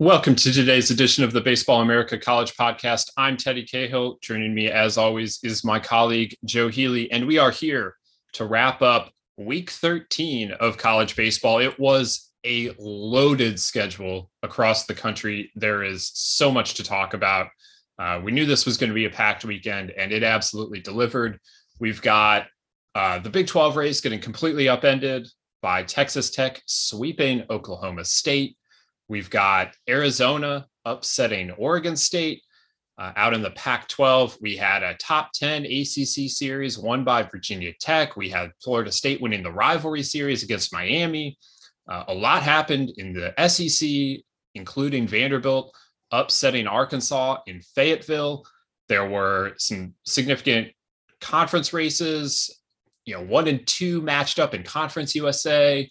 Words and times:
Welcome 0.00 0.34
to 0.36 0.50
today's 0.50 0.90
edition 0.90 1.24
of 1.24 1.34
the 1.34 1.42
Baseball 1.42 1.82
America 1.82 2.16
College 2.16 2.56
Podcast. 2.56 3.10
I'm 3.18 3.36
Teddy 3.36 3.66
Cahill. 3.66 4.16
Joining 4.22 4.54
me, 4.54 4.70
as 4.70 4.96
always, 4.96 5.38
is 5.42 5.62
my 5.62 5.78
colleague 5.78 6.34
Joe 6.46 6.68
Healy, 6.68 7.12
and 7.12 7.26
we 7.26 7.36
are 7.36 7.50
here 7.50 7.96
to 8.32 8.46
wrap 8.46 8.80
up 8.80 9.12
week 9.36 9.68
13 9.68 10.52
of 10.52 10.78
college 10.78 11.16
baseball. 11.16 11.58
It 11.58 11.78
was 11.78 12.30
a 12.46 12.74
loaded 12.78 13.60
schedule 13.60 14.30
across 14.42 14.86
the 14.86 14.94
country. 14.94 15.52
There 15.54 15.82
is 15.84 16.10
so 16.14 16.50
much 16.50 16.72
to 16.76 16.82
talk 16.82 17.12
about. 17.12 17.48
Uh, 17.98 18.22
we 18.24 18.32
knew 18.32 18.46
this 18.46 18.64
was 18.64 18.78
going 18.78 18.88
to 18.88 18.94
be 18.94 19.04
a 19.04 19.10
packed 19.10 19.44
weekend, 19.44 19.90
and 19.90 20.12
it 20.12 20.22
absolutely 20.22 20.80
delivered. 20.80 21.38
We've 21.78 22.00
got 22.00 22.46
uh, 22.94 23.18
the 23.18 23.28
Big 23.28 23.48
12 23.48 23.76
race 23.76 24.00
getting 24.00 24.20
completely 24.20 24.66
upended 24.66 25.28
by 25.60 25.82
Texas 25.82 26.30
Tech 26.30 26.62
sweeping 26.64 27.44
Oklahoma 27.50 28.06
State. 28.06 28.56
We've 29.10 29.28
got 29.28 29.74
Arizona 29.88 30.68
upsetting 30.84 31.50
Oregon 31.50 31.96
State. 31.96 32.44
Uh, 32.96 33.10
out 33.16 33.34
in 33.34 33.42
the 33.42 33.50
Pac 33.50 33.88
12, 33.88 34.38
we 34.40 34.56
had 34.56 34.84
a 34.84 34.94
top 34.94 35.32
10 35.32 35.64
ACC 35.64 36.30
series 36.30 36.78
won 36.78 37.02
by 37.02 37.24
Virginia 37.24 37.72
Tech. 37.80 38.16
We 38.16 38.30
had 38.30 38.52
Florida 38.62 38.92
State 38.92 39.20
winning 39.20 39.42
the 39.42 39.50
rivalry 39.50 40.04
series 40.04 40.44
against 40.44 40.72
Miami. 40.72 41.36
Uh, 41.90 42.04
a 42.06 42.14
lot 42.14 42.44
happened 42.44 42.92
in 42.98 43.12
the 43.12 43.34
SEC, 43.48 44.22
including 44.54 45.08
Vanderbilt 45.08 45.74
upsetting 46.12 46.68
Arkansas 46.68 47.38
in 47.48 47.62
Fayetteville. 47.74 48.44
There 48.88 49.10
were 49.10 49.54
some 49.58 49.94
significant 50.06 50.68
conference 51.20 51.72
races, 51.72 52.60
you 53.06 53.14
know, 53.14 53.24
one 53.24 53.48
and 53.48 53.66
two 53.66 54.02
matched 54.02 54.38
up 54.38 54.54
in 54.54 54.62
Conference 54.62 55.16
USA 55.16 55.90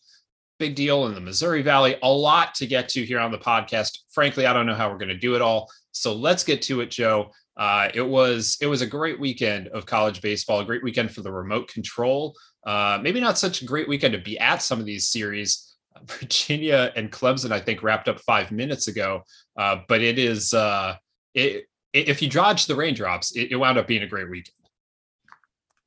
big 0.59 0.75
deal 0.75 1.07
in 1.07 1.15
the 1.15 1.21
Missouri 1.21 1.61
Valley. 1.61 1.97
A 2.03 2.11
lot 2.11 2.53
to 2.55 2.67
get 2.67 2.89
to 2.89 3.03
here 3.03 3.19
on 3.19 3.31
the 3.31 3.37
podcast. 3.37 3.99
Frankly, 4.11 4.45
I 4.45 4.53
don't 4.53 4.65
know 4.65 4.75
how 4.75 4.89
we're 4.89 4.97
going 4.97 5.09
to 5.09 5.17
do 5.17 5.35
it 5.35 5.41
all. 5.41 5.69
So 5.91 6.13
let's 6.13 6.43
get 6.43 6.61
to 6.63 6.81
it, 6.81 6.91
Joe. 6.91 7.31
Uh, 7.57 7.89
it 7.93 8.01
was 8.01 8.57
it 8.61 8.67
was 8.67 8.81
a 8.81 8.87
great 8.87 9.19
weekend 9.19 9.67
of 9.69 9.85
college 9.85 10.21
baseball, 10.21 10.59
a 10.59 10.65
great 10.65 10.83
weekend 10.83 11.11
for 11.11 11.21
the 11.21 11.31
remote 11.31 11.67
control. 11.67 12.35
Uh, 12.65 12.99
maybe 13.01 13.19
not 13.19 13.37
such 13.37 13.61
a 13.61 13.65
great 13.65 13.87
weekend 13.87 14.13
to 14.13 14.19
be 14.19 14.37
at 14.39 14.61
some 14.61 14.79
of 14.79 14.85
these 14.85 15.07
series. 15.07 15.75
Virginia 16.03 16.93
and 16.95 17.11
Clemson, 17.11 17.51
I 17.51 17.59
think, 17.59 17.83
wrapped 17.83 18.07
up 18.07 18.21
five 18.21 18.51
minutes 18.51 18.87
ago. 18.87 19.23
Uh, 19.57 19.77
but 19.87 20.01
it 20.01 20.19
is 20.19 20.53
uh, 20.53 20.95
it, 21.33 21.65
if 21.93 22.21
you 22.21 22.29
dodge 22.29 22.67
the 22.67 22.75
raindrops, 22.75 23.35
it, 23.35 23.51
it 23.51 23.55
wound 23.55 23.77
up 23.77 23.87
being 23.87 24.03
a 24.03 24.07
great 24.07 24.29
weekend. 24.29 24.58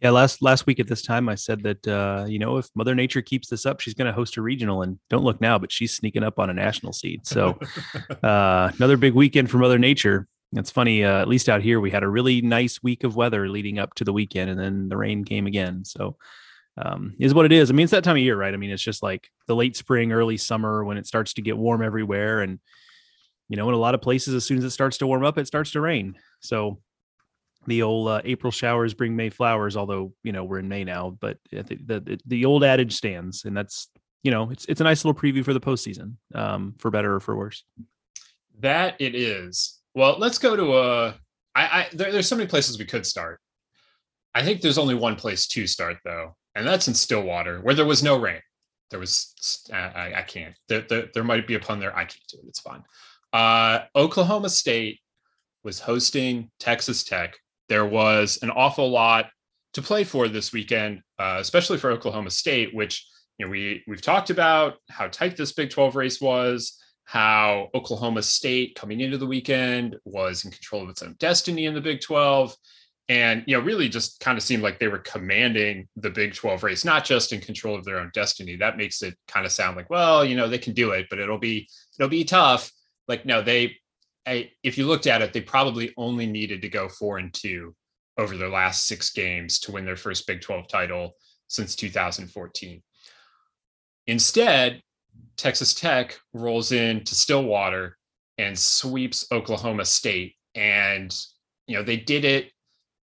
Yeah, 0.03 0.11
last 0.11 0.43
last 0.43 0.67
week 0.67 0.81
at 0.81 0.89
this 0.89 1.03
time, 1.03 1.29
I 1.29 1.37
said 1.37 1.63
that 1.63 1.87
uh, 1.87 2.25
you 2.27 2.41
know 2.41 2.57
if 2.57 2.69
Mother 2.75 2.93
Nature 2.93 3.23
keeps 3.23 3.49
this 3.49 3.65
up, 3.65 3.79
she's 3.79 3.95
going 3.95 4.09
to 4.09 4.13
host 4.13 4.37
a 4.37 4.43
regional, 4.43 4.83
and 4.83 4.99
don't 5.09 5.23
look 5.23 5.41
now, 5.41 5.61
but 5.61 5.71
she's 5.71 5.95
sneaking 5.95 6.25
up 6.25 6.41
on 6.41 6.51
a 6.51 6.55
national 6.55 6.93
seed. 6.93 7.25
So 7.25 7.57
uh, 8.23 8.73
another 8.77 8.97
big 8.97 9.15
weekend 9.15 9.49
for 9.49 9.59
Mother 9.59 9.79
Nature. 9.79 10.27
It's 10.55 10.73
funny, 10.73 11.05
uh, 11.05 11.21
at 11.21 11.29
least 11.29 11.49
out 11.49 11.63
here, 11.63 11.81
we 11.81 11.91
had 11.91 12.03
a 12.03 12.09
really 12.09 12.43
nice 12.43 12.83
week 12.83 13.05
of 13.05 13.17
weather 13.17 13.49
leading 13.49 13.79
up 13.79 13.95
to 13.95 14.05
the 14.05 14.13
weekend, 14.13 14.51
and 14.51 14.59
then 14.59 14.89
the 14.89 14.97
rain 14.97 15.25
came 15.25 15.47
again. 15.47 15.85
So 15.85 16.17
um, 16.77 17.15
is 17.21 17.33
what 17.33 17.47
it 17.47 17.53
is. 17.53 17.71
I 17.71 17.75
mean, 17.75 17.85
it's 17.85 17.93
that 17.93 18.03
time 18.03 18.17
of 18.17 18.23
year, 18.23 18.37
right? 18.37 18.53
I 18.53 18.57
mean, 18.57 18.71
it's 18.71 18.83
just 18.83 19.05
like 19.05 19.31
the 19.47 19.55
late 19.55 19.77
spring, 19.77 20.11
early 20.11 20.37
summer 20.37 20.85
when 20.85 20.99
it 20.99 21.07
starts 21.07 21.35
to 21.35 21.43
get 21.43 21.57
warm 21.57 21.81
everywhere, 21.81 22.41
and 22.41 22.59
you 23.49 23.57
know, 23.57 23.69
in 23.69 23.75
a 23.75 23.79
lot 23.79 23.95
of 23.95 24.03
places, 24.03 24.35
as 24.35 24.45
soon 24.45 24.59
as 24.59 24.65
it 24.65 24.71
starts 24.71 24.99
to 24.99 25.07
warm 25.07 25.25
up, 25.25 25.39
it 25.39 25.47
starts 25.47 25.71
to 25.73 25.81
rain. 25.81 26.17
So 26.41 26.81
the 27.67 27.83
old 27.83 28.09
uh, 28.09 28.21
April 28.25 28.51
showers 28.51 28.95
bring 28.95 29.15
May 29.17 29.31
flowers. 29.31 29.77
Although 29.77 30.13
you 30.23 30.33
know 30.33 30.45
we're 30.45 30.59
in 30.59 30.69
May 30.69 30.85
now, 30.85 31.17
but 31.21 31.39
the, 31.51 31.63
the 31.87 32.21
the 32.27 32.45
old 32.45 32.65
adage 32.65 32.95
stands, 32.95 33.45
and 33.45 33.57
that's 33.57 33.89
you 34.23 34.31
know 34.31 34.51
it's 34.51 34.65
it's 34.67 34.81
a 34.81 34.85
nice 34.85 35.05
little 35.05 35.21
preview 35.21 35.45
for 35.45 35.53
the 35.53 35.61
postseason, 35.61 36.15
um, 36.35 36.75
for 36.79 36.91
better 36.91 37.15
or 37.15 37.21
for 37.21 37.37
worse. 37.37 37.65
That 38.61 39.01
it 39.01 39.15
is. 39.15 39.81
Well, 39.95 40.17
let's 40.19 40.39
go 40.39 40.57
to 40.57 40.79
a. 40.79 41.09
I, 41.55 41.63
I 41.63 41.89
there, 41.93 42.13
there's 42.13 42.29
so 42.29 42.37
many 42.37 42.49
places 42.49 42.79
we 42.79 42.85
could 42.85 43.07
start. 43.07 43.41
I 44.35 44.43
think 44.43 44.61
there's 44.61 44.79
only 44.79 44.95
one 44.95 45.17
place 45.17 45.47
to 45.49 45.67
start 45.67 45.99
though, 46.05 46.37
and 46.55 46.67
that's 46.67 46.89
in 46.89 46.95
Stillwater, 46.95 47.61
where 47.61 47.75
there 47.75 47.85
was 47.85 48.03
no 48.03 48.19
rain. 48.19 48.41
There 48.91 49.01
was 49.01 49.35
I, 49.73 50.15
I 50.17 50.23
can't. 50.23 50.55
There, 50.69 50.83
there, 50.83 51.09
there 51.15 51.25
might 51.25 51.47
be 51.47 51.55
a 51.55 51.61
pun 51.61 51.81
there. 51.81 51.97
I 51.97 52.05
can't 52.05 52.21
do 52.29 52.39
it. 52.39 52.49
It's 52.49 52.61
fine. 52.61 52.83
Uh, 53.33 53.85
Oklahoma 53.97 54.51
State 54.51 55.01
was 55.65 55.81
hosting 55.81 56.51
Texas 56.59 57.05
Tech 57.05 57.37
there 57.73 57.87
was 57.87 58.39
an 58.43 58.51
awful 58.51 58.91
lot 58.91 59.31
to 59.73 59.81
play 59.81 60.05
for 60.05 60.29
this 60.29 60.53
weekend, 60.53 61.01
uh, 61.19 61.39
especially 61.41 61.79
for 61.79 61.91
Oklahoma 61.91 62.29
State, 62.29 62.75
which 62.75 63.09
you 63.39 63.47
know 63.47 63.51
we 63.51 63.83
we've 63.89 64.03
talked 64.03 64.29
about 64.29 64.75
how 64.91 65.09
tight 65.09 65.39
this 65.39 65.55
Big 65.55 65.71
12 65.71 65.97
race 65.97 66.21
was, 66.21 66.79
how 67.05 67.71
Oklahoma 67.75 68.23
State 68.23 68.75
coming 68.75 69.01
into 69.01 69.17
the 69.17 69.25
weekend 69.27 69.97
was 70.05 70.45
in 70.45 70.51
control 70.51 70.83
of 70.83 70.91
its 70.91 71.03
own 71.03 71.17
destiny 71.19 71.65
in 71.65 71.73
the 71.73 71.81
Big 71.81 72.03
12 72.03 72.55
and 73.09 73.43
you 73.47 73.57
know 73.57 73.65
really 73.65 73.89
just 73.89 74.21
kind 74.21 74.37
of 74.37 74.45
seemed 74.45 74.63
like 74.63 74.79
they 74.79 74.89
were 74.89 74.99
commanding 74.99 75.89
the 75.97 76.11
big 76.11 76.35
12 76.35 76.63
race 76.63 76.85
not 76.85 77.05
just 77.05 77.33
in 77.33 77.41
control 77.41 77.75
of 77.75 77.85
their 77.85 77.99
own 77.99 78.11
destiny. 78.13 78.55
That 78.55 78.77
makes 78.77 79.03
it 79.03 79.17
kind 79.27 79.47
of 79.47 79.51
sound 79.51 79.79
like 79.79 79.89
well 79.89 80.27
you 80.27 80.37
know 80.37 80.47
they 80.47 80.59
can 80.59 80.75
do 80.75 80.91
it 80.91 81.07
but 81.09 81.19
it'll 81.19 81.39
be 81.39 81.69
it'll 81.99 82.11
be 82.11 82.25
tough. 82.25 82.71
Like 83.09 83.25
no 83.25 83.41
they 83.41 83.77
I, 84.27 84.51
if 84.63 84.79
you 84.79 84.87
looked 84.87 85.07
at 85.07 85.23
it, 85.23 85.33
they 85.33 85.41
probably 85.41 85.93
only 85.97 86.27
needed 86.27 86.63
to 86.63 86.69
go 86.69 86.89
four 86.89 87.19
and 87.19 87.33
two 87.33 87.75
over 88.19 88.37
their 88.37 88.51
last 88.51 88.87
six 88.87 89.11
games 89.11 89.59
to 89.61 89.73
win 89.73 89.85
their 89.85 89.97
first 89.97 90.27
Big 90.27 90.41
12 90.41 90.69
title 90.69 91.17
since 91.49 91.75
2014. 91.75 92.83
Instead, 94.07 94.83
Texas 95.37 95.75
Tech 95.75 96.19
rolls 96.33 96.73
into 96.73 97.15
Stillwater 97.15 97.97
and 98.39 98.59
sweeps 98.59 99.27
Oklahoma 99.33 99.85
State. 99.85 100.37
And, 100.55 101.15
you 101.67 101.77
know, 101.77 101.83
they 101.83 101.97
did 101.97 102.25
it 102.25 102.51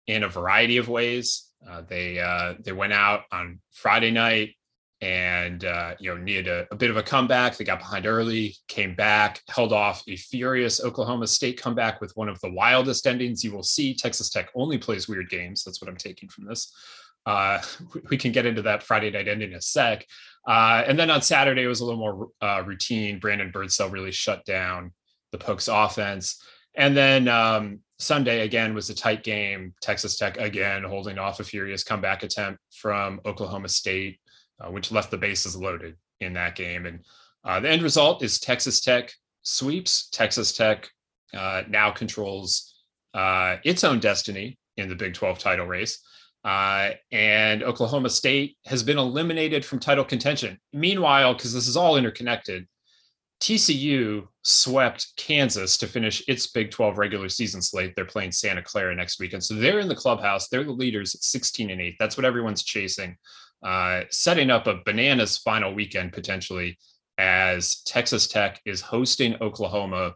in 0.07 0.23
a 0.23 0.29
variety 0.29 0.77
of 0.77 0.89
ways. 0.89 1.49
Uh, 1.67 1.81
they 1.87 2.19
uh, 2.19 2.55
they 2.59 2.73
went 2.73 2.91
out 2.91 3.21
on 3.31 3.59
Friday 3.71 4.11
night 4.11 4.55
and 5.03 5.65
uh, 5.65 5.95
you 5.99 6.09
know 6.09 6.17
needed 6.17 6.47
a, 6.47 6.65
a, 6.71 6.75
bit 6.75 6.89
of 6.89 6.95
a 6.95 7.03
comeback. 7.03 7.57
They 7.57 7.65
got 7.65 7.79
behind 7.79 8.05
early, 8.05 8.55
came 8.69 8.95
back, 8.95 9.41
held 9.49 9.73
off 9.73 10.01
a 10.07 10.15
furious 10.15 10.81
Oklahoma 10.81 11.27
State 11.27 11.61
comeback 11.61 11.99
with 11.99 12.15
one 12.15 12.29
of 12.29 12.39
the 12.39 12.51
wildest 12.51 13.05
endings 13.05 13.43
you 13.43 13.51
will 13.51 13.63
see. 13.63 13.93
Texas 13.93 14.29
Tech 14.29 14.49
only 14.55 14.77
plays 14.77 15.09
weird 15.09 15.29
games. 15.29 15.63
That's 15.63 15.81
what 15.81 15.89
I'm 15.89 15.97
taking 15.97 16.29
from 16.29 16.45
this. 16.45 16.73
Uh, 17.25 17.61
we 18.09 18.15
can 18.15 18.31
get 18.31 18.45
into 18.45 18.61
that 18.61 18.81
Friday 18.81 19.11
night 19.11 19.27
ending 19.27 19.51
in 19.51 19.57
a 19.57 19.61
sec. 19.61 20.05
Uh, 20.47 20.83
and 20.87 20.97
then 20.97 21.11
on 21.11 21.21
Saturday, 21.21 21.63
it 21.63 21.67
was 21.67 21.81
a 21.81 21.85
little 21.85 21.99
more 21.99 22.29
uh, 22.41 22.63
routine. 22.65 23.19
Brandon 23.19 23.51
Birdsell 23.51 23.91
really 23.91 24.11
shut 24.11 24.45
down 24.45 24.93
the 25.33 25.37
Pokes 25.37 25.67
offense. 25.67 26.41
And 26.75 26.95
then 26.95 27.27
um, 27.27 27.79
Sunday 27.99 28.41
again 28.41 28.73
was 28.73 28.89
a 28.89 28.95
tight 28.95 29.23
game. 29.23 29.73
Texas 29.81 30.15
Tech 30.15 30.37
again 30.37 30.83
holding 30.83 31.17
off 31.17 31.41
a 31.41 31.43
furious 31.43 31.83
comeback 31.83 32.23
attempt 32.23 32.61
from 32.71 33.19
Oklahoma 33.25 33.67
State 33.67 34.19
uh, 34.63 34.71
which 34.71 34.91
left 34.91 35.11
the 35.11 35.17
bases 35.17 35.55
loaded 35.55 35.95
in 36.21 36.33
that 36.33 36.55
game. 36.55 36.85
And 36.85 36.99
uh, 37.43 37.59
the 37.59 37.69
end 37.69 37.81
result 37.81 38.23
is 38.23 38.39
Texas 38.39 38.81
Tech 38.81 39.11
sweeps. 39.41 40.09
Texas 40.09 40.53
Tech 40.53 40.89
uh, 41.33 41.63
now 41.67 41.91
controls 41.91 42.75
uh, 43.13 43.57
its 43.63 43.83
own 43.83 43.99
destiny 43.99 44.57
in 44.77 44.89
the 44.89 44.95
Big 44.95 45.13
12 45.13 45.39
title 45.39 45.67
race. 45.67 45.99
Uh, 46.43 46.91
and 47.11 47.63
Oklahoma 47.63 48.09
State 48.09 48.57
has 48.65 48.83
been 48.83 48.97
eliminated 48.97 49.63
from 49.63 49.79
title 49.79 50.03
contention. 50.03 50.59
Meanwhile, 50.73 51.33
because 51.33 51.53
this 51.53 51.67
is 51.67 51.77
all 51.77 51.95
interconnected, 51.95 52.67
TCU 53.39 54.27
swept 54.43 55.07
Kansas 55.17 55.77
to 55.77 55.87
finish 55.87 56.23
its 56.27 56.47
Big 56.47 56.71
12 56.71 56.97
regular 56.97 57.29
season 57.29 57.61
slate. 57.61 57.93
They're 57.95 58.05
playing 58.05 58.31
Santa 58.31 58.61
Clara 58.61 58.95
next 58.95 59.19
weekend. 59.19 59.43
So 59.43 59.53
they're 59.53 59.79
in 59.79 59.87
the 59.87 59.95
clubhouse. 59.95 60.47
They're 60.47 60.63
the 60.63 60.71
leaders 60.71 61.15
at 61.15 61.23
16 61.23 61.69
and 61.69 61.81
8. 61.81 61.95
That's 61.99 62.17
what 62.17 62.25
everyone's 62.25 62.63
chasing 62.63 63.17
uh, 63.63 64.01
setting 64.09 64.49
up 64.49 64.67
a 64.67 64.81
bananas 64.85 65.37
final 65.37 65.73
weekend 65.73 66.13
potentially 66.13 66.77
as 67.17 67.81
Texas 67.83 68.27
Tech 68.27 68.59
is 68.65 68.81
hosting 68.81 69.35
Oklahoma. 69.41 70.15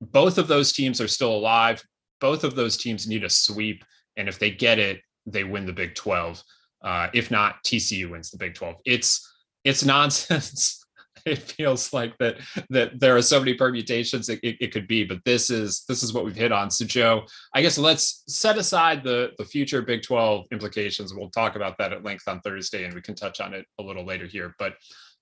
Both 0.00 0.38
of 0.38 0.48
those 0.48 0.72
teams 0.72 1.00
are 1.00 1.08
still 1.08 1.34
alive. 1.34 1.82
both 2.20 2.44
of 2.44 2.54
those 2.54 2.76
teams 2.76 3.06
need 3.06 3.24
a 3.24 3.30
sweep, 3.30 3.82
and 4.16 4.28
if 4.28 4.38
they 4.38 4.50
get 4.50 4.78
it, 4.78 5.00
they 5.26 5.44
win 5.44 5.64
the 5.66 5.72
Big 5.72 5.94
12. 5.94 6.42
Uh, 6.82 7.08
if 7.14 7.30
not, 7.30 7.62
TCU 7.64 8.10
wins 8.10 8.30
the 8.30 8.38
Big 8.38 8.54
12. 8.54 8.76
It's 8.84 9.26
it's 9.64 9.84
nonsense. 9.84 10.79
it 11.26 11.38
feels 11.38 11.92
like 11.92 12.16
that 12.18 12.38
that 12.70 12.98
there 12.98 13.16
are 13.16 13.22
so 13.22 13.38
many 13.38 13.54
permutations 13.54 14.28
it, 14.28 14.40
it, 14.42 14.56
it, 14.60 14.72
could 14.72 14.86
be, 14.86 15.04
but 15.04 15.24
this 15.24 15.50
is 15.50 15.84
this 15.88 16.02
is 16.02 16.12
what 16.12 16.24
we've 16.24 16.36
hit 16.36 16.52
on. 16.52 16.70
So 16.70 16.84
Joe, 16.84 17.24
I 17.54 17.62
guess 17.62 17.78
let's 17.78 18.22
set 18.28 18.58
aside 18.58 19.02
the 19.02 19.32
the 19.38 19.44
future 19.44 19.82
Big 19.82 20.02
12 20.02 20.46
implications. 20.52 21.14
We'll 21.14 21.30
talk 21.30 21.56
about 21.56 21.78
that 21.78 21.92
at 21.92 22.04
length 22.04 22.28
on 22.28 22.40
Thursday, 22.40 22.84
and 22.84 22.94
we 22.94 23.02
can 23.02 23.14
touch 23.14 23.40
on 23.40 23.54
it 23.54 23.66
a 23.78 23.82
little 23.82 24.04
later 24.04 24.26
here. 24.26 24.54
But 24.58 24.74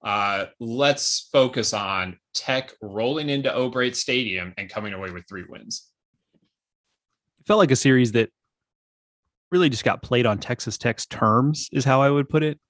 uh, 0.03 0.47
let's 0.61 1.29
focus 1.33 1.73
on 1.73 2.19
Tech 2.35 2.73
rolling 2.81 3.29
into 3.29 3.55
O'Brate 3.55 3.97
Stadium 3.97 4.55
and 4.57 4.71
coming 4.71 4.93
away 4.93 5.11
with 5.11 5.25
three 5.29 5.45
wins. 5.49 5.89
It 7.41 7.47
felt 7.47 7.59
like 7.59 7.71
a 7.71 7.77
series 7.77 8.13
that 8.13 8.31
really 9.51 9.69
just 9.69 9.85
got 9.85 10.03
played 10.03 10.27
on 10.27 10.39
Texas 10.39 10.79
Tech's 10.79 11.07
terms, 11.07 11.69
is 11.73 11.85
how 11.85 12.03
I 12.03 12.11
would 12.11 12.29
put 12.29 12.43
it. 12.43 12.61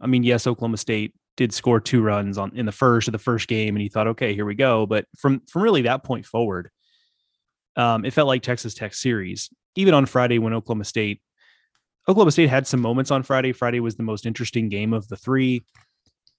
I 0.00 0.06
mean, 0.06 0.22
yes, 0.22 0.46
Oklahoma 0.46 0.76
State 0.76 1.14
did 1.36 1.52
score 1.52 1.80
two 1.80 2.02
runs 2.02 2.38
on 2.38 2.52
in 2.56 2.66
the 2.66 2.72
first 2.72 3.08
of 3.08 3.12
the 3.12 3.18
first 3.18 3.48
game, 3.48 3.76
and 3.76 3.82
you 3.82 3.90
thought, 3.90 4.08
okay, 4.08 4.34
here 4.34 4.46
we 4.46 4.54
go. 4.54 4.86
But 4.86 5.06
from 5.18 5.42
from 5.48 5.62
really 5.62 5.82
that 5.82 6.04
point 6.04 6.26
forward, 6.26 6.70
um, 7.76 8.04
it 8.04 8.12
felt 8.12 8.28
like 8.28 8.42
Texas 8.42 8.74
Tech 8.74 8.94
series. 8.94 9.50
Even 9.74 9.94
on 9.94 10.06
Friday 10.06 10.38
when 10.38 10.54
Oklahoma 10.54 10.84
State, 10.84 11.20
Oklahoma 12.08 12.30
State 12.30 12.48
had 12.48 12.66
some 12.66 12.80
moments 12.80 13.10
on 13.10 13.22
Friday. 13.22 13.52
Friday 13.52 13.80
was 13.80 13.96
the 13.96 14.02
most 14.02 14.24
interesting 14.24 14.68
game 14.68 14.92
of 14.94 15.06
the 15.08 15.16
three 15.16 15.64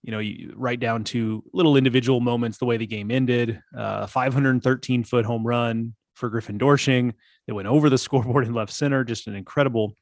you 0.04 0.12
know, 0.12 0.20
you 0.20 0.54
right 0.56 0.80
down 0.80 1.04
to 1.04 1.44
little 1.54 1.76
individual 1.76 2.22
moments, 2.22 2.58
the 2.58 2.66
way 2.66 2.78
the 2.78 2.88
game 2.88 3.12
ended, 3.12 3.62
uh, 3.78 4.08
513 4.08 5.04
foot 5.04 5.26
home 5.26 5.46
run 5.46 5.96
for 6.16 6.30
Griffin 6.30 6.58
Doersching. 6.58 7.14
They 7.46 7.54
went 7.54 7.68
over 7.68 7.90
the 7.90 7.98
scoreboard 7.98 8.46
in 8.46 8.54
left 8.54 8.72
center, 8.72 9.04
just 9.04 9.28
an 9.28 9.36
incredible 9.36 9.96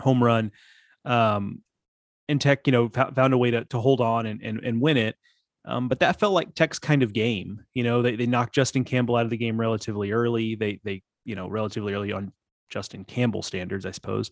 home 0.00 0.22
run. 0.22 0.52
Um, 1.04 1.62
and 2.32 2.40
Tech, 2.40 2.66
you 2.66 2.72
know, 2.72 2.88
found 2.88 3.32
a 3.32 3.38
way 3.38 3.52
to, 3.52 3.64
to 3.66 3.80
hold 3.80 4.00
on 4.00 4.26
and, 4.26 4.42
and, 4.42 4.60
and 4.64 4.80
win 4.80 4.96
it. 4.96 5.14
Um, 5.64 5.88
but 5.88 6.00
that 6.00 6.18
felt 6.18 6.32
like 6.32 6.54
Tech's 6.54 6.80
kind 6.80 7.04
of 7.04 7.12
game. 7.12 7.60
You 7.72 7.84
know, 7.84 8.02
they, 8.02 8.16
they 8.16 8.26
knocked 8.26 8.54
Justin 8.54 8.82
Campbell 8.82 9.14
out 9.14 9.24
of 9.24 9.30
the 9.30 9.36
game 9.36 9.58
relatively 9.58 10.10
early. 10.10 10.56
They, 10.56 10.80
they, 10.82 11.02
you 11.24 11.36
know, 11.36 11.48
relatively 11.48 11.94
early 11.94 12.12
on 12.12 12.32
Justin 12.68 13.04
Campbell 13.04 13.42
standards, 13.42 13.86
I 13.86 13.92
suppose, 13.92 14.30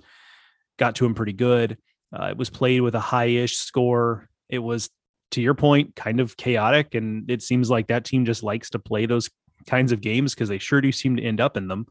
got 0.76 0.97
to 0.97 1.06
him 1.06 1.14
pretty 1.14 1.35
good. 1.35 1.79
Uh, 2.12 2.26
it 2.26 2.37
was 2.37 2.50
played 2.50 2.81
with 2.81 2.97
a 2.97 3.00
high 3.00 3.26
ish 3.26 3.56
score 3.56 4.29
it 4.50 4.58
was 4.58 4.91
to 5.31 5.41
your 5.41 5.55
point 5.55 5.94
kind 5.94 6.20
of 6.20 6.37
chaotic 6.37 6.94
and 6.94 7.31
it 7.31 7.41
seems 7.41 7.70
like 7.70 7.87
that 7.87 8.05
team 8.05 8.25
just 8.25 8.43
likes 8.43 8.70
to 8.70 8.79
play 8.79 9.06
those 9.06 9.31
kinds 9.69 9.93
of 9.93 10.00
games 10.00 10.35
because 10.35 10.49
they 10.49 10.58
sure 10.58 10.81
do 10.81 10.91
seem 10.93 11.17
to 11.17 11.23
end 11.23 11.41
up 11.41 11.56
in 11.56 11.69
them 11.69 11.87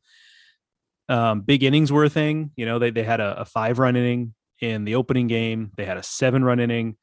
um, 1.08 1.42
big 1.42 1.64
innings 1.64 1.92
were 1.92 2.04
a 2.04 2.10
thing 2.10 2.52
you 2.56 2.66
know 2.66 2.78
they, 2.78 2.92
they 2.92 3.04
had 3.04 3.22
a, 3.22 3.42
a 3.42 3.46
five 3.46 3.80
run 3.80 3.96
inning 3.96 4.34
in 4.62 4.86
the 4.86 4.96
opening 4.96 5.28
game. 5.28 5.72
They 5.76 5.86
had 5.86 5.98
a 5.98 6.04
seven 6.04 6.44
run 6.44 6.60
inning 6.60 6.98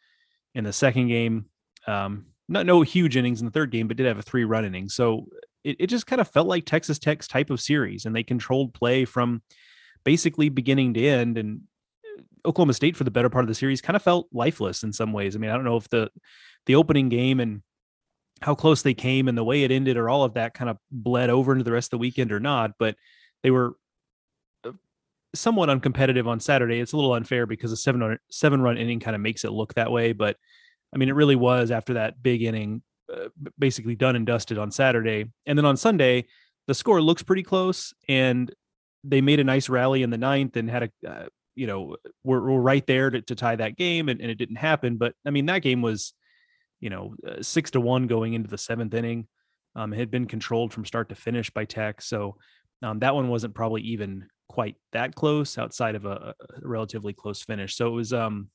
in 0.55 0.64
the 0.64 0.73
second 0.73 1.08
game. 1.08 1.47
Um, 1.87 2.26
not 2.49 2.67
no 2.67 2.82
huge 2.82 3.17
innings 3.17 3.41
in 3.41 3.47
the 3.47 3.53
third 3.53 3.70
game 3.70 3.88
but 3.88 3.97
did 3.97 4.06
have 4.06 4.19
a 4.19 4.23
three 4.23 4.44
run 4.44 4.64
inning. 4.64 4.88
So 4.88 5.26
it, 5.64 5.76
it 5.81 5.87
just 5.88 6.06
kind 6.06 6.20
of 6.20 6.29
felt 6.29 6.47
like 6.47 6.64
texas 6.64 6.99
tech's 6.99 7.29
type 7.29 7.50
of 7.50 7.61
series 7.61 8.05
and 8.05 8.14
they 8.14 8.23
controlled 8.23 8.75
play 8.75 9.05
from 9.05 9.43
basically 10.05 10.49
beginning 10.49 10.94
to 10.94 11.06
end. 11.06 11.38
And 11.38 11.62
Oklahoma 12.44 12.75
State 12.75 12.97
for 12.97 13.05
the 13.05 13.11
better 13.11 13.29
part 13.29 13.44
of 13.44 13.49
the 13.49 13.55
series 13.55 13.81
kind 13.81 13.97
of 13.97 14.03
felt 14.03 14.29
lifeless 14.32 14.82
in 14.82 14.93
some 14.93 15.12
ways. 15.12 15.35
I 15.35 15.38
mean, 15.38 15.50
I 15.50 15.55
don't 15.55 15.64
know 15.64 15.76
if 15.76 15.88
the 15.88 16.11
the 16.67 16.76
opening 16.76 17.08
game 17.08 17.41
and 17.41 17.62
how 18.43 18.55
close 18.55 18.82
they 18.82 18.94
came 18.94 19.29
and 19.29 19.37
the 19.37 19.44
way 19.44 19.64
it 19.64 19.70
ended 19.70 19.97
or 19.97 20.08
all 20.08 20.25
of 20.25 20.35
that 20.35 20.55
kind 20.55 20.69
of 20.69 20.79
bled 20.91 21.31
over 21.31 21.53
into 21.53 21.64
the 21.64 21.73
rest 21.73 21.87
of 21.87 21.91
the 21.93 21.99
weekend 21.99 22.32
or 22.32 22.41
not, 22.41 22.73
but 22.79 22.97
they 23.43 23.50
were 23.50 23.69
uh, 23.69 23.73
somewhat 25.40 25.68
uncompetitive 25.68 26.26
on 26.26 26.40
Saturday. 26.40 26.80
It's 26.80 26.92
a 26.92 26.96
little 26.96 27.14
unfair 27.14 27.46
because 27.46 27.72
a 27.72 27.76
seven 27.76 28.00
run, 28.00 28.18
seven 28.30 28.60
run 28.60 28.78
inning 28.78 29.00
kind 29.00 29.14
of 29.14 29.22
makes 29.22 29.44
it 29.44 29.52
look 29.52 29.74
that 29.74 29.90
way, 29.90 30.12
but 30.12 30.36
I 30.94 30.98
mean, 30.98 31.08
it 31.08 31.14
really 31.14 31.36
was 31.36 31.70
after 31.70 31.94
that 31.94 32.22
big 32.22 32.42
inning, 32.42 32.82
uh, 33.12 33.28
basically 33.58 33.96
done 33.96 34.16
and 34.16 34.26
dusted 34.26 34.58
on 34.58 34.70
Saturday, 34.70 35.26
and 35.46 35.58
then 35.58 35.64
on 35.64 35.76
Sunday, 35.76 36.26
the 36.66 36.74
score 36.74 37.00
looks 37.00 37.22
pretty 37.22 37.42
close, 37.42 37.94
and 38.08 38.52
they 39.04 39.20
made 39.20 39.40
a 39.40 39.44
nice 39.44 39.68
rally 39.68 40.02
in 40.02 40.10
the 40.10 40.18
ninth 40.18 40.56
and 40.56 40.70
had 40.70 40.82
a 40.84 41.08
uh, 41.08 41.26
you 41.56 41.66
know, 41.66 41.96
we're, 42.22 42.40
we're 42.40 42.60
right 42.60 42.86
there 42.86 43.10
to, 43.10 43.22
to 43.22 43.34
tie 43.34 43.56
that 43.56 43.76
game, 43.76 44.08
and, 44.08 44.20
and, 44.20 44.30
it 44.30 44.36
didn't 44.36 44.56
happen. 44.56 44.98
But 44.98 45.14
I 45.24 45.30
mean, 45.30 45.46
that 45.46 45.62
game 45.62 45.82
was, 45.82 46.12
you 46.80 46.90
know, 46.90 47.14
uh, 47.26 47.42
six 47.42 47.70
to 47.72 47.80
one 47.80 48.06
going 48.06 48.34
into 48.34 48.48
the 48.48 48.58
seventh 48.58 48.94
inning. 48.94 49.26
Um, 49.74 49.92
it 49.92 49.98
had 49.98 50.10
been 50.10 50.26
controlled 50.26 50.72
from 50.72 50.84
start 50.84 51.08
to 51.08 51.14
finish 51.14 51.50
by 51.50 51.64
Tech, 51.64 52.02
so 52.02 52.36
um, 52.82 53.00
that 53.00 53.14
one 53.14 53.28
wasn't 53.28 53.54
probably 53.54 53.82
even 53.82 54.28
quite 54.56 54.76
that 54.93 55.14
close 55.14 55.58
outside 55.58 55.94
of 55.94 56.06
a, 56.06 56.35
a 56.41 56.67
relatively 56.67 57.12
close 57.12 57.43
finish. 57.43 57.76
So 57.76 57.88
it 57.88 57.91
was, 57.91 58.14
um, 58.14 58.49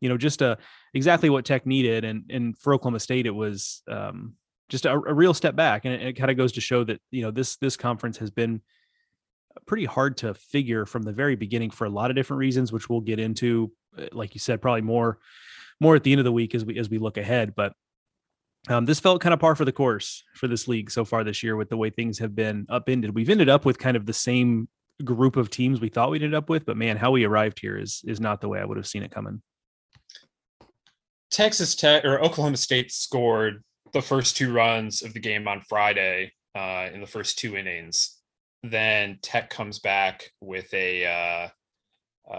you 0.00 0.08
know, 0.08 0.16
just 0.16 0.40
a 0.40 0.52
uh, 0.52 0.56
exactly 0.94 1.28
what 1.28 1.44
Tech 1.44 1.66
needed, 1.66 2.04
and 2.04 2.24
and 2.30 2.56
for 2.56 2.72
Oklahoma 2.72 3.00
State, 3.00 3.26
it 3.26 3.34
was 3.34 3.82
um, 3.86 4.32
just 4.70 4.86
a, 4.86 4.92
a 4.94 5.12
real 5.12 5.34
step 5.34 5.54
back, 5.54 5.84
and 5.84 5.92
it, 5.92 6.00
it 6.00 6.12
kind 6.14 6.30
of 6.30 6.38
goes 6.38 6.52
to 6.52 6.62
show 6.62 6.84
that 6.84 7.02
you 7.10 7.20
know 7.20 7.30
this 7.30 7.56
this 7.56 7.76
conference 7.76 8.16
has 8.16 8.30
been 8.30 8.62
pretty 9.66 9.84
hard 9.84 10.16
to 10.16 10.32
figure 10.32 10.86
from 10.86 11.02
the 11.02 11.12
very 11.12 11.36
beginning 11.36 11.68
for 11.68 11.84
a 11.84 11.90
lot 11.90 12.08
of 12.08 12.16
different 12.16 12.38
reasons, 12.38 12.72
which 12.72 12.88
we'll 12.88 13.02
get 13.02 13.20
into. 13.20 13.70
Uh, 13.98 14.06
like 14.12 14.32
you 14.32 14.40
said, 14.40 14.62
probably 14.62 14.80
more 14.80 15.18
more 15.80 15.94
at 15.96 16.02
the 16.02 16.12
end 16.12 16.18
of 16.18 16.24
the 16.24 16.32
week 16.32 16.54
as 16.54 16.64
we 16.64 16.78
as 16.78 16.88
we 16.88 16.96
look 16.96 17.18
ahead. 17.18 17.54
But 17.54 17.74
um, 18.68 18.86
this 18.86 19.00
felt 19.00 19.20
kind 19.20 19.34
of 19.34 19.40
par 19.40 19.54
for 19.54 19.66
the 19.66 19.72
course 19.72 20.24
for 20.34 20.48
this 20.48 20.66
league 20.66 20.90
so 20.90 21.04
far 21.04 21.24
this 21.24 21.42
year 21.42 21.56
with 21.56 21.68
the 21.68 21.76
way 21.76 21.90
things 21.90 22.18
have 22.20 22.34
been 22.34 22.64
upended. 22.70 23.14
We've 23.14 23.28
ended 23.28 23.50
up 23.50 23.66
with 23.66 23.78
kind 23.78 23.98
of 23.98 24.06
the 24.06 24.14
same 24.14 24.68
group 25.04 25.36
of 25.36 25.50
teams 25.50 25.80
we 25.80 25.88
thought 25.88 26.10
we'd 26.10 26.22
end 26.22 26.34
up 26.34 26.48
with, 26.48 26.64
but 26.64 26.76
man, 26.76 26.96
how 26.96 27.10
we 27.10 27.24
arrived 27.24 27.58
here 27.60 27.76
is 27.76 28.02
is 28.06 28.20
not 28.20 28.40
the 28.40 28.48
way 28.48 28.60
I 28.60 28.64
would 28.64 28.76
have 28.76 28.86
seen 28.86 29.02
it 29.02 29.10
coming. 29.10 29.42
Texas 31.30 31.74
Tech 31.74 32.04
or 32.04 32.20
Oklahoma 32.20 32.56
State 32.56 32.92
scored 32.92 33.62
the 33.92 34.02
first 34.02 34.36
two 34.36 34.52
runs 34.52 35.02
of 35.02 35.14
the 35.14 35.20
game 35.20 35.48
on 35.48 35.62
Friday 35.62 36.32
uh, 36.54 36.88
in 36.92 37.00
the 37.00 37.06
first 37.06 37.38
two 37.38 37.56
innings 37.56 38.22
then 38.62 39.18
Tech 39.22 39.50
comes 39.50 39.78
back 39.78 40.30
with 40.40 40.72
a 40.72 41.06
uh, 41.06 41.48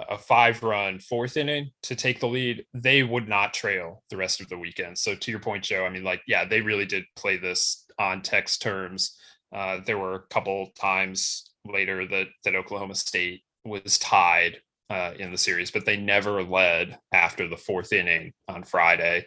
a 0.09 0.17
five 0.17 0.63
run 0.63 0.99
fourth 0.99 1.35
inning 1.35 1.71
to 1.83 1.95
take 1.95 2.19
the 2.19 2.27
lead, 2.27 2.65
they 2.73 3.03
would 3.03 3.27
not 3.27 3.53
trail 3.53 4.01
the 4.09 4.17
rest 4.17 4.39
of 4.39 4.47
the 4.47 4.57
weekend. 4.57 4.97
So 4.97 5.13
to 5.13 5.31
your 5.31 5.41
point, 5.41 5.65
Joe, 5.65 5.85
I 5.85 5.89
mean, 5.89 6.03
like, 6.03 6.21
yeah, 6.25 6.45
they 6.45 6.61
really 6.61 6.85
did 6.85 7.03
play 7.15 7.37
this 7.37 7.85
on 7.99 8.21
Tech's 8.21 8.57
terms. 8.57 9.17
Uh, 9.53 9.81
there 9.85 9.97
were 9.97 10.15
a 10.15 10.27
couple 10.33 10.71
times 10.79 11.51
later 11.65 12.07
that 12.07 12.27
that 12.43 12.55
Oklahoma 12.55 12.95
State 12.95 13.43
was 13.65 13.97
tied 13.97 14.61
uh, 14.89 15.13
in 15.17 15.31
the 15.31 15.37
series, 15.37 15.71
but 15.71 15.85
they 15.85 15.97
never 15.97 16.43
led 16.43 16.97
after 17.11 17.47
the 17.47 17.57
fourth 17.57 17.93
inning 17.93 18.33
on 18.47 18.63
Friday. 18.63 19.25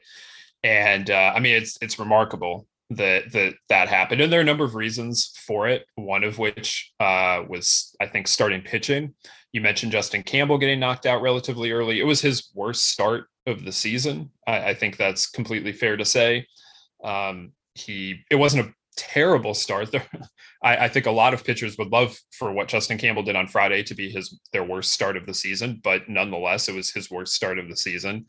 And 0.63 1.11
uh, 1.11 1.33
I 1.35 1.41
mean, 1.41 1.57
it's 1.57 1.79
it's 1.81 1.99
remarkable 1.99 2.67
that 2.91 3.33
that 3.33 3.55
that 3.69 3.89
happened. 3.89 4.21
And 4.21 4.33
there 4.33 4.41
are 4.41 4.43
a 4.43 4.47
number 4.47 4.65
of 4.65 4.75
reasons 4.75 5.33
for 5.47 5.69
it 5.69 5.87
one 5.97 6.25
of 6.25 6.39
which 6.39 6.93
uh, 7.01 7.43
was 7.49 7.95
i 8.01 8.07
think 8.07 8.29
starting 8.29 8.63
pitching. 8.63 9.15
You 9.53 9.61
mentioned 9.61 9.93
justin 9.93 10.23
campbell 10.23 10.59
getting 10.59 10.81
knocked 10.81 11.07
out 11.07 11.23
relatively 11.23 11.73
early. 11.73 12.01
It 12.01 12.07
was 12.07 12.21
his 12.21 12.51
worst 12.55 12.89
start 12.89 13.27
of 13.47 13.65
the 13.65 13.73
season 13.73 14.31
i, 14.47 14.71
I 14.71 14.75
think 14.75 14.97
that's 14.97 15.29
completely 15.29 15.73
fair 15.73 15.97
to 15.97 16.05
say. 16.05 16.47
Um, 17.03 17.53
he 17.75 18.25
it 18.31 18.37
wasn't 18.37 18.67
a 18.67 18.73
terrible 18.97 19.55
start 19.55 19.95
I, 20.63 20.77
I, 20.77 20.89
think 20.89 21.07
a 21.07 21.11
lot 21.11 21.35
of 21.35 21.45
pitchers 21.45 21.77
would 21.79 21.93
love 21.93 22.19
for 22.33 22.53
what 22.53 22.69
justin 22.69 22.99
campbell 22.99 23.23
did 23.23 23.37
on 23.37 23.47
friday 23.47 23.83
to 23.85 23.95
be 23.95 24.11
his 24.11 24.41
their 24.53 24.65
worst 24.65 24.93
start 24.93 25.17
of 25.17 25.27
the 25.27 25.35
season 25.35 25.81
but 25.85 26.09
nonetheless 26.09 26.69
it 26.69 26.75
was 26.75 26.91
his 26.91 27.11
worst 27.11 27.35
start 27.35 27.59
of 27.59 27.69
the 27.69 27.77
season 27.77 28.27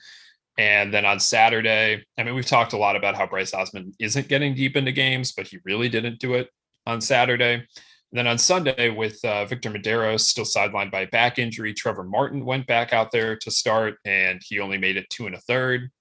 and 0.57 0.91
then 0.91 1.05
on 1.05 1.19
Saturday, 1.19 2.03
I 2.17 2.23
mean, 2.23 2.33
we've 2.33 2.45
talked 2.45 2.73
a 2.73 2.77
lot 2.77 2.95
about 2.95 3.15
how 3.15 3.27
Bryce 3.27 3.53
Osmond 3.53 3.93
isn't 3.99 4.27
getting 4.27 4.55
deep 4.55 4.75
into 4.75 4.91
games, 4.91 5.31
but 5.31 5.47
he 5.47 5.59
really 5.65 5.87
didn't 5.87 6.19
do 6.19 6.33
it 6.33 6.49
on 6.87 6.99
Saturday. 6.99 7.53
And 7.53 8.17
then 8.17 8.27
on 8.27 8.39
Sunday, 8.39 8.89
with 8.89 9.23
uh, 9.23 9.45
Victor 9.45 9.69
Mederos 9.69 10.21
still 10.21 10.45
sidelined 10.45 10.91
by 10.91 11.05
back 11.05 11.37
injury, 11.37 11.73
Trevor 11.73 12.05
Martin 12.05 12.43
went 12.43 12.65
back 12.65 12.91
out 12.91 13.11
there 13.11 13.35
to 13.35 13.51
start, 13.51 13.97
and 14.03 14.41
he 14.43 14.59
only 14.59 14.77
made 14.77 14.97
it 14.97 15.09
two 15.09 15.27
and 15.27 15.35
a 15.35 15.41
third. 15.41 15.91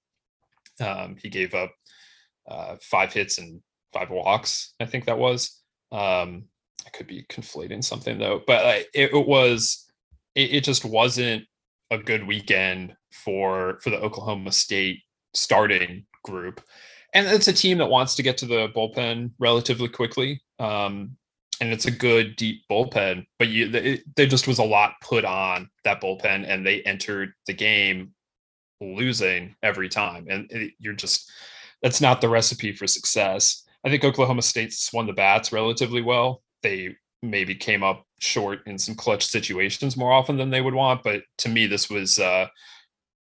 Um, 0.79 1.17
he 1.21 1.29
gave 1.29 1.53
up 1.53 1.71
uh, 2.49 2.77
five 2.81 3.13
hits 3.13 3.37
and 3.37 3.61
five 3.93 4.09
walks, 4.09 4.73
I 4.79 4.85
think 4.85 5.05
that 5.05 5.17
was. 5.17 5.61
Um, 5.91 6.45
I 6.85 6.89
could 6.89 7.07
be 7.07 7.25
conflating 7.29 7.83
something 7.83 8.17
though, 8.17 8.41
but 8.45 8.85
it, 8.93 9.11
it, 9.13 9.27
was, 9.27 9.85
it, 10.35 10.53
it 10.55 10.63
just 10.63 10.85
wasn't 10.85 11.45
a 11.91 11.97
good 11.97 12.25
weekend 12.25 12.95
for 13.11 13.79
for 13.81 13.89
the 13.89 13.99
Oklahoma 13.99 14.51
State 14.51 15.01
starting 15.33 16.05
group. 16.23 16.61
And 17.13 17.27
it's 17.27 17.47
a 17.47 17.53
team 17.53 17.77
that 17.79 17.89
wants 17.89 18.15
to 18.15 18.23
get 18.23 18.37
to 18.39 18.45
the 18.45 18.67
bullpen 18.69 19.31
relatively 19.39 19.87
quickly. 19.87 20.41
Um, 20.59 21.17
and 21.59 21.71
it's 21.71 21.85
a 21.85 21.91
good 21.91 22.35
deep 22.35 22.63
bullpen, 22.69 23.25
but 23.39 23.47
you, 23.47 23.69
there 24.15 24.27
just 24.27 24.47
was 24.47 24.59
a 24.59 24.63
lot 24.63 24.93
put 25.01 25.25
on 25.25 25.69
that 25.83 26.01
bullpen, 26.01 26.45
and 26.47 26.65
they 26.65 26.81
entered 26.83 27.33
the 27.47 27.53
game 27.53 28.13
losing 28.79 29.55
every 29.63 29.89
time. 29.89 30.27
And 30.29 30.51
it, 30.51 30.73
you're 30.77 30.93
just 30.93 31.31
that's 31.81 32.01
not 32.01 32.21
the 32.21 32.29
recipe 32.29 32.73
for 32.73 32.85
success. 32.85 33.63
I 33.87 33.89
think 33.89 34.03
Oklahoma 34.03 34.41
State 34.41 34.73
swung 34.73 35.07
the 35.07 35.13
bats 35.13 35.53
relatively 35.53 36.01
well. 36.01 36.43
They 36.61 36.97
maybe 37.23 37.55
came 37.55 37.83
up 37.83 38.05
short 38.19 38.59
in 38.67 38.77
some 38.77 38.95
clutch 38.95 39.25
situations 39.25 39.95
more 39.95 40.11
often 40.11 40.35
than 40.35 40.49
they 40.49 40.59
would 40.59 40.73
want. 40.73 41.03
But 41.03 41.23
to 41.37 41.49
me, 41.49 41.67
this 41.67 41.89
was 41.89 42.19
uh, 42.19 42.47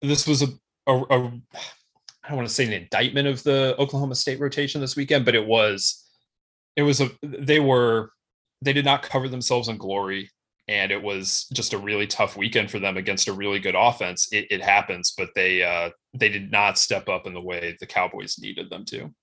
this 0.01 0.25
was 0.25 0.41
a, 0.41 0.47
a, 0.87 0.93
a 0.93 1.25
I 2.23 2.29
don't 2.29 2.37
want 2.37 2.47
to 2.47 2.53
say 2.53 2.65
an 2.65 2.71
indictment 2.71 3.27
of 3.27 3.43
the 3.43 3.75
Oklahoma 3.77 4.15
State 4.15 4.39
rotation 4.39 4.79
this 4.79 4.95
weekend, 4.95 5.25
but 5.25 5.35
it 5.35 5.45
was 5.45 6.01
it 6.77 6.83
was 6.83 7.01
a 7.01 7.09
they 7.21 7.59
were 7.59 8.11
they 8.61 8.71
did 8.71 8.85
not 8.85 9.03
cover 9.03 9.27
themselves 9.27 9.67
in 9.67 9.75
glory 9.75 10.29
and 10.69 10.93
it 10.93 11.01
was 11.01 11.45
just 11.51 11.73
a 11.73 11.77
really 11.77 12.07
tough 12.07 12.37
weekend 12.37 12.71
for 12.71 12.79
them 12.79 12.95
against 12.95 13.27
a 13.27 13.33
really 13.33 13.59
good 13.59 13.75
offense. 13.77 14.29
It, 14.31 14.47
it 14.49 14.61
happens, 14.61 15.13
but 15.17 15.29
they 15.35 15.61
uh, 15.61 15.89
they 16.13 16.29
did 16.29 16.51
not 16.51 16.77
step 16.77 17.09
up 17.09 17.27
in 17.27 17.33
the 17.33 17.41
way 17.41 17.75
the 17.81 17.85
Cowboys 17.85 18.39
needed 18.39 18.69
them 18.69 18.85
to. 18.85 19.13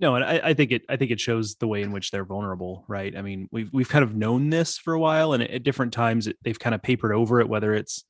No, 0.00 0.14
and 0.14 0.24
I, 0.24 0.40
I, 0.42 0.54
think 0.54 0.72
it 0.72 0.82
I 0.88 0.96
think 0.96 1.10
it 1.10 1.20
shows 1.20 1.56
the 1.56 1.68
way 1.68 1.82
in 1.82 1.92
which 1.92 2.10
they're 2.10 2.24
vulnerable, 2.24 2.86
right? 2.88 3.14
I 3.14 3.20
mean, 3.20 3.48
we've 3.52 3.70
we've 3.70 3.88
kind 3.88 4.02
of 4.02 4.16
known 4.16 4.48
this 4.48 4.78
for 4.78 4.94
a 4.94 4.98
while, 4.98 5.34
and 5.34 5.42
at 5.42 5.62
different 5.62 5.92
times 5.92 6.26
they've 6.42 6.58
kind 6.58 6.74
of 6.74 6.82
papered 6.82 7.12
over 7.12 7.38
it. 7.38 7.48
Whether 7.50 7.74
it's 7.74 8.04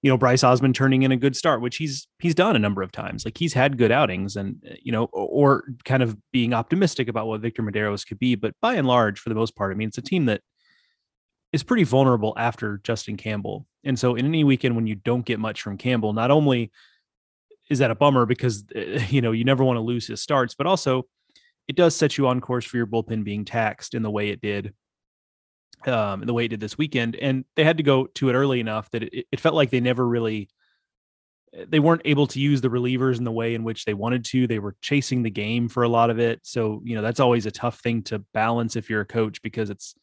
you 0.00 0.10
know 0.10 0.16
Bryce 0.16 0.44
Osmond 0.44 0.76
turning 0.76 1.02
in 1.02 1.10
a 1.10 1.16
good 1.16 1.34
start, 1.34 1.60
which 1.60 1.76
he's 1.76 2.06
he's 2.20 2.36
done 2.36 2.54
a 2.54 2.60
number 2.60 2.82
of 2.82 2.92
times, 2.92 3.24
like 3.24 3.36
he's 3.36 3.52
had 3.52 3.78
good 3.78 3.90
outings, 3.90 4.36
and 4.36 4.62
eh, 4.64 4.76
you 4.80 4.92
know, 4.92 5.06
or 5.06 5.64
kind 5.84 6.04
of 6.04 6.16
being 6.30 6.54
optimistic 6.54 7.08
about 7.08 7.26
what 7.26 7.40
Victor 7.40 7.62
Mederos 7.62 8.06
could 8.06 8.20
be. 8.20 8.36
But 8.36 8.54
by 8.62 8.74
and 8.74 8.86
large, 8.86 9.18
for 9.18 9.28
the 9.28 9.34
most 9.34 9.56
part, 9.56 9.72
I 9.72 9.74
mean, 9.74 9.88
it's 9.88 9.98
a 9.98 10.02
team 10.02 10.26
that 10.26 10.42
is 11.52 11.64
pretty 11.64 11.84
vulnerable 11.84 12.32
after 12.36 12.78
Justin 12.84 13.16
Campbell, 13.16 13.66
and 13.82 13.98
so 13.98 14.14
in 14.14 14.24
any 14.24 14.44
weekend 14.44 14.76
when 14.76 14.86
you 14.86 14.94
don't 14.94 15.26
get 15.26 15.40
much 15.40 15.62
from 15.62 15.78
Campbell, 15.78 16.12
not 16.12 16.30
only 16.30 16.70
is 17.70 17.80
that 17.80 17.90
a 17.90 17.94
bummer 17.94 18.26
because 18.26 18.64
eh, 18.74 19.04
you 19.10 19.20
know 19.20 19.32
you 19.32 19.44
never 19.44 19.64
want 19.64 19.76
to 19.76 19.82
lose 19.82 20.06
his 20.06 20.20
starts, 20.20 20.54
but 20.54 20.66
also 20.66 21.06
it 21.66 21.76
does 21.76 21.94
set 21.94 22.16
you 22.16 22.26
on 22.26 22.40
course 22.40 22.64
for 22.64 22.78
your 22.78 22.86
bullpen 22.86 23.24
being 23.24 23.44
taxed 23.44 23.94
in 23.94 24.02
the 24.02 24.10
way 24.10 24.30
it 24.30 24.40
did, 24.40 24.72
um, 25.86 26.22
the 26.22 26.32
way 26.32 26.46
it 26.46 26.48
did 26.48 26.60
this 26.60 26.78
weekend. 26.78 27.14
And 27.14 27.44
they 27.56 27.64
had 27.64 27.76
to 27.76 27.82
go 27.82 28.06
to 28.06 28.30
it 28.30 28.34
early 28.34 28.58
enough 28.58 28.90
that 28.92 29.02
it, 29.02 29.26
it 29.30 29.40
felt 29.40 29.54
like 29.54 29.70
they 29.70 29.80
never 29.80 30.06
really 30.06 30.48
eh, 31.54 31.66
they 31.68 31.78
weren't 31.78 32.02
able 32.06 32.26
to 32.28 32.40
use 32.40 32.62
the 32.62 32.70
relievers 32.70 33.18
in 33.18 33.24
the 33.24 33.32
way 33.32 33.54
in 33.54 33.64
which 33.64 33.84
they 33.84 33.94
wanted 33.94 34.24
to. 34.26 34.46
They 34.46 34.58
were 34.58 34.76
chasing 34.80 35.22
the 35.22 35.30
game 35.30 35.68
for 35.68 35.82
a 35.82 35.88
lot 35.88 36.08
of 36.10 36.18
it. 36.18 36.40
So, 36.42 36.80
you 36.84 36.94
know, 36.94 37.02
that's 37.02 37.20
always 37.20 37.44
a 37.44 37.50
tough 37.50 37.80
thing 37.80 38.02
to 38.04 38.20
balance 38.32 38.74
if 38.74 38.88
you're 38.88 39.02
a 39.02 39.06
coach 39.06 39.42
because 39.42 39.68
it's, 39.68 39.94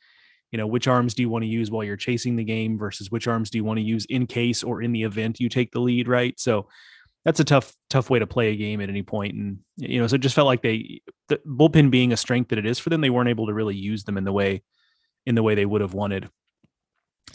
you 0.52 0.60
know, 0.60 0.68
which 0.68 0.88
arms 0.88 1.16
do 1.16 1.24
you 1.24 1.30
want 1.30 1.44
to 1.44 1.50
use 1.50 1.72
while 1.72 1.84
you're 1.84 1.98
chasing 1.98 2.36
the 2.36 2.44
game 2.44 2.78
versus 2.78 3.10
which 3.10 3.28
arms 3.28 3.50
do 3.50 3.58
you 3.58 3.64
want 3.64 3.80
to 3.80 3.84
use 3.84 4.06
in 4.06 4.28
case 4.28 4.64
or 4.64 4.84
in 4.84 4.92
the 4.92 5.04
event 5.04 5.40
you 5.40 5.50
take 5.50 5.72
the 5.72 5.82
lead, 5.82 6.08
right? 6.08 6.40
So, 6.40 6.68
that's 7.26 7.40
a 7.40 7.44
tough 7.44 7.76
tough 7.90 8.10
way 8.10 8.20
to 8.20 8.28
play 8.28 8.52
a 8.52 8.56
game 8.56 8.80
at 8.80 8.88
any 8.88 9.02
point 9.04 9.34
and 9.34 9.58
you 9.78 10.00
know 10.00 10.08
so 10.08 10.16
it 10.16 10.22
just 10.22 10.36
felt 10.36 10.46
like 10.46 10.62
they 10.62 11.02
the 11.28 11.38
bullpen 11.46 11.92
being 11.92 12.14
a 12.14 12.18
strength 12.18 12.50
that 12.50 12.60
it 12.60 12.66
is 12.66 12.80
for 12.80 12.90
them 12.90 13.02
they 13.02 13.10
weren't 13.10 13.30
able 13.30 13.48
to 13.48 13.54
really 13.54 13.76
use 13.76 14.04
them 14.04 14.18
in 14.18 14.24
the 14.24 14.32
way 14.32 14.64
in 15.26 15.36
the 15.36 15.44
way 15.44 15.56
they 15.56 15.66
would 15.66 15.82
have 15.82 15.94
wanted 15.94 16.30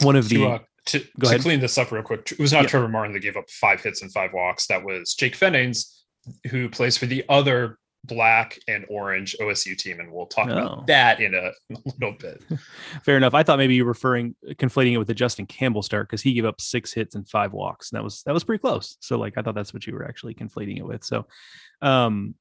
one 0.01 0.15
of 0.15 0.29
the 0.29 0.45
uh, 0.45 0.59
to, 0.85 0.99
to 0.99 1.39
clean 1.39 1.59
this 1.59 1.77
up 1.77 1.91
real 1.91 2.01
quick 2.01 2.31
it 2.31 2.39
was 2.39 2.53
not 2.53 2.63
yeah. 2.63 2.69
trevor 2.69 2.87
martin 2.87 3.13
that 3.13 3.19
gave 3.19 3.37
up 3.37 3.49
five 3.49 3.81
hits 3.81 4.01
and 4.01 4.11
five 4.11 4.31
walks 4.33 4.65
that 4.67 4.83
was 4.83 5.13
jake 5.13 5.37
Pfennigs 5.37 5.99
who 6.49 6.69
plays 6.69 6.97
for 6.97 7.05
the 7.05 7.23
other 7.29 7.77
black 8.03 8.57
and 8.67 8.85
orange 8.89 9.35
OSU 9.39 9.77
team, 9.77 9.99
and 9.99 10.11
we'll 10.11 10.25
talk 10.25 10.49
oh. 10.49 10.51
about 10.51 10.87
that 10.87 11.19
in 11.19 11.35
a, 11.35 11.51
little 11.99 12.17
bit. 12.17 12.43
Fair 13.03 13.17
enough. 13.17 13.33
I 13.33 13.43
thought 13.43 13.57
maybe 13.57 13.75
you 13.75 13.85
were 13.85 13.91
referring 13.91 14.35
conflating 14.51 14.93
it 14.93 14.97
with 14.97 15.07
the 15.07 15.13
Justin 15.13 15.45
Campbell 15.45 15.83
start 15.83 16.07
because 16.07 16.21
he 16.21 16.33
gave 16.33 16.45
up 16.45 16.59
six 16.59 16.93
hits 16.93 17.15
and 17.15 17.27
five 17.27 17.53
walks, 17.53 17.91
and 17.91 17.97
that 17.97 18.03
was 18.03 18.23
that 18.23 18.33
was 18.33 18.43
pretty 18.43 18.61
close. 18.61 18.97
So 19.01 19.17
like 19.17 19.37
I 19.37 19.41
thought 19.41 19.55
that's 19.55 19.73
what 19.73 19.85
you 19.85 19.93
were 19.93 20.05
actually 20.05 20.33
conflating 20.33 20.77
it 20.77 20.85
with. 20.85 21.03
So, 21.03 21.27
um, 21.81 22.35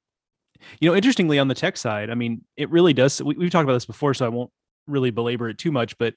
you 0.79 0.89
know, 0.89 0.97
interestingly 0.97 1.39
on 1.39 1.49
the 1.49 1.55
tech 1.55 1.77
side, 1.77 2.11
I 2.11 2.15
mean, 2.15 2.45
it 2.57 2.71
really 2.71 2.93
does. 2.93 3.23
We, 3.23 3.35
we've 3.35 3.51
talked 3.51 3.65
about 3.65 3.75
this 3.75 3.87
before, 3.87 4.15
so 4.15 4.27
I 4.27 4.31
won't 4.31 4.51
really 4.87 5.11
belabor 5.11 5.49
it 5.49 5.59
too 5.59 5.73
much, 5.73 5.99
but 5.99 6.15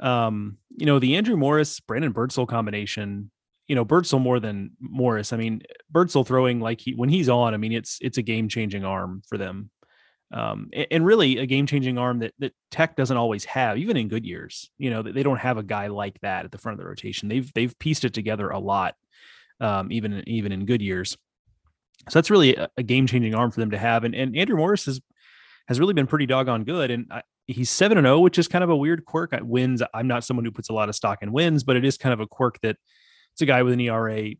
um, 0.00 0.56
you 0.70 0.86
know, 0.86 0.98
the 0.98 1.16
Andrew 1.16 1.36
Morris 1.36 1.78
Brandon 1.80 2.12
Birdsell 2.12 2.48
combination 2.48 3.30
you 3.68 3.74
know, 3.74 3.84
Birdsell 3.84 4.20
more 4.20 4.40
than 4.40 4.72
Morris. 4.80 5.32
I 5.32 5.36
mean, 5.36 5.62
Birdsell 5.92 6.26
throwing 6.26 6.60
like 6.60 6.80
he 6.80 6.94
when 6.94 7.08
he's 7.08 7.28
on, 7.28 7.54
I 7.54 7.56
mean, 7.56 7.72
it's 7.72 7.98
it's 8.00 8.18
a 8.18 8.22
game 8.22 8.48
changing 8.48 8.84
arm 8.84 9.22
for 9.28 9.38
them. 9.38 9.70
Um, 10.32 10.70
and, 10.72 10.86
and, 10.90 11.06
really 11.06 11.36
a 11.36 11.44
game 11.44 11.66
changing 11.66 11.98
arm 11.98 12.20
that 12.20 12.32
that 12.38 12.54
Tech 12.70 12.96
doesn't 12.96 13.16
always 13.16 13.44
have, 13.44 13.76
even 13.76 13.98
in 13.98 14.08
good 14.08 14.24
years. 14.24 14.70
You 14.78 14.90
know, 14.90 15.02
they 15.02 15.22
don't 15.22 15.38
have 15.38 15.58
a 15.58 15.62
guy 15.62 15.88
like 15.88 16.18
that 16.22 16.46
at 16.46 16.52
the 16.52 16.58
front 16.58 16.78
of 16.78 16.82
the 16.82 16.88
rotation. 16.88 17.28
They've 17.28 17.52
they've 17.52 17.78
pieced 17.78 18.04
it 18.04 18.14
together 18.14 18.48
a 18.48 18.58
lot, 18.58 18.94
um, 19.60 19.92
even 19.92 20.22
even 20.26 20.52
in 20.52 20.64
good 20.64 20.80
years. 20.80 21.18
So 22.08 22.18
that's 22.18 22.30
really 22.30 22.56
a, 22.56 22.68
a 22.78 22.82
game 22.82 23.06
changing 23.06 23.34
arm 23.34 23.50
for 23.50 23.60
them 23.60 23.72
to 23.72 23.78
have. 23.78 24.04
And 24.04 24.14
and 24.14 24.36
Andrew 24.36 24.56
Morris 24.56 24.86
has 24.86 25.00
has 25.68 25.78
really 25.78 25.94
been 25.94 26.06
pretty 26.06 26.26
doggone 26.26 26.64
good. 26.64 26.90
And 26.90 27.06
I, 27.10 27.22
he's 27.46 27.70
seven 27.70 27.98
and 27.98 28.06
zero, 28.06 28.16
oh, 28.16 28.20
which 28.20 28.38
is 28.38 28.48
kind 28.48 28.64
of 28.64 28.70
a 28.70 28.76
weird 28.76 29.04
quirk. 29.04 29.34
Wins. 29.42 29.82
I'm 29.94 30.08
not 30.08 30.24
someone 30.24 30.44
who 30.44 30.50
puts 30.50 30.70
a 30.70 30.74
lot 30.74 30.88
of 30.88 30.94
stock 30.94 31.22
in 31.22 31.32
wins, 31.32 31.62
but 31.62 31.76
it 31.76 31.84
is 31.84 31.98
kind 31.98 32.12
of 32.12 32.20
a 32.20 32.26
quirk 32.26 32.60
that 32.62 32.76
it's 33.34 33.42
a 33.42 33.46
guy 33.46 33.62
with 33.62 33.72
an 33.72 33.80
ERA 33.80 34.30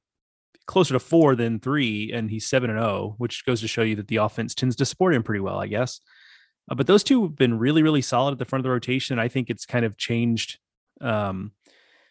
closer 0.66 0.94
to 0.94 1.00
four 1.00 1.34
than 1.34 1.58
three, 1.58 2.12
and 2.12 2.30
he's 2.30 2.46
seven 2.46 2.70
and 2.70 2.78
zero, 2.78 2.88
oh, 2.88 3.14
which 3.18 3.44
goes 3.44 3.60
to 3.60 3.68
show 3.68 3.82
you 3.82 3.96
that 3.96 4.08
the 4.08 4.16
offense 4.16 4.54
tends 4.54 4.76
to 4.76 4.84
support 4.84 5.14
him 5.14 5.22
pretty 5.22 5.40
well, 5.40 5.58
I 5.58 5.66
guess. 5.66 6.00
Uh, 6.70 6.74
but 6.74 6.86
those 6.86 7.02
two 7.02 7.22
have 7.24 7.36
been 7.36 7.58
really, 7.58 7.82
really 7.82 8.02
solid 8.02 8.32
at 8.32 8.38
the 8.38 8.44
front 8.44 8.60
of 8.60 8.64
the 8.64 8.70
rotation. 8.70 9.18
I 9.18 9.28
think 9.28 9.50
it's 9.50 9.66
kind 9.66 9.84
of 9.84 9.96
changed, 9.96 10.58
um, 11.00 11.52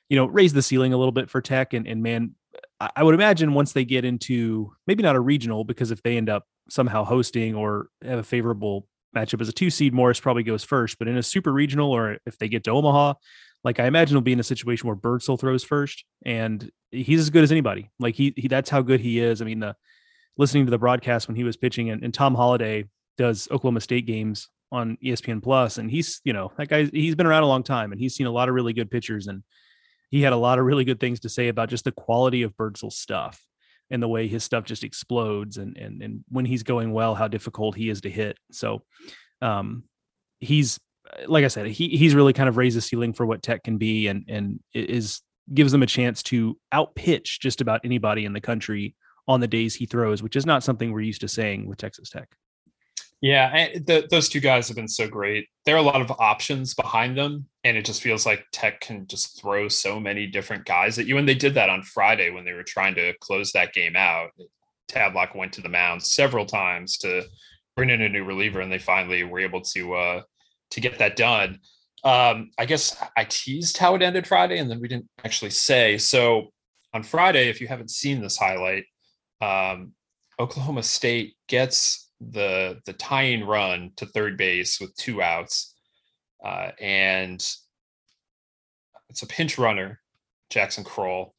you 0.09 0.17
know, 0.17 0.25
raised 0.25 0.55
the 0.55 0.61
ceiling 0.61 0.93
a 0.93 0.97
little 0.97 1.11
bit 1.11 1.29
for 1.29 1.41
Tech. 1.41 1.73
And, 1.73 1.88
and 1.88 2.03
man, 2.03 2.35
I, 2.79 2.89
I 2.97 3.03
would 3.03 3.15
imagine 3.15 3.53
once 3.53 3.73
they 3.73 3.85
get 3.85 4.03
into 4.03 4.73
maybe 4.88 5.03
not 5.03 5.15
a 5.15 5.21
regional, 5.21 5.63
because 5.63 5.91
if 5.91 6.03
they 6.03 6.17
end 6.17 6.29
up 6.29 6.45
somehow 6.69 7.03
hosting 7.03 7.55
or 7.55 7.88
have 8.03 8.19
a 8.19 8.23
favorable 8.23 8.88
matchup 9.15 9.41
as 9.41 9.50
a 9.50 9.53
two 9.53 9.69
seed, 9.69 9.93
Morris 9.93 10.19
probably 10.19 10.43
goes 10.43 10.63
first. 10.63 11.00
But 11.00 11.07
in 11.07 11.17
a 11.17 11.23
super 11.23 11.51
regional, 11.51 11.91
or 11.91 12.17
if 12.25 12.38
they 12.38 12.50
get 12.50 12.65
to 12.65 12.71
Omaha, 12.71 13.13
like 13.63 13.79
I 13.79 13.85
imagine 13.85 14.15
he'll 14.15 14.21
be 14.21 14.33
in 14.33 14.39
a 14.39 14.43
situation 14.43 14.87
where 14.87 14.95
Birdsell 14.95 15.39
throws 15.39 15.63
first, 15.63 16.03
and 16.25 16.69
he's 16.91 17.19
as 17.19 17.29
good 17.29 17.43
as 17.43 17.51
anybody. 17.51 17.89
Like 17.99 18.15
he, 18.15 18.33
he 18.35 18.47
that's 18.47 18.69
how 18.69 18.81
good 18.81 18.99
he 18.99 19.19
is. 19.19 19.41
I 19.41 19.45
mean, 19.45 19.59
the 19.59 19.75
listening 20.37 20.65
to 20.65 20.71
the 20.71 20.77
broadcast 20.77 21.27
when 21.27 21.35
he 21.35 21.43
was 21.43 21.57
pitching, 21.57 21.89
and, 21.89 22.03
and 22.03 22.13
Tom 22.13 22.33
Holliday 22.33 22.85
does 23.17 23.47
Oklahoma 23.51 23.81
State 23.81 24.05
games 24.05 24.49
on 24.71 24.97
ESPN 25.03 25.43
Plus, 25.43 25.77
and 25.77 25.91
he's 25.91 26.21
you 26.23 26.33
know 26.33 26.51
that 26.57 26.69
guy 26.69 26.85
he's 26.85 27.15
been 27.15 27.27
around 27.27 27.43
a 27.43 27.47
long 27.47 27.63
time, 27.63 27.91
and 27.91 27.99
he's 27.99 28.15
seen 28.15 28.27
a 28.27 28.31
lot 28.31 28.49
of 28.49 28.55
really 28.55 28.73
good 28.73 28.89
pitchers, 28.89 29.27
and 29.27 29.43
he 30.09 30.21
had 30.21 30.33
a 30.33 30.37
lot 30.37 30.59
of 30.59 30.65
really 30.65 30.83
good 30.83 30.99
things 30.99 31.21
to 31.21 31.29
say 31.29 31.47
about 31.47 31.69
just 31.69 31.85
the 31.85 31.91
quality 31.91 32.43
of 32.43 32.55
Birdsell's 32.57 32.97
stuff 32.97 33.41
and 33.89 34.01
the 34.01 34.07
way 34.07 34.27
his 34.27 34.43
stuff 34.43 34.63
just 34.63 34.83
explodes, 34.83 35.57
and 35.57 35.77
and 35.77 36.01
and 36.01 36.23
when 36.29 36.45
he's 36.45 36.63
going 36.63 36.93
well, 36.93 37.13
how 37.13 37.27
difficult 37.27 37.75
he 37.75 37.89
is 37.89 38.01
to 38.01 38.09
hit. 38.09 38.37
So, 38.51 38.83
um, 39.41 39.83
he's 40.39 40.79
like 41.27 41.45
I 41.45 41.47
said, 41.47 41.67
he 41.67 41.89
he's 41.89 42.15
really 42.15 42.33
kind 42.33 42.49
of 42.49 42.57
raised 42.57 42.77
the 42.77 42.81
ceiling 42.81 43.13
for 43.13 43.25
what 43.25 43.43
Tech 43.43 43.63
can 43.63 43.77
be, 43.77 44.07
and 44.07 44.25
and 44.27 44.59
is 44.73 45.21
gives 45.53 45.71
them 45.71 45.83
a 45.83 45.87
chance 45.87 46.23
to 46.23 46.57
outpitch 46.71 47.39
just 47.39 47.61
about 47.61 47.81
anybody 47.83 48.25
in 48.25 48.33
the 48.33 48.41
country 48.41 48.95
on 49.27 49.39
the 49.39 49.47
days 49.47 49.75
he 49.75 49.85
throws, 49.85 50.23
which 50.23 50.35
is 50.35 50.45
not 50.45 50.63
something 50.63 50.91
we're 50.91 51.01
used 51.01 51.21
to 51.21 51.27
saying 51.27 51.67
with 51.67 51.77
Texas 51.77 52.09
Tech. 52.09 52.29
Yeah, 53.21 53.67
the, 53.75 54.07
those 54.09 54.29
two 54.29 54.39
guys 54.39 54.67
have 54.67 54.75
been 54.75 54.87
so 54.87 55.07
great. 55.07 55.47
There 55.65 55.75
are 55.75 55.79
a 55.79 55.83
lot 55.83 56.01
of 56.01 56.11
options 56.19 56.73
behind 56.73 57.15
them, 57.15 57.45
and 57.63 57.77
it 57.77 57.85
just 57.85 58.01
feels 58.01 58.25
like 58.25 58.45
Tech 58.51 58.81
can 58.81 59.05
just 59.05 59.39
throw 59.39 59.67
so 59.67 59.99
many 59.99 60.25
different 60.25 60.65
guys 60.65 60.97
at 60.97 61.05
you. 61.05 61.17
And 61.17 61.29
they 61.29 61.35
did 61.35 61.53
that 61.53 61.69
on 61.69 61.83
Friday 61.83 62.31
when 62.31 62.45
they 62.45 62.53
were 62.53 62.63
trying 62.63 62.95
to 62.95 63.13
close 63.19 63.51
that 63.51 63.73
game 63.73 63.95
out. 63.95 64.31
Tadlock 64.89 65.35
went 65.35 65.53
to 65.53 65.61
the 65.61 65.69
mound 65.69 66.01
several 66.01 66.47
times 66.47 66.97
to 66.99 67.23
bring 67.75 67.91
in 67.91 68.01
a 68.01 68.09
new 68.09 68.23
reliever, 68.23 68.59
and 68.59 68.71
they 68.71 68.79
finally 68.79 69.23
were 69.23 69.39
able 69.39 69.61
to 69.61 69.93
uh, 69.93 70.21
to 70.71 70.81
get 70.81 70.97
that 70.99 71.15
done. 71.15 71.59
Um, 72.03 72.49
I 72.57 72.65
guess 72.65 72.97
I 73.15 73.25
teased 73.25 73.77
how 73.77 73.95
it 73.95 74.01
ended 74.01 74.25
Friday, 74.25 74.57
and 74.57 74.69
then 74.69 74.79
we 74.79 74.87
didn't 74.87 75.07
actually 75.23 75.51
say. 75.51 75.97
So 75.97 76.47
on 76.93 77.03
Friday, 77.03 77.49
if 77.49 77.61
you 77.61 77.67
haven't 77.67 77.91
seen 77.91 78.21
this 78.21 78.37
highlight, 78.37 78.85
um, 79.39 79.93
Oklahoma 80.39 80.83
State 80.83 81.35
gets 81.47 82.09
the 82.19 82.79
the 82.85 82.93
tying 82.93 83.43
run 83.45 83.91
to 83.97 84.05
third 84.05 84.37
base 84.37 84.79
with 84.79 84.95
two 84.95 85.21
outs, 85.21 85.75
uh, 86.43 86.71
and 86.79 87.39
it's 89.09 89.21
a 89.21 89.27
pinch 89.27 89.57
runner, 89.57 89.99
Jackson 90.49 90.83
Kroll. 90.83 91.35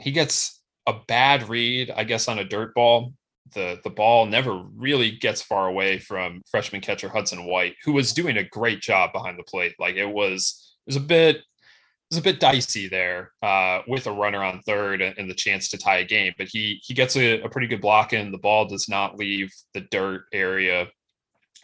He 0.00 0.12
gets 0.12 0.62
a 0.86 0.94
bad 1.08 1.48
read, 1.48 1.90
I 1.90 2.04
guess, 2.04 2.28
on 2.28 2.38
a 2.38 2.44
dirt 2.44 2.74
ball, 2.74 3.12
the 3.54 3.78
the 3.84 3.90
ball 3.90 4.26
never 4.26 4.62
really 4.76 5.12
gets 5.12 5.42
far 5.42 5.68
away 5.68 5.98
from 5.98 6.42
freshman 6.50 6.80
catcher 6.80 7.08
Hudson 7.08 7.44
White, 7.44 7.74
who 7.84 7.92
was 7.92 8.12
doing 8.12 8.36
a 8.36 8.44
great 8.44 8.80
job 8.80 9.12
behind 9.12 9.38
the 9.38 9.44
plate. 9.44 9.74
Like 9.78 9.96
it 9.96 10.08
was 10.08 10.76
it 10.86 10.90
was 10.90 10.96
a 10.96 11.00
bit 11.00 11.36
it 11.36 12.14
was 12.14 12.18
a 12.18 12.22
bit 12.22 12.38
dicey 12.38 12.88
there 12.88 13.32
uh, 13.42 13.80
with 13.88 14.06
a 14.06 14.12
runner 14.12 14.42
on 14.42 14.60
third 14.62 15.02
and 15.02 15.28
the 15.28 15.34
chance 15.34 15.68
to 15.70 15.78
tie 15.78 15.98
a 15.98 16.04
game. 16.04 16.32
But 16.38 16.48
he 16.48 16.80
he 16.84 16.94
gets 16.94 17.16
a, 17.16 17.40
a 17.40 17.48
pretty 17.48 17.66
good 17.66 17.80
block 17.80 18.12
in. 18.12 18.30
The 18.30 18.38
ball 18.38 18.66
does 18.66 18.88
not 18.88 19.18
leave 19.18 19.52
the 19.74 19.80
dirt 19.80 20.24
area. 20.32 20.88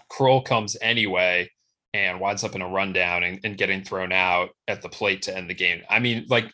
Kroll 0.09 0.43
comes 0.43 0.77
anyway 0.83 1.49
and 1.95 2.21
winds 2.21 2.43
up 2.43 2.55
in 2.55 2.63
a 2.63 2.69
rundown 2.69 3.23
and, 3.23 3.39
and 3.45 3.57
getting 3.57 3.85
thrown 3.85 4.13
out 4.13 4.51
at 4.67 4.83
the 4.83 4.89
plate 4.89 5.23
to 5.23 5.37
end 5.37 5.49
the 5.49 5.55
game. 5.55 5.83
I 5.89 5.99
mean, 5.99 6.27
like 6.29 6.53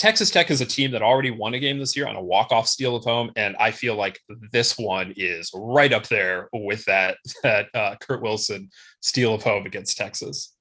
Texas 0.00 0.30
Tech 0.30 0.50
is 0.50 0.62
a 0.62 0.66
team 0.66 0.92
that 0.92 1.02
already 1.02 1.30
won 1.30 1.52
a 1.52 1.58
game 1.58 1.78
this 1.78 1.94
year 1.94 2.08
on 2.08 2.16
a 2.16 2.22
walk-off 2.22 2.66
steal 2.66 2.96
of 2.96 3.04
home, 3.04 3.30
and 3.36 3.54
I 3.60 3.70
feel 3.70 3.96
like 3.96 4.18
this 4.50 4.78
one 4.78 5.12
is 5.14 5.50
right 5.54 5.92
up 5.92 6.08
there 6.08 6.48
with 6.54 6.82
that 6.86 7.18
that 7.42 7.66
uh, 7.74 7.96
Kurt 8.00 8.22
Wilson 8.22 8.70
steal 9.00 9.34
of 9.34 9.42
home 9.42 9.66
against 9.66 9.98
Texas. 9.98 10.54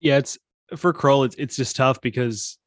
Yeah, 0.00 0.18
it's 0.18 0.38
for 0.76 0.92
Kroll. 0.92 1.22
It's 1.22 1.36
it's 1.36 1.54
just 1.54 1.76
tough 1.76 2.00
because 2.00 2.58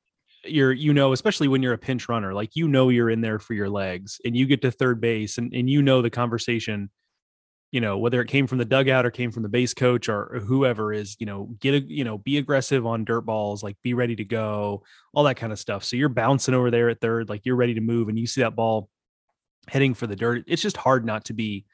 you're 0.45 0.71
you 0.71 0.93
know 0.93 1.11
especially 1.11 1.49
when 1.49 1.61
you're 1.61 1.73
a 1.73 1.77
pinch 1.77 2.09
runner 2.09 2.33
like 2.33 2.55
you 2.55 2.67
know 2.67 2.89
you're 2.89 3.11
in 3.11 3.21
there 3.21 3.37
for 3.37 3.53
your 3.53 3.69
legs 3.69 4.19
and 4.25 4.35
you 4.35 4.47
get 4.47 4.59
to 4.59 4.71
third 4.71 4.99
base 4.99 5.37
and, 5.37 5.53
and 5.53 5.69
you 5.69 5.83
know 5.83 6.01
the 6.01 6.09
conversation 6.09 6.89
you 7.71 7.79
know 7.81 7.97
whether 7.97 8.21
it 8.21 8.27
came 8.27 8.47
from 8.47 8.57
the 8.57 8.65
dugout 8.65 9.05
or 9.05 9.11
came 9.11 9.31
from 9.31 9.43
the 9.43 9.49
base 9.49 9.73
coach 9.73 10.09
or, 10.09 10.41
whoever 10.45 10.93
is 10.93 11.15
you 11.19 11.25
know 11.25 11.49
get 11.59 11.73
a 11.73 11.79
you 11.81 12.03
know 12.03 12.17
be 12.17 12.37
aggressive 12.37 12.85
on 12.85 13.05
dirt 13.05 13.21
balls 13.21 13.63
like 13.63 13.77
be 13.81 13.93
ready 13.93 14.15
to 14.15 14.25
go 14.25 14.83
all 15.13 15.23
that 15.23 15.37
kind 15.37 15.53
of 15.53 15.59
stuff 15.59 15.83
so 15.83 15.95
you're 15.95 16.09
bouncing 16.09 16.53
over 16.53 16.69
there 16.69 16.89
at 16.89 16.99
third 16.99 17.29
like 17.29 17.45
you're 17.45 17.55
ready 17.55 17.73
to 17.73 17.81
move 17.81 18.09
and 18.09 18.19
you 18.19 18.27
see 18.27 18.41
that 18.41 18.55
ball 18.55 18.89
heading 19.67 19.93
for 19.93 20.07
the 20.07 20.15
dirt 20.15 20.43
it's 20.47 20.61
just 20.61 20.77
hard 20.77 21.05
not 21.05 21.25
to 21.25 21.33
be 21.33 21.65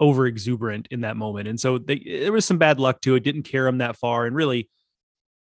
over 0.00 0.26
exuberant 0.26 0.88
in 0.90 1.02
that 1.02 1.16
moment 1.16 1.46
and 1.46 1.58
so 1.60 1.78
they, 1.78 1.98
there 1.98 2.32
was 2.32 2.44
some 2.44 2.58
bad 2.58 2.80
luck 2.80 3.00
to 3.00 3.14
it 3.14 3.22
didn't 3.22 3.44
carry 3.44 3.68
them 3.68 3.78
that 3.78 3.96
far 3.96 4.26
and 4.26 4.34
really 4.34 4.68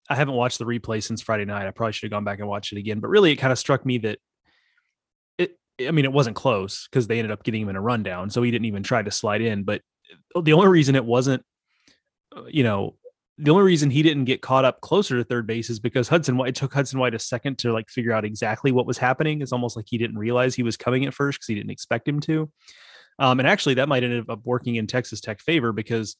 I 0.10 0.16
haven't 0.16 0.34
watched 0.34 0.60
the 0.60 0.66
replay 0.66 1.02
since 1.02 1.22
Friday 1.22 1.46
night. 1.46 1.68
I 1.68 1.72
probably 1.72 1.94
should 1.94 2.08
have 2.08 2.12
gone 2.12 2.26
back 2.26 2.40
and 2.40 2.48
watched 2.50 2.74
it 2.74 2.80
again. 2.80 3.00
But 3.00 3.08
really, 3.10 3.32
it 3.32 3.38
kind 3.38 3.54
of 3.54 3.58
struck 3.60 3.86
me 3.86 3.98
that. 4.00 4.20
I 5.80 5.92
mean, 5.92 6.06
it 6.06 6.14
wasn't 6.14 6.36
close 6.36 6.88
because 6.88 7.08
they 7.08 7.20
ended 7.20 7.32
up 7.32 7.44
getting 7.44 7.62
him 7.62 7.70
in 7.70 7.76
a 7.76 7.82
rundown, 7.82 8.30
so 8.30 8.42
he 8.42 8.52
didn't 8.52 8.66
even 8.66 8.84
try 8.84 9.02
to 9.02 9.12
slide 9.12 9.42
in. 9.42 9.64
But 9.64 9.82
the 10.40 10.54
only 10.54 10.68
reason 10.68 10.96
it 10.96 11.06
wasn't, 11.06 11.44
uh, 12.36 12.44
you 12.48 12.64
know, 12.64 12.96
the 13.38 13.52
only 13.52 13.64
reason 13.64 13.90
he 13.90 14.04
didn't 14.04 14.26
get 14.26 14.42
caught 14.42 14.66
up 14.66 14.82
closer 14.82 15.18
to 15.18 15.24
third 15.24 15.48
base 15.48 15.70
is 15.70 15.80
because 15.80 16.08
Hudson 16.08 16.38
White 16.38 16.50
it 16.50 16.56
took 16.56 16.74
Hudson 16.74 17.00
White 17.00 17.16
a 17.16 17.20
second 17.20 17.58
to 17.60 17.74
like 17.74 17.90
figure 17.90 18.12
out 18.12 18.26
exactly 18.26 18.72
what 18.72 18.86
was 18.86 18.98
happening. 18.98 19.42
It's 19.42 19.52
almost 19.52 19.76
like 19.76 19.86
he 19.90 19.98
didn't 19.98 20.18
realize 20.18 20.54
he 20.54 20.64
was 20.64 20.78
coming 20.78 21.06
at 21.06 21.14
first 21.14 21.40
because 21.40 21.48
he 21.48 21.56
didn't 21.56 21.72
expect 21.72 22.08
him 22.08 22.20
to. 22.22 22.52
Um, 23.18 23.40
and 23.40 23.48
actually, 23.48 23.76
that 23.76 23.90
might 23.90 24.04
end 24.04 24.30
up 24.30 24.42
working 24.44 24.76
in 24.76 24.88
Texas 24.88 25.22
Tech 25.22 25.40
favor 25.40 25.72
because 25.72 26.18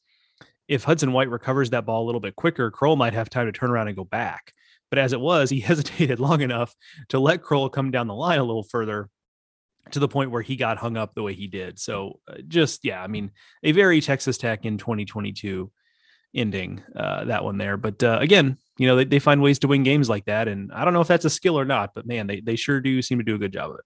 if 0.68 0.84
Hudson 0.84 1.12
White 1.12 1.30
recovers 1.30 1.70
that 1.70 1.86
ball 1.86 2.04
a 2.04 2.06
little 2.06 2.20
bit 2.20 2.36
quicker, 2.36 2.70
Kroll 2.70 2.96
might 2.96 3.12
have 3.12 3.30
time 3.30 3.46
to 3.46 3.52
turn 3.52 3.70
around 3.70 3.88
and 3.88 3.96
go 3.96 4.04
back. 4.04 4.52
But 4.90 4.98
as 4.98 5.12
it 5.12 5.20
was, 5.20 5.50
he 5.50 5.60
hesitated 5.60 6.20
long 6.20 6.40
enough 6.40 6.74
to 7.10 7.18
let 7.18 7.42
Kroll 7.42 7.68
come 7.68 7.90
down 7.90 8.08
the 8.08 8.14
line 8.14 8.38
a 8.38 8.44
little 8.44 8.64
further 8.64 9.08
to 9.90 9.98
the 9.98 10.08
point 10.08 10.30
where 10.30 10.42
he 10.42 10.56
got 10.56 10.78
hung 10.78 10.96
up 10.96 11.14
the 11.14 11.22
way 11.22 11.34
he 11.34 11.46
did. 11.46 11.78
So 11.78 12.20
uh, 12.28 12.36
just, 12.46 12.84
yeah, 12.84 13.02
I 13.02 13.08
mean, 13.08 13.32
a 13.62 13.72
very 13.72 14.00
Texas 14.00 14.38
Tech 14.38 14.64
in 14.64 14.78
2022 14.78 15.70
ending, 16.34 16.82
uh, 16.96 17.24
that 17.24 17.44
one 17.44 17.58
there. 17.58 17.76
But 17.76 18.02
uh, 18.02 18.18
again, 18.20 18.56
you 18.78 18.86
know, 18.86 18.96
they, 18.96 19.04
they 19.04 19.18
find 19.18 19.42
ways 19.42 19.58
to 19.60 19.68
win 19.68 19.82
games 19.82 20.08
like 20.08 20.24
that. 20.26 20.48
And 20.48 20.72
I 20.72 20.84
don't 20.84 20.94
know 20.94 21.00
if 21.00 21.08
that's 21.08 21.24
a 21.24 21.30
skill 21.30 21.58
or 21.58 21.64
not, 21.64 21.90
but 21.94 22.06
man, 22.06 22.26
they, 22.26 22.40
they 22.40 22.56
sure 22.56 22.80
do 22.80 23.02
seem 23.02 23.18
to 23.18 23.24
do 23.24 23.34
a 23.34 23.38
good 23.38 23.52
job 23.52 23.70
of 23.70 23.76
it. 23.76 23.84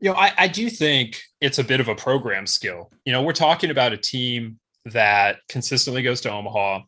You 0.00 0.10
know, 0.10 0.16
I, 0.16 0.32
I 0.36 0.48
do 0.48 0.68
think 0.68 1.20
it's 1.40 1.58
a 1.58 1.64
bit 1.64 1.80
of 1.80 1.88
a 1.88 1.94
program 1.94 2.46
skill. 2.46 2.92
You 3.04 3.12
know, 3.12 3.22
we're 3.22 3.32
talking 3.32 3.70
about 3.70 3.92
a 3.92 3.96
team 3.96 4.58
that 4.86 5.38
consistently 5.48 6.02
goes 6.02 6.20
to 6.22 6.30
Omaha, 6.30 6.80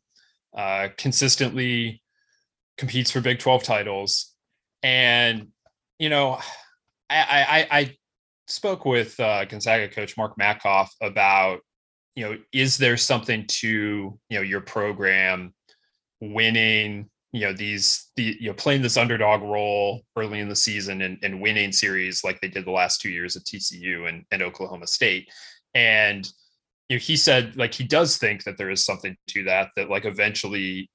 uh, 0.56 0.88
consistently 0.98 2.02
competes 2.76 3.10
for 3.10 3.20
Big 3.20 3.38
12 3.38 3.62
titles. 3.62 4.34
And, 4.82 5.48
you 5.98 6.10
know, 6.10 6.38
I, 7.08 7.66
I, 7.70 7.78
I 7.78 7.96
spoke 8.46 8.84
with 8.84 9.18
uh, 9.20 9.44
Gonzaga 9.44 9.88
coach 9.88 10.16
Mark 10.16 10.36
Machtolf 10.38 10.88
about, 11.00 11.60
you 12.14 12.24
know, 12.24 12.38
is 12.52 12.78
there 12.78 12.96
something 12.96 13.46
to, 13.46 14.18
you 14.28 14.38
know, 14.38 14.42
your 14.42 14.60
program 14.60 15.52
winning, 16.20 17.10
you 17.32 17.42
know, 17.42 17.52
these, 17.52 18.10
the, 18.16 18.36
you 18.40 18.48
know, 18.48 18.54
playing 18.54 18.82
this 18.82 18.96
underdog 18.96 19.42
role 19.42 20.02
early 20.16 20.40
in 20.40 20.48
the 20.48 20.56
season 20.56 21.02
and, 21.02 21.18
and 21.22 21.40
winning 21.40 21.72
series 21.72 22.24
like 22.24 22.40
they 22.40 22.48
did 22.48 22.64
the 22.64 22.70
last 22.70 23.00
two 23.00 23.10
years 23.10 23.36
at 23.36 23.44
TCU 23.44 24.08
and, 24.08 24.24
and 24.30 24.42
Oklahoma 24.42 24.86
State. 24.86 25.28
And, 25.74 26.26
you 26.88 26.96
know, 26.96 27.00
he 27.00 27.16
said 27.16 27.56
like 27.56 27.74
he 27.74 27.84
does 27.84 28.16
think 28.16 28.44
that 28.44 28.56
there 28.56 28.70
is 28.70 28.84
something 28.84 29.16
to 29.28 29.44
that, 29.44 29.70
that 29.76 29.90
like 29.90 30.04
eventually 30.04 30.90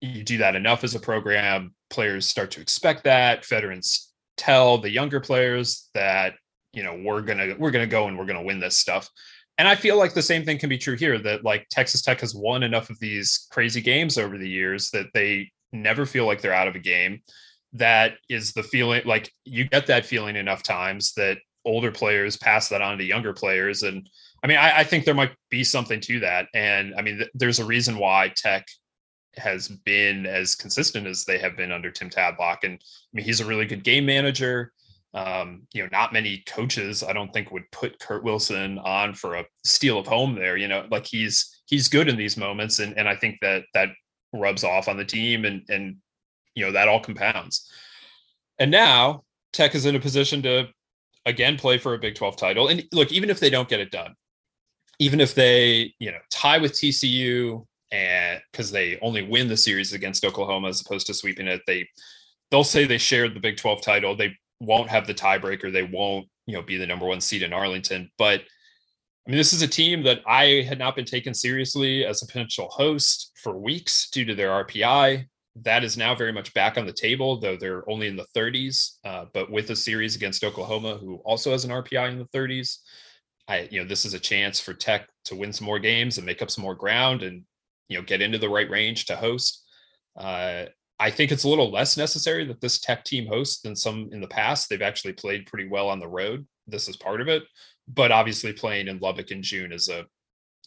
you 0.00 0.24
do 0.24 0.38
that 0.38 0.56
enough 0.56 0.84
as 0.84 0.94
a 0.94 1.00
program, 1.00 1.74
players 1.90 2.26
start 2.26 2.50
to 2.52 2.60
expect 2.60 3.04
that, 3.04 3.46
veterans 3.46 4.12
tell 4.36 4.78
the 4.78 4.90
younger 4.90 5.20
players 5.20 5.88
that, 5.94 6.34
you 6.74 6.82
know, 6.82 7.00
we're 7.04 7.22
gonna 7.22 7.54
we're 7.58 7.70
gonna 7.70 7.86
go 7.86 8.08
and 8.08 8.18
we're 8.18 8.26
gonna 8.26 8.42
win 8.42 8.60
this 8.60 8.76
stuff. 8.76 9.08
And 9.58 9.68
I 9.68 9.76
feel 9.76 9.96
like 9.96 10.14
the 10.14 10.22
same 10.22 10.44
thing 10.44 10.58
can 10.58 10.68
be 10.68 10.78
true 10.78 10.96
here 10.96 11.18
that 11.18 11.44
like 11.44 11.68
Texas 11.70 12.02
Tech 12.02 12.20
has 12.20 12.34
won 12.34 12.62
enough 12.62 12.90
of 12.90 12.98
these 12.98 13.46
crazy 13.50 13.80
games 13.80 14.18
over 14.18 14.36
the 14.36 14.48
years 14.48 14.90
that 14.90 15.06
they 15.14 15.52
never 15.72 16.06
feel 16.06 16.26
like 16.26 16.40
they're 16.40 16.52
out 16.52 16.68
of 16.68 16.74
a 16.74 16.80
game. 16.80 17.22
That 17.72 18.14
is 18.28 18.52
the 18.52 18.62
feeling 18.62 19.02
like 19.04 19.30
you 19.44 19.68
get 19.68 19.86
that 19.86 20.06
feeling 20.06 20.36
enough 20.36 20.62
times 20.62 21.12
that 21.14 21.38
older 21.64 21.92
players 21.92 22.36
pass 22.36 22.68
that 22.68 22.82
on 22.82 22.98
to 22.98 23.04
younger 23.04 23.32
players 23.32 23.82
and 23.82 24.08
I 24.42 24.46
mean, 24.46 24.58
I, 24.58 24.80
I, 24.80 24.84
think 24.84 25.06
there 25.06 25.14
might 25.14 25.32
be 25.48 25.64
something 25.64 26.00
to 26.00 26.20
that. 26.20 26.48
And 26.52 26.94
I 26.98 27.00
mean, 27.00 27.16
th- 27.16 27.30
there's 27.32 27.60
a 27.60 27.64
reason 27.64 27.96
why 27.96 28.30
Tech 28.36 28.66
has 29.38 29.68
been 29.68 30.26
as 30.26 30.54
consistent 30.54 31.06
as 31.06 31.24
they 31.24 31.38
have 31.38 31.56
been 31.56 31.72
under 31.72 31.90
Tim 31.90 32.10
Tadlock. 32.10 32.58
And 32.62 32.74
I 32.74 33.10
mean, 33.14 33.24
he's 33.24 33.40
a 33.40 33.46
really 33.46 33.64
good 33.64 33.82
game 33.82 34.04
manager. 34.04 34.70
Um, 35.14 35.68
you 35.72 35.82
know, 35.82 35.88
not 35.92 36.12
many 36.12 36.42
coaches, 36.46 37.04
I 37.04 37.12
don't 37.12 37.32
think, 37.32 37.52
would 37.52 37.70
put 37.70 38.00
Kurt 38.00 38.24
Wilson 38.24 38.78
on 38.80 39.14
for 39.14 39.36
a 39.36 39.44
steal 39.64 39.98
of 39.98 40.06
home 40.06 40.34
there. 40.34 40.56
You 40.56 40.68
know, 40.68 40.86
like 40.90 41.06
he's 41.06 41.62
he's 41.66 41.88
good 41.88 42.08
in 42.08 42.16
these 42.16 42.36
moments, 42.36 42.80
and 42.80 42.98
and 42.98 43.08
I 43.08 43.16
think 43.16 43.38
that 43.40 43.64
that 43.74 43.90
rubs 44.32 44.64
off 44.64 44.88
on 44.88 44.96
the 44.96 45.04
team, 45.04 45.44
and 45.44 45.62
and 45.68 45.96
you 46.54 46.64
know 46.64 46.72
that 46.72 46.88
all 46.88 47.00
compounds. 47.00 47.70
And 48.58 48.70
now 48.70 49.24
Tech 49.52 49.74
is 49.74 49.86
in 49.86 49.96
a 49.96 50.00
position 50.00 50.42
to 50.42 50.68
again 51.26 51.56
play 51.56 51.78
for 51.78 51.94
a 51.94 51.98
Big 51.98 52.14
12 52.14 52.36
title. 52.36 52.68
And 52.68 52.84
look, 52.92 53.12
even 53.12 53.30
if 53.30 53.40
they 53.40 53.50
don't 53.50 53.68
get 53.68 53.80
it 53.80 53.90
done, 53.90 54.14
even 54.98 55.20
if 55.20 55.34
they, 55.34 55.94
you 55.98 56.10
know, 56.10 56.18
tie 56.30 56.58
with 56.58 56.72
TCU 56.72 57.66
and 57.90 58.40
because 58.50 58.70
they 58.70 58.98
only 59.00 59.22
win 59.22 59.48
the 59.48 59.56
series 59.56 59.92
against 59.92 60.24
Oklahoma 60.24 60.68
as 60.68 60.80
opposed 60.80 61.06
to 61.06 61.14
sweeping 61.14 61.48
it, 61.48 61.62
they 61.66 61.88
they'll 62.50 62.64
say 62.64 62.84
they 62.84 62.98
shared 62.98 63.34
the 63.34 63.40
Big 63.40 63.56
12 63.56 63.82
title. 63.82 64.16
They 64.16 64.36
won't 64.64 64.90
have 64.90 65.06
the 65.06 65.14
tiebreaker. 65.14 65.72
They 65.72 65.82
won't, 65.82 66.26
you 66.46 66.54
know, 66.54 66.62
be 66.62 66.76
the 66.76 66.86
number 66.86 67.06
one 67.06 67.20
seed 67.20 67.42
in 67.42 67.52
Arlington. 67.52 68.10
But 68.18 68.42
I 69.26 69.30
mean, 69.30 69.38
this 69.38 69.54
is 69.54 69.62
a 69.62 69.68
team 69.68 70.02
that 70.02 70.20
I 70.26 70.66
had 70.68 70.78
not 70.78 70.96
been 70.96 71.06
taken 71.06 71.32
seriously 71.32 72.04
as 72.04 72.22
a 72.22 72.26
potential 72.26 72.68
host 72.68 73.32
for 73.42 73.56
weeks 73.56 74.10
due 74.10 74.24
to 74.26 74.34
their 74.34 74.50
RPI. 74.64 75.26
That 75.62 75.84
is 75.84 75.96
now 75.96 76.14
very 76.14 76.32
much 76.32 76.52
back 76.52 76.76
on 76.76 76.84
the 76.84 76.92
table, 76.92 77.40
though 77.40 77.56
they're 77.56 77.88
only 77.88 78.06
in 78.06 78.16
the 78.16 78.26
30s. 78.36 78.98
Uh, 79.04 79.26
but 79.32 79.50
with 79.50 79.70
a 79.70 79.76
series 79.76 80.14
against 80.14 80.44
Oklahoma, 80.44 80.98
who 80.98 81.16
also 81.24 81.52
has 81.52 81.64
an 81.64 81.70
RPI 81.70 82.10
in 82.10 82.18
the 82.18 82.26
30s, 82.26 82.78
I, 83.48 83.68
you 83.70 83.80
know, 83.80 83.88
this 83.88 84.04
is 84.04 84.14
a 84.14 84.18
chance 84.18 84.60
for 84.60 84.74
Tech 84.74 85.08
to 85.26 85.36
win 85.36 85.52
some 85.52 85.66
more 85.66 85.78
games 85.78 86.18
and 86.18 86.26
make 86.26 86.42
up 86.42 86.50
some 86.50 86.62
more 86.62 86.74
ground 86.74 87.22
and, 87.22 87.44
you 87.88 87.96
know, 87.96 88.04
get 88.04 88.20
into 88.20 88.38
the 88.38 88.48
right 88.48 88.68
range 88.68 89.06
to 89.06 89.16
host. 89.16 89.64
Uh, 90.16 90.64
I 91.00 91.10
think 91.10 91.32
it's 91.32 91.44
a 91.44 91.48
little 91.48 91.70
less 91.70 91.96
necessary 91.96 92.44
that 92.46 92.60
this 92.60 92.78
Tech 92.78 93.04
team 93.04 93.26
hosts 93.26 93.60
than 93.60 93.74
some 93.74 94.08
in 94.12 94.20
the 94.20 94.28
past. 94.28 94.68
They've 94.68 94.80
actually 94.82 95.14
played 95.14 95.46
pretty 95.46 95.68
well 95.68 95.88
on 95.88 95.98
the 95.98 96.08
road. 96.08 96.46
This 96.66 96.88
is 96.88 96.96
part 96.96 97.20
of 97.20 97.28
it, 97.28 97.42
but 97.88 98.12
obviously 98.12 98.52
playing 98.52 98.88
in 98.88 98.98
Lubbock 98.98 99.30
in 99.30 99.42
June 99.42 99.72
is 99.72 99.88
a, 99.88 100.06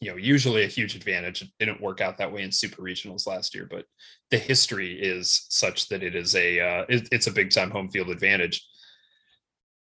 you 0.02 0.12
know, 0.12 0.18
usually 0.18 0.64
a 0.64 0.68
huge 0.68 0.96
advantage. 0.96 1.42
It 1.42 1.50
didn't 1.60 1.82
work 1.82 2.02
out 2.02 2.18
that 2.18 2.32
way 2.32 2.44
in 2.44 2.52
super 2.52 2.82
regionals 2.82 3.26
last 3.26 3.56
year, 3.56 3.68
but 3.70 3.86
the 4.30 4.38
history 4.38 5.00
is 5.00 5.46
such 5.50 5.88
that 5.90 6.04
it 6.04 6.14
is 6.16 6.36
a, 6.36 6.60
uh, 6.60 6.86
it, 6.90 7.08
it's 7.12 7.28
a 7.28 7.32
big 7.32 7.50
time 7.50 7.72
home 7.72 7.90
field 7.90 8.10
advantage. 8.10 8.68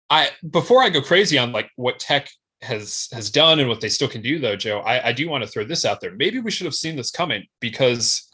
I 0.09 0.29
before 0.49 0.83
I 0.83 0.89
go 0.89 1.01
crazy 1.01 1.37
on 1.37 1.53
like 1.53 1.69
what 1.77 1.99
Tech 1.99 2.29
has 2.61 3.07
has 3.13 3.29
done 3.29 3.59
and 3.59 3.69
what 3.69 3.81
they 3.81 3.89
still 3.89 4.07
can 4.07 4.21
do 4.21 4.37
though 4.37 4.55
joe 4.55 4.81
I, 4.81 5.07
I 5.07 5.11
do 5.13 5.27
want 5.27 5.43
to 5.43 5.49
throw 5.49 5.63
this 5.63 5.83
out 5.83 5.99
there 5.99 6.13
maybe 6.15 6.39
we 6.39 6.51
should 6.51 6.65
have 6.65 6.75
seen 6.75 6.95
this 6.95 7.09
coming 7.09 7.43
because 7.59 8.30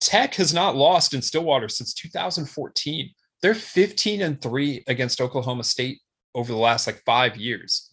tech 0.00 0.34
has 0.34 0.52
not 0.52 0.76
lost 0.76 1.14
in 1.14 1.22
stillwater 1.22 1.68
since 1.68 1.94
2014 1.94 3.10
they're 3.42 3.54
15 3.54 4.22
and 4.22 4.40
3 4.40 4.84
against 4.86 5.20
oklahoma 5.20 5.64
state 5.64 6.00
over 6.36 6.52
the 6.52 6.58
last 6.58 6.86
like 6.86 7.02
five 7.04 7.36
years. 7.36 7.90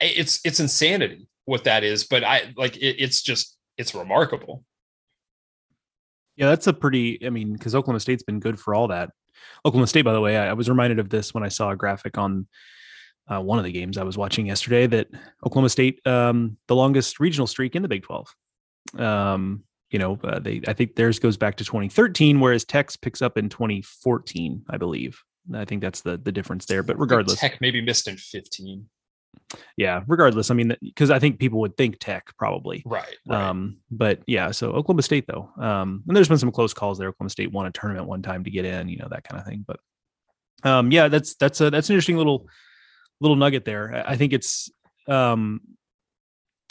It's 0.00 0.40
it's 0.44 0.60
insanity 0.60 1.28
what 1.44 1.64
that 1.64 1.82
is 1.82 2.04
but 2.04 2.22
i 2.22 2.52
like 2.56 2.76
it, 2.76 2.96
it's 3.02 3.22
just 3.22 3.56
it's 3.78 3.94
remarkable. 3.94 4.64
Yeah 6.36 6.48
that's 6.48 6.66
a 6.66 6.72
pretty 6.72 7.24
i 7.24 7.30
mean 7.30 7.52
because 7.52 7.74
oklahoma 7.74 8.00
state's 8.00 8.24
been 8.24 8.40
good 8.40 8.58
for 8.58 8.74
all 8.74 8.88
that. 8.88 9.10
Oklahoma 9.64 9.86
state 9.86 10.02
by 10.02 10.12
the 10.12 10.20
way 10.20 10.36
I, 10.36 10.50
I 10.50 10.52
was 10.52 10.68
reminded 10.68 10.98
of 10.98 11.08
this 11.08 11.32
when 11.32 11.44
i 11.44 11.48
saw 11.48 11.70
a 11.70 11.76
graphic 11.76 12.18
on 12.18 12.48
uh, 13.28 13.40
one 13.40 13.58
of 13.58 13.64
the 13.64 13.70
games 13.70 13.96
I 13.96 14.02
was 14.02 14.18
watching 14.18 14.46
yesterday 14.46 14.88
that 14.88 15.06
Oklahoma 15.46 15.68
State, 15.68 16.04
um, 16.04 16.56
the 16.66 16.74
longest 16.74 17.20
regional 17.20 17.46
streak 17.46 17.76
in 17.76 17.82
the 17.82 17.88
Big 17.88 18.02
12. 18.02 18.34
Um, 18.98 19.62
you 19.92 19.98
know, 19.98 20.18
uh, 20.24 20.38
they 20.38 20.62
I 20.66 20.72
think 20.72 20.96
theirs 20.96 21.18
goes 21.18 21.36
back 21.36 21.56
to 21.56 21.64
2013, 21.64 22.40
whereas 22.40 22.64
Tech's 22.64 22.96
picks 22.96 23.22
up 23.22 23.36
in 23.36 23.48
2014, 23.48 24.64
I 24.70 24.76
believe. 24.78 25.22
I 25.54 25.64
think 25.64 25.82
that's 25.82 26.00
the 26.00 26.16
the 26.16 26.32
difference 26.32 26.66
there. 26.66 26.82
But 26.82 26.98
regardless, 26.98 27.38
Tech 27.38 27.60
maybe 27.60 27.80
missed 27.80 28.08
in 28.08 28.16
15. 28.16 28.86
Yeah, 29.76 30.02
regardless, 30.06 30.50
I 30.50 30.54
mean, 30.54 30.74
because 30.82 31.10
I 31.10 31.18
think 31.18 31.38
people 31.38 31.60
would 31.60 31.76
think 31.76 31.98
Tech 31.98 32.34
probably, 32.38 32.82
right, 32.86 33.04
right, 33.26 33.48
Um, 33.48 33.78
but 33.90 34.22
yeah, 34.26 34.50
so 34.50 34.70
Oklahoma 34.72 35.02
State 35.02 35.26
though, 35.26 35.50
um, 35.58 36.02
and 36.06 36.16
there's 36.16 36.28
been 36.28 36.38
some 36.38 36.52
close 36.52 36.72
calls 36.72 36.98
there. 36.98 37.08
Oklahoma 37.08 37.30
State 37.30 37.52
won 37.52 37.66
a 37.66 37.70
tournament 37.70 38.06
one 38.06 38.22
time 38.22 38.44
to 38.44 38.50
get 38.50 38.64
in, 38.64 38.88
you 38.88 38.98
know, 38.98 39.08
that 39.10 39.24
kind 39.24 39.40
of 39.40 39.46
thing. 39.46 39.64
But 39.66 39.80
um, 40.64 40.90
yeah, 40.90 41.08
that's 41.08 41.34
that's 41.34 41.60
a 41.60 41.70
that's 41.70 41.90
an 41.90 41.94
interesting 41.94 42.16
little 42.16 42.46
little 43.20 43.36
nugget 43.36 43.64
there. 43.64 44.02
I 44.06 44.16
think 44.16 44.32
it's 44.32 44.70
um, 45.08 45.60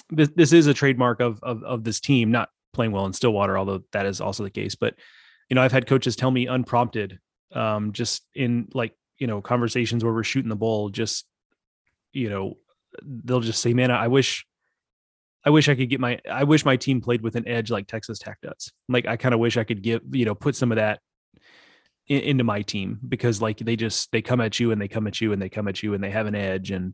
this 0.10 0.30
this 0.36 0.54
is 0.54 0.68
a 0.68 0.74
trademark 0.74 1.20
of 1.20 1.40
of 1.44 1.64
of 1.64 1.84
this 1.84 2.00
team. 2.00 2.32
Not 2.32 2.50
playing 2.74 2.92
well 2.92 3.06
in 3.06 3.14
Stillwater, 3.14 3.58
although 3.58 3.84
that 3.92 4.06
is 4.06 4.22
also 4.22 4.44
the 4.44 4.50
case. 4.50 4.76
But 4.76 4.96
you 5.50 5.56
know, 5.56 5.62
I've 5.62 5.72
had 5.72 5.88
coaches 5.88 6.16
tell 6.16 6.32
me 6.32 6.48
unprompted, 6.48 7.20
um, 7.54 7.92
just 7.92 8.26
in 8.34 8.68
like 8.74 8.96
you 9.18 9.28
know 9.28 9.42
conversations 9.42 10.04
where 10.04 10.14
we're 10.14 10.24
shooting 10.24 10.50
the 10.50 10.56
bull, 10.56 10.90
just 10.90 11.26
you 12.14 12.30
know, 12.30 12.58
they'll 13.04 13.40
just 13.42 13.62
say, 13.62 13.74
"Man, 13.74 13.92
I 13.92 14.08
wish." 14.08 14.46
I 15.44 15.50
wish 15.50 15.70
I 15.70 15.74
could 15.74 15.90
get 15.90 16.00
my 16.00 16.20
I 16.32 16.44
wish 16.44 16.66
my 16.66 16.78
team 16.78 17.02
played 17.02 17.24
with 17.24 17.36
an 17.36 17.48
edge 17.48 17.72
like 17.72 17.88
Texas 17.88 18.20
Tech 18.20 18.38
does. 18.44 18.72
Like 18.88 19.08
I 19.08 19.18
kind 19.18 19.34
of 19.34 19.40
wish 19.40 19.58
I 19.58 19.64
could 19.64 19.82
give, 19.82 20.04
you 20.12 20.24
know, 20.24 20.36
put 20.36 20.56
some 20.56 20.72
of 20.72 20.76
that 20.76 21.00
in, 22.08 22.22
into 22.22 22.44
my 22.44 22.62
team 22.62 23.00
because 23.08 23.42
like 23.42 23.58
they 23.58 23.76
just 23.76 24.12
they 24.12 24.22
come 24.22 24.42
at 24.42 24.60
you 24.60 24.72
and 24.72 24.82
they 24.82 24.88
come 24.88 25.08
at 25.08 25.20
you 25.22 25.34
and 25.34 25.42
they 25.42 25.50
come 25.50 25.68
at 25.68 25.82
you 25.82 25.94
and 25.94 26.04
they 26.04 26.12
have 26.12 26.28
an 26.28 26.36
edge 26.36 26.70
and 26.70 26.94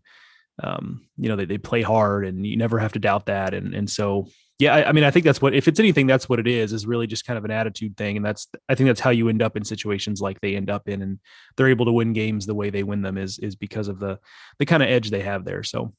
um 0.63 1.07
you 1.17 1.27
know 1.27 1.35
they, 1.35 1.45
they 1.45 1.57
play 1.57 1.81
hard 1.81 2.25
and 2.25 2.45
you 2.45 2.55
never 2.57 2.79
have 2.79 2.93
to 2.93 2.99
doubt 2.99 3.25
that 3.25 3.53
and 3.53 3.73
and 3.73 3.89
so 3.89 4.27
yeah, 4.59 4.73
I, 4.73 4.89
I, 4.89 4.91
mean, 4.91 5.03
I 5.03 5.11
think 5.11 5.23
that's 5.23 5.41
what 5.41 5.53
if 5.53 5.67
it's 5.67 5.79
anything, 5.79 6.07
that's 6.07 6.27
what 6.27 6.39
it 6.39 6.47
is. 6.47 6.73
Is 6.73 6.87
really 6.87 7.05
just 7.05 7.25
kind 7.25 7.37
of 7.37 7.45
an 7.45 7.51
attitude 7.51 7.95
thing, 7.95 8.17
and 8.17 8.25
that's 8.25 8.47
I 8.67 8.73
think 8.73 8.87
that's 8.87 8.99
how 8.99 9.11
you 9.11 9.29
end 9.29 9.41
up 9.41 9.55
in 9.55 9.63
situations 9.63 10.19
like 10.19 10.41
they 10.41 10.55
end 10.55 10.69
up 10.69 10.89
in, 10.89 11.01
and 11.03 11.19
they're 11.55 11.69
able 11.69 11.85
to 11.85 11.91
win 11.91 12.13
games 12.13 12.45
the 12.45 12.55
way 12.55 12.71
they 12.71 12.83
win 12.83 13.03
them 13.03 13.17
is 13.17 13.37
is 13.37 13.55
because 13.55 13.87
of 13.87 13.99
the 13.99 14.19
the 14.57 14.65
kind 14.65 14.81
of 14.81 14.89
edge 14.89 15.11
they 15.11 15.21
have 15.21 15.45
there. 15.45 15.61
So 15.61 15.93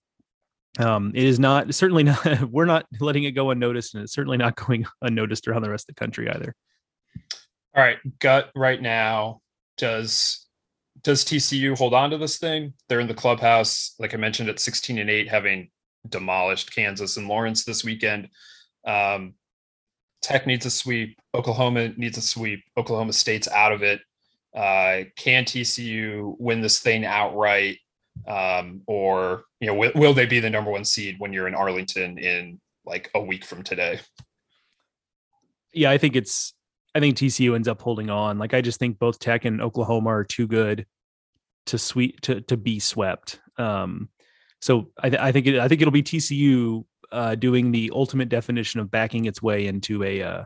um, 0.78 1.12
it 1.14 1.22
is 1.22 1.38
not 1.38 1.72
certainly 1.72 2.02
not 2.04 2.50
we're 2.50 2.64
not 2.64 2.86
letting 3.00 3.24
it 3.24 3.32
go 3.32 3.50
unnoticed, 3.50 3.94
and 3.94 4.02
it's 4.02 4.12
certainly 4.12 4.38
not 4.38 4.56
going 4.66 4.86
unnoticed 5.02 5.46
around 5.46 5.62
the 5.62 5.70
rest 5.70 5.88
of 5.88 5.94
the 5.94 6.00
country 6.00 6.28
either. 6.28 6.54
All 7.76 7.82
right, 7.82 7.98
gut 8.18 8.50
right 8.56 8.82
now 8.82 9.40
does 9.76 10.46
does 11.02 11.24
TCU 11.24 11.78
hold 11.78 11.94
on 11.94 12.10
to 12.10 12.18
this 12.18 12.38
thing? 12.38 12.74
They're 12.88 12.98
in 12.98 13.06
the 13.06 13.14
clubhouse, 13.14 13.94
like 14.00 14.14
I 14.14 14.16
mentioned, 14.16 14.48
at 14.48 14.58
16 14.58 14.98
and 14.98 15.08
8, 15.08 15.28
having 15.28 15.70
demolished 16.08 16.74
Kansas 16.74 17.16
and 17.16 17.28
Lawrence 17.28 17.64
this 17.64 17.84
weekend. 17.84 18.28
Um, 18.86 19.34
Tech 20.22 20.46
needs 20.46 20.66
a 20.66 20.70
sweep. 20.70 21.18
Oklahoma 21.34 21.92
needs 21.96 22.18
a 22.18 22.22
sweep. 22.22 22.64
Oklahoma 22.76 23.12
State's 23.12 23.48
out 23.48 23.72
of 23.72 23.82
it. 23.82 24.00
Uh, 24.54 25.04
can 25.16 25.44
TCU 25.44 26.34
win 26.38 26.60
this 26.60 26.80
thing 26.80 27.04
outright? 27.04 27.78
Um, 28.26 28.82
or 28.86 29.44
you 29.60 29.68
know, 29.68 29.74
will, 29.74 29.92
will 29.94 30.14
they 30.14 30.26
be 30.26 30.40
the 30.40 30.50
number 30.50 30.70
one 30.70 30.84
seed 30.84 31.16
when 31.18 31.32
you're 31.32 31.46
in 31.46 31.54
Arlington 31.54 32.18
in 32.18 32.60
like 32.84 33.10
a 33.14 33.20
week 33.20 33.44
from 33.44 33.62
today? 33.62 34.00
Yeah, 35.72 35.90
I 35.90 35.98
think 35.98 36.16
it's. 36.16 36.54
I 36.94 37.00
think 37.00 37.16
TCU 37.16 37.54
ends 37.54 37.68
up 37.68 37.80
holding 37.80 38.10
on. 38.10 38.38
Like 38.38 38.54
I 38.54 38.60
just 38.60 38.80
think 38.80 38.98
both 38.98 39.20
Tech 39.20 39.44
and 39.44 39.60
Oklahoma 39.60 40.10
are 40.10 40.24
too 40.24 40.48
good 40.48 40.86
to 41.66 41.78
sweep 41.78 42.20
to 42.22 42.40
to 42.42 42.56
be 42.56 42.80
swept. 42.80 43.40
Um, 43.56 44.08
so 44.60 44.90
I, 44.98 45.10
th- 45.10 45.20
I 45.20 45.32
think 45.32 45.46
it, 45.46 45.58
I 45.58 45.68
think 45.68 45.80
it'll 45.80 45.92
be 45.92 46.02
TCU 46.02 46.84
uh, 47.12 47.34
doing 47.34 47.72
the 47.72 47.90
ultimate 47.94 48.28
definition 48.28 48.80
of 48.80 48.90
backing 48.90 49.24
its 49.26 49.42
way 49.42 49.66
into 49.66 50.02
a 50.02 50.22
uh, 50.22 50.44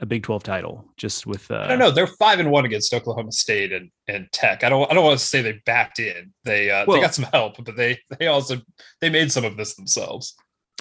a 0.00 0.06
Big 0.06 0.22
Twelve 0.22 0.42
title. 0.42 0.84
Just 0.96 1.26
with 1.26 1.50
uh, 1.50 1.60
I 1.60 1.68
don't 1.68 1.78
know, 1.78 1.90
they're 1.90 2.06
five 2.06 2.38
and 2.40 2.50
one 2.50 2.64
against 2.64 2.92
Oklahoma 2.94 3.32
State 3.32 3.72
and, 3.72 3.90
and 4.08 4.30
Tech. 4.32 4.64
I 4.64 4.68
don't 4.68 4.90
I 4.90 4.94
don't 4.94 5.04
want 5.04 5.18
to 5.18 5.24
say 5.24 5.42
they 5.42 5.60
backed 5.64 5.98
in. 5.98 6.32
They 6.44 6.70
uh, 6.70 6.84
well, 6.86 6.96
they 6.96 7.02
got 7.02 7.14
some 7.14 7.26
help, 7.32 7.62
but 7.64 7.76
they 7.76 7.98
they 8.18 8.26
also 8.26 8.60
they 9.00 9.10
made 9.10 9.32
some 9.32 9.44
of 9.44 9.56
this 9.56 9.74
themselves. 9.74 10.34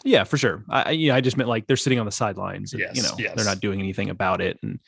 Yeah, 0.04 0.24
for 0.24 0.38
sure. 0.38 0.66
I 0.70 0.92
you 0.92 1.10
know, 1.10 1.16
I 1.16 1.22
just 1.22 1.38
meant 1.38 1.50
like 1.50 1.68
they're 1.68 1.78
sitting 1.78 2.00
on 2.00 2.06
the 2.06 2.12
sidelines. 2.12 2.74
And, 2.74 2.82
yes, 2.82 2.96
you 2.96 3.04
know, 3.04 3.16
yes. 3.18 3.34
they're 3.36 3.46
not 3.46 3.60
doing 3.60 3.80
anything 3.80 4.10
about 4.10 4.42
it, 4.42 4.58
and 4.64 4.80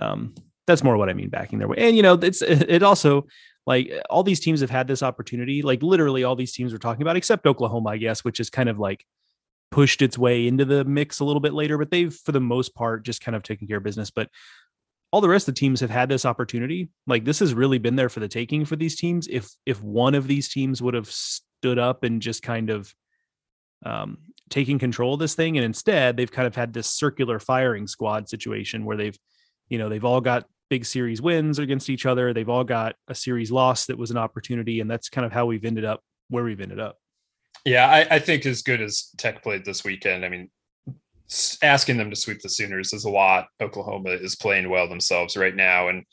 um, 0.00 0.34
that's 0.66 0.82
more 0.82 0.96
what 0.96 1.10
I 1.10 1.12
mean 1.12 1.28
backing 1.28 1.58
their 1.58 1.68
way. 1.68 1.76
And 1.78 1.96
you 1.96 2.02
know, 2.02 2.14
it's 2.14 2.42
it 2.42 2.82
also 2.82 3.26
like 3.66 3.90
all 4.10 4.22
these 4.22 4.40
teams 4.40 4.60
have 4.60 4.70
had 4.70 4.86
this 4.86 5.02
opportunity. 5.02 5.62
Like 5.62 5.82
literally 5.82 6.24
all 6.24 6.36
these 6.36 6.52
teams 6.52 6.72
we're 6.72 6.78
talking 6.78 7.02
about, 7.02 7.16
except 7.16 7.46
Oklahoma, 7.46 7.90
I 7.90 7.96
guess, 7.96 8.24
which 8.24 8.40
is 8.40 8.50
kind 8.50 8.68
of 8.68 8.78
like 8.78 9.04
pushed 9.70 10.02
its 10.02 10.18
way 10.18 10.46
into 10.46 10.64
the 10.64 10.84
mix 10.84 11.20
a 11.20 11.24
little 11.24 11.40
bit 11.40 11.54
later, 11.54 11.78
but 11.78 11.90
they've 11.90 12.14
for 12.14 12.32
the 12.32 12.40
most 12.40 12.74
part 12.74 13.04
just 13.04 13.22
kind 13.22 13.34
of 13.34 13.42
taken 13.42 13.66
care 13.66 13.78
of 13.78 13.82
business. 13.82 14.10
But 14.10 14.28
all 15.10 15.20
the 15.20 15.28
rest 15.28 15.48
of 15.48 15.54
the 15.54 15.60
teams 15.60 15.80
have 15.80 15.90
had 15.90 16.08
this 16.08 16.24
opportunity. 16.24 16.90
Like 17.06 17.24
this 17.24 17.38
has 17.38 17.54
really 17.54 17.78
been 17.78 17.96
there 17.96 18.08
for 18.08 18.20
the 18.20 18.28
taking 18.28 18.64
for 18.64 18.76
these 18.76 18.96
teams. 18.96 19.28
If 19.28 19.48
if 19.64 19.80
one 19.82 20.14
of 20.14 20.26
these 20.26 20.48
teams 20.48 20.82
would 20.82 20.94
have 20.94 21.10
stood 21.10 21.78
up 21.78 22.04
and 22.04 22.20
just 22.20 22.42
kind 22.42 22.68
of 22.68 22.92
um, 23.86 24.18
taking 24.50 24.78
control 24.78 25.14
of 25.14 25.20
this 25.20 25.34
thing, 25.34 25.56
and 25.56 25.64
instead 25.64 26.16
they've 26.16 26.32
kind 26.32 26.46
of 26.46 26.56
had 26.56 26.72
this 26.72 26.88
circular 26.88 27.38
firing 27.38 27.86
squad 27.86 28.28
situation 28.28 28.84
where 28.84 28.96
they've, 28.96 29.18
you 29.68 29.78
know, 29.78 29.88
they've 29.88 30.04
all 30.04 30.20
got 30.20 30.46
big 30.70 30.84
series 30.84 31.20
wins 31.20 31.58
against 31.58 31.90
each 31.90 32.06
other. 32.06 32.32
They've 32.32 32.48
all 32.48 32.64
got 32.64 32.96
a 33.08 33.14
series 33.14 33.50
loss 33.50 33.86
that 33.86 33.98
was 33.98 34.10
an 34.10 34.16
opportunity, 34.16 34.80
and 34.80 34.90
that's 34.90 35.08
kind 35.08 35.24
of 35.24 35.32
how 35.32 35.46
we've 35.46 35.64
ended 35.64 35.84
up 35.84 36.00
where 36.28 36.44
we've 36.44 36.60
ended 36.60 36.80
up. 36.80 36.98
Yeah, 37.64 37.88
I, 37.88 38.16
I 38.16 38.18
think 38.18 38.44
as 38.46 38.62
good 38.62 38.80
as 38.80 39.10
Tech 39.16 39.42
played 39.42 39.64
this 39.64 39.84
weekend, 39.84 40.24
I 40.24 40.28
mean, 40.28 40.50
asking 41.62 41.96
them 41.96 42.10
to 42.10 42.16
sweep 42.16 42.40
the 42.40 42.48
Sooners 42.48 42.92
is 42.92 43.04
a 43.04 43.10
lot. 43.10 43.46
Oklahoma 43.60 44.10
is 44.10 44.36
playing 44.36 44.68
well 44.68 44.88
themselves 44.88 45.36
right 45.36 45.54
now, 45.54 45.88
and 45.88 46.04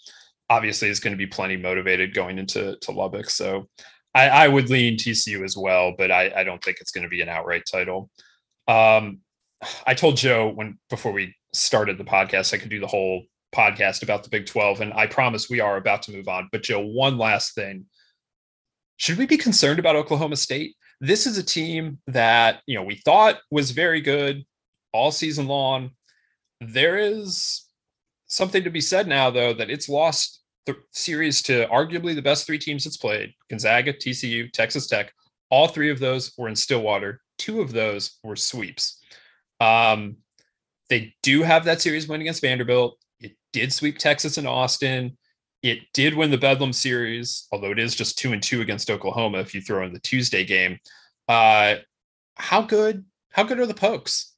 obviously 0.50 0.90
is 0.90 1.00
going 1.00 1.14
to 1.14 1.18
be 1.18 1.28
plenty 1.28 1.58
motivated 1.58 2.14
going 2.14 2.38
into 2.38 2.78
to 2.82 2.92
Lubbock. 2.92 3.30
So 3.30 3.70
I, 4.14 4.30
I 4.30 4.48
would 4.48 4.70
lean 4.70 4.98
TCU 4.98 5.44
as 5.44 5.56
well, 5.56 5.94
but 5.98 6.12
I, 6.12 6.32
I 6.36 6.44
don't 6.44 6.62
think 6.64 6.78
it's 6.80 6.92
going 6.92 7.04
to 7.04 7.10
be 7.10 7.22
an 7.22 7.30
outright 7.30 7.64
title. 7.70 8.10
Um, 8.68 9.20
I 9.86 9.94
told 9.94 10.18
Joe 10.18 10.52
when 10.54 10.78
before 10.90 11.12
we 11.12 11.36
started 11.54 11.98
the 11.98 12.04
podcast, 12.04 12.54
I 12.54 12.58
could 12.58 12.70
do 12.70 12.80
the 12.80 12.88
whole 12.88 13.24
podcast 13.54 14.04
about 14.04 14.24
the 14.24 14.30
Big 14.30 14.46
12. 14.46 14.82
And 14.82 14.94
I 14.94 15.08
promise 15.08 15.50
we 15.50 15.60
are 15.60 15.78
about 15.78 16.04
to 16.04 16.12
move 16.12 16.28
on. 16.28 16.50
But, 16.52 16.64
Joe, 16.64 16.80
one 16.80 17.18
last 17.18 17.56
thing. 17.56 17.86
Should 18.98 19.18
we 19.18 19.26
be 19.26 19.38
concerned 19.38 19.80
about 19.80 19.96
Oklahoma 19.96 20.36
State? 20.36 20.76
This 21.00 21.26
is 21.26 21.38
a 21.38 21.44
team 21.44 22.00
that, 22.08 22.62
you 22.68 22.76
know, 22.76 22.84
we 22.84 22.96
thought 22.96 23.40
was 23.50 23.72
very 23.72 24.02
good 24.02 24.46
all 24.94 25.12
season 25.12 25.48
long. 25.48 25.92
There 26.60 26.98
is 26.98 27.68
something 28.28 28.64
to 28.64 28.70
be 28.70 28.82
said 28.82 29.08
now, 29.08 29.30
though, 29.32 29.54
that 29.54 29.70
it's 29.70 29.90
lost 29.90 30.42
the 30.66 30.76
series 30.92 31.42
to 31.44 31.68
arguably 31.68 32.14
the 32.14 32.22
best 32.22 32.46
three 32.46 32.60
teams 32.60 32.86
it's 32.86 32.98
played 32.98 33.34
Gonzaga, 33.50 33.94
TCU, 33.94 34.52
Texas 34.52 34.88
Tech. 34.88 35.12
All 35.50 35.68
three 35.68 35.90
of 35.90 36.00
those 36.00 36.34
were 36.38 36.48
in 36.48 36.56
Stillwater. 36.56 37.22
Two 37.38 37.62
of 37.62 37.72
those 37.72 38.20
were 38.24 38.36
sweeps. 38.36 39.00
Um, 39.60 40.18
they 40.90 41.14
do 41.24 41.42
have 41.42 41.66
that 41.66 41.82
series 41.82 42.08
win 42.08 42.22
against 42.22 42.42
Vanderbilt 42.42 42.98
did 43.54 43.74
sweep 43.74 43.98
Texas 43.98 44.38
and 44.38 44.48
Austin. 44.48 45.18
It 45.62 45.80
did 45.94 46.16
win 46.16 46.32
the 46.32 46.38
Bedlam 46.38 46.74
series, 46.74 47.48
although 47.52 47.72
it 47.72 47.80
is 47.80 47.96
just 47.96 48.18
two 48.18 48.34
and 48.34 48.42
two 48.42 48.62
against 48.62 48.90
Oklahoma 48.90 49.40
if 49.40 49.54
you 49.54 49.62
throw 49.62 49.86
in 49.86 49.94
the 49.94 50.00
Tuesday 50.00 50.44
game. 50.44 50.80
Uh, 51.28 51.76
how 52.36 52.62
good? 52.62 53.06
How 53.32 53.44
good 53.44 53.60
are 53.60 53.66
the 53.66 53.74
Pokes? 53.74 54.34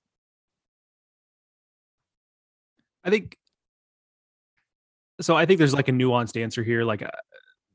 I 3.03 3.09
think 3.09 3.37
so. 5.21 5.35
I 5.35 5.45
think 5.45 5.57
there's 5.57 5.73
like 5.73 5.87
a 5.87 5.91
nuanced 5.91 6.41
answer 6.41 6.63
here. 6.63 6.83
Like, 6.83 7.03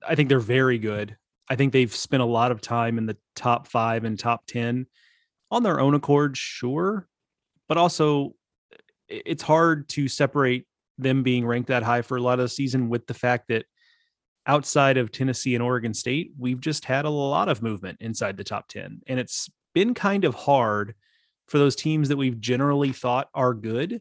I 0.07 0.14
think 0.14 0.29
they're 0.29 0.40
very 0.40 0.79
good. 0.79 1.16
I 1.49 1.57
think 1.57 1.73
they've 1.73 1.94
spent 1.94 2.23
a 2.23 2.27
lot 2.27 2.53
of 2.53 2.61
time 2.61 2.99
in 2.99 3.07
the 3.07 3.16
top 3.35 3.66
five 3.66 4.05
and 4.05 4.18
top 4.18 4.47
10 4.47 4.87
on 5.51 5.62
their 5.62 5.81
own 5.81 5.94
accord, 5.94 6.37
sure. 6.37 7.09
But 7.68 7.79
also, 7.79 8.35
it's 9.09 9.42
hard 9.42 9.88
to 9.90 10.09
separate 10.09 10.66
them 10.99 11.23
being 11.23 11.47
ranked 11.47 11.69
that 11.69 11.83
high 11.83 12.03
for 12.03 12.17
a 12.17 12.23
lot 12.23 12.39
of 12.39 12.45
the 12.45 12.49
season 12.49 12.89
with 12.89 13.07
the 13.07 13.15
fact 13.15 13.49
that 13.49 13.65
outside 14.47 14.97
of 14.97 15.13
Tennessee 15.13 15.55
and 15.55 15.63
Oregon 15.63 15.95
State, 15.95 16.33
we've 16.39 16.61
just 16.61 16.85
had 16.85 17.05
a 17.05 17.11
lot 17.11 17.49
of 17.49 17.63
movement 17.63 17.99
inside 18.01 18.37
the 18.37 18.45
top 18.45 18.67
10. 18.69 19.03
And 19.07 19.21
it's 19.21 19.49
been 19.75 19.95
kind 19.95 20.25
of 20.25 20.35
hard 20.35 20.95
for 21.47 21.59
those 21.59 21.77
teams 21.77 22.09
that 22.09 22.17
we've 22.17 22.41
generally 22.41 22.93
thought 22.93 23.29
are 23.35 23.55
good 23.55 24.01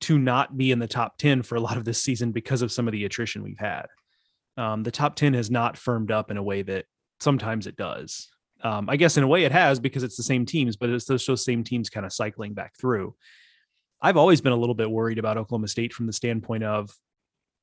to 0.00 0.18
not 0.18 0.56
be 0.56 0.72
in 0.72 0.78
the 0.78 0.86
top 0.86 1.18
10 1.18 1.42
for 1.42 1.56
a 1.56 1.60
lot 1.60 1.76
of 1.76 1.84
this 1.84 2.02
season 2.02 2.32
because 2.32 2.62
of 2.62 2.72
some 2.72 2.88
of 2.88 2.92
the 2.92 3.04
attrition 3.04 3.42
we've 3.42 3.58
had. 3.58 3.86
Um, 4.56 4.82
the 4.82 4.90
top 4.90 5.16
10 5.16 5.34
has 5.34 5.50
not 5.50 5.76
firmed 5.76 6.10
up 6.10 6.30
in 6.30 6.36
a 6.36 6.42
way 6.42 6.62
that 6.62 6.86
sometimes 7.20 7.66
it 7.66 7.76
does. 7.76 8.28
Um, 8.62 8.88
I 8.88 8.96
guess 8.96 9.16
in 9.16 9.24
a 9.24 9.28
way 9.28 9.44
it 9.44 9.52
has 9.52 9.80
because 9.80 10.02
it's 10.02 10.16
the 10.16 10.22
same 10.22 10.46
teams, 10.46 10.76
but 10.76 10.90
it's 10.90 11.04
those, 11.04 11.24
those 11.26 11.44
same 11.44 11.64
teams 11.64 11.90
kind 11.90 12.06
of 12.06 12.12
cycling 12.12 12.52
back 12.52 12.76
through. 12.78 13.14
I've 14.02 14.16
always 14.16 14.40
been 14.40 14.52
a 14.52 14.56
little 14.56 14.74
bit 14.74 14.90
worried 14.90 15.18
about 15.18 15.38
Oklahoma 15.38 15.68
State 15.68 15.92
from 15.94 16.06
the 16.06 16.12
standpoint 16.12 16.64
of 16.64 16.94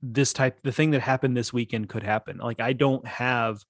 this 0.01 0.31
type 0.31 0.59
the 0.63 0.71
thing 0.71 0.91
that 0.91 1.01
happened 1.01 1.35
this 1.35 1.51
weekend 1.51 1.89
could 1.89 2.03
happen. 2.03 2.37
Like 2.37 2.61
I 2.61 2.73
don't 2.73 3.05
have 3.05 3.61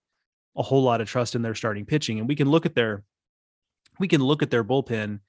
a 0.56 0.62
whole 0.62 0.84
lot 0.84 1.02
of 1.02 1.10
trust 1.10 1.36
in 1.36 1.42
their 1.42 1.56
starting 1.56 1.86
pitching 1.86 2.20
and 2.20 2.28
we 2.28 2.36
can 2.36 2.50
look 2.50 2.66
at 2.66 2.76
their 2.76 3.04
we 4.00 4.08
can 4.08 4.22
look 4.22 4.44
at 4.44 4.52
their 4.52 4.64
bullpen 4.64 5.20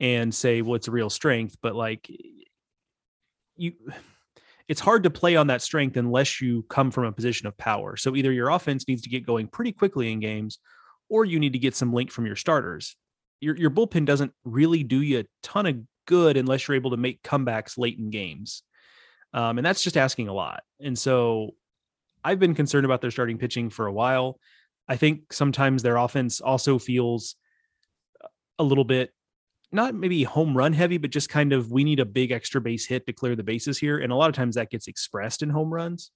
and 0.00 0.34
say 0.34 0.60
well 0.60 0.78
a 0.86 0.90
real 0.90 1.08
strength 1.08 1.56
but 1.62 1.74
like 1.74 2.10
you 3.56 3.72
it's 4.68 4.80
hard 4.80 5.04
to 5.04 5.10
play 5.10 5.36
on 5.36 5.46
that 5.46 5.62
strength 5.62 5.96
unless 5.96 6.40
you 6.40 6.64
come 6.68 6.90
from 6.90 7.04
a 7.04 7.12
position 7.12 7.46
of 7.46 7.56
power. 7.56 7.96
So 7.96 8.16
either 8.16 8.32
your 8.32 8.48
offense 8.48 8.88
needs 8.88 9.02
to 9.02 9.08
get 9.08 9.24
going 9.24 9.46
pretty 9.46 9.72
quickly 9.72 10.10
in 10.10 10.18
games 10.18 10.58
or 11.08 11.24
you 11.24 11.38
need 11.38 11.52
to 11.52 11.58
get 11.58 11.76
some 11.76 11.92
link 11.92 12.10
from 12.10 12.26
your 12.26 12.36
starters. 12.36 12.96
Your 13.40 13.56
your 13.56 13.70
bullpen 13.70 14.06
doesn't 14.06 14.32
really 14.44 14.82
do 14.82 15.02
you 15.02 15.20
a 15.20 15.24
ton 15.42 15.66
of 15.66 15.76
good 16.06 16.36
unless 16.36 16.66
you're 16.66 16.76
able 16.76 16.92
to 16.92 16.96
make 16.96 17.22
comebacks 17.22 17.78
late 17.78 17.98
in 17.98 18.10
games. 18.10 18.62
Um, 19.34 19.58
and 19.58 19.66
that's 19.66 19.82
just 19.82 19.96
asking 19.96 20.28
a 20.28 20.32
lot. 20.32 20.62
And 20.80 20.98
so 20.98 21.50
I've 22.24 22.38
been 22.38 22.54
concerned 22.54 22.84
about 22.84 23.00
their 23.00 23.10
starting 23.10 23.38
pitching 23.38 23.70
for 23.70 23.86
a 23.86 23.92
while. 23.92 24.38
I 24.88 24.96
think 24.96 25.32
sometimes 25.32 25.82
their 25.82 25.96
offense 25.96 26.40
also 26.40 26.78
feels 26.78 27.36
a 28.58 28.64
little 28.64 28.84
bit 28.84 29.12
not 29.72 29.94
maybe 29.94 30.22
home 30.22 30.56
run 30.56 30.72
heavy, 30.72 30.96
but 30.96 31.10
just 31.10 31.28
kind 31.28 31.52
of 31.52 31.70
we 31.70 31.84
need 31.84 32.00
a 32.00 32.04
big 32.04 32.30
extra 32.30 32.60
base 32.60 32.86
hit 32.86 33.06
to 33.06 33.12
clear 33.12 33.36
the 33.36 33.42
bases 33.42 33.78
here. 33.78 33.98
And 33.98 34.12
a 34.12 34.16
lot 34.16 34.28
of 34.28 34.34
times 34.34 34.54
that 34.54 34.70
gets 34.70 34.86
expressed 34.86 35.42
in 35.42 35.50
home 35.50 35.72
runs. 35.72 36.10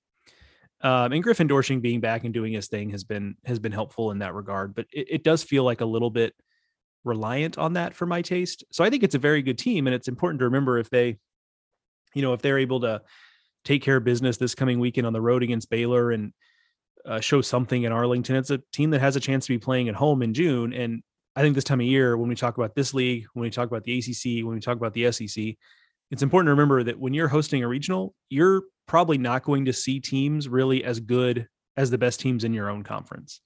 Um, 0.82 1.12
and 1.12 1.22
Griffin 1.22 1.48
Doersching 1.48 1.82
being 1.82 2.00
back 2.00 2.24
and 2.24 2.32
doing 2.32 2.54
his 2.54 2.68
thing 2.68 2.90
has 2.90 3.04
been 3.04 3.36
has 3.44 3.58
been 3.58 3.72
helpful 3.72 4.12
in 4.12 4.20
that 4.20 4.34
regard. 4.34 4.74
But 4.74 4.86
it, 4.92 5.08
it 5.10 5.24
does 5.24 5.42
feel 5.42 5.64
like 5.64 5.80
a 5.80 5.86
little 5.86 6.10
bit 6.10 6.34
reliant 7.04 7.58
on 7.58 7.74
that 7.74 7.94
for 7.94 8.06
my 8.06 8.22
taste. 8.22 8.64
So 8.72 8.84
I 8.84 8.90
think 8.90 9.02
it's 9.02 9.14
a 9.14 9.18
very 9.18 9.42
good 9.42 9.58
team, 9.58 9.86
and 9.86 9.94
it's 9.94 10.08
important 10.08 10.40
to 10.40 10.44
remember 10.46 10.78
if 10.78 10.90
they, 10.90 11.18
you 12.14 12.22
know, 12.22 12.32
if 12.32 12.42
they're 12.42 12.58
able 12.58 12.80
to 12.80 13.02
take 13.64 13.82
care 13.82 13.96
of 13.96 14.04
business 14.04 14.36
this 14.36 14.54
coming 14.54 14.80
weekend 14.80 15.06
on 15.06 15.12
the 15.12 15.20
road 15.20 15.42
against 15.42 15.70
Baylor 15.70 16.12
and 16.12 16.32
uh, 17.06 17.20
show 17.20 17.40
something 17.40 17.82
in 17.82 17.92
Arlington. 17.92 18.36
It's 18.36 18.50
a 18.50 18.62
team 18.72 18.90
that 18.90 19.00
has 19.00 19.16
a 19.16 19.20
chance 19.20 19.46
to 19.46 19.52
be 19.52 19.58
playing 19.58 19.88
at 19.88 19.94
home 19.94 20.22
in 20.22 20.34
June. 20.34 20.72
And 20.72 21.02
I 21.36 21.42
think 21.42 21.54
this 21.54 21.64
time 21.64 21.80
of 21.80 21.86
year, 21.86 22.16
when 22.16 22.28
we 22.28 22.34
talk 22.34 22.56
about 22.56 22.74
this 22.74 22.92
league, 22.94 23.26
when 23.34 23.42
we 23.42 23.50
talk 23.50 23.68
about 23.68 23.84
the 23.84 23.98
ACC, 23.98 24.44
when 24.44 24.54
we 24.54 24.60
talk 24.60 24.76
about 24.76 24.92
the 24.92 25.10
SEC, 25.12 25.54
it's 26.10 26.22
important 26.22 26.48
to 26.48 26.52
remember 26.52 26.82
that 26.82 26.98
when 26.98 27.14
you're 27.14 27.28
hosting 27.28 27.62
a 27.62 27.68
regional, 27.68 28.14
you're 28.28 28.62
probably 28.86 29.18
not 29.18 29.44
going 29.44 29.66
to 29.66 29.72
see 29.72 30.00
teams 30.00 30.48
really 30.48 30.84
as 30.84 31.00
good 31.00 31.46
as 31.76 31.90
the 31.90 31.98
best 31.98 32.20
teams 32.20 32.44
in 32.44 32.52
your 32.52 32.68
own 32.68 32.82
conference. 32.82 33.40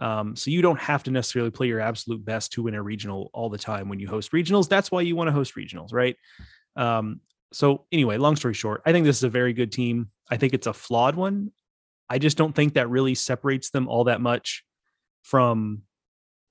Um, 0.00 0.34
so 0.34 0.50
you 0.50 0.62
don't 0.62 0.80
have 0.80 1.02
to 1.04 1.10
necessarily 1.10 1.50
play 1.50 1.66
your 1.66 1.80
absolute 1.80 2.24
best 2.24 2.52
to 2.52 2.62
win 2.62 2.74
a 2.74 2.82
regional 2.82 3.30
all 3.34 3.50
the 3.50 3.58
time 3.58 3.88
when 3.88 4.00
you 4.00 4.08
host 4.08 4.32
regionals. 4.32 4.68
That's 4.68 4.90
why 4.90 5.02
you 5.02 5.14
want 5.14 5.28
to 5.28 5.32
host 5.32 5.54
regionals, 5.54 5.92
right? 5.92 6.16
Um, 6.74 7.20
so 7.52 7.84
anyway, 7.92 8.16
long 8.16 8.36
story 8.36 8.54
short, 8.54 8.82
I 8.86 8.92
think 8.92 9.04
this 9.04 9.18
is 9.18 9.24
a 9.24 9.28
very 9.28 9.52
good 9.52 9.72
team. 9.72 10.10
I 10.30 10.36
think 10.36 10.54
it's 10.54 10.66
a 10.66 10.72
flawed 10.72 11.16
one. 11.16 11.52
I 12.08 12.18
just 12.18 12.36
don't 12.36 12.54
think 12.54 12.74
that 12.74 12.88
really 12.88 13.14
separates 13.14 13.70
them 13.70 13.88
all 13.88 14.04
that 14.04 14.20
much 14.20 14.64
from 15.22 15.82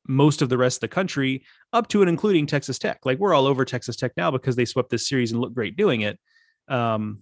most 0.07 0.41
of 0.41 0.49
the 0.49 0.57
rest 0.57 0.77
of 0.77 0.81
the 0.81 0.87
country, 0.87 1.43
up 1.73 1.87
to 1.89 2.01
and 2.01 2.09
including 2.09 2.45
Texas 2.45 2.79
Tech. 2.79 2.99
Like 3.05 3.19
we're 3.19 3.33
all 3.33 3.47
over 3.47 3.65
Texas 3.65 3.95
Tech 3.95 4.13
now 4.15 4.31
because 4.31 4.55
they 4.55 4.65
swept 4.65 4.89
this 4.89 5.07
series 5.07 5.31
and 5.31 5.41
look 5.41 5.53
great 5.53 5.75
doing 5.75 6.01
it. 6.01 6.19
Um, 6.67 7.19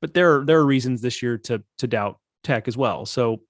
but 0.00 0.14
there 0.14 0.36
are 0.36 0.44
there 0.44 0.58
are 0.58 0.66
reasons 0.66 1.00
this 1.00 1.22
year 1.22 1.38
to 1.38 1.62
to 1.78 1.86
doubt 1.86 2.18
Tech 2.44 2.68
as 2.68 2.76
well. 2.76 3.06
So 3.06 3.42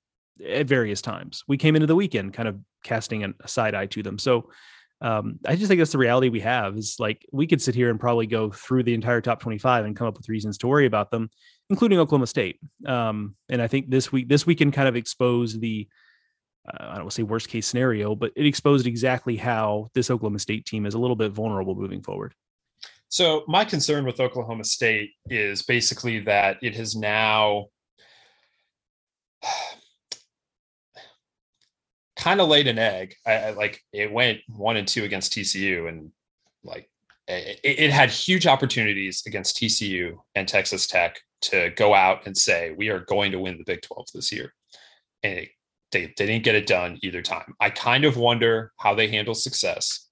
at 0.46 0.66
various 0.66 1.02
times, 1.02 1.44
we 1.48 1.56
came 1.56 1.76
into 1.76 1.86
the 1.86 1.96
weekend 1.96 2.34
kind 2.34 2.48
of 2.48 2.58
casting 2.84 3.24
a 3.24 3.48
side 3.48 3.74
eye 3.74 3.86
to 3.86 4.02
them. 4.02 4.18
So 4.18 4.50
um, 5.00 5.38
I 5.46 5.56
just 5.56 5.68
think 5.68 5.78
that's 5.78 5.92
the 5.92 5.98
reality 5.98 6.28
we 6.28 6.40
have. 6.40 6.76
Is 6.76 6.96
like 6.98 7.26
we 7.32 7.46
could 7.46 7.60
sit 7.60 7.74
here 7.74 7.90
and 7.90 7.98
probably 7.98 8.26
go 8.26 8.50
through 8.50 8.84
the 8.84 8.94
entire 8.94 9.20
top 9.20 9.40
twenty 9.40 9.58
five 9.58 9.84
and 9.84 9.96
come 9.96 10.06
up 10.06 10.16
with 10.16 10.28
reasons 10.28 10.58
to 10.58 10.68
worry 10.68 10.86
about 10.86 11.10
them 11.10 11.30
including 11.70 11.98
Oklahoma 11.98 12.26
State. 12.26 12.58
Um, 12.86 13.34
and 13.48 13.62
I 13.62 13.66
think 13.66 13.88
this 13.88 14.12
week, 14.12 14.28
this 14.28 14.46
weekend 14.46 14.74
kind 14.74 14.88
of 14.88 14.94
exposed 14.94 15.58
the, 15.60 15.88
uh, 16.68 16.76
I 16.80 16.94
don't 16.94 17.04
want 17.04 17.10
to 17.12 17.14
say 17.14 17.22
worst 17.22 17.48
case 17.48 17.66
scenario, 17.66 18.14
but 18.14 18.30
it 18.36 18.44
exposed 18.44 18.86
exactly 18.86 19.36
how 19.36 19.88
this 19.94 20.10
Oklahoma 20.10 20.38
State 20.38 20.66
team 20.66 20.84
is 20.84 20.92
a 20.92 20.98
little 20.98 21.16
bit 21.16 21.32
vulnerable 21.32 21.74
moving 21.74 22.02
forward. 22.02 22.34
So 23.08 23.44
my 23.48 23.64
concern 23.64 24.04
with 24.04 24.20
Oklahoma 24.20 24.64
State 24.64 25.12
is 25.26 25.62
basically 25.62 26.20
that 26.20 26.58
it 26.62 26.74
has 26.74 26.94
now 26.94 27.68
kind 32.22 32.40
of 32.40 32.48
laid 32.48 32.68
an 32.68 32.78
egg. 32.78 33.16
I, 33.26 33.32
I, 33.32 33.50
like 33.50 33.82
it 33.92 34.12
went 34.12 34.40
one 34.48 34.76
and 34.76 34.86
two 34.86 35.02
against 35.02 35.32
TCU, 35.32 35.88
and 35.88 36.12
like 36.62 36.88
it, 37.26 37.60
it, 37.64 37.90
had 37.90 38.10
huge 38.10 38.46
opportunities 38.46 39.24
against 39.26 39.56
TCU 39.56 40.18
and 40.34 40.46
Texas 40.46 40.86
Tech 40.86 41.20
to 41.42 41.70
go 41.70 41.94
out 41.94 42.26
and 42.26 42.36
say 42.36 42.72
we 42.76 42.88
are 42.90 43.00
going 43.00 43.32
to 43.32 43.40
win 43.40 43.58
the 43.58 43.64
Big 43.64 43.82
12 43.82 44.06
this 44.14 44.30
year. 44.30 44.54
And 45.24 45.40
it, 45.40 45.48
they, 45.90 46.12
they 46.16 46.26
didn't 46.26 46.44
get 46.44 46.54
it 46.54 46.66
done 46.66 46.98
either 47.02 47.22
time. 47.22 47.54
I 47.60 47.70
kind 47.70 48.04
of 48.04 48.16
wonder 48.16 48.72
how 48.78 48.94
they 48.94 49.08
handle 49.08 49.34
success. 49.34 50.08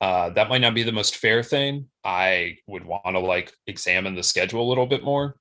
Uh, 0.00 0.30
that 0.30 0.48
might 0.48 0.60
not 0.60 0.74
be 0.74 0.82
the 0.82 0.92
most 0.92 1.16
fair 1.16 1.42
thing. 1.42 1.86
I 2.04 2.56
would 2.66 2.84
want 2.84 3.04
to 3.04 3.18
like 3.18 3.52
examine 3.66 4.14
the 4.14 4.22
schedule 4.22 4.62
a 4.62 4.68
little 4.68 4.86
bit 4.86 5.04
more. 5.04 5.36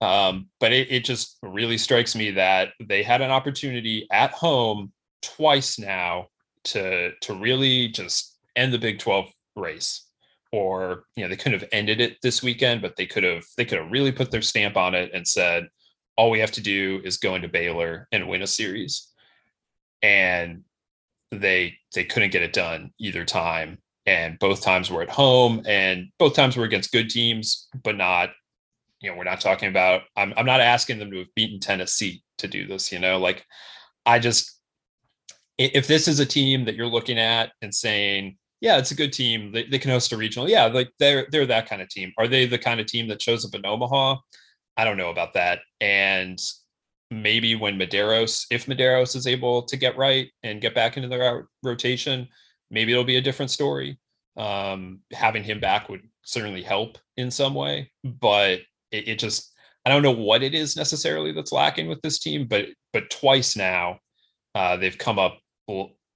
Um, 0.00 0.48
but 0.60 0.72
it, 0.72 0.90
it 0.90 1.04
just 1.04 1.36
really 1.42 1.76
strikes 1.76 2.14
me 2.16 2.30
that 2.32 2.70
they 2.80 3.02
had 3.02 3.20
an 3.20 3.30
opportunity 3.30 4.06
at 4.10 4.30
home 4.30 4.92
twice 5.22 5.78
now 5.78 6.28
to 6.64 7.12
to 7.20 7.34
really 7.34 7.88
just 7.88 8.38
end 8.56 8.72
the 8.72 8.78
Big 8.78 8.98
12 8.98 9.26
race. 9.56 10.06
Or 10.52 11.04
you 11.14 11.22
know 11.22 11.28
they 11.28 11.36
couldn't 11.36 11.60
have 11.60 11.68
ended 11.70 12.00
it 12.00 12.16
this 12.22 12.42
weekend 12.42 12.82
but 12.82 12.96
they 12.96 13.06
could 13.06 13.22
have 13.22 13.44
they 13.56 13.64
could 13.64 13.78
have 13.78 13.92
really 13.92 14.10
put 14.10 14.32
their 14.32 14.42
stamp 14.42 14.76
on 14.76 14.94
it 14.96 15.12
and 15.14 15.26
said 15.26 15.68
all 16.16 16.30
we 16.30 16.40
have 16.40 16.50
to 16.52 16.60
do 16.60 17.00
is 17.04 17.16
go 17.16 17.34
into 17.34 17.48
Baylor 17.48 18.08
and 18.12 18.28
win 18.28 18.42
a 18.42 18.46
series. 18.46 19.08
And 20.02 20.64
they 21.30 21.78
they 21.94 22.04
couldn't 22.04 22.32
get 22.32 22.42
it 22.42 22.52
done 22.52 22.90
either 22.98 23.24
time. 23.24 23.78
And 24.06 24.38
both 24.38 24.62
times 24.62 24.90
were 24.90 25.02
at 25.02 25.08
home 25.08 25.62
and 25.66 26.08
both 26.18 26.34
times 26.34 26.56
were 26.56 26.64
against 26.64 26.92
good 26.92 27.10
teams 27.10 27.68
but 27.84 27.96
not 27.96 28.30
you 29.00 29.10
know 29.10 29.16
we're 29.16 29.24
not 29.24 29.40
talking 29.40 29.68
about 29.68 30.02
I'm 30.16 30.34
I'm 30.36 30.46
not 30.46 30.60
asking 30.60 30.98
them 30.98 31.10
to 31.12 31.18
have 31.18 31.34
beaten 31.34 31.60
Tennessee 31.60 32.22
to 32.38 32.48
do 32.48 32.66
this 32.66 32.90
you 32.90 32.98
know? 32.98 33.18
Like 33.18 33.46
I 34.04 34.18
just 34.18 34.59
if 35.60 35.86
this 35.86 36.08
is 36.08 36.20
a 36.20 36.26
team 36.26 36.64
that 36.64 36.74
you're 36.74 36.86
looking 36.86 37.18
at 37.18 37.52
and 37.62 37.74
saying 37.74 38.36
yeah, 38.60 38.76
it's 38.76 38.90
a 38.90 38.94
good 38.96 39.12
team. 39.12 39.52
They, 39.52 39.64
they 39.64 39.78
can 39.78 39.90
host 39.90 40.12
a 40.12 40.16
regional. 40.16 40.48
Yeah, 40.48 40.66
like 40.66 40.92
they're 40.98 41.26
they're 41.30 41.46
that 41.46 41.68
kind 41.68 41.80
of 41.82 41.88
team. 41.88 42.12
Are 42.18 42.28
they 42.28 42.46
the 42.46 42.58
kind 42.58 42.78
of 42.78 42.86
team 42.86 43.08
that 43.08 43.22
shows 43.22 43.44
up 43.44 43.54
in 43.54 43.64
Omaha? 43.64 44.16
I 44.76 44.84
don't 44.84 44.98
know 44.98 45.10
about 45.10 45.34
that. 45.34 45.60
And 45.80 46.38
maybe 47.10 47.54
when 47.54 47.78
Mederos, 47.78 48.46
if 48.50 48.66
Mederos 48.66 49.16
is 49.16 49.26
able 49.26 49.62
to 49.62 49.76
get 49.76 49.96
right 49.96 50.30
and 50.42 50.60
get 50.60 50.74
back 50.74 50.96
into 50.96 51.08
the 51.08 51.46
rotation, 51.62 52.28
maybe 52.70 52.92
it'll 52.92 53.04
be 53.04 53.16
a 53.16 53.22
different 53.22 53.50
story. 53.50 53.98
Um, 54.36 55.00
having 55.12 55.42
him 55.42 55.58
back 55.58 55.88
would 55.88 56.02
certainly 56.22 56.62
help 56.62 56.98
in 57.16 57.30
some 57.30 57.54
way, 57.54 57.90
but 58.04 58.60
it, 58.90 59.08
it 59.08 59.18
just 59.18 59.52
I 59.86 59.90
don't 59.90 60.02
know 60.02 60.10
what 60.10 60.42
it 60.42 60.54
is 60.54 60.76
necessarily 60.76 61.32
that's 61.32 61.52
lacking 61.52 61.88
with 61.88 62.00
this 62.02 62.18
team, 62.18 62.46
but 62.46 62.66
but 62.92 63.08
twice 63.10 63.56
now 63.56 64.00
uh, 64.54 64.76
they've 64.76 64.98
come 64.98 65.18
up 65.18 65.38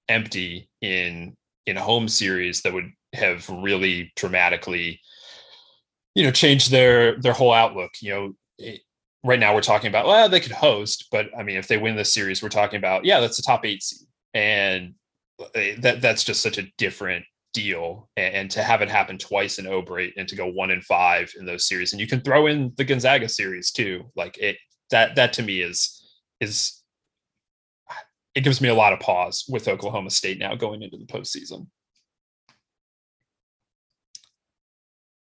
empty 0.08 0.68
in 0.80 1.34
in 1.66 1.76
a 1.76 1.82
home 1.82 2.08
series 2.08 2.62
that 2.62 2.72
would 2.72 2.90
have 3.14 3.48
really 3.48 4.12
dramatically 4.16 5.00
you 6.14 6.24
know 6.24 6.30
changed 6.30 6.70
their 6.70 7.18
their 7.20 7.32
whole 7.32 7.52
outlook 7.52 7.92
you 8.00 8.10
know 8.10 8.32
it, 8.58 8.80
right 9.24 9.40
now 9.40 9.54
we're 9.54 9.62
talking 9.62 9.88
about 9.88 10.06
well 10.06 10.28
they 10.28 10.40
could 10.40 10.52
host 10.52 11.06
but 11.10 11.26
i 11.38 11.42
mean 11.42 11.56
if 11.56 11.68
they 11.68 11.78
win 11.78 11.96
this 11.96 12.12
series 12.12 12.42
we're 12.42 12.48
talking 12.48 12.78
about 12.78 13.04
yeah 13.04 13.20
that's 13.20 13.38
a 13.38 13.42
top 13.42 13.64
eight 13.64 13.82
seed. 13.82 14.06
And 14.34 14.94
eh, 15.54 15.76
that 15.78 16.02
that's 16.02 16.24
just 16.24 16.42
such 16.42 16.58
a 16.58 16.66
different 16.76 17.24
deal. 17.52 18.10
And, 18.16 18.34
and 18.34 18.50
to 18.50 18.62
have 18.62 18.82
it 18.82 18.90
happen 18.90 19.16
twice 19.16 19.58
in 19.58 19.66
O'Brate 19.66 20.14
and 20.16 20.28
to 20.28 20.36
go 20.36 20.46
one 20.46 20.72
and 20.72 20.84
five 20.84 21.32
in 21.38 21.46
those 21.46 21.66
series 21.66 21.92
and 21.92 22.00
you 22.00 22.06
can 22.06 22.20
throw 22.20 22.48
in 22.48 22.72
the 22.76 22.84
Gonzaga 22.84 23.28
series 23.28 23.70
too 23.70 24.10
like 24.16 24.36
it 24.38 24.56
that 24.90 25.14
that 25.14 25.32
to 25.34 25.42
me 25.42 25.60
is 25.60 26.04
is 26.40 26.82
it 28.34 28.42
gives 28.42 28.60
me 28.60 28.68
a 28.68 28.74
lot 28.74 28.92
of 28.92 29.00
pause 29.00 29.44
with 29.48 29.68
Oklahoma 29.68 30.10
State 30.10 30.38
now 30.38 30.54
going 30.54 30.82
into 30.82 30.96
the 30.96 31.06
postseason. 31.06 31.66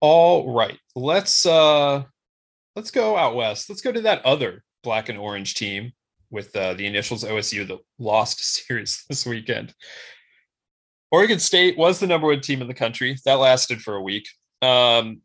All 0.00 0.52
right, 0.52 0.78
let's 0.94 1.46
uh 1.46 2.04
let's 2.74 2.90
go 2.90 3.16
out 3.16 3.34
west. 3.34 3.68
Let's 3.68 3.80
go 3.80 3.92
to 3.92 4.02
that 4.02 4.24
other 4.24 4.62
black 4.82 5.08
and 5.08 5.18
orange 5.18 5.54
team 5.54 5.92
with 6.30 6.54
uh, 6.56 6.74
the 6.74 6.86
initials 6.86 7.24
OSU 7.24 7.66
that 7.68 7.78
lost 7.98 8.40
series 8.66 9.04
this 9.08 9.24
weekend. 9.24 9.74
Oregon 11.10 11.38
State 11.38 11.78
was 11.78 11.98
the 12.00 12.06
number 12.06 12.26
one 12.26 12.40
team 12.40 12.60
in 12.60 12.68
the 12.68 12.74
country. 12.74 13.16
That 13.24 13.34
lasted 13.34 13.80
for 13.80 13.94
a 13.94 14.02
week. 14.02 14.28
Um, 14.60 15.22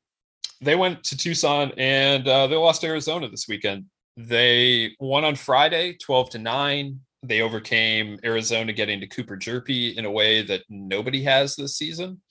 they 0.62 0.76
went 0.76 1.04
to 1.06 1.18
Tucson 1.18 1.72
and 1.76 2.28
uh, 2.28 2.48
they 2.48 2.56
lost 2.56 2.84
Arizona 2.84 3.28
this 3.30 3.48
weekend. 3.48 3.86
They 4.16 4.96
won 5.00 5.26
on 5.26 5.36
Friday, 5.36 5.98
12 6.02 6.32
to 6.32 6.40
9 6.40 7.00
they 7.24 7.42
overcame 7.42 8.20
Arizona 8.24 8.74
getting 8.74 9.00
to 9.00 9.08
Cooper 9.08 9.38
Hjerpe 9.38 9.96
in 9.96 10.06
a 10.06 10.12
way 10.12 10.42
that 10.44 10.64
nobody 10.70 11.24
has 11.24 11.56
this 11.56 11.78
season. 11.78 12.22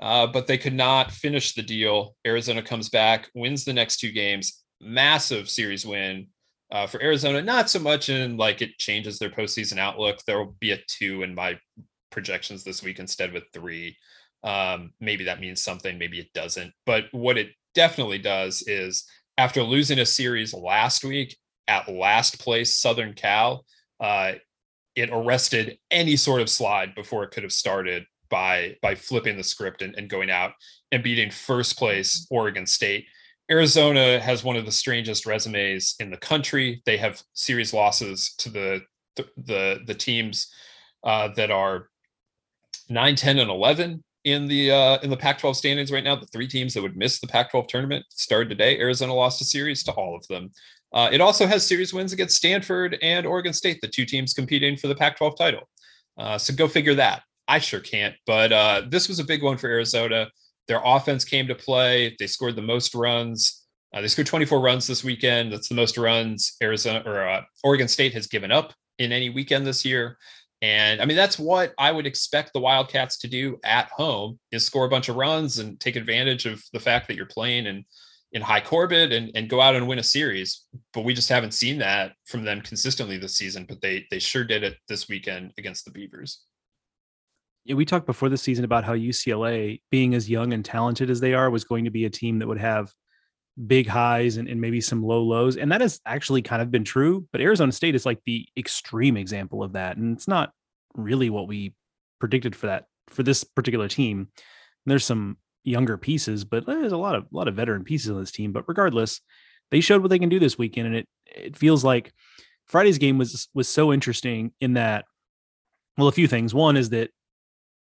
Uh, 0.00 0.26
but 0.26 0.46
they 0.46 0.58
could 0.58 0.74
not 0.74 1.12
finish 1.12 1.54
the 1.54 1.62
deal. 1.62 2.16
Arizona 2.26 2.62
comes 2.62 2.88
back, 2.88 3.30
wins 3.34 3.64
the 3.64 3.72
next 3.72 3.98
two 3.98 4.10
games, 4.10 4.64
massive 4.80 5.48
series 5.48 5.86
win 5.86 6.26
uh, 6.72 6.86
for 6.86 7.00
Arizona. 7.00 7.40
Not 7.40 7.70
so 7.70 7.78
much 7.78 8.08
in 8.08 8.36
like 8.36 8.60
it 8.60 8.76
changes 8.78 9.18
their 9.18 9.30
postseason 9.30 9.78
outlook. 9.78 10.18
There 10.26 10.38
will 10.38 10.56
be 10.58 10.72
a 10.72 10.80
two 10.88 11.22
in 11.22 11.34
my 11.34 11.58
projections 12.10 12.64
this 12.64 12.82
week 12.82 12.98
instead 12.98 13.30
of 13.30 13.36
a 13.36 13.42
three. 13.52 13.96
Um, 14.42 14.92
maybe 15.00 15.24
that 15.24 15.40
means 15.40 15.60
something, 15.60 15.96
maybe 15.96 16.18
it 16.18 16.32
doesn't. 16.34 16.72
But 16.84 17.04
what 17.12 17.38
it 17.38 17.50
definitely 17.74 18.18
does 18.18 18.62
is 18.66 19.04
after 19.38 19.62
losing 19.62 20.00
a 20.00 20.06
series 20.06 20.52
last 20.52 21.04
week 21.04 21.36
at 21.66 21.88
last 21.88 22.40
place, 22.40 22.76
Southern 22.76 23.14
Cal, 23.14 23.64
uh, 24.00 24.32
it 24.94 25.10
arrested 25.12 25.78
any 25.90 26.16
sort 26.16 26.40
of 26.40 26.48
slide 26.48 26.94
before 26.94 27.24
it 27.24 27.30
could 27.30 27.42
have 27.42 27.52
started 27.52 28.04
by 28.30 28.76
by 28.82 28.94
flipping 28.94 29.36
the 29.36 29.44
script 29.44 29.82
and, 29.82 29.94
and 29.96 30.08
going 30.08 30.30
out 30.30 30.52
and 30.92 31.02
beating 31.02 31.30
first 31.30 31.78
place 31.78 32.26
Oregon 32.30 32.66
State. 32.66 33.06
Arizona 33.50 34.18
has 34.20 34.42
one 34.42 34.56
of 34.56 34.64
the 34.64 34.72
strangest 34.72 35.26
resumes 35.26 35.96
in 36.00 36.10
the 36.10 36.16
country. 36.16 36.82
They 36.86 36.96
have 36.96 37.22
series 37.34 37.74
losses 37.74 38.34
to 38.38 38.48
the 38.48 38.80
the 39.36 39.80
the, 39.86 39.94
teams 39.94 40.52
uh, 41.04 41.28
that 41.36 41.50
are 41.50 41.88
9, 42.88 43.14
10, 43.14 43.38
and 43.38 43.50
11. 43.50 44.02
in 44.24 44.46
the 44.48 44.72
uh, 44.72 44.98
in 45.02 45.10
the 45.10 45.16
Pac-12 45.16 45.54
standings 45.54 45.92
right 45.92 46.02
now. 46.02 46.16
The 46.16 46.26
three 46.26 46.48
teams 46.48 46.74
that 46.74 46.82
would 46.82 46.96
miss 46.96 47.20
the 47.20 47.26
Pac-12 47.26 47.68
tournament 47.68 48.06
started 48.08 48.48
today. 48.48 48.78
Arizona 48.78 49.14
lost 49.14 49.42
a 49.42 49.44
series 49.44 49.84
to 49.84 49.92
all 49.92 50.16
of 50.16 50.26
them. 50.28 50.50
Uh, 50.94 51.10
it 51.12 51.20
also 51.20 51.44
has 51.46 51.66
series 51.66 51.92
wins 51.92 52.12
against 52.12 52.36
Stanford 52.36 52.96
and 53.02 53.26
Oregon 53.26 53.52
State, 53.52 53.80
the 53.80 53.88
two 53.88 54.06
teams 54.06 54.32
competing 54.32 54.76
for 54.76 54.86
the 54.86 54.94
Pac-12 54.94 55.36
title. 55.36 55.68
Uh, 56.16 56.38
so 56.38 56.54
go 56.54 56.68
figure 56.68 56.94
that. 56.94 57.22
I 57.48 57.58
sure 57.58 57.80
can't. 57.80 58.14
But 58.26 58.52
uh, 58.52 58.82
this 58.88 59.08
was 59.08 59.18
a 59.18 59.24
big 59.24 59.42
one 59.42 59.56
for 59.56 59.68
Arizona. 59.68 60.30
Their 60.68 60.80
offense 60.84 61.24
came 61.24 61.48
to 61.48 61.54
play. 61.54 62.14
They 62.18 62.28
scored 62.28 62.54
the 62.54 62.62
most 62.62 62.94
runs. 62.94 63.64
Uh, 63.92 64.00
they 64.00 64.08
scored 64.08 64.28
24 64.28 64.60
runs 64.60 64.86
this 64.86 65.04
weekend. 65.04 65.52
That's 65.52 65.68
the 65.68 65.74
most 65.74 65.98
runs 65.98 66.56
Arizona 66.62 67.02
or 67.04 67.28
uh, 67.28 67.42
Oregon 67.64 67.88
State 67.88 68.14
has 68.14 68.28
given 68.28 68.52
up 68.52 68.72
in 68.98 69.10
any 69.10 69.30
weekend 69.30 69.66
this 69.66 69.84
year. 69.84 70.16
And 70.62 71.02
I 71.02 71.04
mean, 71.04 71.16
that's 71.16 71.38
what 71.38 71.74
I 71.76 71.92
would 71.92 72.06
expect 72.06 72.52
the 72.52 72.60
Wildcats 72.60 73.18
to 73.18 73.28
do 73.28 73.58
at 73.64 73.90
home 73.90 74.38
is 74.50 74.64
score 74.64 74.86
a 74.86 74.88
bunch 74.88 75.08
of 75.08 75.16
runs 75.16 75.58
and 75.58 75.78
take 75.78 75.96
advantage 75.96 76.46
of 76.46 76.62
the 76.72 76.80
fact 76.80 77.08
that 77.08 77.16
you're 77.16 77.26
playing 77.26 77.66
in, 77.66 77.84
in 78.34 78.42
Hi 78.42 78.60
Corbett 78.60 79.12
and, 79.12 79.30
and 79.34 79.48
go 79.48 79.60
out 79.60 79.76
and 79.76 79.86
win 79.86 80.00
a 80.00 80.02
series. 80.02 80.64
But 80.92 81.04
we 81.04 81.14
just 81.14 81.28
haven't 81.28 81.54
seen 81.54 81.78
that 81.78 82.12
from 82.26 82.44
them 82.44 82.60
consistently 82.60 83.16
this 83.16 83.36
season, 83.36 83.64
but 83.66 83.80
they 83.80 84.06
they 84.10 84.18
sure 84.18 84.44
did 84.44 84.64
it 84.64 84.76
this 84.88 85.08
weekend 85.08 85.52
against 85.56 85.84
the 85.84 85.92
Beavers. 85.92 86.40
Yeah, 87.64 87.76
we 87.76 87.86
talked 87.86 88.06
before 88.06 88.28
the 88.28 88.36
season 88.36 88.64
about 88.64 88.84
how 88.84 88.92
UCLA, 88.94 89.80
being 89.90 90.14
as 90.14 90.28
young 90.28 90.52
and 90.52 90.62
talented 90.62 91.08
as 91.08 91.20
they 91.20 91.32
are, 91.32 91.48
was 91.48 91.64
going 91.64 91.86
to 91.86 91.90
be 91.90 92.04
a 92.04 92.10
team 92.10 92.40
that 92.40 92.48
would 92.48 92.58
have 92.58 92.92
big 93.66 93.86
highs 93.86 94.36
and, 94.36 94.48
and 94.48 94.60
maybe 94.60 94.80
some 94.80 95.02
low 95.02 95.22
lows. 95.22 95.56
And 95.56 95.72
that 95.72 95.80
has 95.80 96.00
actually 96.04 96.42
kind 96.42 96.60
of 96.60 96.70
been 96.70 96.84
true. 96.84 97.26
But 97.32 97.40
Arizona 97.40 97.72
State 97.72 97.94
is 97.94 98.04
like 98.04 98.20
the 98.26 98.46
extreme 98.58 99.16
example 99.16 99.62
of 99.62 99.72
that. 99.72 99.96
And 99.96 100.14
it's 100.14 100.28
not 100.28 100.52
really 100.94 101.30
what 101.30 101.48
we 101.48 101.74
predicted 102.20 102.54
for 102.54 102.66
that 102.66 102.84
for 103.08 103.22
this 103.22 103.44
particular 103.44 103.88
team. 103.88 104.18
And 104.18 104.90
there's 104.90 105.04
some 105.04 105.38
younger 105.64 105.96
pieces, 105.96 106.44
but 106.44 106.68
eh, 106.68 106.74
there's 106.74 106.92
a 106.92 106.96
lot 106.96 107.14
of 107.14 107.24
a 107.24 107.36
lot 107.36 107.48
of 107.48 107.56
veteran 107.56 107.84
pieces 107.84 108.10
on 108.10 108.20
this 108.20 108.32
team. 108.32 108.52
But 108.52 108.64
regardless, 108.68 109.20
they 109.70 109.80
showed 109.80 110.02
what 110.02 110.08
they 110.08 110.18
can 110.18 110.28
do 110.28 110.38
this 110.38 110.58
weekend. 110.58 110.88
And 110.88 110.96
it 110.96 111.08
it 111.26 111.56
feels 111.56 111.84
like 111.84 112.12
Friday's 112.66 112.98
game 112.98 113.18
was 113.18 113.48
was 113.54 113.68
so 113.68 113.92
interesting 113.92 114.52
in 114.60 114.74
that 114.74 115.04
well, 115.96 116.08
a 116.08 116.12
few 116.12 116.28
things. 116.28 116.54
One 116.54 116.76
is 116.76 116.90
that 116.90 117.10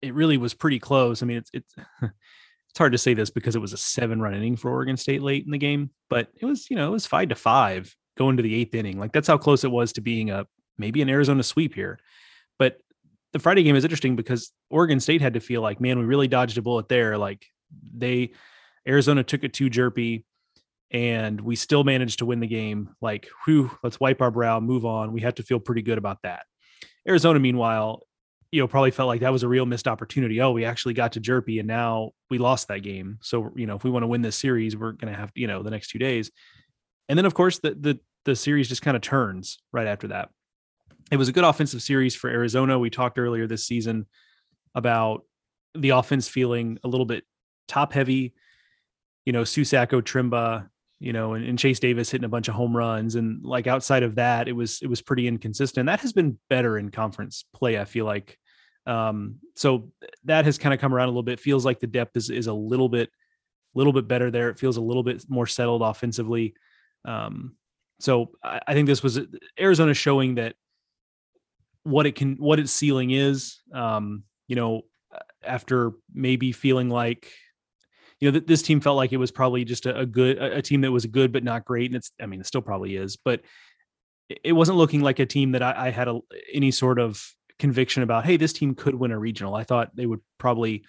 it 0.02 0.14
really 0.14 0.36
was 0.36 0.54
pretty 0.54 0.78
close. 0.78 1.22
I 1.22 1.26
mean, 1.26 1.38
it's 1.38 1.50
it's 1.52 1.74
it's 2.02 2.78
hard 2.78 2.92
to 2.92 2.98
say 2.98 3.14
this 3.14 3.30
because 3.30 3.56
it 3.56 3.60
was 3.60 3.72
a 3.72 3.78
seven 3.78 4.20
run 4.20 4.34
inning 4.34 4.56
for 4.56 4.70
Oregon 4.70 4.96
State 4.96 5.22
late 5.22 5.44
in 5.44 5.50
the 5.50 5.58
game, 5.58 5.90
but 6.10 6.28
it 6.40 6.46
was, 6.46 6.70
you 6.70 6.76
know, 6.76 6.88
it 6.88 6.92
was 6.92 7.06
five 7.06 7.28
to 7.28 7.34
five 7.34 7.94
going 8.16 8.36
to 8.36 8.42
the 8.42 8.54
eighth 8.54 8.74
inning. 8.74 8.98
Like 8.98 9.12
that's 9.12 9.28
how 9.28 9.38
close 9.38 9.64
it 9.64 9.70
was 9.70 9.92
to 9.94 10.00
being 10.00 10.30
a 10.30 10.46
maybe 10.76 11.02
an 11.02 11.08
Arizona 11.08 11.42
sweep 11.42 11.74
here. 11.74 11.98
But 12.58 12.78
the 13.32 13.38
Friday 13.38 13.62
game 13.62 13.76
is 13.76 13.84
interesting 13.84 14.16
because 14.16 14.52
Oregon 14.70 15.00
State 15.00 15.20
had 15.20 15.34
to 15.34 15.40
feel 15.40 15.60
like, 15.62 15.80
man, 15.80 15.98
we 15.98 16.04
really 16.04 16.28
dodged 16.28 16.58
a 16.58 16.62
bullet 16.62 16.88
there. 16.88 17.16
Like 17.18 17.46
they, 17.96 18.32
Arizona 18.86 19.22
took 19.22 19.44
it 19.44 19.54
too 19.54 19.70
Hjerpe 19.70 20.24
and 20.90 21.40
we 21.40 21.56
still 21.56 21.84
managed 21.84 22.20
to 22.20 22.26
win 22.26 22.40
the 22.40 22.46
game. 22.46 22.90
Like, 23.00 23.28
whew, 23.44 23.70
let's 23.82 23.98
wipe 23.98 24.22
our 24.22 24.30
brow, 24.30 24.60
move 24.60 24.84
on. 24.84 25.12
We 25.12 25.22
have 25.22 25.34
to 25.36 25.42
feel 25.42 25.58
pretty 25.58 25.82
good 25.82 25.98
about 25.98 26.22
that. 26.22 26.44
Arizona, 27.06 27.40
meanwhile, 27.40 28.02
you 28.52 28.60
know, 28.60 28.68
probably 28.68 28.92
felt 28.92 29.08
like 29.08 29.20
that 29.22 29.32
was 29.32 29.42
a 29.42 29.48
real 29.48 29.66
missed 29.66 29.88
opportunity. 29.88 30.40
Oh, 30.40 30.52
we 30.52 30.64
actually 30.64 30.94
got 30.94 31.12
to 31.12 31.20
Hjerpe 31.20 31.58
and 31.58 31.66
now 31.66 32.12
we 32.30 32.38
lost 32.38 32.68
that 32.68 32.84
game. 32.84 33.18
So, 33.20 33.50
you 33.56 33.66
know, 33.66 33.74
if 33.74 33.82
we 33.82 33.90
want 33.90 34.04
to 34.04 34.06
win 34.06 34.22
this 34.22 34.36
series, 34.36 34.76
we're 34.76 34.92
going 34.92 35.12
to 35.12 35.18
have, 35.18 35.32
you 35.34 35.48
know, 35.48 35.64
the 35.64 35.70
next 35.70 35.88
two 35.88 35.98
days. 35.98 36.30
And 37.08 37.18
then 37.18 37.26
of 37.26 37.34
course 37.34 37.58
the, 37.58 37.74
the, 37.74 37.98
the 38.24 38.36
series 38.36 38.68
just 38.68 38.82
kind 38.82 38.96
of 38.96 39.02
turns 39.02 39.58
right 39.72 39.88
after 39.88 40.08
that. 40.08 40.28
It 41.10 41.16
was 41.16 41.28
a 41.28 41.32
good 41.32 41.44
offensive 41.44 41.82
series 41.82 42.14
for 42.14 42.30
Arizona. 42.30 42.78
We 42.78 42.90
talked 42.90 43.18
earlier 43.18 43.46
this 43.46 43.66
season 43.66 44.06
about 44.74 45.22
the 45.74 45.90
offense 45.90 46.28
feeling 46.28 46.78
a 46.84 46.88
little 46.88 47.06
bit 47.06 47.24
top 47.68 47.92
heavy, 47.92 48.34
you 49.24 49.32
know, 49.32 49.42
Susac, 49.42 49.88
Otremba, 49.88 50.68
you 51.00 51.12
know, 51.12 51.34
and, 51.34 51.44
and, 51.44 51.58
Chase 51.58 51.80
Davis 51.80 52.10
hitting 52.10 52.24
a 52.24 52.28
bunch 52.28 52.48
of 52.48 52.54
home 52.54 52.76
runs. 52.76 53.14
And 53.14 53.44
like 53.44 53.66
outside 53.66 54.02
of 54.02 54.14
that, 54.14 54.48
it 54.48 54.52
was 54.52 54.80
it 54.82 54.88
was 54.88 55.02
pretty 55.02 55.26
inconsistent. 55.26 55.86
That 55.86 56.00
has 56.00 56.12
been 56.12 56.38
better 56.48 56.78
in 56.78 56.90
conference 56.90 57.44
play, 57.54 57.78
I 57.78 57.84
feel 57.84 58.04
like, 58.04 58.38
um, 58.86 59.36
so 59.56 59.90
that 60.24 60.44
has 60.44 60.58
kind 60.58 60.74
of 60.74 60.80
come 60.80 60.94
around 60.94 61.08
a 61.08 61.10
little 61.10 61.22
bit. 61.22 61.40
Feels 61.40 61.64
like 61.64 61.80
the 61.80 61.86
depth 61.86 62.16
is 62.16 62.30
is 62.30 62.46
a 62.46 62.52
little 62.52 62.88
bit, 62.88 63.10
little 63.74 63.92
bit 63.92 64.08
better 64.08 64.30
there. 64.30 64.48
It 64.50 64.58
feels 64.58 64.76
a 64.76 64.82
little 64.82 65.02
bit 65.02 65.24
more 65.28 65.46
settled 65.46 65.82
offensively. 65.82 66.54
Um, 67.04 67.56
so 68.00 68.30
I, 68.42 68.60
I 68.68 68.74
think 68.74 68.86
this 68.86 69.02
was 69.02 69.20
Arizona 69.58 69.94
showing 69.94 70.36
that 70.36 70.54
what 71.82 72.06
it 72.06 72.14
can, 72.14 72.36
what 72.36 72.58
its 72.58 72.72
ceiling 72.72 73.10
is. 73.10 73.60
Um, 73.72 74.24
you 74.48 74.56
know, 74.56 74.82
after 75.42 75.92
maybe 76.12 76.52
feeling 76.52 76.88
like 76.88 77.30
you 78.24 78.32
know, 78.32 78.40
this 78.40 78.62
team 78.62 78.80
felt 78.80 78.96
like 78.96 79.12
it 79.12 79.18
was 79.18 79.30
probably 79.30 79.64
just 79.64 79.84
a, 79.84 79.98
a 79.98 80.06
good, 80.06 80.38
a, 80.38 80.56
a, 80.56 80.62
team 80.62 80.80
that 80.80 80.90
was 80.90 81.04
good 81.04 81.30
but 81.30 81.44
not 81.44 81.66
great, 81.66 81.90
and 81.90 81.96
it's, 81.96 82.10
I 82.18 82.24
mean, 82.24 82.40
it 82.40 82.46
still 82.46 82.62
probably 82.62 82.96
is, 82.96 83.16
but 83.16 83.42
it 84.42 84.52
wasn't 84.52 84.78
looking 84.78 85.02
like 85.02 85.18
a 85.18 85.26
team 85.26 85.52
that 85.52 85.62
I, 85.62 85.88
I 85.88 85.90
had 85.90 86.08
a, 86.08 86.20
any 86.52 86.70
sort 86.70 86.98
of 86.98 87.22
conviction 87.58 88.02
about, 88.02 88.24
hey, 88.24 88.38
this 88.38 88.54
team 88.54 88.74
could 88.74 88.94
win 88.94 89.10
a 89.10 89.18
regional. 89.18 89.54
I 89.54 89.64
thought 89.64 89.94
they 89.94 90.06
would 90.06 90.20
probably 90.38 90.86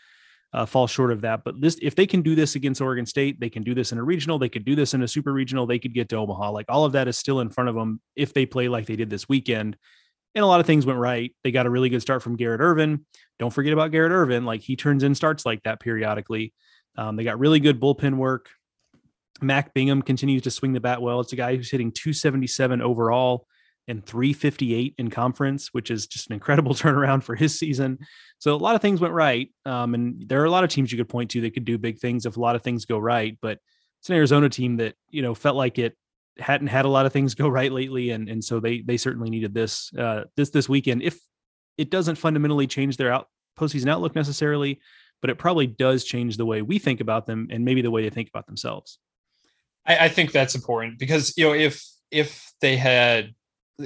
uh, 0.54 0.66
fall 0.66 0.88
short 0.88 1.12
of 1.12 1.22
that. 1.22 1.44
But 1.44 1.60
this, 1.60 1.78
if 1.82 1.96
they 1.96 2.08
can 2.08 2.22
do 2.22 2.36
this 2.36 2.56
against 2.56 2.80
Oregon 2.80 3.06
State, 3.06 3.42
they 3.42 3.50
can 3.50 3.64
do 3.64 3.76
this 3.76 3.92
in 3.92 3.98
a 3.98 4.04
regional. 4.04 4.40
They 4.40 4.48
could 4.48 4.64
do 4.64 4.74
this 4.74 4.94
in 4.94 5.04
a 5.04 5.08
super 5.08 5.34
regional. 5.34 5.66
They 5.66 5.80
could 5.80 5.94
get 5.94 6.08
to 6.10 6.16
Omaha. 6.16 6.52
Like 6.52 6.68
all 6.70 6.86
of 6.86 6.94
that 6.94 7.10
is 7.10 7.18
still 7.18 7.42
in 7.42 7.50
front 7.50 7.70
of 7.70 7.76
them 7.76 8.00
if 8.16 8.34
they 8.34 8.46
play 8.46 8.70
like 8.70 8.86
they 8.86 8.96
did 8.96 9.10
this 9.10 9.28
weekend. 9.28 9.76
And 10.36 10.44
a 10.44 10.48
lot 10.48 10.62
of 10.62 10.66
things 10.66 10.86
went 10.86 11.00
right. 11.00 11.36
They 11.44 11.52
got 11.52 11.66
a 11.66 11.70
really 11.70 11.90
good 11.90 12.02
start 12.02 12.24
from 12.24 12.38
Garrett 12.38 12.62
Irvin. 12.62 13.06
Don't 13.40 13.52
forget 13.52 13.74
about 13.74 13.92
Garrett 13.92 14.14
Irvin. 14.14 14.46
Like 14.46 14.62
he 14.62 14.78
turns 14.78 15.04
in 15.04 15.14
starts 15.14 15.46
like 15.46 15.64
that 15.64 15.82
periodically. 15.82 16.54
Um, 16.98 17.16
they 17.16 17.24
got 17.24 17.40
really 17.40 17.60
good 17.60 17.80
bullpen 17.80 18.18
work. 18.18 18.50
Mac 19.42 19.74
Bingham 19.74 20.02
continues 20.02 20.44
to 20.44 20.52
swing 20.52 20.74
the 20.74 20.80
bat 20.80 21.02
well. 21.02 21.20
It's 21.20 21.34
a 21.34 21.38
guy 21.38 21.56
who's 21.56 21.70
hitting 21.70 21.92
277 21.92 22.82
overall 22.82 23.48
and 23.88 24.06
358 24.06 24.96
in 24.98 25.10
conference, 25.10 25.70
which 25.72 25.92
is 25.92 26.08
just 26.08 26.28
an 26.28 26.34
incredible 26.34 26.74
turnaround 26.76 27.24
for 27.24 27.36
his 27.36 27.58
season. 27.58 28.00
So 28.40 28.56
a 28.56 28.58
lot 28.58 28.76
of 28.76 28.82
things 28.82 29.02
went 29.02 29.14
right. 29.14 29.50
Um, 29.66 29.94
and 29.94 30.24
there 30.28 30.42
are 30.42 30.46
a 30.46 30.52
lot 30.52 30.64
of 30.64 30.70
teams 30.70 30.92
you 30.92 30.98
could 30.98 31.10
point 31.10 31.32
to 31.32 31.42
that 31.42 31.54
could 31.54 31.66
do 31.66 31.78
big 31.78 32.00
things 32.00 32.26
if 32.26 32.38
a 32.38 32.40
lot 32.40 32.56
of 32.56 32.64
things 32.64 32.86
go 32.86 32.98
right. 32.98 33.38
But 33.42 33.60
it's 34.00 34.10
an 34.10 34.16
Arizona 34.16 34.50
team 34.50 34.78
that, 34.78 34.96
you 35.10 35.22
know, 35.22 35.36
felt 35.36 35.56
like 35.56 35.78
it 35.78 35.96
hadn't 36.38 36.68
had 36.68 36.86
a 36.86 36.90
lot 36.90 37.06
of 37.06 37.14
things 37.14 37.36
go 37.36 37.48
right 37.48 37.72
lately. 37.72 38.12
And, 38.12 38.30
and 38.30 38.44
so 38.44 38.60
they, 38.60 38.82
they 38.82 38.98
certainly 38.98 39.30
needed 39.30 39.54
this, 39.54 39.92
uh, 39.98 40.24
this, 40.36 40.50
this 40.50 40.70
weekend. 40.70 41.02
If 41.02 41.20
it 41.78 41.90
doesn't 41.90 42.16
fundamentally 42.16 42.68
change 42.68 42.98
their 42.98 43.14
out 43.14 43.28
postseason 43.58 43.90
outlook 43.90 44.16
necessarily, 44.16 44.80
but 45.26 45.32
it 45.32 45.40
probably 45.40 45.66
does 45.66 46.04
change 46.04 46.38
the 46.38 46.46
way 46.46 46.62
we 46.62 46.78
think 46.78 47.02
about 47.02 47.26
them 47.26 47.48
and 47.50 47.66
maybe 47.66 47.82
the 47.82 47.90
way 47.90 48.04
they 48.04 48.12
think 48.12 48.30
about 48.30 48.46
themselves. 48.46 49.00
I, 49.84 50.06
I 50.06 50.08
think 50.08 50.32
that's 50.32 50.54
important 50.54 51.00
because, 51.00 51.36
you 51.36 51.48
know, 51.48 51.54
if, 51.56 51.84
if 52.12 52.54
they 52.62 52.78
had 52.78 53.34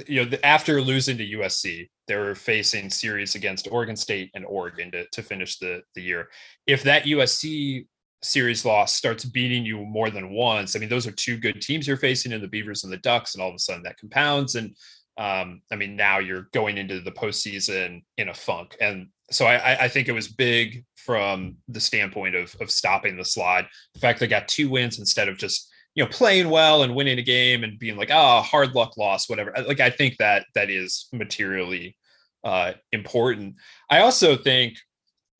you 0.06 0.26
know, 0.26 0.36
after 0.44 0.82
losing 0.82 1.16
to 1.16 1.26
USC, 1.26 1.88
they 2.08 2.16
were 2.16 2.34
facing 2.34 2.90
series 2.90 3.36
against 3.36 3.68
Oregon 3.72 3.96
State 3.96 4.30
and 4.34 4.44
Oregon 4.44 4.90
to, 4.90 5.06
to 5.12 5.22
finish 5.22 5.58
the, 5.58 5.80
the 5.94 6.02
year. 6.02 6.28
If 6.66 6.82
that 6.82 7.04
USC 7.04 7.86
series 8.20 8.66
loss 8.66 8.92
starts 8.92 9.24
beating 9.24 9.64
you 9.64 9.78
more 9.78 10.10
than 10.10 10.34
once, 10.34 10.76
I 10.76 10.78
mean, 10.78 10.90
those 10.90 11.06
are 11.06 11.12
two 11.12 11.38
good 11.38 11.62
teams 11.62 11.88
you're 11.88 11.96
facing 11.96 12.32
in 12.32 12.42
the 12.42 12.48
Beavers 12.48 12.84
and 12.84 12.92
the 12.92 12.98
Ducks, 12.98 13.34
and 13.34 13.42
all 13.42 13.48
of 13.48 13.54
a 13.54 13.58
sudden 13.58 13.82
that 13.84 13.96
compounds. 13.96 14.56
And 14.56 14.76
um, 15.16 15.62
I 15.72 15.76
mean, 15.76 15.96
now 15.96 16.18
you're 16.18 16.48
going 16.52 16.76
into 16.76 17.00
the 17.00 17.12
postseason 17.12 18.02
in 18.18 18.28
a 18.28 18.34
funk. 18.34 18.76
And 18.78 19.08
so 19.30 19.46
I, 19.46 19.84
I 19.84 19.88
think 19.88 20.08
it 20.08 20.12
was 20.12 20.28
big 20.28 20.84
from 20.96 21.56
the 21.68 21.80
standpoint 21.80 22.34
of, 22.34 22.54
of 22.60 22.70
stopping 22.70 23.16
the 23.16 23.24
slide. 23.24 23.66
The 23.94 24.00
fact 24.00 24.20
they 24.20 24.26
got 24.26 24.48
two 24.48 24.68
wins 24.68 24.98
instead 24.98 25.28
of 25.28 25.38
just 25.38 25.70
you 25.94 26.04
know 26.04 26.10
playing 26.10 26.50
well 26.50 26.82
and 26.82 26.94
winning 26.94 27.18
a 27.18 27.22
game 27.22 27.64
and 27.64 27.78
being 27.78 27.96
like 27.96 28.10
oh 28.12 28.40
hard 28.42 28.74
luck 28.74 28.96
loss 28.96 29.28
whatever. 29.28 29.52
Like 29.66 29.80
i 29.80 29.90
think 29.90 30.16
that 30.18 30.46
that 30.54 30.70
is 30.70 31.08
materially 31.12 31.96
uh 32.44 32.72
important. 32.92 33.56
I 33.88 34.00
also 34.00 34.36
think 34.36 34.78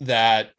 that 0.00 0.50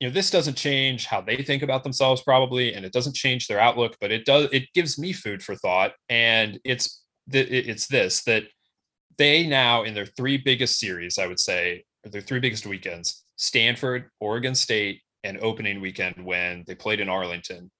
you 0.00 0.08
know 0.08 0.14
this 0.14 0.30
doesn't 0.30 0.56
change 0.56 1.06
how 1.06 1.20
they 1.20 1.36
think 1.42 1.62
about 1.62 1.82
themselves 1.82 2.22
probably 2.22 2.74
and 2.74 2.84
it 2.84 2.92
doesn't 2.92 3.16
change 3.16 3.46
their 3.46 3.60
outlook 3.60 3.96
but 4.00 4.12
it 4.12 4.24
does 4.24 4.48
it 4.52 4.64
gives 4.74 4.98
me 4.98 5.12
food 5.12 5.42
for 5.42 5.54
thought. 5.56 5.92
And 6.08 6.58
it's 6.64 7.04
it's 7.30 7.86
this 7.88 8.24
that 8.24 8.44
they 9.18 9.46
now 9.46 9.82
in 9.82 9.92
their 9.94 10.06
three 10.06 10.38
biggest 10.38 10.78
series 10.78 11.18
i 11.18 11.26
would 11.26 11.40
say 11.40 11.84
their 12.04 12.20
three 12.20 12.40
biggest 12.40 12.66
weekends 12.66 13.24
stanford 13.36 14.10
oregon 14.20 14.54
state 14.54 15.00
and 15.24 15.38
opening 15.38 15.80
weekend 15.80 16.14
when 16.24 16.64
they 16.66 16.74
played 16.74 17.00
in 17.00 17.08
arlington 17.08 17.70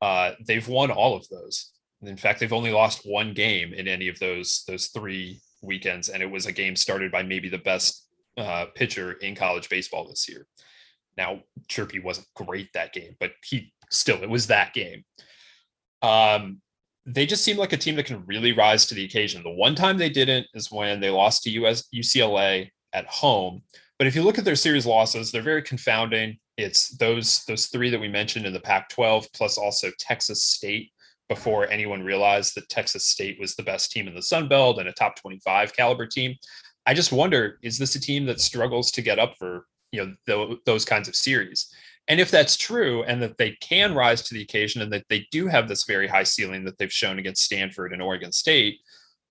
uh, 0.00 0.32
they've 0.46 0.68
won 0.68 0.90
all 0.90 1.16
of 1.16 1.28
those. 1.28 1.70
In 2.02 2.16
fact, 2.16 2.40
they've 2.40 2.52
only 2.52 2.72
lost 2.72 3.02
one 3.04 3.34
game 3.34 3.74
in 3.74 3.88
any 3.88 4.08
of 4.08 4.18
those 4.18 4.64
those 4.68 4.88
three 4.88 5.40
weekends, 5.62 6.08
and 6.08 6.22
it 6.22 6.30
was 6.30 6.46
a 6.46 6.52
game 6.52 6.76
started 6.76 7.10
by 7.10 7.22
maybe 7.22 7.48
the 7.48 7.58
best 7.58 8.06
uh, 8.36 8.66
pitcher 8.74 9.12
in 9.12 9.34
college 9.34 9.68
baseball 9.68 10.08
this 10.08 10.28
year. 10.28 10.46
Now, 11.16 11.40
Hjerpe 11.68 12.02
wasn't 12.02 12.28
great 12.34 12.72
that 12.74 12.92
game, 12.92 13.16
but 13.18 13.32
he 13.44 13.72
still 13.90 14.22
it 14.22 14.30
was 14.30 14.46
that 14.46 14.72
game. 14.74 15.04
Um, 16.02 16.60
they 17.04 17.26
just 17.26 17.42
seem 17.42 17.56
like 17.56 17.72
a 17.72 17.76
team 17.76 17.96
that 17.96 18.06
can 18.06 18.24
really 18.26 18.52
rise 18.52 18.86
to 18.86 18.94
the 18.94 19.04
occasion. 19.04 19.42
The 19.42 19.50
one 19.50 19.74
time 19.74 19.98
they 19.98 20.10
didn't 20.10 20.46
is 20.54 20.70
when 20.70 21.00
they 21.00 21.10
lost 21.10 21.42
to 21.42 21.50
US 21.50 21.88
UCLA 21.92 22.70
at 22.92 23.06
home, 23.06 23.62
But 23.98 24.06
if 24.06 24.14
you 24.14 24.22
look 24.22 24.38
at 24.38 24.44
their 24.44 24.56
series 24.56 24.86
losses, 24.86 25.32
they're 25.32 25.42
very 25.42 25.62
confounding. 25.62 26.38
It's 26.56 26.96
those 26.98 27.44
those 27.46 27.66
three 27.66 27.90
that 27.90 28.00
we 28.00 28.08
mentioned 28.08 28.46
in 28.46 28.52
the 28.52 28.60
Pac-12, 28.60 29.32
plus 29.32 29.58
also 29.58 29.90
Texas 29.98 30.44
State. 30.44 30.92
Before 31.28 31.68
anyone 31.68 32.02
realized 32.02 32.54
that 32.54 32.70
Texas 32.70 33.06
State 33.06 33.38
was 33.38 33.54
the 33.54 33.62
best 33.62 33.92
team 33.92 34.08
in 34.08 34.14
the 34.14 34.22
Sun 34.22 34.48
Belt 34.48 34.78
and 34.78 34.88
a 34.88 34.92
top 34.92 35.14
25 35.16 35.76
caliber 35.76 36.06
team, 36.06 36.34
I 36.86 36.94
just 36.94 37.12
wonder: 37.12 37.58
is 37.62 37.76
this 37.76 37.96
a 37.96 38.00
team 38.00 38.24
that 38.26 38.40
struggles 38.40 38.90
to 38.92 39.02
get 39.02 39.18
up 39.18 39.36
for 39.36 39.66
you 39.92 40.06
know 40.06 40.14
th- 40.26 40.60
those 40.64 40.84
kinds 40.84 41.08
of 41.08 41.14
series? 41.16 41.70
And 42.08 42.18
if 42.18 42.30
that's 42.30 42.56
true, 42.56 43.02
and 43.02 43.20
that 43.22 43.36
they 43.36 43.52
can 43.60 43.94
rise 43.94 44.22
to 44.22 44.34
the 44.34 44.42
occasion, 44.42 44.80
and 44.80 44.92
that 44.92 45.04
they 45.10 45.26
do 45.30 45.48
have 45.48 45.68
this 45.68 45.84
very 45.84 46.08
high 46.08 46.22
ceiling 46.22 46.64
that 46.64 46.78
they've 46.78 46.92
shown 46.92 47.18
against 47.18 47.44
Stanford 47.44 47.92
and 47.92 48.00
Oregon 48.00 48.32
State, 48.32 48.80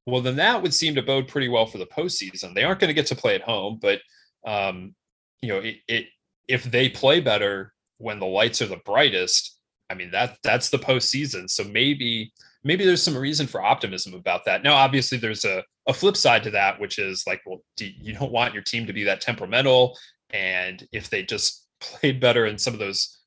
well, 0.08 0.22
then 0.22 0.38
that 0.38 0.64
would 0.64 0.74
seem 0.74 0.96
to 0.96 1.04
bode 1.04 1.28
pretty 1.28 1.50
well 1.50 1.66
for 1.66 1.78
the 1.80 1.86
postseason. 1.86 2.56
They 2.56 2.64
aren't 2.64 2.80
going 2.80 2.88
to 2.88 2.94
get 2.94 3.08
to 3.08 3.16
play 3.16 3.36
at 3.36 3.42
home, 3.42 3.78
but 3.82 4.00
um, 4.46 4.96
you 5.42 5.50
know, 5.50 5.60
it, 5.60 5.76
it 5.90 6.06
if 6.48 6.64
they 6.64 6.88
play 6.88 7.20
better 7.20 7.74
when 7.98 8.20
the 8.20 8.26
lights 8.26 8.62
are 8.62 8.68
the 8.68 8.80
brightest, 8.86 9.58
I 9.90 9.96
mean 9.96 10.12
that 10.12 10.38
that's 10.44 10.70
the 10.70 10.80
postseason. 10.80 11.50
So 11.50 11.66
maybe 11.66 12.32
maybe 12.64 12.86
there's 12.86 13.04
some 13.04 13.18
reason 13.18 13.48
for 13.48 13.62
optimism 13.62 14.14
about 14.14 14.46
that. 14.46 14.64
Now, 14.64 14.76
obviously, 14.76 15.18
there's 15.18 15.44
a 15.44 15.62
a 15.88 15.94
flip 15.94 16.16
side 16.16 16.44
to 16.44 16.52
that, 16.52 16.80
which 16.80 17.00
is 17.00 17.24
like, 17.28 17.42
well, 17.46 17.62
do, 17.76 17.86
you 17.86 18.14
don't 18.14 18.32
want 18.32 18.54
your 18.54 18.64
team 18.64 18.88
to 18.88 18.94
be 18.94 19.04
that 19.04 19.20
temperamental, 19.20 19.98
and 20.30 20.88
if 20.94 21.10
they 21.10 21.22
just 21.22 21.66
played 21.82 22.22
better 22.22 22.46
in 22.46 22.58
some 22.58 22.74
of 22.74 22.80
those 22.80 23.20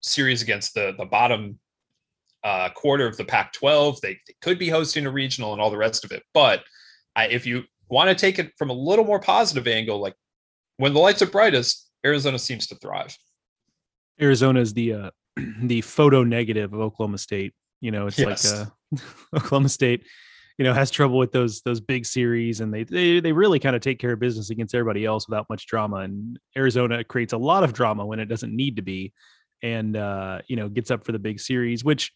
series 0.00 0.42
against 0.42 0.74
the 0.74 0.94
the 0.96 1.06
bottom 1.06 1.58
uh, 2.44 2.68
quarter 2.70 3.06
of 3.06 3.16
the 3.16 3.24
Pac-12. 3.24 4.00
They, 4.00 4.18
they, 4.26 4.34
could 4.42 4.58
be 4.58 4.68
hosting 4.68 5.06
a 5.06 5.10
regional 5.10 5.52
and 5.52 5.60
all 5.60 5.70
the 5.70 5.76
rest 5.76 6.04
of 6.04 6.12
it. 6.12 6.22
But 6.32 6.62
I, 7.16 7.26
if 7.28 7.46
you 7.46 7.64
want 7.88 8.10
to 8.10 8.14
take 8.14 8.38
it 8.38 8.52
from 8.58 8.70
a 8.70 8.74
little 8.74 9.04
more 9.04 9.18
positive 9.18 9.66
angle, 9.66 9.98
like 9.98 10.14
when 10.76 10.92
the 10.92 11.00
lights 11.00 11.22
are 11.22 11.26
brightest, 11.26 11.90
Arizona 12.04 12.38
seems 12.38 12.66
to 12.68 12.76
thrive. 12.76 13.16
Arizona 14.20 14.60
is 14.60 14.74
the 14.74 14.92
uh, 14.92 15.10
the 15.62 15.80
photo 15.80 16.22
negative 16.22 16.72
of 16.72 16.80
Oklahoma 16.80 17.18
State. 17.18 17.54
You 17.80 17.90
know, 17.90 18.06
it's 18.06 18.18
yes. 18.18 18.52
like 18.52 18.68
uh, 18.68 18.96
Oklahoma 19.36 19.68
State 19.68 20.04
you 20.58 20.64
know 20.64 20.72
has 20.72 20.90
trouble 20.90 21.18
with 21.18 21.32
those 21.32 21.62
those 21.62 21.80
big 21.80 22.06
series 22.06 22.60
and 22.60 22.72
they 22.72 22.84
they, 22.84 23.20
they 23.20 23.32
really 23.32 23.58
kind 23.58 23.74
of 23.74 23.82
take 23.82 23.98
care 23.98 24.12
of 24.12 24.20
business 24.20 24.50
against 24.50 24.74
everybody 24.74 25.04
else 25.04 25.28
without 25.28 25.46
much 25.50 25.66
drama 25.66 25.96
and 25.96 26.38
arizona 26.56 27.02
creates 27.02 27.32
a 27.32 27.36
lot 27.36 27.64
of 27.64 27.72
drama 27.72 28.06
when 28.06 28.20
it 28.20 28.26
doesn't 28.26 28.54
need 28.54 28.76
to 28.76 28.82
be 28.82 29.12
and 29.62 29.96
uh 29.96 30.40
you 30.46 30.54
know 30.56 30.68
gets 30.68 30.90
up 30.90 31.04
for 31.04 31.12
the 31.12 31.18
big 31.18 31.40
series 31.40 31.82
which 31.82 32.12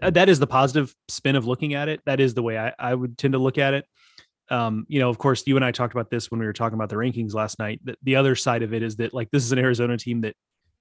th- 0.00 0.14
that 0.14 0.28
is 0.28 0.38
the 0.38 0.46
positive 0.46 0.94
spin 1.08 1.36
of 1.36 1.46
looking 1.46 1.74
at 1.74 1.88
it 1.88 2.00
that 2.06 2.20
is 2.20 2.34
the 2.34 2.42
way 2.42 2.58
i, 2.58 2.72
I 2.78 2.94
would 2.94 3.18
tend 3.18 3.32
to 3.32 3.38
look 3.38 3.58
at 3.58 3.74
it 3.74 3.84
um, 4.50 4.84
you 4.88 5.00
know, 5.00 5.08
of 5.08 5.16
course, 5.16 5.44
you 5.46 5.56
and 5.56 5.64
I 5.64 5.72
talked 5.72 5.94
about 5.94 6.10
this 6.10 6.30
when 6.30 6.38
we 6.38 6.44
were 6.44 6.52
talking 6.52 6.74
about 6.74 6.90
the 6.90 6.96
rankings 6.96 7.32
last 7.32 7.58
night. 7.58 7.80
The, 7.84 7.96
the 8.02 8.16
other 8.16 8.34
side 8.34 8.62
of 8.62 8.74
it 8.74 8.82
is 8.82 8.96
that 8.96 9.14
like 9.14 9.30
this 9.30 9.44
is 9.44 9.52
an 9.52 9.58
Arizona 9.58 9.96
team 9.96 10.20
that 10.22 10.36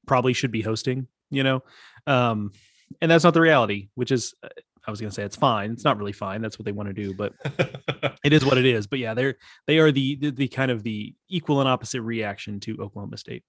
probably 0.06 0.34
should 0.34 0.52
be 0.52 0.62
hosting, 0.62 1.08
you 1.30 1.44
know, 1.44 1.64
um, 2.06 2.52
and 3.02 3.10
that's 3.10 3.24
not 3.24 3.34
the 3.34 3.40
reality, 3.40 3.88
which 3.96 4.12
is 4.12 4.34
uh, 4.44 4.50
I 4.86 4.92
was 4.92 5.00
going 5.00 5.10
to 5.10 5.16
say 5.16 5.24
it's 5.24 5.38
fine. 5.38 5.72
It's 5.72 5.86
not 5.86 5.98
really 5.98 6.12
fine. 6.12 6.42
That's 6.42 6.60
what 6.60 6.66
they 6.66 6.72
want 6.74 6.90
to 6.90 6.94
do, 6.94 7.14
but 7.14 7.34
it 8.26 8.34
is 8.34 8.44
what 8.44 8.58
it 8.58 8.66
is. 8.66 8.88
But 8.88 9.00
yeah, 9.00 9.14
they're 9.14 9.36
they 9.68 9.78
are 9.78 9.92
the, 9.92 10.16
the, 10.16 10.32
the 10.32 10.48
kind 10.48 10.72
of 10.72 10.84
the 10.84 11.14
equal 11.30 11.62
and 11.62 11.70
opposite 11.70 12.02
reaction 12.02 12.60
to 12.62 12.78
Oklahoma 12.82 13.18
State. 13.18 13.44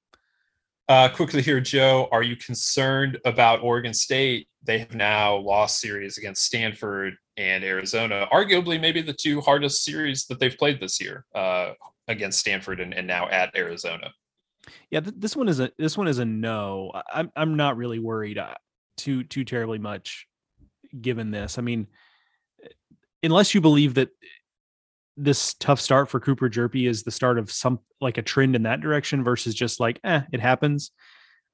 Uh, 0.89 1.09
quickly 1.09 1.43
here, 1.43 1.61
Joe, 1.61 2.09
are 2.11 2.23
you 2.23 2.37
concerned 2.37 3.19
about 3.25 3.63
Oregon 3.63 3.95
State? 3.95 4.49
They 4.65 4.79
have 4.79 4.95
now 4.95 5.37
lost 5.37 5.81
series 5.81 6.19
against 6.19 6.45
Stanford 6.45 7.15
and 7.37 7.65
Arizona, 7.65 8.27
arguably 8.33 8.81
maybe 8.81 9.01
the 9.01 9.13
two 9.13 9.41
hardest 9.41 9.85
series 9.85 10.27
that 10.27 10.39
they've 10.39 10.57
played 10.57 10.81
this 10.81 11.01
year 11.01 11.25
uh, 11.35 11.73
against 12.09 12.41
Stanford 12.41 12.81
and, 12.81 12.93
and 12.93 13.07
now 13.07 13.29
at 13.29 13.57
Arizona. 13.57 14.11
Yeah, 14.91 15.01
th- 15.01 15.15
this 15.19 15.37
one 15.37 15.49
is 15.49 15.61
a 15.61 15.71
this 15.79 15.97
one 15.97 16.09
is 16.09 16.19
a 16.19 16.25
no. 16.25 16.93
I'm 17.13 17.31
I'm 17.35 17.57
not 17.57 17.77
really 17.77 17.99
worried 17.99 18.39
uh, 18.39 18.55
too 18.97 19.25
too 19.25 19.45
terribly 19.45 19.79
much 19.79 20.27
given 21.01 21.31
this. 21.31 21.59
I 21.59 21.63
mean, 21.63 21.87
unless 23.23 23.55
you 23.55 23.61
believe 23.61 23.95
that 23.95 24.11
this 25.17 25.55
tough 25.55 25.81
start 25.81 26.09
for 26.09 26.21
Cooper 26.21 26.49
Hjerpe 26.49 26.89
is 26.89 27.03
the 27.03 27.11
start 27.11 27.39
of 27.39 27.51
some 27.51 27.81
like 28.01 28.19
a 28.19 28.23
trend 28.23 28.57
in 28.57 28.63
that 28.65 28.81
direction 28.81 29.23
versus 29.23 29.55
just 29.55 29.81
like, 29.81 30.01
eh, 30.05 30.23
it 30.33 30.41
happens. 30.41 30.91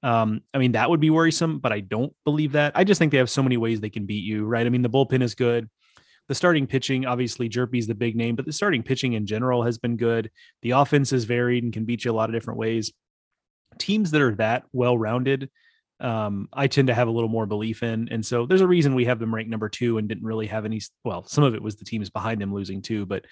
Um, 0.03 0.43
I 0.55 0.59
mean, 0.59 0.73
that 0.73 0.89
would 0.89 1.01
be 1.01 1.11
worrisome, 1.11 1.59
but 1.59 1.73
I 1.73 1.81
don't 1.81 2.13
believe 2.25 2.53
that. 2.53 2.73
I 2.75 2.85
just 2.85 2.99
think 2.99 3.11
they 3.11 3.19
have 3.19 3.31
so 3.31 3.43
many 3.43 3.57
ways 3.57 3.81
they 3.81 3.91
can 3.91 4.07
beat 4.07 4.25
you, 4.25 4.45
right? 4.45 4.65
I 4.65 4.71
mean, 4.71 4.83
the 4.83 4.91
bullpen 4.91 5.23
is 5.23 5.35
good. 5.35 5.69
The 6.29 6.35
starting 6.35 6.67
pitching, 6.67 7.07
obviously, 7.07 7.49
Hjerpe's 7.49 7.87
the 7.87 7.95
big 7.95 8.15
name, 8.15 8.37
but 8.37 8.45
the 8.45 8.53
starting 8.53 8.83
pitching 8.83 9.15
in 9.15 9.27
general 9.27 9.65
has 9.65 9.79
been 9.79 9.97
good. 9.97 10.31
The 10.63 10.73
offense 10.73 11.13
is 11.13 11.25
varied 11.25 11.65
and 11.65 11.73
can 11.73 11.85
beat 11.85 12.05
you 12.05 12.11
a 12.11 12.13
lot 12.13 12.29
of 12.29 12.35
different 12.35 12.59
ways. 12.59 12.93
Teams 13.79 14.11
that 14.11 14.21
are 14.21 14.35
that 14.37 14.65
well 14.73 14.97
rounded, 14.97 15.51
um, 16.01 16.49
I 16.53 16.67
tend 16.67 16.89
to 16.89 16.95
have 16.95 17.09
a 17.09 17.11
little 17.11 17.29
more 17.29 17.47
belief 17.47 17.83
in. 17.83 18.09
And 18.11 18.25
so 18.25 18.47
there's 18.47 18.61
a 18.61 18.67
reason 18.67 18.95
we 18.95 19.07
have 19.07 19.19
them 19.19 19.35
ranked 19.35 19.51
number 19.51 19.69
two 19.69 19.99
and 19.99 20.09
didn't 20.09 20.25
really 20.25 20.47
have 20.47 20.65
any. 20.65 20.81
Well, 21.05 21.25
some 21.25 21.45
of 21.45 21.55
it 21.55 21.63
was 21.63 21.77
the 21.77 21.85
teams 21.85 22.11
behind 22.11 22.41
them 22.41 22.55
losing 22.55 22.83
too, 22.83 23.07
but 23.07 23.25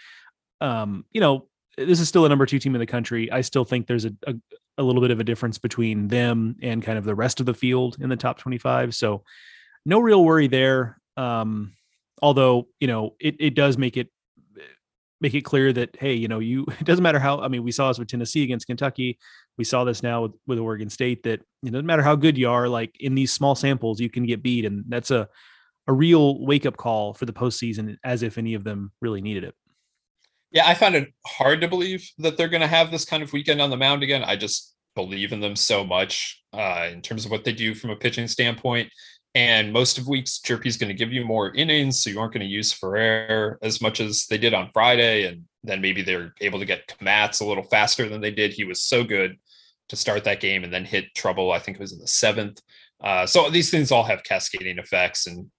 um, 0.61 1.05
you 1.13 1.21
know, 1.21 1.49
this 1.77 2.01
is 2.01 2.09
still 2.09 2.25
a 2.25 2.29
number 2.29 2.47
two 2.47 2.59
team 2.59 2.75
in 2.75 2.81
the 2.81 2.87
country. 2.87 3.31
I 3.31 3.43
still 3.43 3.65
think 3.65 3.87
there's 3.87 4.07
a, 4.07 4.13
a, 4.27 4.35
a 4.79 4.83
little 4.83 5.03
bit 5.03 5.11
of 5.11 5.21
a 5.21 5.25
difference 5.25 5.59
between 5.59 6.09
them 6.09 6.57
and 6.63 6.83
kind 6.83 6.99
of 6.99 7.05
the 7.05 7.15
rest 7.15 7.41
of 7.41 7.47
the 7.47 7.55
field 7.55 7.99
in 8.01 8.09
the 8.09 8.17
top 8.17 8.39
25. 8.39 8.95
So 8.95 9.23
no 9.85 9.99
real 9.99 10.25
worry 10.25 10.49
there. 10.49 10.99
Um, 11.17 11.75
although, 12.23 12.69
you 12.81 12.89
know, 12.89 13.15
it, 13.21 13.37
it 13.39 13.55
does 13.55 13.77
make 13.77 13.97
it 13.97 14.09
make 15.21 15.35
it 15.35 15.43
clear 15.43 15.73
that 15.73 15.97
hey, 15.99 16.15
you 16.15 16.29
know, 16.29 16.39
you 16.39 16.67
it 16.81 16.85
doesn't 16.85 17.03
matter 17.03 17.19
how. 17.19 17.41
I 17.41 17.49
mean, 17.49 17.63
we 17.63 17.73
saw 17.73 17.89
this 17.89 17.99
with 17.99 18.09
Tennessee 18.09 18.43
against 18.43 18.67
Kentucky. 18.67 19.19
We 19.59 19.65
saw 19.65 19.85
this 19.85 20.03
now 20.03 20.23
with, 20.23 20.33
with 20.47 20.59
Oregon 20.59 20.91
State 20.91 21.23
that 21.25 21.41
it 21.63 21.71
doesn't 21.71 21.87
matter 21.87 22.03
how 22.03 22.17
good 22.17 22.37
you 22.37 22.51
are. 22.51 22.69
Like 22.69 22.97
in 23.01 23.15
these 23.15 23.33
small 23.33 23.55
samples, 23.55 24.01
you 24.01 24.11
can 24.11 24.25
get 24.25 24.43
beat, 24.43 24.65
and 24.65 24.85
that's 24.89 25.11
a 25.11 25.29
a 25.89 25.93
real 25.93 26.45
wake 26.45 26.67
up 26.67 26.77
call 26.77 27.15
for 27.15 27.27
the 27.27 27.33
postseason, 27.33 27.97
as 28.05 28.23
if 28.23 28.39
any 28.39 28.55
of 28.55 28.65
them 28.65 28.93
really 29.01 29.21
needed 29.21 29.45
it. 29.45 29.55
Yeah, 30.51 30.67
I 30.67 30.75
found 30.75 30.95
it 30.95 31.13
hard 31.27 31.61
to 31.61 31.69
believe 31.69 32.09
that 32.19 32.37
they're 32.37 32.49
going 32.49 32.61
to 32.63 32.67
have 32.67 32.91
this 32.91 33.05
kind 33.05 33.23
of 33.23 33.33
weekend 33.33 33.61
on 33.61 33.71
the 33.71 33.77
mound 33.77 34.03
again. 34.03 34.25
I 34.25 34.37
just 34.37 34.75
believe 34.95 35.33
in 35.33 35.41
them 35.41 35.55
so 35.55 35.85
much 35.85 36.43
uh, 36.53 36.89
in 36.91 37.03
terms 37.03 37.25
of 37.25 37.31
what 37.31 37.45
they 37.45 37.53
do 37.53 37.75
from 37.75 37.91
a 37.91 37.97
pitching 37.97 38.27
standpoint. 38.27 38.91
And 39.37 39.71
most 39.71 39.99
of 39.99 40.09
weeks, 40.09 40.41
Hjerpe's 40.43 40.79
going 40.79 40.89
to 40.89 40.95
give 40.95 41.13
you 41.13 41.23
more 41.23 41.55
innings, 41.55 42.03
so 42.03 42.09
you 42.09 42.19
aren't 42.19 42.33
going 42.33 42.41
to 42.41 42.47
use 42.47 42.73
Ferrer 42.73 43.59
as 43.61 43.83
much 43.83 44.01
as 44.01 44.25
they 44.31 44.39
did 44.39 44.55
on 44.55 44.71
Friday. 44.73 45.27
And 45.27 45.45
then 45.63 45.83
maybe 45.83 46.01
they're 46.01 46.33
able 46.41 46.59
to 46.59 46.65
get 46.65 46.89
Kmatz 46.89 47.43
a 47.43 47.45
little 47.45 47.65
faster 47.65 48.09
than 48.09 48.23
they 48.23 48.31
did. 48.31 48.55
He 48.55 48.65
was 48.65 48.81
so 48.81 49.05
good 49.05 49.37
to 49.91 49.97
start 49.97 50.25
that 50.25 50.41
game 50.41 50.65
and 50.65 50.73
then 50.73 50.87
hit 50.87 51.15
trouble. 51.15 51.53
I 51.53 51.59
think 51.59 51.77
it 51.77 51.83
was 51.83 51.93
in 51.93 51.99
the 51.99 52.09
seventh. 52.09 52.63
Uh, 53.05 53.27
so 53.27 53.51
these 53.51 53.71
things 53.71 53.93
all 53.93 54.05
have 54.05 54.25
cascading 54.25 54.79
effects. 54.79 55.27
And 55.27 55.51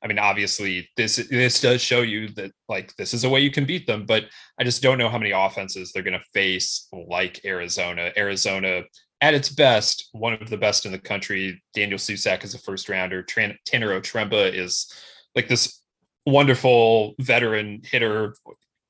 I 0.00 0.06
mean, 0.06 0.20
obviously, 0.20 0.88
this 0.96 1.16
this 1.28 1.60
does 1.60 1.82
show 1.82 2.02
you 2.02 2.28
that 2.34 2.52
like 2.68 2.94
this 2.94 3.12
is 3.12 3.24
a 3.24 3.28
way 3.28 3.40
you 3.40 3.50
can 3.50 3.64
beat 3.64 3.88
them. 3.88 4.06
But 4.06 4.26
I 4.60 4.62
just 4.62 4.80
don't 4.80 4.96
know 4.96 5.08
how 5.08 5.18
many 5.18 5.32
offenses 5.32 5.90
they're 5.90 6.04
going 6.04 6.20
to 6.20 6.24
face 6.32 6.86
like 6.92 7.44
Arizona. 7.44 8.12
Arizona 8.16 8.82
at 9.24 9.32
its 9.32 9.48
best, 9.48 10.10
one 10.12 10.34
of 10.34 10.50
the 10.50 10.58
best 10.58 10.84
in 10.84 10.92
the 10.92 10.98
country. 10.98 11.62
Daniel 11.72 11.98
Susac 11.98 12.44
is 12.44 12.54
a 12.54 12.58
first 12.58 12.90
rounder. 12.90 13.22
Tanner 13.22 13.56
Otremba 13.98 14.52
is 14.52 14.92
like 15.34 15.48
this 15.48 15.80
wonderful 16.26 17.14
veteran 17.18 17.80
hitter 17.90 18.34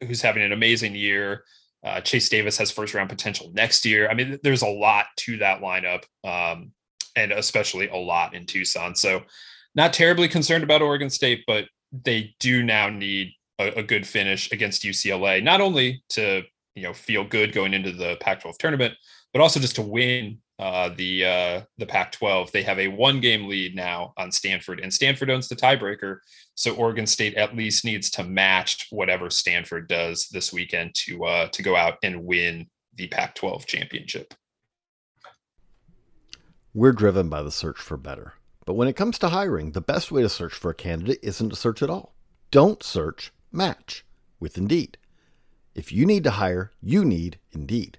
who's 0.00 0.22
having 0.22 0.42
an 0.42 0.50
amazing 0.50 0.96
year. 0.96 1.44
Uh, 1.84 2.00
Chase 2.00 2.28
Davis 2.28 2.58
has 2.58 2.72
first 2.72 2.94
round 2.94 3.10
potential 3.10 3.52
next 3.54 3.86
year. 3.86 4.08
I 4.08 4.14
mean, 4.14 4.40
there's 4.42 4.62
a 4.62 4.68
lot 4.68 5.06
to 5.18 5.36
that 5.36 5.60
lineup, 5.60 6.02
um, 6.24 6.72
and 7.14 7.30
especially 7.30 7.86
a 7.88 7.96
lot 7.96 8.34
in 8.34 8.44
Tucson. 8.44 8.96
So, 8.96 9.22
not 9.76 9.92
terribly 9.92 10.26
concerned 10.26 10.64
about 10.64 10.82
Oregon 10.82 11.10
State, 11.10 11.44
but 11.46 11.66
they 11.92 12.34
do 12.40 12.64
now 12.64 12.88
need 12.88 13.34
a, 13.60 13.68
a 13.78 13.82
good 13.84 14.04
finish 14.04 14.50
against 14.50 14.82
UCLA, 14.82 15.44
not 15.44 15.60
only 15.60 16.02
to 16.08 16.42
you 16.74 16.82
know 16.82 16.92
feel 16.92 17.22
good 17.22 17.52
going 17.52 17.72
into 17.72 17.92
the 17.92 18.16
Pac-12 18.20 18.58
tournament, 18.58 18.94
but 19.34 19.42
also 19.42 19.60
just 19.60 19.74
to 19.74 19.82
win 19.82 20.38
uh, 20.60 20.90
the 20.96 21.24
uh, 21.24 21.60
the 21.76 21.84
Pac-12. 21.84 22.52
They 22.52 22.62
have 22.62 22.78
a 22.78 22.86
one 22.88 23.20
game 23.20 23.48
lead 23.48 23.74
now 23.74 24.14
on 24.16 24.30
Stanford, 24.30 24.78
and 24.80 24.94
Stanford 24.94 25.28
owns 25.28 25.48
the 25.48 25.56
tiebreaker. 25.56 26.18
So 26.54 26.74
Oregon 26.76 27.04
State 27.04 27.34
at 27.34 27.56
least 27.56 27.84
needs 27.84 28.08
to 28.10 28.22
match 28.22 28.86
whatever 28.90 29.28
Stanford 29.28 29.88
does 29.88 30.28
this 30.28 30.52
weekend 30.52 30.94
to 30.94 31.24
uh, 31.24 31.48
to 31.48 31.62
go 31.62 31.74
out 31.74 31.98
and 32.04 32.24
win 32.24 32.68
the 32.94 33.08
Pac-12 33.08 33.66
championship. 33.66 34.32
We're 36.72 36.92
driven 36.92 37.28
by 37.28 37.42
the 37.42 37.50
search 37.50 37.78
for 37.78 37.96
better, 37.96 38.34
but 38.64 38.74
when 38.74 38.86
it 38.86 38.96
comes 38.96 39.18
to 39.18 39.30
hiring, 39.30 39.72
the 39.72 39.80
best 39.80 40.12
way 40.12 40.22
to 40.22 40.28
search 40.28 40.54
for 40.54 40.70
a 40.70 40.74
candidate 40.74 41.18
isn't 41.22 41.50
to 41.50 41.56
search 41.56 41.82
at 41.82 41.90
all. 41.90 42.14
Don't 42.52 42.82
search. 42.84 43.32
Match 43.50 44.04
with 44.38 44.56
Indeed. 44.56 44.96
If 45.74 45.92
you 45.92 46.06
need 46.06 46.22
to 46.22 46.32
hire, 46.32 46.70
you 46.80 47.04
need 47.04 47.40
Indeed. 47.50 47.98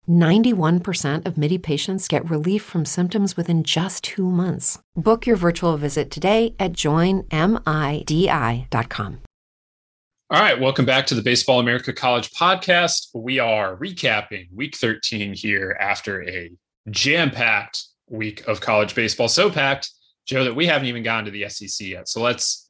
91% 0.11 1.25
of 1.25 1.37
MIDI 1.37 1.57
patients 1.57 2.07
get 2.07 2.29
relief 2.29 2.61
from 2.61 2.85
symptoms 2.85 3.35
within 3.35 3.63
just 3.63 4.03
two 4.03 4.29
months. 4.29 4.77
Book 4.95 5.25
your 5.25 5.37
virtual 5.37 5.77
visit 5.77 6.11
today 6.11 6.53
at 6.59 6.73
joinmidi.com. 6.73 7.27
All 10.29 10.39
right, 10.39 10.57
welcome 10.57 10.85
back 10.85 11.05
to 11.07 11.15
the 11.15 11.21
Baseball 11.21 11.59
America 11.59 11.91
College 11.91 12.31
podcast. 12.31 13.07
We 13.13 13.39
are 13.39 13.75
recapping 13.75 14.47
week 14.53 14.77
13 14.77 15.33
here 15.33 15.75
after 15.77 16.23
a 16.23 16.51
jam 16.89 17.31
packed 17.31 17.83
week 18.09 18.47
of 18.47 18.61
college 18.61 18.95
baseball. 18.95 19.27
So 19.27 19.49
packed, 19.49 19.89
Joe, 20.25 20.45
that 20.45 20.55
we 20.55 20.67
haven't 20.67 20.87
even 20.87 21.03
gotten 21.03 21.25
to 21.25 21.31
the 21.31 21.49
SEC 21.49 21.85
yet. 21.85 22.07
So 22.07 22.21
let's 22.21 22.69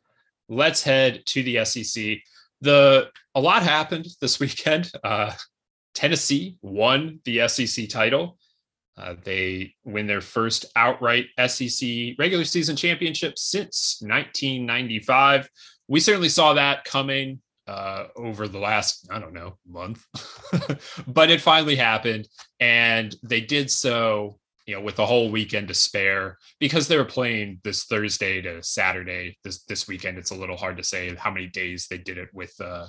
let's 0.49 0.81
head 0.81 1.23
to 1.27 1.43
the 1.43 1.63
SEC. 1.65 2.17
The 2.61 3.09
a 3.35 3.41
lot 3.41 3.61
happened 3.61 4.07
this 4.19 4.39
weekend. 4.39 4.91
Uh, 5.03 5.33
Tennessee 5.93 6.57
won 6.61 7.19
the 7.25 7.47
SEC 7.47 7.89
title. 7.89 8.37
Uh, 8.97 9.15
they 9.23 9.73
win 9.83 10.05
their 10.05 10.21
first 10.21 10.65
outright 10.75 11.25
SEC 11.47 12.15
regular 12.19 12.43
season 12.43 12.75
championship 12.75 13.37
since 13.37 13.97
1995. 14.01 15.49
We 15.87 15.99
certainly 15.99 16.29
saw 16.29 16.53
that 16.53 16.83
coming 16.83 17.41
uh, 17.67 18.07
over 18.15 18.47
the 18.47 18.59
last, 18.59 19.07
I 19.09 19.19
don't 19.19 19.33
know, 19.33 19.57
month, 19.67 20.05
but 21.07 21.29
it 21.29 21.41
finally 21.41 21.75
happened. 21.75 22.27
And 22.59 23.15
they 23.23 23.41
did 23.41 23.71
so, 23.71 24.39
you 24.65 24.75
know, 24.75 24.81
with 24.81 24.97
the 24.97 25.05
whole 25.05 25.31
weekend 25.31 25.69
to 25.69 25.73
spare 25.73 26.37
because 26.59 26.87
they 26.87 26.97
were 26.97 27.05
playing 27.05 27.59
this 27.63 27.85
Thursday 27.85 28.41
to 28.41 28.61
Saturday. 28.61 29.37
This 29.43 29.63
this 29.63 29.87
weekend, 29.87 30.17
it's 30.17 30.31
a 30.31 30.35
little 30.35 30.57
hard 30.57 30.77
to 30.77 30.83
say 30.83 31.15
how 31.15 31.31
many 31.31 31.47
days 31.47 31.87
they 31.89 31.97
did 31.97 32.17
it 32.17 32.29
with 32.33 32.53
uh, 32.59 32.87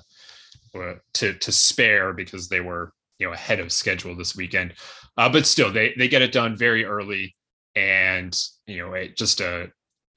uh 0.75 0.95
to 1.15 1.35
to 1.35 1.53
spare 1.53 2.13
because 2.13 2.49
they 2.49 2.61
were 2.61 2.93
you 3.19 3.27
know 3.27 3.33
ahead 3.33 3.61
of 3.61 3.73
schedule 3.73 4.17
this 4.17 4.37
weekend. 4.37 4.75
Uh, 5.17 5.29
but 5.29 5.47
still, 5.47 5.73
they 5.73 5.95
they 5.97 6.09
get 6.09 6.23
it 6.23 6.33
done 6.33 6.57
very 6.57 6.85
early, 6.85 7.35
and 7.77 8.39
you 8.67 8.79
know, 8.79 8.93
it 8.95 9.17
just 9.17 9.41
a 9.41 9.69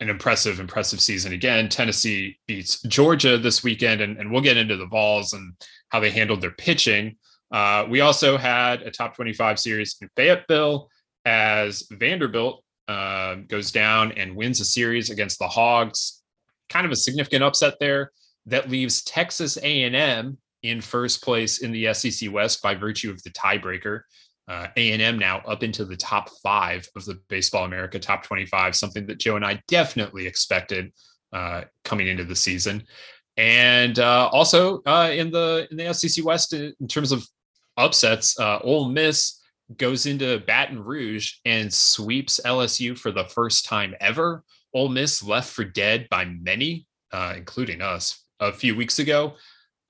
an 0.02 0.10
impressive, 0.10 0.60
impressive 0.60 1.00
season 1.00 1.32
again. 1.32 1.70
Tennessee 1.70 2.38
beats 2.48 2.82
Georgia 2.82 3.38
this 3.38 3.64
weekend, 3.64 4.02
and, 4.02 4.18
and 4.18 4.30
we'll 4.30 4.42
get 4.42 4.58
into 4.58 4.76
the 4.76 4.88
Vols 4.88 5.32
and 5.32 5.54
how 5.90 6.00
they 6.02 6.12
handled 6.12 6.42
their 6.42 6.52
pitching. 6.52 7.16
Uh, 7.52 7.86
we 7.90 8.02
also 8.02 8.38
had 8.38 8.82
a 8.82 8.92
top 8.92 9.16
25 9.16 9.58
series 9.58 9.96
in 10.02 10.10
Fayetteville 10.18 10.90
as 11.24 11.88
Vanderbilt 11.92 12.62
uh, 12.90 13.36
goes 13.48 13.72
down 13.72 14.12
and 14.14 14.36
wins 14.36 14.60
a 14.60 14.66
series 14.66 15.10
against 15.10 15.40
the 15.40 15.48
Hogs. 15.48 16.22
Kind 16.68 16.86
of 16.86 16.92
a 16.92 16.96
significant 16.98 17.44
upset 17.44 17.76
there 17.80 18.12
that 18.46 18.70
leaves 18.70 19.04
Texas 19.04 19.58
A&M 19.58 20.38
in 20.64 20.82
first 20.82 21.24
place 21.24 21.60
in 21.60 21.72
the 21.72 21.94
SEC 21.94 22.32
West 22.32 22.62
by 22.62 22.76
virtue 22.76 23.12
of 23.12 23.22
the 23.24 23.30
tiebreaker 23.32 24.02
uh, 24.48 24.68
A&M 24.76 25.18
now 25.18 25.40
up 25.40 25.64
into 25.64 25.86
the 25.86 25.98
top 25.98 26.30
five 26.44 26.88
of 26.96 27.06
the 27.06 27.20
Baseball 27.30 27.66
America 27.66 28.00
top 28.00 28.24
25, 28.24 28.76
something 28.76 29.06
that 29.08 29.20
Joe 29.20 29.36
and 29.36 29.46
I 29.46 29.62
definitely 29.68 30.28
expected 30.28 30.92
uh, 31.34 31.64
coming 31.84 32.08
into 32.08 32.24
the 32.24 32.36
season. 32.36 32.84
And 33.38 34.00
uh, 34.00 34.30
also 34.32 34.82
uh, 34.86 35.12
in 35.14 35.32
the 35.32 35.68
in 35.72 35.78
the 35.78 35.94
SEC 35.94 36.24
West, 36.24 36.54
in 36.54 36.74
terms 36.88 37.12
of 37.12 37.28
upsets, 37.76 38.40
uh, 38.40 38.60
Ole 38.60 38.90
Miss 38.90 39.42
goes 39.78 40.06
into 40.06 40.40
Baton 40.46 40.82
Rouge 40.82 41.34
and 41.44 41.74
sweeps 41.74 42.40
LSU 42.46 42.98
for 42.98 43.12
the 43.12 43.26
first 43.26 43.66
time 43.66 43.96
ever. 44.00 44.44
Ole 44.74 44.90
Miss 44.90 45.24
left 45.24 45.52
for 45.52 45.64
dead 45.64 46.08
by 46.10 46.26
many, 46.26 46.86
uh, 47.12 47.34
including 47.36 47.82
us, 47.82 48.25
a 48.40 48.52
few 48.52 48.76
weeks 48.76 49.00
ago. 49.00 49.34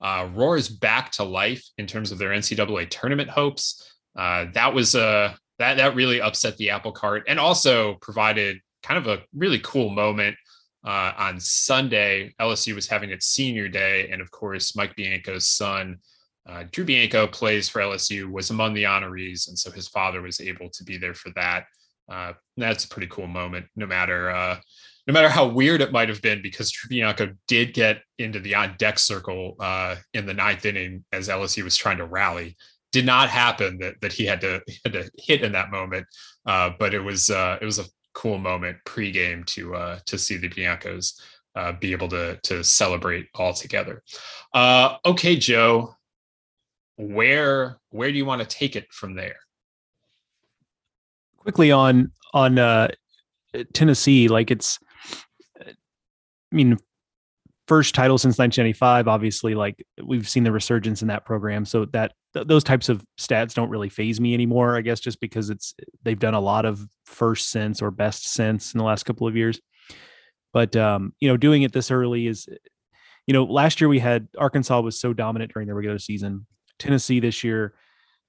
roars 0.02 0.68
back 0.68 1.10
to 1.12 1.24
life 1.24 1.64
in 1.78 1.86
terms 1.86 2.12
of 2.12 2.18
their 2.18 2.30
NCAA 2.30 2.88
tournament 2.90 3.30
hopes 3.30 3.92
uh, 4.16 4.46
that 4.54 4.72
was 4.72 4.94
uh, 4.94 5.34
that 5.58 5.76
that 5.76 5.94
really 5.94 6.20
upset 6.20 6.56
the 6.56 6.70
apple 6.70 6.92
cart 6.92 7.24
and 7.28 7.38
also 7.38 7.94
provided 7.94 8.58
kind 8.82 8.98
of 8.98 9.06
a 9.06 9.22
really 9.34 9.58
cool 9.60 9.90
moment 9.90 10.36
uh, 10.84 11.12
on 11.16 11.38
Sunday. 11.40 12.34
LSU 12.40 12.74
was 12.74 12.88
having 12.88 13.10
its 13.10 13.26
senior 13.26 13.68
day, 13.68 14.08
and 14.10 14.22
of 14.22 14.30
course, 14.30 14.76
Mike 14.76 14.94
Bianco's 14.96 15.46
son, 15.46 15.98
uh, 16.48 16.64
Drew 16.70 16.84
Bianco, 16.84 17.26
plays 17.26 17.68
for 17.68 17.80
LSU, 17.80 18.30
was 18.30 18.50
among 18.50 18.74
the 18.74 18.84
honorees, 18.84 19.48
and 19.48 19.58
so 19.58 19.70
his 19.70 19.88
father 19.88 20.22
was 20.22 20.40
able 20.40 20.70
to 20.70 20.84
be 20.84 20.96
there 20.96 21.14
for 21.14 21.30
that. 21.34 21.66
Uh, 22.08 22.32
that's 22.56 22.84
a 22.84 22.88
pretty 22.88 23.08
cool 23.08 23.26
moment, 23.26 23.66
no 23.74 23.86
matter 23.86 24.30
uh, 24.30 24.58
no 25.06 25.12
matter 25.12 25.28
how 25.28 25.46
weird 25.46 25.80
it 25.80 25.92
might 25.92 26.08
have 26.08 26.20
been, 26.20 26.42
because 26.42 26.70
Drew 26.70 26.88
Bianco 26.88 27.32
did 27.46 27.74
get 27.74 28.02
into 28.18 28.40
the 28.40 28.54
on 28.54 28.74
deck 28.78 28.98
circle 28.98 29.56
uh, 29.60 29.96
in 30.14 30.26
the 30.26 30.34
ninth 30.34 30.66
inning 30.66 31.04
as 31.12 31.28
LSU 31.28 31.62
was 31.62 31.76
trying 31.76 31.98
to 31.98 32.06
rally 32.06 32.56
did 32.92 33.04
not 33.04 33.28
happen 33.28 33.78
that 33.78 34.00
that 34.00 34.12
he 34.12 34.24
had 34.24 34.40
to 34.40 34.60
had 34.84 34.92
to 34.94 35.10
hit 35.18 35.42
in 35.42 35.52
that 35.52 35.70
moment. 35.70 36.06
Uh, 36.44 36.70
but 36.78 36.94
it 36.94 37.00
was 37.00 37.30
uh, 37.30 37.58
it 37.60 37.64
was 37.64 37.78
a 37.78 37.84
cool 38.14 38.38
moment 38.38 38.78
pregame 38.84 39.44
to 39.46 39.74
uh, 39.74 39.98
to 40.06 40.18
see 40.18 40.36
the 40.36 40.48
Biancos 40.48 41.20
uh, 41.54 41.72
be 41.72 41.92
able 41.92 42.08
to 42.08 42.38
to 42.42 42.64
celebrate 42.64 43.28
all 43.34 43.52
together. 43.52 44.02
Uh, 44.52 44.96
okay, 45.04 45.36
Joe, 45.36 45.94
where 46.96 47.78
where 47.90 48.10
do 48.10 48.18
you 48.18 48.24
want 48.24 48.40
to 48.40 48.48
take 48.48 48.74
it 48.74 48.92
from 48.92 49.14
there? 49.14 49.36
Quickly 51.36 51.70
on 51.70 52.10
on 52.34 52.88
Tennessee, 53.72 54.28
like 54.28 54.50
it's, 54.50 54.78
mean, 56.56 56.78
first 57.66 57.94
title 57.94 58.16
since 58.16 58.38
1995 58.38 59.08
obviously 59.08 59.54
like 59.54 59.84
we've 60.04 60.28
seen 60.28 60.44
the 60.44 60.52
resurgence 60.52 61.02
in 61.02 61.08
that 61.08 61.24
program. 61.24 61.64
So 61.64 61.84
that 61.86 62.12
th- 62.32 62.46
those 62.46 62.64
types 62.64 62.88
of 62.88 63.04
stats 63.18 63.54
don't 63.54 63.70
really 63.70 63.88
phase 63.88 64.20
me 64.20 64.34
anymore 64.34 64.76
i 64.76 64.80
guess 64.80 65.00
just 65.00 65.20
because 65.20 65.50
it's 65.50 65.74
they've 66.02 66.18
done 66.18 66.34
a 66.34 66.40
lot 66.40 66.64
of 66.64 66.86
first 67.04 67.50
since 67.50 67.82
or 67.82 67.90
best 67.90 68.28
since 68.28 68.74
in 68.74 68.78
the 68.78 68.84
last 68.84 69.04
couple 69.04 69.26
of 69.26 69.36
years. 69.36 69.60
But 70.52 70.76
um 70.76 71.12
you 71.20 71.28
know 71.28 71.36
doing 71.36 71.62
it 71.62 71.72
this 71.72 71.90
early 71.90 72.26
is 72.26 72.48
you 73.26 73.32
know 73.32 73.44
last 73.44 73.80
year 73.80 73.88
we 73.88 73.98
had 73.98 74.28
arkansas 74.38 74.80
was 74.80 74.98
so 74.98 75.12
dominant 75.12 75.52
during 75.52 75.68
the 75.68 75.74
regular 75.74 75.98
season. 75.98 76.46
Tennessee 76.78 77.20
this 77.20 77.42
year 77.42 77.74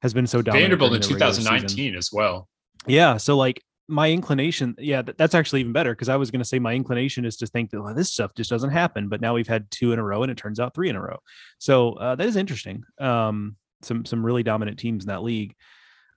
has 0.02 0.14
been 0.14 0.28
so 0.28 0.42
dominant 0.42 0.64
vanderbilt 0.64 0.94
in 0.94 1.02
2019 1.02 1.96
as 1.96 2.12
well. 2.12 2.48
Yeah 2.88 3.18
so 3.18 3.38
like 3.38 3.62
my 3.88 4.12
inclination, 4.12 4.76
yeah, 4.78 5.02
that's 5.02 5.36
actually 5.36 5.62
even 5.62 5.72
better 5.72 5.94
because 5.94 6.10
I 6.10 6.18
was 6.18 6.30
going 6.30 6.42
to 6.42 6.46
say 6.46 6.60
my 6.60 6.74
inclination 6.74 7.26
is 7.26 7.38
to 7.38 7.48
think 7.48 7.72
that 7.72 7.82
well, 7.82 7.94
this 7.94 8.12
stuff 8.12 8.34
just 8.36 8.50
doesn't 8.50 8.72
happen, 8.72 9.08
but 9.08 9.22
now 9.22 9.34
we've 9.34 9.48
had 9.48 9.70
two 9.72 9.94
in 9.94 10.00
a 10.00 10.04
row 10.04 10.24
and 10.24 10.32
it 10.32 10.38
turns 10.38 10.60
out 10.60 10.74
three 10.74 10.90
in 10.90 10.96
a 10.96 11.02
row. 11.02 11.18
So 11.58 11.94
uh, 11.94 12.16
that 12.16 12.28
is 12.28 12.36
interesting. 12.36 12.84
Um, 13.00 13.56
some 13.82 14.06
some 14.06 14.26
really 14.26 14.44
dominant 14.44 14.80
teams 14.80 15.04
in 15.04 15.10
that 15.10 15.24
league. 15.24 15.56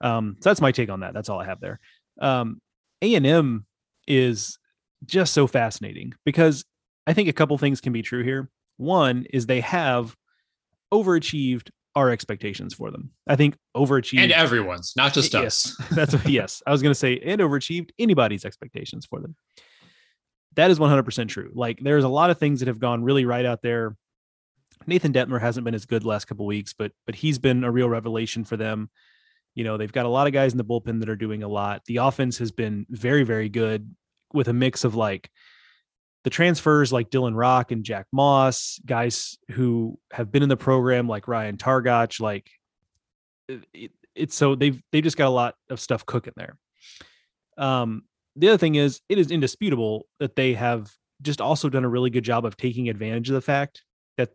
Um, 0.01 0.35
so 0.39 0.49
that's 0.49 0.61
my 0.61 0.71
take 0.71 0.89
on 0.89 1.01
that. 1.01 1.13
That's 1.13 1.29
all 1.29 1.39
I 1.39 1.45
have 1.45 1.61
there. 1.61 1.79
Um, 2.19 2.59
A 3.01 3.15
and 3.15 3.25
M 3.25 3.65
is 4.07 4.57
just 5.05 5.33
so 5.33 5.47
fascinating 5.47 6.13
because 6.25 6.65
I 7.07 7.13
think 7.13 7.29
a 7.29 7.33
couple 7.33 7.57
things 7.57 7.81
can 7.81 7.93
be 7.93 8.01
true 8.01 8.23
here. 8.23 8.49
One 8.77 9.25
is 9.31 9.45
they 9.45 9.61
have 9.61 10.15
overachieved 10.93 11.69
our 11.95 12.09
expectations 12.09 12.73
for 12.73 12.91
them. 12.91 13.11
I 13.27 13.35
think 13.35 13.57
overachieved 13.75 14.19
and 14.19 14.31
everyone's, 14.31 14.93
not 14.95 15.13
just 15.13 15.33
yes, 15.33 15.75
us. 15.79 15.87
that's 15.91 16.25
yes. 16.25 16.61
I 16.65 16.71
was 16.71 16.81
going 16.81 16.91
to 16.91 16.99
say 16.99 17.19
and 17.19 17.41
overachieved 17.41 17.91
anybody's 17.99 18.45
expectations 18.45 19.05
for 19.05 19.19
them. 19.19 19.35
That 20.55 20.71
is 20.71 20.79
100% 20.79 21.29
true. 21.29 21.51
Like 21.53 21.79
there's 21.81 22.03
a 22.03 22.09
lot 22.09 22.29
of 22.29 22.37
things 22.37 22.59
that 22.59 22.67
have 22.67 22.79
gone 22.79 23.03
really 23.03 23.25
right 23.25 23.45
out 23.45 23.61
there. 23.61 23.95
Nathan 24.87 25.13
Dettmer 25.13 25.39
hasn't 25.39 25.65
been 25.65 25.75
as 25.75 25.85
good 25.85 26.05
last 26.05 26.25
couple 26.25 26.45
weeks, 26.45 26.73
but 26.73 26.91
but 27.05 27.15
he's 27.15 27.39
been 27.39 27.63
a 27.63 27.71
real 27.71 27.89
revelation 27.89 28.43
for 28.43 28.57
them. 28.57 28.89
You 29.53 29.63
know, 29.63 29.77
they've 29.77 29.91
got 29.91 30.05
a 30.05 30.09
lot 30.09 30.27
of 30.27 30.33
guys 30.33 30.53
in 30.53 30.57
the 30.57 30.65
bullpen 30.65 31.01
that 31.01 31.09
are 31.09 31.15
doing 31.15 31.43
a 31.43 31.47
lot. 31.47 31.83
The 31.85 31.97
offense 31.97 32.37
has 32.39 32.51
been 32.51 32.85
very 32.89 33.23
very 33.23 33.49
good 33.49 33.93
with 34.33 34.47
a 34.47 34.53
mix 34.53 34.83
of 34.83 34.95
like 34.95 35.29
the 36.23 36.29
transfers 36.29 36.93
like 36.93 37.09
Dylan 37.09 37.35
Rock 37.35 37.71
and 37.71 37.83
Jack 37.83 38.07
Moss, 38.11 38.79
guys 38.85 39.37
who 39.51 39.97
have 40.11 40.31
been 40.31 40.43
in 40.43 40.49
the 40.49 40.57
program 40.57 41.07
like 41.07 41.27
Ryan 41.27 41.57
Targac, 41.57 42.19
like 42.19 42.49
it, 43.47 43.91
it's 44.15 44.35
so 44.35 44.55
they've 44.55 44.81
they've 44.91 45.03
just 45.03 45.17
got 45.17 45.27
a 45.27 45.29
lot 45.29 45.55
of 45.69 45.79
stuff 45.79 46.05
cooking 46.05 46.33
there. 46.35 46.57
Um, 47.57 48.03
the 48.35 48.49
other 48.49 48.57
thing 48.57 48.75
is 48.75 49.01
it 49.09 49.17
is 49.17 49.31
indisputable 49.31 50.07
that 50.19 50.35
they 50.35 50.53
have 50.53 50.91
just 51.21 51.41
also 51.41 51.69
done 51.69 51.85
a 51.85 51.89
really 51.89 52.09
good 52.09 52.23
job 52.23 52.45
of 52.45 52.57
taking 52.57 52.89
advantage 52.89 53.29
of 53.29 53.35
the 53.35 53.41
fact 53.41 53.83
that 54.17 54.29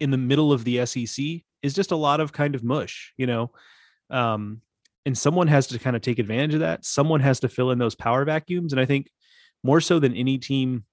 in 0.00 0.10
the 0.10 0.16
middle 0.16 0.52
of 0.52 0.64
the 0.64 0.84
SEC 0.86 1.24
is 1.62 1.74
just 1.74 1.90
a 1.90 1.96
lot 1.96 2.20
of 2.20 2.32
kind 2.32 2.54
of 2.54 2.64
mush, 2.64 3.12
you 3.16 3.26
know. 3.26 3.50
Um, 4.10 4.62
and 5.04 5.16
someone 5.16 5.48
has 5.48 5.66
to 5.68 5.78
kind 5.78 5.96
of 5.96 6.02
take 6.02 6.18
advantage 6.18 6.54
of 6.54 6.60
that. 6.60 6.84
Someone 6.84 7.20
has 7.20 7.40
to 7.40 7.48
fill 7.48 7.70
in 7.70 7.78
those 7.78 7.94
power 7.94 8.24
vacuums, 8.24 8.72
and 8.72 8.80
I 8.80 8.84
think 8.84 9.08
more 9.62 9.80
so 9.80 9.98
than 9.98 10.14
any 10.14 10.38
team 10.38 10.84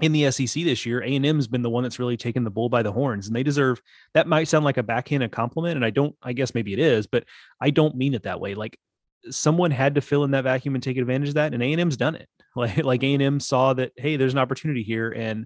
in 0.00 0.12
the 0.12 0.30
SEC 0.30 0.64
this 0.64 0.84
year, 0.84 1.02
A&M's 1.02 1.46
been 1.46 1.62
the 1.62 1.70
one 1.70 1.84
that's 1.84 1.98
really 1.98 2.16
taken 2.16 2.42
the 2.42 2.50
bull 2.50 2.68
by 2.68 2.82
the 2.82 2.92
horns 2.92 3.26
and 3.26 3.36
they 3.36 3.42
deserve 3.42 3.80
that 4.14 4.26
might 4.26 4.48
sound 4.48 4.64
like 4.64 4.76
a 4.76 4.82
backhanded 4.82 5.30
compliment 5.30 5.76
and 5.76 5.84
I 5.84 5.90
don't 5.90 6.16
I 6.22 6.32
guess 6.32 6.54
maybe 6.54 6.72
it 6.72 6.78
is, 6.80 7.06
but 7.06 7.24
I 7.60 7.70
don't 7.70 7.96
mean 7.96 8.14
it 8.14 8.24
that 8.24 8.40
way. 8.40 8.54
Like 8.54 8.78
someone 9.30 9.70
had 9.70 9.94
to 9.94 10.00
fill 10.00 10.24
in 10.24 10.32
that 10.32 10.44
vacuum 10.44 10.74
and 10.74 10.82
take 10.82 10.96
advantage 10.96 11.28
of 11.28 11.34
that 11.34 11.54
and 11.54 11.62
A&M's 11.62 11.96
done 11.96 12.14
it. 12.14 12.28
Like 12.56 12.84
like 12.84 13.02
A&M 13.02 13.40
saw 13.40 13.72
that 13.74 13.90
hey, 13.96 14.16
there's 14.16 14.32
an 14.32 14.38
opportunity 14.38 14.84
here 14.84 15.10
and 15.10 15.44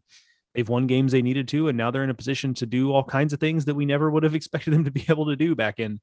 they've 0.54 0.68
won 0.68 0.86
games 0.86 1.10
they 1.10 1.22
needed 1.22 1.48
to 1.48 1.68
and 1.68 1.78
now 1.78 1.90
they're 1.90 2.04
in 2.04 2.10
a 2.10 2.14
position 2.14 2.52
to 2.54 2.66
do 2.66 2.92
all 2.92 3.02
kinds 3.02 3.32
of 3.32 3.40
things 3.40 3.64
that 3.64 3.74
we 3.74 3.86
never 3.86 4.10
would 4.10 4.24
have 4.24 4.34
expected 4.34 4.74
them 4.74 4.84
to 4.84 4.90
be 4.90 5.06
able 5.08 5.24
to 5.26 5.36
do 5.36 5.54
back 5.54 5.78
in 5.78 6.00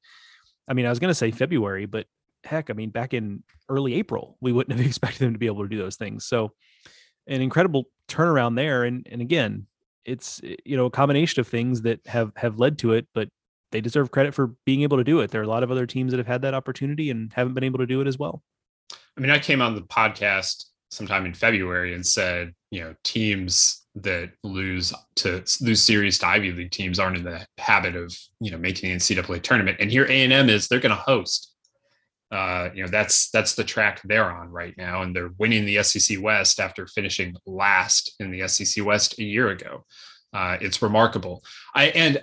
I 0.67 0.73
mean, 0.73 0.85
I 0.85 0.89
was 0.89 0.99
going 0.99 1.11
to 1.11 1.15
say 1.15 1.31
February, 1.31 1.85
but 1.85 2.07
heck, 2.43 2.69
I 2.69 2.73
mean, 2.73 2.89
back 2.89 3.13
in 3.13 3.43
early 3.69 3.95
April, 3.95 4.37
we 4.41 4.51
wouldn't 4.51 4.77
have 4.77 4.85
expected 4.87 5.19
them 5.19 5.33
to 5.33 5.39
be 5.39 5.47
able 5.47 5.63
to 5.63 5.69
do 5.69 5.77
those 5.77 5.95
things. 5.95 6.25
So 6.25 6.51
an 7.27 7.41
incredible 7.41 7.85
turnaround 8.07 8.55
there. 8.55 8.83
And 8.83 9.07
and 9.11 9.21
again, 9.21 9.67
it's 10.05 10.41
eh, 10.43 10.55
you 10.65 10.77
know 10.77 10.85
a 10.85 10.91
combination 10.91 11.39
of 11.39 11.47
things 11.47 11.81
that 11.83 12.05
have 12.07 12.31
have 12.35 12.59
led 12.59 12.77
to 12.79 12.93
it, 12.93 13.07
but 13.13 13.29
they 13.71 13.81
deserve 13.81 14.11
credit 14.11 14.33
for 14.33 14.55
being 14.65 14.83
able 14.83 14.97
to 14.97 15.03
do 15.03 15.19
it. 15.19 15.31
There 15.31 15.41
are 15.41 15.45
a 15.45 15.47
lot 15.47 15.63
of 15.63 15.71
other 15.71 15.85
teams 15.85 16.11
that 16.11 16.17
have 16.17 16.27
had 16.27 16.41
that 16.43 16.53
opportunity 16.53 17.09
and 17.09 17.33
haven't 17.33 17.53
been 17.53 17.63
able 17.63 17.79
to 17.79 17.85
do 17.85 18.01
it 18.01 18.07
as 18.07 18.17
well. 18.17 18.43
I 19.17 19.21
mean, 19.21 19.31
I 19.31 19.39
came 19.39 19.61
on 19.61 19.75
the 19.75 19.81
podcast 19.81 20.65
sometime 20.91 21.25
in 21.25 21.33
February 21.33 21.93
and 21.93 22.05
said, 22.05 22.53
you 22.71 22.81
know, 22.81 22.95
teams 23.03 23.85
that 23.95 24.31
lose 24.43 24.93
to 25.15 25.43
lose 25.61 25.81
series 25.81 26.17
to 26.19 26.27
Ivy 26.27 26.51
League 26.51 26.71
teams 26.71 26.99
aren't 26.99 27.17
in 27.17 27.23
the 27.23 27.45
habit 27.57 27.95
of, 27.95 28.15
you 28.39 28.51
know, 28.51 28.57
making 28.57 28.89
the 28.89 28.95
NCAA 28.95 29.41
tournament. 29.41 29.77
And 29.79 29.89
here 29.89 30.05
A 30.05 30.23
and 30.23 30.33
M 30.33 30.49
is 30.49 30.67
they're 30.67 30.79
going 30.79 30.95
to 30.95 31.01
host 31.01 31.54
uh, 32.35 32.69
you 32.73 32.83
know 32.83 32.89
that's 32.89 33.29
that's 33.29 33.55
the 33.55 33.63
track 33.63 34.01
they're 34.03 34.29
on 34.29 34.51
right 34.51 34.75
now, 34.77 35.03
and 35.03 35.15
they're 35.15 35.31
winning 35.37 35.65
the 35.65 35.81
SEC 35.83 36.21
West 36.21 36.59
after 36.59 36.85
finishing 36.85 37.33
last 37.45 38.13
in 38.19 38.29
the 38.29 38.45
SEC 38.49 38.83
West 38.83 39.17
a 39.19 39.23
year 39.23 39.49
ago. 39.51 39.85
Uh, 40.33 40.57
it's 40.59 40.81
remarkable. 40.81 41.45
I 41.73 41.85
and 41.85 42.21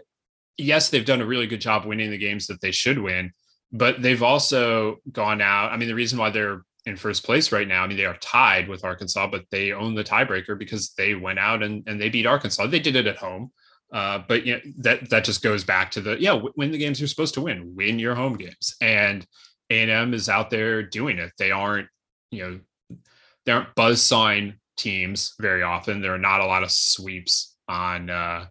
yes, 0.58 0.90
they've 0.90 1.06
done 1.06 1.22
a 1.22 1.26
really 1.26 1.46
good 1.46 1.62
job 1.62 1.86
winning 1.86 2.10
the 2.10 2.18
games 2.18 2.46
that 2.48 2.60
they 2.60 2.72
should 2.72 2.98
win, 2.98 3.32
but 3.72 4.02
they've 4.02 4.22
also 4.22 4.96
gone 5.10 5.40
out. 5.40 5.72
I 5.72 5.78
mean, 5.78 5.88
the 5.88 5.94
reason 5.94 6.18
why 6.18 6.28
they're 6.28 6.62
in 6.84 6.96
first 6.98 7.24
place 7.24 7.50
right 7.50 7.66
now, 7.66 7.82
I 7.82 7.86
mean, 7.86 7.96
they 7.96 8.04
are 8.04 8.18
tied 8.18 8.68
with 8.68 8.84
Arkansas, 8.84 9.28
but 9.28 9.46
they 9.50 9.72
own 9.72 9.94
the 9.94 10.04
tiebreaker 10.04 10.58
because 10.58 10.92
they 10.98 11.14
went 11.14 11.38
out 11.38 11.62
and, 11.62 11.84
and 11.86 11.98
they 11.98 12.10
beat 12.10 12.26
Arkansas. 12.26 12.66
They 12.66 12.80
did 12.80 12.96
it 12.96 13.06
at 13.06 13.16
home. 13.16 13.50
Uh, 13.94 14.22
but 14.28 14.44
you 14.44 14.54
know, 14.54 14.60
that 14.78 15.08
that 15.10 15.24
just 15.24 15.42
goes 15.42 15.64
back 15.64 15.90
to 15.92 16.02
the 16.02 16.20
yeah, 16.20 16.38
win 16.56 16.70
the 16.70 16.78
games 16.78 17.00
you're 17.00 17.08
supposed 17.08 17.34
to 17.34 17.42
win, 17.42 17.74
win 17.74 17.98
your 17.98 18.14
home 18.14 18.36
games, 18.36 18.74
and 18.80 19.26
a&M 19.72 20.14
is 20.14 20.28
out 20.28 20.50
there 20.50 20.82
doing 20.82 21.18
it. 21.18 21.32
They 21.38 21.50
aren't, 21.50 21.88
you 22.30 22.42
know, 22.42 22.98
they 23.44 23.52
aren't 23.52 23.74
buzz 23.74 24.02
sign 24.02 24.58
teams 24.76 25.34
very 25.40 25.62
often. 25.62 26.00
There 26.00 26.14
are 26.14 26.18
not 26.18 26.40
a 26.40 26.46
lot 26.46 26.62
of 26.62 26.70
sweeps 26.70 27.56
on 27.68 28.10
uh 28.10 28.46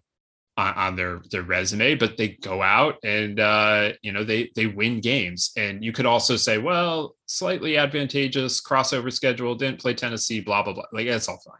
on, 0.56 0.74
on 0.74 0.96
their 0.96 1.22
their 1.30 1.42
resume, 1.42 1.94
but 1.94 2.16
they 2.16 2.28
go 2.28 2.62
out 2.62 2.96
and 3.02 3.40
uh, 3.40 3.92
you 4.02 4.12
know 4.12 4.24
they 4.24 4.50
they 4.54 4.66
win 4.66 5.00
games. 5.00 5.52
And 5.56 5.84
you 5.84 5.92
could 5.92 6.06
also 6.06 6.36
say, 6.36 6.58
well, 6.58 7.16
slightly 7.26 7.76
advantageous 7.76 8.60
crossover 8.62 9.12
schedule, 9.12 9.54
didn't 9.54 9.80
play 9.80 9.94
Tennessee, 9.94 10.40
blah 10.40 10.62
blah 10.62 10.74
blah. 10.74 10.84
Like 10.92 11.06
that's 11.06 11.28
all 11.28 11.40
fine. 11.40 11.56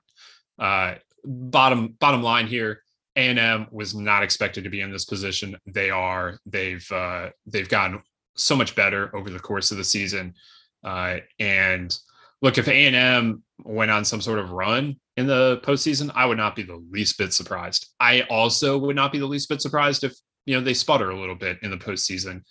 Uh, 0.58 0.98
bottom 1.24 1.96
bottom 1.98 2.22
line 2.22 2.46
here, 2.46 2.82
A&M 3.16 3.66
was 3.70 3.94
not 3.94 4.22
expected 4.22 4.64
to 4.64 4.70
be 4.70 4.80
in 4.80 4.92
this 4.92 5.04
position. 5.04 5.56
They 5.66 5.90
are. 5.90 6.38
They've 6.46 6.86
uh, 6.92 7.30
they've 7.46 7.68
gotten 7.68 8.02
so 8.35 8.57
much 8.57 8.74
better 8.74 9.14
over 9.14 9.30
the 9.30 9.39
course 9.39 9.70
of 9.70 9.76
the 9.76 9.85
season. 9.85 10.35
Uh, 10.85 11.18
and 11.39 11.97
look, 12.41 12.59
if 12.59 12.68
A 12.68 12.87
and 12.87 12.97
M 12.97 13.43
went 13.64 13.91
on 13.91 14.05
some 14.05 14.20
sort 14.20 14.39
of 14.39 14.51
run 14.51 14.97
in 15.16 15.26
the 15.26 15.61
postseason, 15.64 16.11
I 16.14 16.26
would 16.26 16.39
not 16.39 16.57
be 16.57 16.62
the 16.62 16.83
least 16.91 17.18
bit 17.18 17.33
surprised. 17.33 17.89
I 18.01 18.22
also 18.22 18.78
would 18.78 18.97
not 18.97 19.12
be 19.12 19.18
the 19.18 19.26
least 19.26 19.49
bit 19.49 19.62
surprised 19.62 20.05
if 20.05 20.14
you 20.47 20.55
know 20.55 20.61
they 20.61 20.74
sputter 20.74 21.11
a 21.11 21.18
little 21.18 21.37
bit 21.37 21.59
in 21.62 21.70
the 21.70 21.76
postseason. 21.76 22.43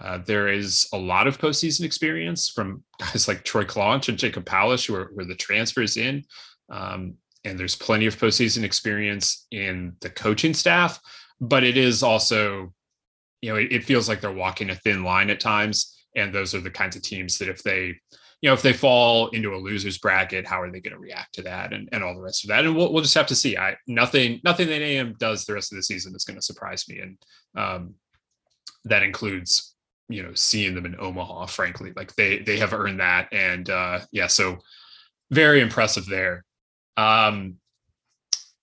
Uh, 0.00 0.18
there 0.26 0.48
is 0.48 0.88
a 0.92 0.98
lot 0.98 1.26
of 1.26 1.38
postseason 1.38 1.84
experience 1.84 2.48
from 2.48 2.84
guys 3.00 3.26
like 3.26 3.44
Troy 3.44 3.64
Claunch 3.64 4.08
and 4.08 4.18
Jacob 4.18 4.44
Palisch, 4.44 4.86
who 4.86 4.94
are, 4.94 5.24
the 5.24 5.34
transfers 5.34 5.96
in. 5.96 6.24
Um, 6.70 7.14
and 7.44 7.58
there's 7.58 7.74
plenty 7.74 8.06
of 8.06 8.18
postseason 8.18 8.62
experience 8.62 9.46
in 9.50 9.94
the 10.00 10.10
coaching 10.10 10.54
staff, 10.54 11.00
but 11.40 11.64
it 11.64 11.76
is 11.76 12.02
also 12.02 12.72
you 13.40 13.50
know, 13.50 13.56
it, 13.56 13.72
it 13.72 13.84
feels 13.84 14.08
like 14.08 14.20
they're 14.20 14.32
walking 14.32 14.70
a 14.70 14.74
thin 14.74 15.04
line 15.04 15.30
at 15.30 15.40
times. 15.40 15.94
And 16.16 16.34
those 16.34 16.54
are 16.54 16.60
the 16.60 16.70
kinds 16.70 16.96
of 16.96 17.02
teams 17.02 17.38
that 17.38 17.48
if 17.48 17.62
they, 17.62 17.94
you 18.40 18.48
know, 18.48 18.52
if 18.52 18.62
they 18.62 18.72
fall 18.72 19.28
into 19.28 19.54
a 19.54 19.58
loser's 19.58 19.98
bracket, 19.98 20.46
how 20.46 20.60
are 20.60 20.70
they 20.70 20.80
going 20.80 20.94
to 20.94 21.00
react 21.00 21.34
to 21.34 21.42
that 21.42 21.72
and, 21.72 21.88
and 21.92 22.02
all 22.02 22.14
the 22.14 22.22
rest 22.22 22.44
of 22.44 22.48
that? 22.48 22.64
And 22.64 22.76
we'll, 22.76 22.92
we'll 22.92 23.02
just 23.02 23.14
have 23.14 23.26
to 23.28 23.34
see. 23.34 23.56
I 23.56 23.76
nothing 23.86 24.40
nothing 24.44 24.68
that 24.68 24.82
AM 24.82 25.14
does 25.18 25.44
the 25.44 25.54
rest 25.54 25.72
of 25.72 25.76
the 25.76 25.82
season 25.82 26.14
is 26.14 26.24
going 26.24 26.36
to 26.36 26.42
surprise 26.42 26.88
me, 26.88 27.00
and 27.00 27.18
um, 27.56 27.94
that 28.84 29.02
includes 29.02 29.74
you 30.08 30.22
know 30.22 30.34
seeing 30.34 30.74
them 30.74 30.86
in 30.86 30.96
Omaha. 30.98 31.46
Frankly, 31.46 31.92
like 31.96 32.14
they 32.14 32.38
they 32.38 32.58
have 32.58 32.72
earned 32.72 33.00
that, 33.00 33.28
and 33.32 33.68
uh, 33.70 34.00
yeah, 34.12 34.28
so 34.28 34.58
very 35.30 35.60
impressive 35.60 36.06
there. 36.06 36.44
Um, 36.96 37.56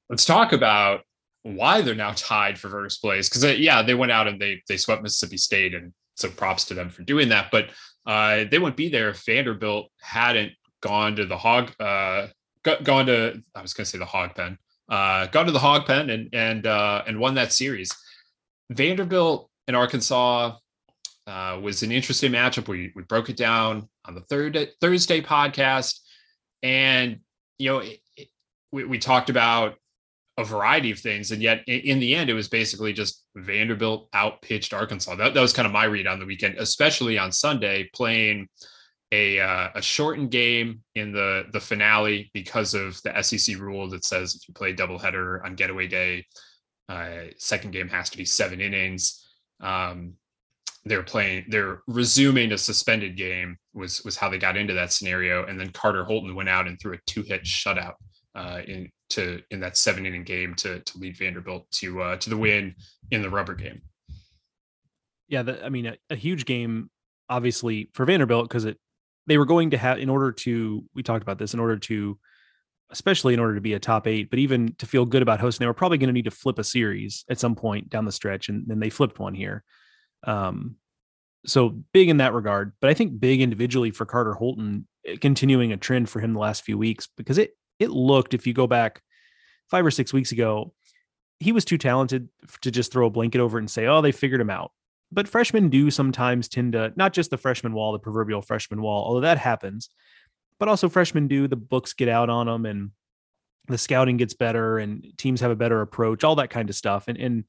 let's 0.09 0.25
talk 0.25 0.53
about 0.53 1.01
why 1.45 1.81
they're 1.81 1.95
now 1.95 2.11
tied 2.15 2.57
for 2.57 2.69
first 2.69 3.01
place 3.01 3.29
because 3.29 3.43
uh, 3.43 3.49
yeah 3.49 3.81
they 3.81 3.93
went 3.93 4.11
out 4.11 4.27
and 4.27 4.39
they 4.39 4.61
they 4.67 4.77
swept 4.77 5.03
mississippi 5.03 5.37
state 5.37 5.73
and 5.73 5.93
so 6.15 6.29
props 6.29 6.65
to 6.65 6.73
them 6.73 6.89
for 6.89 7.03
doing 7.03 7.29
that 7.29 7.49
but 7.51 7.69
uh, 8.07 8.45
they 8.49 8.59
wouldn't 8.59 8.77
be 8.77 8.89
there 8.89 9.09
if 9.09 9.23
vanderbilt 9.25 9.91
hadn't 10.01 10.51
gone 10.81 11.15
to 11.15 11.25
the 11.25 11.37
hog 11.37 11.71
uh, 11.79 12.27
gone 12.83 13.05
to 13.05 13.41
i 13.53 13.61
was 13.61 13.73
going 13.73 13.85
to 13.85 13.91
say 13.91 13.97
the 13.97 14.05
hog 14.05 14.33
pen 14.35 14.57
uh, 14.89 15.27
gone 15.27 15.45
to 15.45 15.51
the 15.51 15.59
hog 15.59 15.85
pen 15.85 16.09
and 16.09 16.29
and 16.33 16.67
uh, 16.67 17.03
and 17.07 17.19
won 17.19 17.35
that 17.35 17.51
series. 17.51 17.91
Vanderbilt 18.71 19.49
and 19.67 19.75
arkansas 19.75 20.55
uh, 21.27 21.59
was 21.61 21.83
an 21.83 21.91
interesting 21.91 22.31
matchup. 22.31 22.67
We, 22.67 22.91
we 22.95 23.03
broke 23.03 23.29
it 23.29 23.37
down 23.37 23.89
on 24.05 24.15
the 24.15 24.21
third 24.21 24.69
thursday 24.79 25.21
podcast 25.21 25.99
and 26.61 27.19
you 27.57 27.71
know 27.71 27.79
it, 27.79 27.99
it, 28.15 28.27
we, 28.71 28.85
we 28.85 28.99
talked 28.99 29.29
about 29.29 29.75
a 30.37 30.43
variety 30.43 30.91
of 30.91 30.99
things. 30.99 31.31
And 31.31 31.41
yet, 31.41 31.63
in 31.67 31.99
the 31.99 32.15
end, 32.15 32.29
it 32.29 32.33
was 32.33 32.47
basically 32.47 32.93
just 32.93 33.23
Vanderbilt 33.35 34.09
outpitched 34.13 34.73
Arkansas. 34.73 35.15
That, 35.15 35.33
that 35.33 35.41
was 35.41 35.53
kind 35.53 35.65
of 35.65 35.71
my 35.71 35.85
read 35.85 36.07
on 36.07 36.19
the 36.19 36.25
weekend, 36.25 36.55
especially 36.57 37.17
on 37.17 37.31
Sunday, 37.31 37.89
playing 37.93 38.47
a 39.11 39.39
uh, 39.39 39.69
a 39.75 39.81
shortened 39.81 40.31
game 40.31 40.81
in 40.95 41.11
the 41.11 41.45
the 41.53 41.59
finale 41.59 42.29
because 42.33 42.73
of 42.73 43.01
the 43.03 43.21
SEC 43.21 43.57
rule 43.57 43.89
that 43.89 44.03
says 44.03 44.35
if 44.35 44.47
you 44.47 44.53
play 44.53 44.73
doubleheader 44.73 45.43
on 45.45 45.55
getaway 45.55 45.87
day, 45.87 46.25
uh, 46.89 47.25
second 47.37 47.71
game 47.71 47.87
has 47.87 48.09
to 48.09 48.17
be 48.17 48.25
seven 48.25 48.59
innings. 48.59 49.27
Um, 49.61 50.15
they're 50.85 51.03
playing, 51.03 51.45
they're 51.49 51.81
resuming 51.87 52.51
a 52.51 52.57
suspended 52.57 53.17
game 53.17 53.57
was 53.73 54.03
was 54.03 54.17
how 54.17 54.29
they 54.29 54.37
got 54.37 54.57
into 54.57 54.73
that 54.73 54.93
scenario. 54.93 55.45
And 55.45 55.59
then 55.59 55.71
Carter 55.71 56.03
Holton 56.03 56.35
went 56.35 56.49
out 56.49 56.67
and 56.67 56.79
threw 56.79 56.93
a 56.93 56.99
two 57.07 57.23
hit 57.23 57.43
shutout 57.43 57.93
uh, 58.35 58.61
in 58.67 58.91
to 59.09 59.41
in 59.51 59.59
that 59.59 59.77
seven 59.77 60.05
inning 60.05 60.23
game 60.23 60.55
to 60.55 60.79
to 60.79 60.97
lead 60.97 61.17
Vanderbilt 61.17 61.69
to 61.71 62.01
uh, 62.01 62.17
to 62.17 62.29
the 62.29 62.37
win 62.37 62.75
in 63.11 63.21
the 63.21 63.29
rubber 63.29 63.55
game. 63.55 63.81
Yeah, 65.27 65.43
the, 65.43 65.63
I 65.63 65.69
mean, 65.69 65.87
a, 65.87 65.97
a 66.09 66.15
huge 66.15 66.45
game, 66.45 66.89
obviously 67.29 67.89
for 67.93 68.05
Vanderbilt 68.05 68.47
because 68.47 68.65
it 68.65 68.77
they 69.27 69.37
were 69.37 69.45
going 69.45 69.71
to 69.71 69.77
have 69.77 69.99
in 69.99 70.09
order 70.09 70.31
to 70.31 70.83
we 70.93 71.03
talked 71.03 71.23
about 71.23 71.39
this 71.39 71.53
in 71.53 71.59
order 71.59 71.77
to 71.77 72.17
especially 72.91 73.33
in 73.33 73.39
order 73.39 73.55
to 73.55 73.61
be 73.61 73.73
a 73.73 73.79
top 73.79 74.07
eight, 74.07 74.29
but 74.29 74.39
even 74.39 74.73
to 74.77 74.85
feel 74.85 75.05
good 75.05 75.21
about 75.21 75.39
hosting, 75.39 75.63
they 75.63 75.67
were 75.67 75.73
probably 75.73 75.97
going 75.97 76.07
to 76.07 76.13
need 76.13 76.25
to 76.25 76.31
flip 76.31 76.59
a 76.59 76.63
series 76.63 77.25
at 77.29 77.39
some 77.39 77.55
point 77.55 77.89
down 77.89 78.05
the 78.05 78.11
stretch, 78.11 78.49
and 78.49 78.63
then 78.67 78.79
they 78.79 78.89
flipped 78.89 79.19
one 79.19 79.33
here. 79.33 79.63
Um, 80.25 80.75
so 81.45 81.69
big 81.93 82.09
in 82.09 82.17
that 82.17 82.33
regard, 82.33 82.73
but 82.79 82.89
I 82.89 82.93
think 82.93 83.19
big 83.19 83.41
individually 83.41 83.91
for 83.91 84.05
Carter 84.05 84.33
Holton, 84.33 84.87
eh, 85.05 85.17
continuing 85.19 85.71
a 85.71 85.77
trend 85.77 86.09
for 86.09 86.19
him 86.19 86.33
the 86.33 86.39
last 86.39 86.63
few 86.63 86.77
weeks 86.77 87.07
because 87.17 87.37
it 87.37 87.51
it 87.79 87.89
looked 87.89 88.33
if 88.33 88.47
you 88.47 88.53
go 88.53 88.67
back 88.67 89.01
five 89.69 89.85
or 89.85 89.91
six 89.91 90.13
weeks 90.13 90.31
ago, 90.31 90.73
he 91.39 91.51
was 91.51 91.65
too 91.65 91.77
talented 91.77 92.29
to 92.61 92.71
just 92.71 92.91
throw 92.91 93.07
a 93.07 93.11
blanket 93.11 93.39
over 93.39 93.57
it 93.57 93.61
and 93.61 93.69
say, 93.69 93.87
"Oh, 93.87 94.01
they 94.01 94.11
figured 94.11 94.41
him 94.41 94.49
out." 94.49 94.71
But 95.11 95.27
freshmen 95.27 95.69
do 95.69 95.91
sometimes 95.91 96.47
tend 96.47 96.73
to 96.73 96.93
not 96.95 97.13
just 97.13 97.29
the 97.29 97.37
freshman 97.37 97.73
wall, 97.73 97.93
the 97.93 97.99
proverbial 97.99 98.41
freshman 98.41 98.81
wall, 98.81 99.05
although 99.05 99.21
that 99.21 99.37
happens, 99.37 99.89
but 100.59 100.69
also 100.69 100.89
freshmen 100.89 101.27
do 101.27 101.47
the 101.47 101.55
books 101.55 101.93
get 101.93 102.09
out 102.09 102.29
on 102.29 102.47
them 102.47 102.65
and 102.65 102.91
the 103.67 103.77
scouting 103.77 104.17
gets 104.17 104.33
better 104.33 104.77
and 104.77 105.05
teams 105.17 105.41
have 105.41 105.51
a 105.51 105.55
better 105.55 105.81
approach, 105.81 106.23
all 106.23 106.35
that 106.35 106.49
kind 106.49 106.69
of 106.69 106.75
stuff, 106.75 107.07
and 107.07 107.17
and 107.17 107.43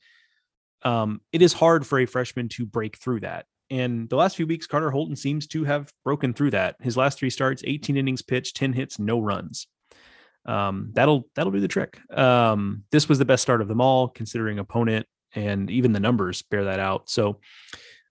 um, 0.83 1.21
it 1.33 1.43
is 1.43 1.53
hard 1.53 1.87
for 1.87 1.99
a 1.99 2.07
freshman 2.07 2.49
to 2.51 2.67
break 2.67 2.97
through 2.99 3.21
that. 3.21 3.47
And 3.71 4.09
the 4.09 4.17
last 4.17 4.37
few 4.37 4.47
weeks, 4.47 4.67
Carter 4.67 4.91
Holton 4.91 5.17
seems 5.17 5.47
to 5.49 5.65
have 5.65 5.93
broken 6.05 6.33
through 6.33 6.53
that. 6.53 6.77
His 6.81 6.97
last 6.97 7.19
three 7.19 7.31
starts, 7.31 7.63
18 7.67 7.97
innings 7.97 8.23
pitched, 8.23 8.57
10 8.57 8.73
hits, 8.73 8.99
no 8.99 9.19
runs. 9.19 9.67
Um, 10.47 10.91
that'll 10.95 11.29
that'll 11.35 11.53
do 11.53 11.61
the 11.61 11.69
trick. 11.69 11.99
Um, 12.11 12.85
this 12.91 13.09
was 13.09 13.19
the 13.19 13.25
best 13.25 13.43
start 13.43 13.61
of 13.61 13.69
them 13.69 13.81
all, 13.81 14.09
considering 14.09 14.59
opponent 14.59 15.07
and 15.35 15.71
even 15.71 15.93
the 15.93 16.01
numbers 16.01 16.43
bear 16.43 16.65
that 16.65 16.81
out. 16.81 17.11
So 17.11 17.41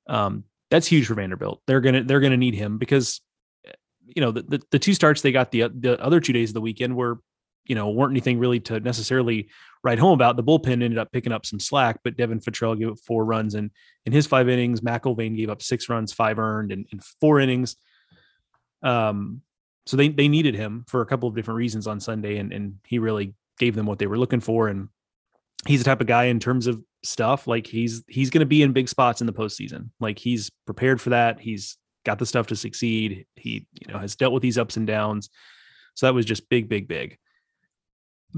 um, 0.08 0.44
that's 0.70 0.88
huge 0.88 1.08
for 1.08 1.16
Vanderbilt. 1.16 1.62
They're 1.66 1.82
gonna 1.82 2.04
they're 2.04 2.20
gonna 2.20 2.38
need 2.38 2.56
him 2.56 2.78
because 2.78 3.22
you 4.06 4.22
know 4.22 4.32
the, 4.32 4.44
the, 4.44 4.62
the 4.72 4.80
two 4.80 4.94
starts 4.94 5.22
they 5.22 5.32
got 5.32 5.52
the 5.52 5.70
the 5.74 6.02
other 6.02 6.20
two 6.20 6.34
days 6.34 6.52
of 6.52 6.54
the 6.54 6.62
weekend 6.62 6.96
were 6.96 7.20
you 7.66 7.76
know 7.76 7.90
weren't 7.90 8.12
anything 8.12 8.38
really 8.38 8.60
to 8.62 8.80
necessarily 8.80 9.50
write 9.84 10.00
home 10.00 10.14
about. 10.14 10.36
The 10.36 10.44
bullpen 10.44 10.84
ended 10.84 10.98
up 10.98 11.12
picking 11.12 11.32
up 11.32 11.46
some 11.46 11.60
slack, 11.60 12.00
but 12.04 12.18
Devin 12.18 12.40
Futrell 12.40 12.78
gave 12.78 12.90
up 12.90 13.00
four 13.00 13.26
runs 13.26 13.56
and 13.56 13.72
in 14.06 14.14
his 14.14 14.28
five 14.28 14.50
innings, 14.50 14.82
McElvain 14.82 15.36
gave 15.36 15.50
up 15.50 15.62
six 15.62 15.90
runs, 15.90 16.14
five 16.14 16.38
earned, 16.38 16.72
and 16.72 16.86
in 16.92 17.00
four 17.20 17.40
innings. 17.40 17.76
Um, 18.84 19.42
so 19.86 19.98
they 19.98 20.10
they 20.10 20.28
needed 20.28 20.56
him 20.56 20.86
for 20.88 21.02
a 21.02 21.06
couple 21.06 21.30
of 21.30 21.36
different 21.36 21.58
reasons 21.58 21.88
on 21.88 22.00
Sunday, 22.00 22.38
and 22.38 22.52
and 22.52 22.76
he 22.86 23.00
really 23.00 23.34
gave 23.60 23.76
them 23.76 23.86
what 23.86 24.00
they 24.00 24.08
were 24.08 24.18
looking 24.18 24.40
for. 24.40 24.68
And 24.68 24.90
he's 25.66 25.80
the 25.80 25.86
type 25.86 26.02
of 26.02 26.08
guy 26.08 26.26
in 26.26 26.40
terms 26.40 26.68
of 26.68 26.82
stuff 27.04 27.48
like 27.48 27.68
he's 27.68 28.04
he's 28.08 28.30
going 28.30 28.40
to 28.40 28.46
be 28.46 28.62
in 28.62 28.74
big 28.74 28.90
spots 28.90 29.22
in 29.22 29.28
the 29.28 29.34
postseason. 29.34 29.90
Like 30.00 30.20
he's 30.20 30.50
prepared 30.66 31.00
for 31.00 31.12
that. 31.12 31.40
He's 31.40 31.78
got 32.06 32.20
the 32.20 32.26
stuff 32.26 32.48
to 32.48 32.56
succeed. 32.56 33.26
He 33.36 33.68
you 33.74 33.94
know 33.94 34.00
has 34.00 34.16
dealt 34.16 34.34
with 34.34 34.44
these 34.44 34.58
ups 34.58 34.78
and 34.78 34.88
downs. 34.88 35.30
So 35.96 36.08
that 36.08 36.14
was 36.14 36.26
just 36.26 36.50
big, 36.50 36.68
big, 36.68 36.88
big. 36.88 37.18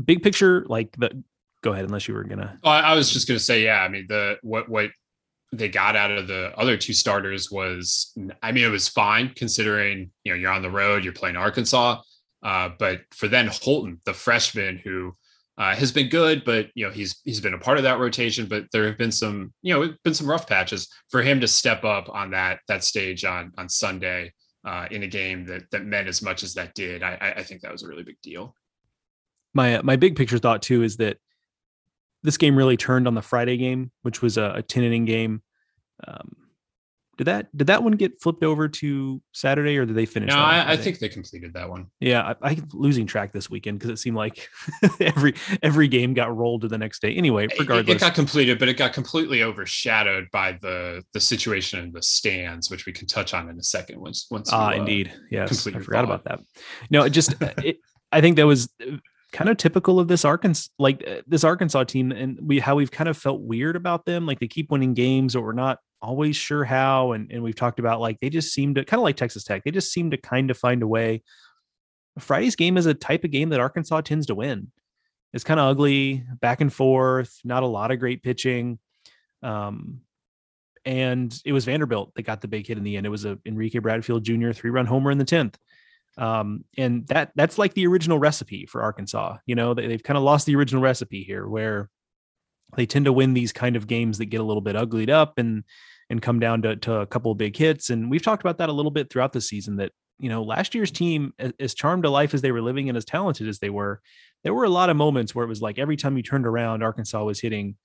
Big 0.04 0.22
picture, 0.22 0.66
like 0.68 0.96
the. 0.98 1.24
Go 1.64 1.74
ahead, 1.74 1.86
unless 1.86 2.08
you 2.08 2.14
were 2.14 2.24
gonna. 2.24 2.60
Oh, 2.64 2.70
I 2.70 2.94
was 2.94 3.12
just 3.12 3.28
gonna 3.28 3.40
say, 3.40 3.64
yeah. 3.64 3.82
I 3.82 3.88
mean, 3.88 4.06
the 4.08 4.38
what 4.44 4.70
what 4.70 4.92
they 5.52 5.70
got 5.70 5.96
out 5.96 6.12
of 6.12 6.28
the 6.28 6.52
other 6.58 6.78
two 6.78 6.94
starters 6.94 7.50
was, 7.50 8.14
I 8.44 8.52
mean, 8.52 8.66
it 8.66 8.72
was 8.72 8.88
fine 8.88 9.34
considering, 9.36 10.12
you 10.24 10.34
know, 10.34 10.38
you're 10.38 10.52
on 10.52 10.62
the 10.62 10.70
road, 10.70 11.04
you're 11.04 11.14
playing 11.14 11.38
Arkansas. 11.38 12.02
Uh, 12.44 12.70
but 12.78 13.02
for 13.12 13.28
then 13.28 13.48
Holton, 13.48 14.00
the 14.06 14.14
freshman 14.14 14.78
who 14.78 15.14
uh, 15.58 15.76
has 15.76 15.92
been 15.92 16.08
good, 16.10 16.44
but 16.46 16.68
you 16.76 16.86
know 16.86 16.92
he's 16.92 17.20
he's 17.24 17.42
been 17.42 17.56
a 17.56 17.60
part 17.60 17.78
of 17.78 17.84
that 17.84 18.00
rotation. 18.00 18.46
But 18.46 18.66
there 18.72 18.86
have 18.86 18.98
been 18.98 19.12
some 19.12 19.54
you 19.64 19.74
know 19.74 19.94
been 20.04 20.14
some 20.14 20.30
rough 20.30 20.48
patches 20.48 20.88
for 21.10 21.24
him 21.24 21.42
to 21.42 21.48
step 21.48 21.84
up 21.84 22.10
on 22.10 22.32
that 22.32 22.60
that 22.68 22.84
stage 22.84 23.26
on 23.26 23.52
on 23.58 23.68
Sunday 23.68 24.34
uh, 24.66 24.86
in 24.92 25.04
a 25.04 25.08
game 25.08 25.46
that 25.46 25.64
that 25.72 25.84
meant 25.84 26.08
as 26.08 26.22
much 26.22 26.44
as 26.44 26.54
that 26.54 26.76
did. 26.76 27.02
I 27.02 27.34
I 27.38 27.44
think 27.44 27.62
that 27.62 27.72
was 27.72 27.82
a 27.82 27.88
really 27.88 28.04
big 28.04 28.22
deal. 28.22 28.56
My 29.56 29.82
my 29.82 29.96
big 29.96 30.16
picture 30.16 30.38
thought 30.38 30.62
too 30.62 30.84
is 30.84 30.98
that 30.98 31.18
this 32.28 32.36
game 32.36 32.58
really 32.58 32.76
turned 32.76 33.08
on 33.08 33.14
the 33.14 33.22
Friday 33.22 33.56
game, 33.56 33.90
which 34.02 34.22
was 34.22 34.38
a, 34.38 34.56
a 34.56 34.62
10 34.62 34.84
inning 34.84 35.06
game. 35.06 35.42
Um, 36.06 36.36
did 37.18 37.24
that 37.24 37.56
did 37.56 37.68
that 37.68 37.82
one 37.82 37.94
get 37.94 38.22
flipped 38.22 38.44
over 38.44 38.68
to 38.68 39.22
Saturday 39.32 39.78
or 39.78 39.86
did 39.86 39.96
they 39.96 40.06
finish? 40.06 40.28
No, 40.28 40.38
I, 40.38 40.74
I, 40.74 40.78
think 40.78 41.00
they 41.00 41.08
completed 41.08 41.54
that 41.54 41.70
one. 41.70 41.88
Yeah, 42.02 42.34
I, 42.42 42.52
am 42.52 42.68
losing 42.74 43.08
track 43.08 43.32
this 43.32 43.50
weekend 43.50 43.80
because 43.80 43.92
it 43.92 43.98
seemed 43.98 44.18
like 44.18 44.50
every 45.00 45.34
every 45.64 45.88
game 45.88 46.14
got 46.14 46.36
rolled 46.36 46.62
to 46.62 46.68
the 46.68 46.78
next 46.78 47.02
day. 47.02 47.16
Anyway, 47.16 47.48
regardless, 47.58 47.94
it, 47.94 47.96
it, 47.96 48.00
got 48.02 48.14
completed, 48.14 48.60
but 48.60 48.68
it 48.68 48.76
got 48.76 48.92
completely 48.94 49.42
overshadowed 49.42 50.28
by 50.32 50.60
the 50.62 51.02
the 51.14 51.20
situation 51.20 51.80
in 51.80 51.92
the 51.94 52.04
stands, 52.04 52.70
which 52.70 52.86
we 52.86 52.92
can 52.92 53.08
touch 53.08 53.34
on 53.34 53.50
in 53.50 53.58
a 53.58 53.64
second. 53.64 54.00
Once 54.00 54.28
once 54.30 54.52
ah, 54.54 54.68
uh, 54.68 54.72
indeed, 54.74 55.12
yes, 55.32 55.66
I 55.66 55.80
forgot 55.80 56.04
about 56.04 56.26
that. 56.26 56.40
No, 56.92 57.04
it 57.04 57.12
just 57.12 57.34
it, 57.64 57.80
I 58.12 58.22
think 58.22 58.36
that 58.36 58.46
was 58.46 58.70
kind 59.32 59.50
of 59.50 59.58
typical 59.58 60.00
of 60.00 60.08
this 60.08 60.26
Arkansas, 60.26 60.70
like 60.80 61.04
uh, 61.08 61.22
this 61.28 61.44
Arkansas 61.44 61.84
team, 61.86 62.12
and 62.12 62.40
we 62.42 62.60
how 62.60 62.76
we've 62.76 62.92
kind 62.92 63.10
of 63.10 63.18
felt 63.18 63.42
weird 63.42 63.76
about 63.76 64.06
them. 64.06 64.26
Like 64.26 64.40
they 64.40 64.48
keep 64.48 64.72
winning 64.72 64.94
games, 64.94 65.36
or 65.36 65.44
we're 65.44 65.54
not 65.54 65.80
always 66.02 66.36
sure 66.36 66.64
how. 66.64 67.12
And 67.12 67.32
and 67.32 67.44
we've 67.44 67.56
talked 67.56 67.80
about 67.80 68.00
like 68.00 68.20
they 68.20 68.30
just 68.30 68.54
seem 68.54 68.76
to 68.76 68.86
kind 68.86 69.00
of 69.00 69.04
like 69.04 69.18
Texas 69.18 69.44
Tech. 69.44 69.64
They 69.64 69.72
just 69.72 69.92
seem 69.92 70.12
to 70.12 70.18
kind 70.18 70.50
of 70.52 70.58
find 70.58 70.82
a 70.84 70.88
way. 70.88 71.24
Friday's 72.20 72.56
game 72.56 72.78
is 72.78 72.86
a 72.86 72.94
type 72.94 73.24
of 73.24 73.32
game 73.32 73.50
that 73.50 73.60
Arkansas 73.60 74.02
tends 74.02 74.28
to 74.28 74.36
win. 74.36 74.72
It's 75.34 75.44
kind 75.44 75.60
of 75.60 75.68
ugly, 75.68 76.24
back 76.40 76.62
and 76.62 76.74
forth, 76.74 77.40
not 77.44 77.64
a 77.64 77.68
lot 77.68 77.92
of 77.92 78.00
great 78.00 78.24
pitching. 78.24 78.80
Um, 79.44 80.02
and 80.86 81.38
it 81.46 81.52
was 81.52 81.66
Vanderbilt 81.66 82.14
that 82.16 82.24
got 82.24 82.42
the 82.42 82.48
big 82.48 82.66
hit 82.66 82.78
in 82.78 82.84
the 82.84 82.96
end. 82.98 83.06
It 83.06 83.10
was 83.10 83.26
a 83.26 83.38
Enrique 83.46 83.80
Bradfield 83.80 84.24
Jr. 84.24 84.52
three 84.52 84.72
run 84.72 84.86
homer 84.86 85.12
in 85.12 85.18
the 85.18 85.26
tenth. 85.26 85.58
Um, 86.18 86.66
and 86.78 87.06
that 87.08 87.32
that's 87.36 87.58
like 87.58 87.74
the 87.74 87.88
original 87.88 88.18
recipe 88.18 88.66
for 88.66 88.82
Arkansas. 88.82 89.38
You 89.46 89.56
know, 89.56 89.74
they, 89.74 89.88
they've 89.88 90.04
kind 90.04 90.18
of 90.18 90.24
lost 90.24 90.46
the 90.46 90.56
original 90.56 90.82
recipe 90.82 91.24
here, 91.24 91.48
where 91.48 91.90
they 92.76 92.86
tend 92.86 93.06
to 93.06 93.14
win 93.14 93.34
these 93.34 93.54
kind 93.54 93.76
of 93.76 93.88
games 93.88 94.18
that 94.18 94.26
get 94.26 94.42
a 94.42 94.44
little 94.44 94.62
bit 94.62 94.76
uglied 94.76 95.10
up 95.10 95.38
and 95.38 95.64
and 96.10 96.22
come 96.22 96.40
down 96.40 96.62
to, 96.62 96.76
to 96.78 97.02
a 97.02 97.06
couple 97.06 97.32
of 97.32 97.38
big 97.38 97.56
hits. 97.56 97.90
And 97.90 98.10
we've 98.10 98.24
talked 98.24 98.42
about 98.42 98.58
that 98.60 98.70
a 98.70 98.74
little 98.74 98.92
bit 98.92 99.10
throughout 99.10 99.34
the 99.34 99.42
season. 99.42 99.78
That 99.78 99.92
you 100.20 100.30
know, 100.30 100.44
last 100.44 100.74
year's 100.74 100.92
team, 100.92 101.34
as, 101.60 101.74
charmed 101.74 102.06
a 102.06 102.10
life 102.10 102.34
as 102.34 102.42
they 102.42 102.52
were 102.52 102.62
living 102.62 102.90
and 102.90 102.98
as 102.98 103.06
talented 103.06 103.48
as 103.48 103.60
they 103.60 103.70
were, 103.70 104.02
there 104.44 104.54
were 104.54 104.64
a 104.64 104.70
lot 104.70 104.90
of 104.90 104.98
moments 104.98 105.36
where 105.36 105.46
it 105.46 105.50
was 105.50 105.62
like 105.62 105.78
every 105.78 105.98
time 105.98 106.18
you 106.18 106.24
turned 106.24 106.48
around, 106.48 106.84
Arkansas 106.84 107.24
was 107.24 107.40
hitting 107.40 107.76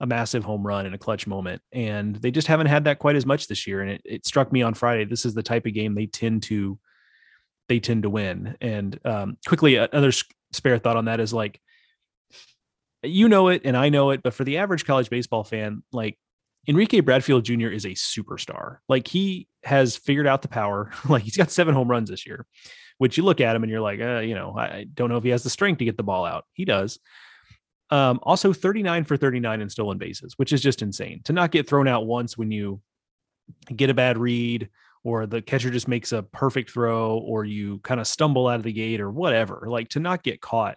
a 0.00 0.06
massive 0.06 0.44
home 0.44 0.66
run 0.66 0.86
in 0.86 0.94
a 0.94 0.98
clutch 0.98 1.26
moment. 1.26 1.60
And 1.72 2.16
they 2.16 2.30
just 2.30 2.46
haven't 2.46 2.68
had 2.68 2.84
that 2.84 2.98
quite 2.98 3.16
as 3.16 3.26
much 3.26 3.48
this 3.48 3.66
year. 3.66 3.82
And 3.82 3.90
it, 3.90 4.02
it 4.04 4.26
struck 4.26 4.52
me 4.52 4.62
on 4.62 4.74
Friday. 4.74 5.04
This 5.04 5.24
is 5.24 5.34
the 5.34 5.42
type 5.42 5.66
of 5.66 5.74
game 5.74 5.94
they 5.94 6.06
tend 6.06 6.42
to 6.44 6.78
they 7.70 7.80
tend 7.80 8.02
to 8.02 8.10
win. 8.10 8.56
And 8.60 8.98
um, 9.06 9.38
quickly, 9.46 9.76
another 9.76 10.10
spare 10.52 10.76
thought 10.78 10.96
on 10.96 11.04
that 11.04 11.20
is 11.20 11.32
like, 11.32 11.60
you 13.04 13.28
know 13.28 13.48
it, 13.48 13.62
and 13.64 13.76
I 13.76 13.88
know 13.88 14.10
it, 14.10 14.22
but 14.24 14.34
for 14.34 14.42
the 14.42 14.58
average 14.58 14.84
college 14.84 15.08
baseball 15.08 15.44
fan, 15.44 15.84
like 15.92 16.18
Enrique 16.66 16.98
Bradfield 16.98 17.44
Jr. 17.44 17.68
is 17.68 17.86
a 17.86 17.90
superstar. 17.90 18.78
Like 18.88 19.06
he 19.06 19.46
has 19.62 19.96
figured 19.96 20.26
out 20.26 20.42
the 20.42 20.48
power. 20.48 20.90
like 21.08 21.22
he's 21.22 21.36
got 21.36 21.52
seven 21.52 21.72
home 21.72 21.88
runs 21.88 22.10
this 22.10 22.26
year, 22.26 22.44
which 22.98 23.16
you 23.16 23.22
look 23.22 23.40
at 23.40 23.54
him 23.54 23.62
and 23.62 23.70
you're 23.70 23.80
like, 23.80 24.00
uh, 24.00 24.18
you 24.18 24.34
know, 24.34 24.54
I 24.58 24.86
don't 24.92 25.08
know 25.08 25.16
if 25.16 25.24
he 25.24 25.30
has 25.30 25.44
the 25.44 25.48
strength 25.48 25.78
to 25.78 25.84
get 25.84 25.96
the 25.96 26.02
ball 26.02 26.26
out. 26.26 26.44
He 26.52 26.64
does. 26.64 26.98
Um, 27.90 28.18
also 28.24 28.52
39 28.52 29.04
for 29.04 29.16
39 29.16 29.60
in 29.60 29.70
stolen 29.70 29.96
bases, 29.96 30.34
which 30.36 30.52
is 30.52 30.60
just 30.60 30.82
insane 30.82 31.22
to 31.24 31.32
not 31.32 31.52
get 31.52 31.68
thrown 31.68 31.86
out 31.86 32.06
once 32.06 32.36
when 32.36 32.50
you 32.50 32.80
get 33.74 33.90
a 33.90 33.94
bad 33.94 34.18
read 34.18 34.68
or 35.04 35.26
the 35.26 35.42
catcher 35.42 35.70
just 35.70 35.88
makes 35.88 36.12
a 36.12 36.22
perfect 36.22 36.70
throw 36.70 37.18
or 37.18 37.44
you 37.44 37.78
kind 37.78 38.00
of 38.00 38.06
stumble 38.06 38.48
out 38.48 38.56
of 38.56 38.62
the 38.62 38.72
gate 38.72 39.00
or 39.00 39.10
whatever 39.10 39.64
like 39.66 39.88
to 39.88 40.00
not 40.00 40.22
get 40.22 40.40
caught 40.40 40.76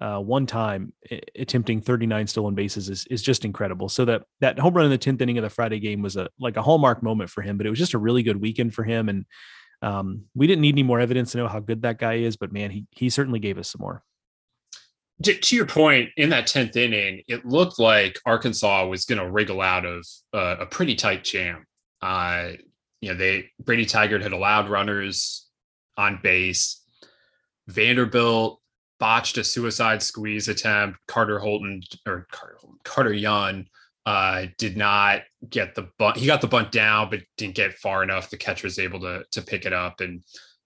uh, 0.00 0.18
one 0.18 0.46
time 0.46 0.92
attempting 1.36 1.80
39 1.80 2.26
stolen 2.28 2.54
bases 2.54 2.88
is, 2.88 3.04
is 3.06 3.20
just 3.20 3.44
incredible 3.44 3.88
so 3.88 4.04
that 4.04 4.22
that 4.40 4.58
home 4.58 4.74
run 4.74 4.84
in 4.84 4.90
the 4.92 4.98
10th 4.98 5.20
inning 5.20 5.38
of 5.38 5.42
the 5.42 5.50
friday 5.50 5.80
game 5.80 6.02
was 6.02 6.16
a 6.16 6.28
like 6.38 6.56
a 6.56 6.62
hallmark 6.62 7.02
moment 7.02 7.30
for 7.30 7.42
him 7.42 7.56
but 7.56 7.66
it 7.66 7.70
was 7.70 7.78
just 7.78 7.94
a 7.94 7.98
really 7.98 8.22
good 8.22 8.40
weekend 8.40 8.74
for 8.74 8.84
him 8.84 9.08
and 9.08 9.24
um, 9.80 10.24
we 10.34 10.48
didn't 10.48 10.62
need 10.62 10.74
any 10.74 10.82
more 10.82 10.98
evidence 10.98 11.32
to 11.32 11.38
know 11.38 11.46
how 11.46 11.60
good 11.60 11.82
that 11.82 11.98
guy 11.98 12.14
is 12.14 12.36
but 12.36 12.52
man 12.52 12.70
he 12.70 12.86
he 12.90 13.10
certainly 13.10 13.38
gave 13.38 13.58
us 13.58 13.70
some 13.70 13.80
more 13.80 14.02
to 15.22 15.56
your 15.56 15.66
point, 15.66 16.10
in 16.16 16.30
that 16.30 16.46
10th 16.46 16.76
inning, 16.76 17.22
it 17.26 17.44
looked 17.44 17.78
like 17.78 18.20
Arkansas 18.24 18.86
was 18.86 19.04
going 19.04 19.18
to 19.18 19.28
wriggle 19.28 19.60
out 19.60 19.84
of 19.84 20.06
uh, 20.32 20.56
a 20.60 20.66
pretty 20.66 20.94
tight 20.94 21.24
jam. 21.24 21.66
Uh, 22.00 22.50
you 23.00 23.10
know, 23.10 23.16
they 23.16 23.50
Brady 23.60 23.86
Tygart 23.86 24.22
had 24.22 24.32
allowed 24.32 24.68
runners 24.68 25.46
on 25.96 26.20
base. 26.22 26.82
Vanderbilt 27.66 28.60
botched 28.98 29.38
a 29.38 29.44
suicide 29.44 30.02
squeeze 30.02 30.48
attempt. 30.48 30.98
Carter 31.06 31.38
Holton 31.38 31.82
or 32.06 32.26
Carter, 32.30 32.58
Carter 32.84 33.12
Young 33.12 33.66
uh, 34.06 34.46
did 34.56 34.76
not 34.76 35.22
get 35.48 35.74
the 35.74 35.88
bunt. 35.98 36.16
He 36.16 36.26
got 36.26 36.40
the 36.40 36.48
bunt 36.48 36.72
down, 36.72 37.10
but 37.10 37.20
didn't 37.36 37.54
get 37.54 37.74
far 37.74 38.02
enough. 38.02 38.30
The 38.30 38.36
catcher 38.36 38.66
was 38.66 38.78
able 38.78 39.00
to 39.00 39.24
to 39.32 39.42
pick 39.42 39.66
it 39.66 39.72
up, 39.72 40.00
and 40.00 40.22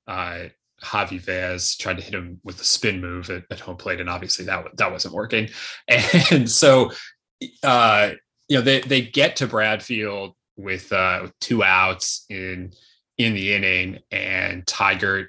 uh, 0.06 0.44
Javi 0.82 1.20
Vaz 1.20 1.76
tried 1.76 1.96
to 1.96 2.02
hit 2.02 2.14
him 2.14 2.40
with 2.44 2.60
a 2.60 2.64
spin 2.64 3.00
move 3.00 3.30
at, 3.30 3.44
at 3.50 3.60
home 3.60 3.76
plate, 3.76 4.00
and 4.00 4.08
obviously 4.08 4.44
that 4.46 4.64
that 4.76 4.92
wasn't 4.92 5.14
working. 5.14 5.48
And 6.30 6.48
so, 6.50 6.92
uh, 7.62 8.12
you 8.48 8.58
know, 8.58 8.62
they 8.62 8.80
they 8.80 9.02
get 9.02 9.36
to 9.36 9.46
Bradfield 9.46 10.34
with 10.57 10.92
uh, 10.92 11.20
with 11.22 11.38
two 11.40 11.62
outs 11.62 12.26
in 12.28 12.72
in 13.18 13.34
the 13.34 13.55
inning, 13.55 13.98
and 14.11 14.64
Tygart, 14.66 15.26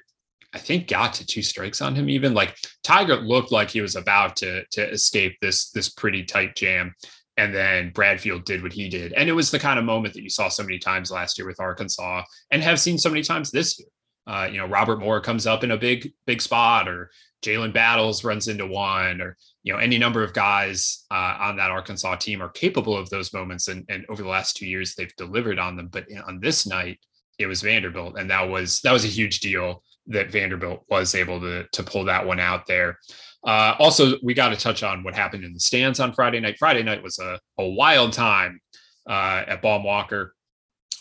I 0.52 0.58
think, 0.58 0.88
got 0.88 1.14
to 1.14 1.26
two 1.26 1.42
strikes 1.42 1.80
on 1.80 1.94
him. 1.94 2.08
Even 2.08 2.34
like 2.34 2.56
Tygart 2.82 3.26
looked 3.26 3.52
like 3.52 3.70
he 3.70 3.80
was 3.80 3.96
about 3.96 4.36
to 4.36 4.64
to 4.72 4.90
escape 4.90 5.36
this 5.40 5.70
this 5.70 5.88
pretty 5.88 6.24
tight 6.24 6.56
jam, 6.56 6.94
and 7.36 7.54
then 7.54 7.90
Bradfield 7.90 8.44
did 8.44 8.62
what 8.62 8.72
he 8.72 8.88
did, 8.88 9.12
and 9.12 9.28
it 9.28 9.32
was 9.32 9.50
the 9.50 9.58
kind 9.58 9.78
of 9.78 9.84
moment 9.84 10.14
that 10.14 10.22
you 10.22 10.30
saw 10.30 10.48
so 10.48 10.62
many 10.62 10.78
times 10.78 11.10
last 11.10 11.38
year 11.38 11.46
with 11.46 11.60
Arkansas, 11.60 12.22
and 12.50 12.62
have 12.62 12.80
seen 12.80 12.98
so 12.98 13.10
many 13.10 13.22
times 13.22 13.50
this 13.50 13.78
year. 13.78 13.88
Uh, 14.26 14.48
you 14.50 14.56
know, 14.56 14.66
Robert 14.66 15.00
Moore 15.00 15.20
comes 15.20 15.46
up 15.46 15.64
in 15.64 15.70
a 15.70 15.76
big 15.76 16.12
big 16.26 16.40
spot, 16.40 16.88
or 16.88 17.10
Jalen 17.44 17.74
Battles 17.74 18.24
runs 18.24 18.48
into 18.48 18.66
one, 18.66 19.20
or 19.20 19.36
you 19.64 19.72
know, 19.72 19.78
any 19.78 19.96
number 19.98 20.22
of 20.22 20.34
guys 20.34 21.04
uh, 21.10 21.36
on 21.40 21.56
that 21.56 21.70
Arkansas 21.70 22.16
team 22.16 22.42
are 22.42 22.50
capable 22.50 22.96
of 22.96 23.08
those 23.10 23.32
moments, 23.32 23.68
and 23.68 23.84
and 23.88 24.04
over 24.10 24.22
the 24.22 24.28
last 24.28 24.56
two 24.56 24.66
years 24.66 24.94
they've 24.94 25.16
delivered 25.16 25.58
on 25.58 25.74
them. 25.74 25.88
But 25.88 26.06
on 26.28 26.38
this 26.38 26.66
night, 26.66 27.00
it 27.38 27.46
was 27.46 27.62
Vanderbilt, 27.62 28.18
and 28.18 28.30
that 28.30 28.48
was 28.48 28.80
that 28.82 28.92
was 28.92 29.04
a 29.04 29.08
huge 29.08 29.40
deal 29.40 29.82
that 30.08 30.30
Vanderbilt 30.30 30.84
was 30.90 31.14
able 31.14 31.40
to 31.40 31.66
to 31.72 31.82
pull 31.82 32.04
that 32.04 32.26
one 32.26 32.38
out 32.38 32.66
there. 32.66 32.98
Uh, 33.42 33.74
also, 33.78 34.16
we 34.22 34.34
got 34.34 34.50
to 34.50 34.56
touch 34.56 34.82
on 34.82 35.02
what 35.02 35.14
happened 35.14 35.44
in 35.44 35.54
the 35.54 35.60
stands 35.60 35.98
on 35.98 36.12
Friday 36.12 36.40
night. 36.40 36.56
Friday 36.58 36.82
night 36.82 37.02
was 37.02 37.18
a, 37.18 37.40
a 37.58 37.66
wild 37.66 38.12
time 38.12 38.60
uh, 39.08 39.44
at 39.46 39.60
Baum-Walker. 39.60 40.34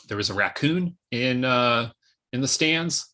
There 0.07 0.17
was 0.17 0.29
a 0.29 0.33
raccoon 0.33 0.97
in 1.11 1.43
uh, 1.43 1.91
in 2.31 2.39
the 2.39 2.47
stands. 2.47 3.09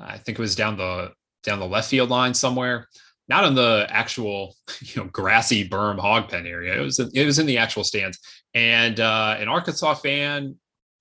I 0.00 0.18
think 0.18 0.38
it 0.38 0.42
was 0.42 0.56
down 0.56 0.76
the 0.76 1.12
down 1.44 1.60
the 1.60 1.66
left 1.66 1.88
field 1.88 2.10
line 2.10 2.34
somewhere. 2.34 2.88
Not 3.28 3.44
in 3.44 3.54
the 3.54 3.86
actual, 3.90 4.56
you 4.80 5.02
know, 5.02 5.08
grassy 5.10 5.68
berm 5.68 5.98
hog 5.98 6.28
pen 6.28 6.46
area. 6.46 6.78
It 6.78 6.84
was 6.84 6.98
it 6.98 7.24
was 7.24 7.38
in 7.38 7.46
the 7.46 7.58
actual 7.58 7.84
stands, 7.84 8.18
and 8.54 8.98
uh, 9.00 9.36
an 9.38 9.48
Arkansas 9.48 9.94
fan 9.94 10.56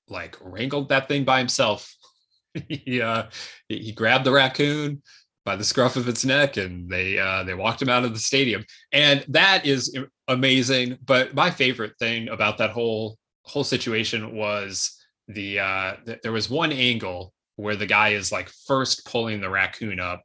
like 0.10 0.38
wrangled 0.42 0.90
that 0.90 1.08
thing 1.08 1.24
by 1.24 1.40
himself. 1.40 1.94
he 2.70 3.02
uh, 3.02 3.24
he 3.68 3.92
grabbed 3.92 4.26
the 4.26 4.32
raccoon 4.32 5.02
by 5.46 5.56
the 5.56 5.64
scruff 5.64 5.96
of 5.96 6.10
its 6.10 6.26
neck, 6.26 6.58
and 6.58 6.90
they 6.90 7.18
uh, 7.18 7.44
they 7.44 7.54
walked 7.54 7.82
him 7.82 7.90
out 7.90 8.04
of 8.04 8.14
the 8.14 8.20
stadium. 8.20 8.66
And 8.92 9.24
that 9.30 9.66
is 9.66 9.98
amazing. 10.28 10.98
But 11.06 11.34
my 11.34 11.50
favorite 11.50 11.94
thing 12.00 12.30
about 12.30 12.58
that 12.58 12.72
whole 12.72 13.18
whole 13.44 13.64
situation 13.64 14.36
was 14.36 14.98
the 15.28 15.60
uh, 15.60 15.94
th- 16.06 16.20
there 16.22 16.32
was 16.32 16.50
one 16.50 16.72
angle 16.72 17.34
where 17.56 17.76
the 17.76 17.86
guy 17.86 18.10
is 18.10 18.32
like 18.32 18.50
first 18.68 19.06
pulling 19.06 19.42
the 19.42 19.50
raccoon 19.50 20.00
up, 20.00 20.22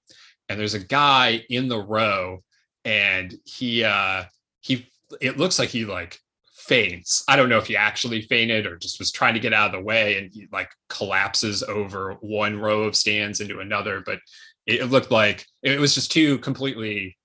and 0.52 0.60
there's 0.60 0.74
a 0.74 0.84
guy 0.84 1.44
in 1.48 1.68
the 1.68 1.80
row, 1.80 2.42
and 2.84 3.34
he 3.44 3.84
uh, 3.84 4.24
he 4.60 4.88
it 5.20 5.38
looks 5.38 5.58
like 5.58 5.70
he 5.70 5.84
like 5.84 6.18
faints. 6.54 7.24
I 7.26 7.36
don't 7.36 7.48
know 7.48 7.58
if 7.58 7.66
he 7.66 7.76
actually 7.76 8.22
fainted 8.22 8.66
or 8.66 8.76
just 8.76 8.98
was 8.98 9.10
trying 9.10 9.34
to 9.34 9.40
get 9.40 9.52
out 9.52 9.66
of 9.66 9.72
the 9.72 9.84
way 9.84 10.16
and 10.16 10.32
he 10.32 10.46
like 10.52 10.70
collapses 10.88 11.62
over 11.64 12.14
one 12.20 12.58
row 12.58 12.84
of 12.84 12.96
stands 12.96 13.40
into 13.40 13.58
another. 13.58 14.00
But 14.04 14.20
it 14.66 14.90
looked 14.90 15.10
like 15.10 15.44
it 15.62 15.80
was 15.80 15.94
just 15.94 16.12
two 16.12 16.38
completely 16.38 17.16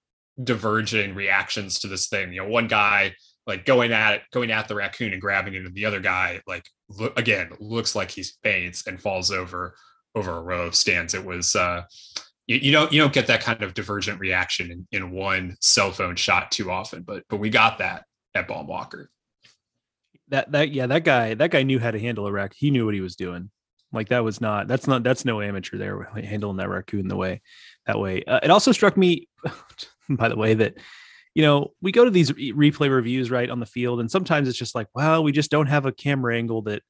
diverging 0.43 1.13
reactions 1.13 1.79
to 1.79 1.87
this 1.87 2.07
thing. 2.07 2.33
You 2.33 2.41
know, 2.41 2.49
one 2.49 2.67
guy 2.67 3.13
like 3.45 3.63
going 3.65 3.91
at 3.91 4.15
it, 4.15 4.21
going 4.33 4.51
at 4.51 4.67
the 4.67 4.75
raccoon 4.75 5.13
and 5.13 5.21
grabbing 5.21 5.53
it, 5.53 5.65
and 5.65 5.73
the 5.73 5.85
other 5.85 5.99
guy 5.99 6.41
like 6.47 6.65
look, 6.89 7.17
again 7.17 7.51
looks 7.59 7.95
like 7.95 8.11
he 8.11 8.23
faints 8.43 8.87
and 8.87 9.01
falls 9.01 9.31
over 9.31 9.75
over 10.15 10.37
a 10.37 10.41
row 10.41 10.65
of 10.65 10.75
stands. 10.75 11.13
It 11.13 11.23
was 11.23 11.55
uh 11.55 11.83
you, 12.47 12.57
you 12.57 12.71
don't 12.71 12.91
you 12.91 12.99
don't 12.99 13.13
get 13.13 13.27
that 13.27 13.41
kind 13.41 13.61
of 13.61 13.73
divergent 13.73 14.19
reaction 14.19 14.71
in, 14.71 14.87
in 14.91 15.11
one 15.11 15.55
cell 15.61 15.91
phone 15.91 16.15
shot 16.15 16.51
too 16.51 16.71
often, 16.71 17.03
but 17.03 17.23
but 17.29 17.37
we 17.37 17.49
got 17.49 17.77
that 17.79 18.05
at 18.35 18.47
Baum-Walker 18.47 19.09
that 20.29 20.51
that 20.51 20.71
yeah 20.71 20.87
that 20.87 21.03
guy 21.03 21.33
that 21.33 21.51
guy 21.51 21.63
knew 21.63 21.79
how 21.79 21.91
to 21.91 21.99
handle 21.99 22.27
a 22.27 22.31
rack 22.31 22.53
he 22.53 22.71
knew 22.71 22.85
what 22.85 22.93
he 22.93 23.01
was 23.01 23.15
doing. 23.15 23.49
Like 23.93 24.09
that 24.09 24.23
was 24.23 24.41
not 24.41 24.67
that's 24.67 24.87
not 24.87 25.03
that's 25.03 25.25
no 25.25 25.41
amateur 25.41 25.77
there 25.77 26.03
handling 26.23 26.57
that 26.57 26.69
raccoon 26.69 27.07
the 27.07 27.15
way 27.15 27.41
that 27.85 27.99
way. 27.99 28.23
Uh, 28.23 28.39
it 28.43 28.51
also 28.51 28.71
struck 28.71 28.97
me 28.97 29.27
by 30.09 30.29
the 30.29 30.35
way 30.35 30.53
that 30.53 30.75
you 31.33 31.43
know 31.43 31.73
we 31.81 31.91
go 31.91 32.03
to 32.03 32.11
these 32.11 32.31
replay 32.31 32.89
reviews 32.89 33.31
right 33.31 33.49
on 33.49 33.59
the 33.59 33.65
field 33.65 33.99
and 33.99 34.11
sometimes 34.11 34.47
it's 34.47 34.57
just 34.57 34.75
like 34.75 34.87
well 34.93 35.23
we 35.23 35.31
just 35.31 35.51
don't 35.51 35.67
have 35.67 35.85
a 35.85 35.91
camera 35.91 36.35
angle 36.35 36.61
that 36.63 36.81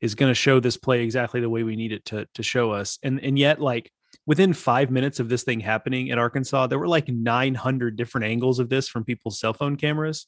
is 0.00 0.16
going 0.16 0.30
to 0.30 0.34
show 0.34 0.58
this 0.58 0.76
play 0.76 1.02
exactly 1.02 1.40
the 1.40 1.48
way 1.48 1.62
we 1.62 1.76
need 1.76 1.92
it 1.92 2.04
to 2.06 2.26
to 2.34 2.42
show 2.42 2.72
us. 2.72 2.98
And 3.02 3.20
and 3.20 3.38
yet 3.38 3.60
like 3.60 3.90
within 4.26 4.52
five 4.52 4.90
minutes 4.90 5.20
of 5.20 5.28
this 5.28 5.42
thing 5.42 5.60
happening 5.60 6.08
in 6.08 6.18
arkansas 6.18 6.66
there 6.66 6.78
were 6.78 6.88
like 6.88 7.08
900 7.08 7.96
different 7.96 8.26
angles 8.26 8.58
of 8.58 8.68
this 8.68 8.88
from 8.88 9.04
people's 9.04 9.38
cell 9.38 9.52
phone 9.52 9.76
cameras. 9.76 10.26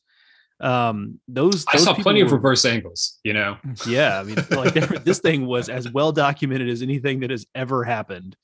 Um 0.61 1.21
those, 1.27 1.65
those 1.65 1.67
i 1.69 1.77
saw 1.79 1.95
plenty 1.95 2.23
were, 2.23 2.27
of 2.27 2.33
reverse 2.33 2.65
angles 2.65 3.19
you 3.25 3.33
know? 3.33 3.57
Yeah 3.87 4.21
i 4.21 4.23
mean 4.23 4.37
like 4.51 4.75
this 5.05 5.19
thing 5.19 5.47
was 5.47 5.69
as 5.69 5.91
well 5.91 6.13
documented 6.13 6.69
as 6.69 6.83
anything 6.83 7.21
that 7.21 7.31
has 7.31 7.47
ever 7.55 7.85
happened. 7.85 8.37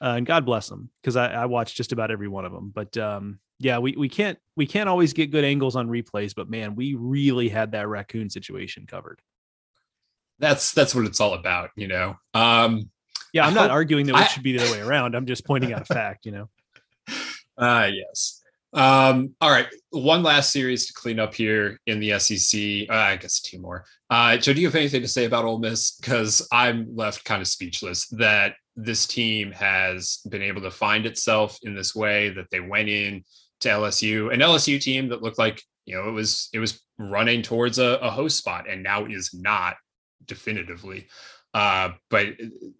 Uh, 0.00 0.14
and 0.16 0.26
god 0.26 0.44
bless 0.44 0.68
them 0.68 0.90
because 1.00 1.16
I, 1.16 1.28
I 1.32 1.46
watched 1.46 1.76
just 1.76 1.92
about 1.92 2.10
every 2.10 2.28
one 2.28 2.44
of 2.44 2.52
them 2.52 2.72
but 2.74 2.96
um 2.96 3.38
yeah 3.58 3.78
we, 3.78 3.94
we 3.96 4.08
can't 4.08 4.38
we 4.56 4.66
can't 4.66 4.88
always 4.88 5.12
get 5.12 5.30
good 5.30 5.44
angles 5.44 5.76
on 5.76 5.88
replays 5.88 6.34
but 6.34 6.50
man 6.50 6.74
we 6.74 6.94
really 6.94 7.48
had 7.48 7.72
that 7.72 7.86
raccoon 7.86 8.28
situation 8.28 8.86
covered. 8.86 9.20
That's 10.38 10.72
that's 10.72 10.94
what 10.94 11.04
it's 11.04 11.20
all 11.20 11.34
about 11.34 11.70
you 11.76 11.86
know? 11.86 12.16
Um 12.34 12.90
yeah 13.32 13.46
i'm 13.46 13.54
not 13.54 13.70
arguing 13.70 14.06
that 14.06 14.16
it 14.20 14.30
should 14.30 14.42
be 14.42 14.56
the 14.56 14.62
other 14.62 14.72
way 14.72 14.80
around 14.80 15.14
i'm 15.14 15.26
just 15.26 15.44
pointing 15.44 15.72
out 15.72 15.82
a 15.82 15.84
fact 15.84 16.26
you 16.26 16.32
know 16.32 16.48
uh 17.58 17.88
yes 17.92 18.42
um, 18.74 19.34
all 19.40 19.50
right, 19.50 19.66
one 19.90 20.22
last 20.22 20.50
series 20.50 20.86
to 20.86 20.94
clean 20.94 21.20
up 21.20 21.34
here 21.34 21.78
in 21.86 22.00
the 22.00 22.18
SEC. 22.18 22.88
Uh, 22.88 22.94
I 22.94 23.16
guess 23.16 23.40
two 23.40 23.58
more. 23.58 23.84
Uh, 24.08 24.36
Joe, 24.38 24.54
do 24.54 24.60
you 24.60 24.66
have 24.66 24.74
anything 24.74 25.02
to 25.02 25.08
say 25.08 25.26
about 25.26 25.44
Ole 25.44 25.58
Miss? 25.58 25.96
Because 25.96 26.46
I'm 26.50 26.94
left 26.96 27.24
kind 27.24 27.42
of 27.42 27.48
speechless 27.48 28.06
that 28.08 28.54
this 28.74 29.06
team 29.06 29.52
has 29.52 30.20
been 30.30 30.42
able 30.42 30.62
to 30.62 30.70
find 30.70 31.04
itself 31.04 31.58
in 31.62 31.74
this 31.74 31.94
way 31.94 32.30
that 32.30 32.46
they 32.50 32.60
went 32.60 32.88
in 32.88 33.24
to 33.60 33.68
LSU, 33.68 34.32
an 34.32 34.40
LSU 34.40 34.80
team 34.80 35.08
that 35.08 35.22
looked 35.22 35.38
like 35.38 35.62
you 35.84 35.94
know 35.94 36.08
it 36.08 36.12
was 36.12 36.48
it 36.54 36.58
was 36.58 36.80
running 36.98 37.42
towards 37.42 37.78
a, 37.78 37.98
a 37.98 38.10
host 38.10 38.38
spot, 38.38 38.68
and 38.68 38.82
now 38.82 39.04
is 39.04 39.34
not 39.34 39.76
definitively. 40.24 41.08
Uh, 41.54 41.90
but 42.10 42.28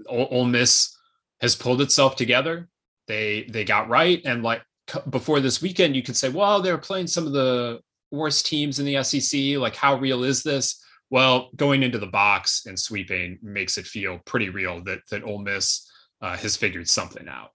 Ole, 0.09 0.45
Miss 0.45 0.97
has 1.41 1.55
pulled 1.55 1.81
itself 1.81 2.17
together. 2.17 2.69
They 3.07 3.47
they 3.51 3.65
got 3.65 3.89
right, 3.89 4.23
and 4.25 4.43
like 4.43 4.63
before 5.11 5.41
this 5.41 5.61
weekend, 5.61 5.97
you 5.97 6.03
could 6.03 6.17
say, 6.17 6.29
well, 6.29 6.63
they're 6.63 6.79
playing 6.79 7.07
some 7.07 7.27
of 7.27 7.33
the 7.33 7.81
worst 8.11 8.47
teams 8.47 8.79
in 8.79 8.87
the 8.87 9.03
SEC. 9.03 9.59
Like, 9.59 9.77
how 9.77 9.97
real 9.97 10.25
is 10.25 10.43
this? 10.43 10.83
Well, 11.11 11.51
going 11.57 11.83
into 11.83 11.99
the 11.99 12.07
box 12.07 12.65
and 12.67 12.79
sweeping 12.79 13.39
makes 13.43 13.77
it 13.77 13.87
feel 13.87 14.21
pretty 14.25 14.49
real 14.49 14.83
that 14.85 15.01
that 15.11 15.25
Ole 15.25 15.41
Miss 15.41 15.91
uh, 16.21 16.37
has 16.37 16.57
figured 16.57 16.89
something 16.89 17.29
out. 17.29 17.51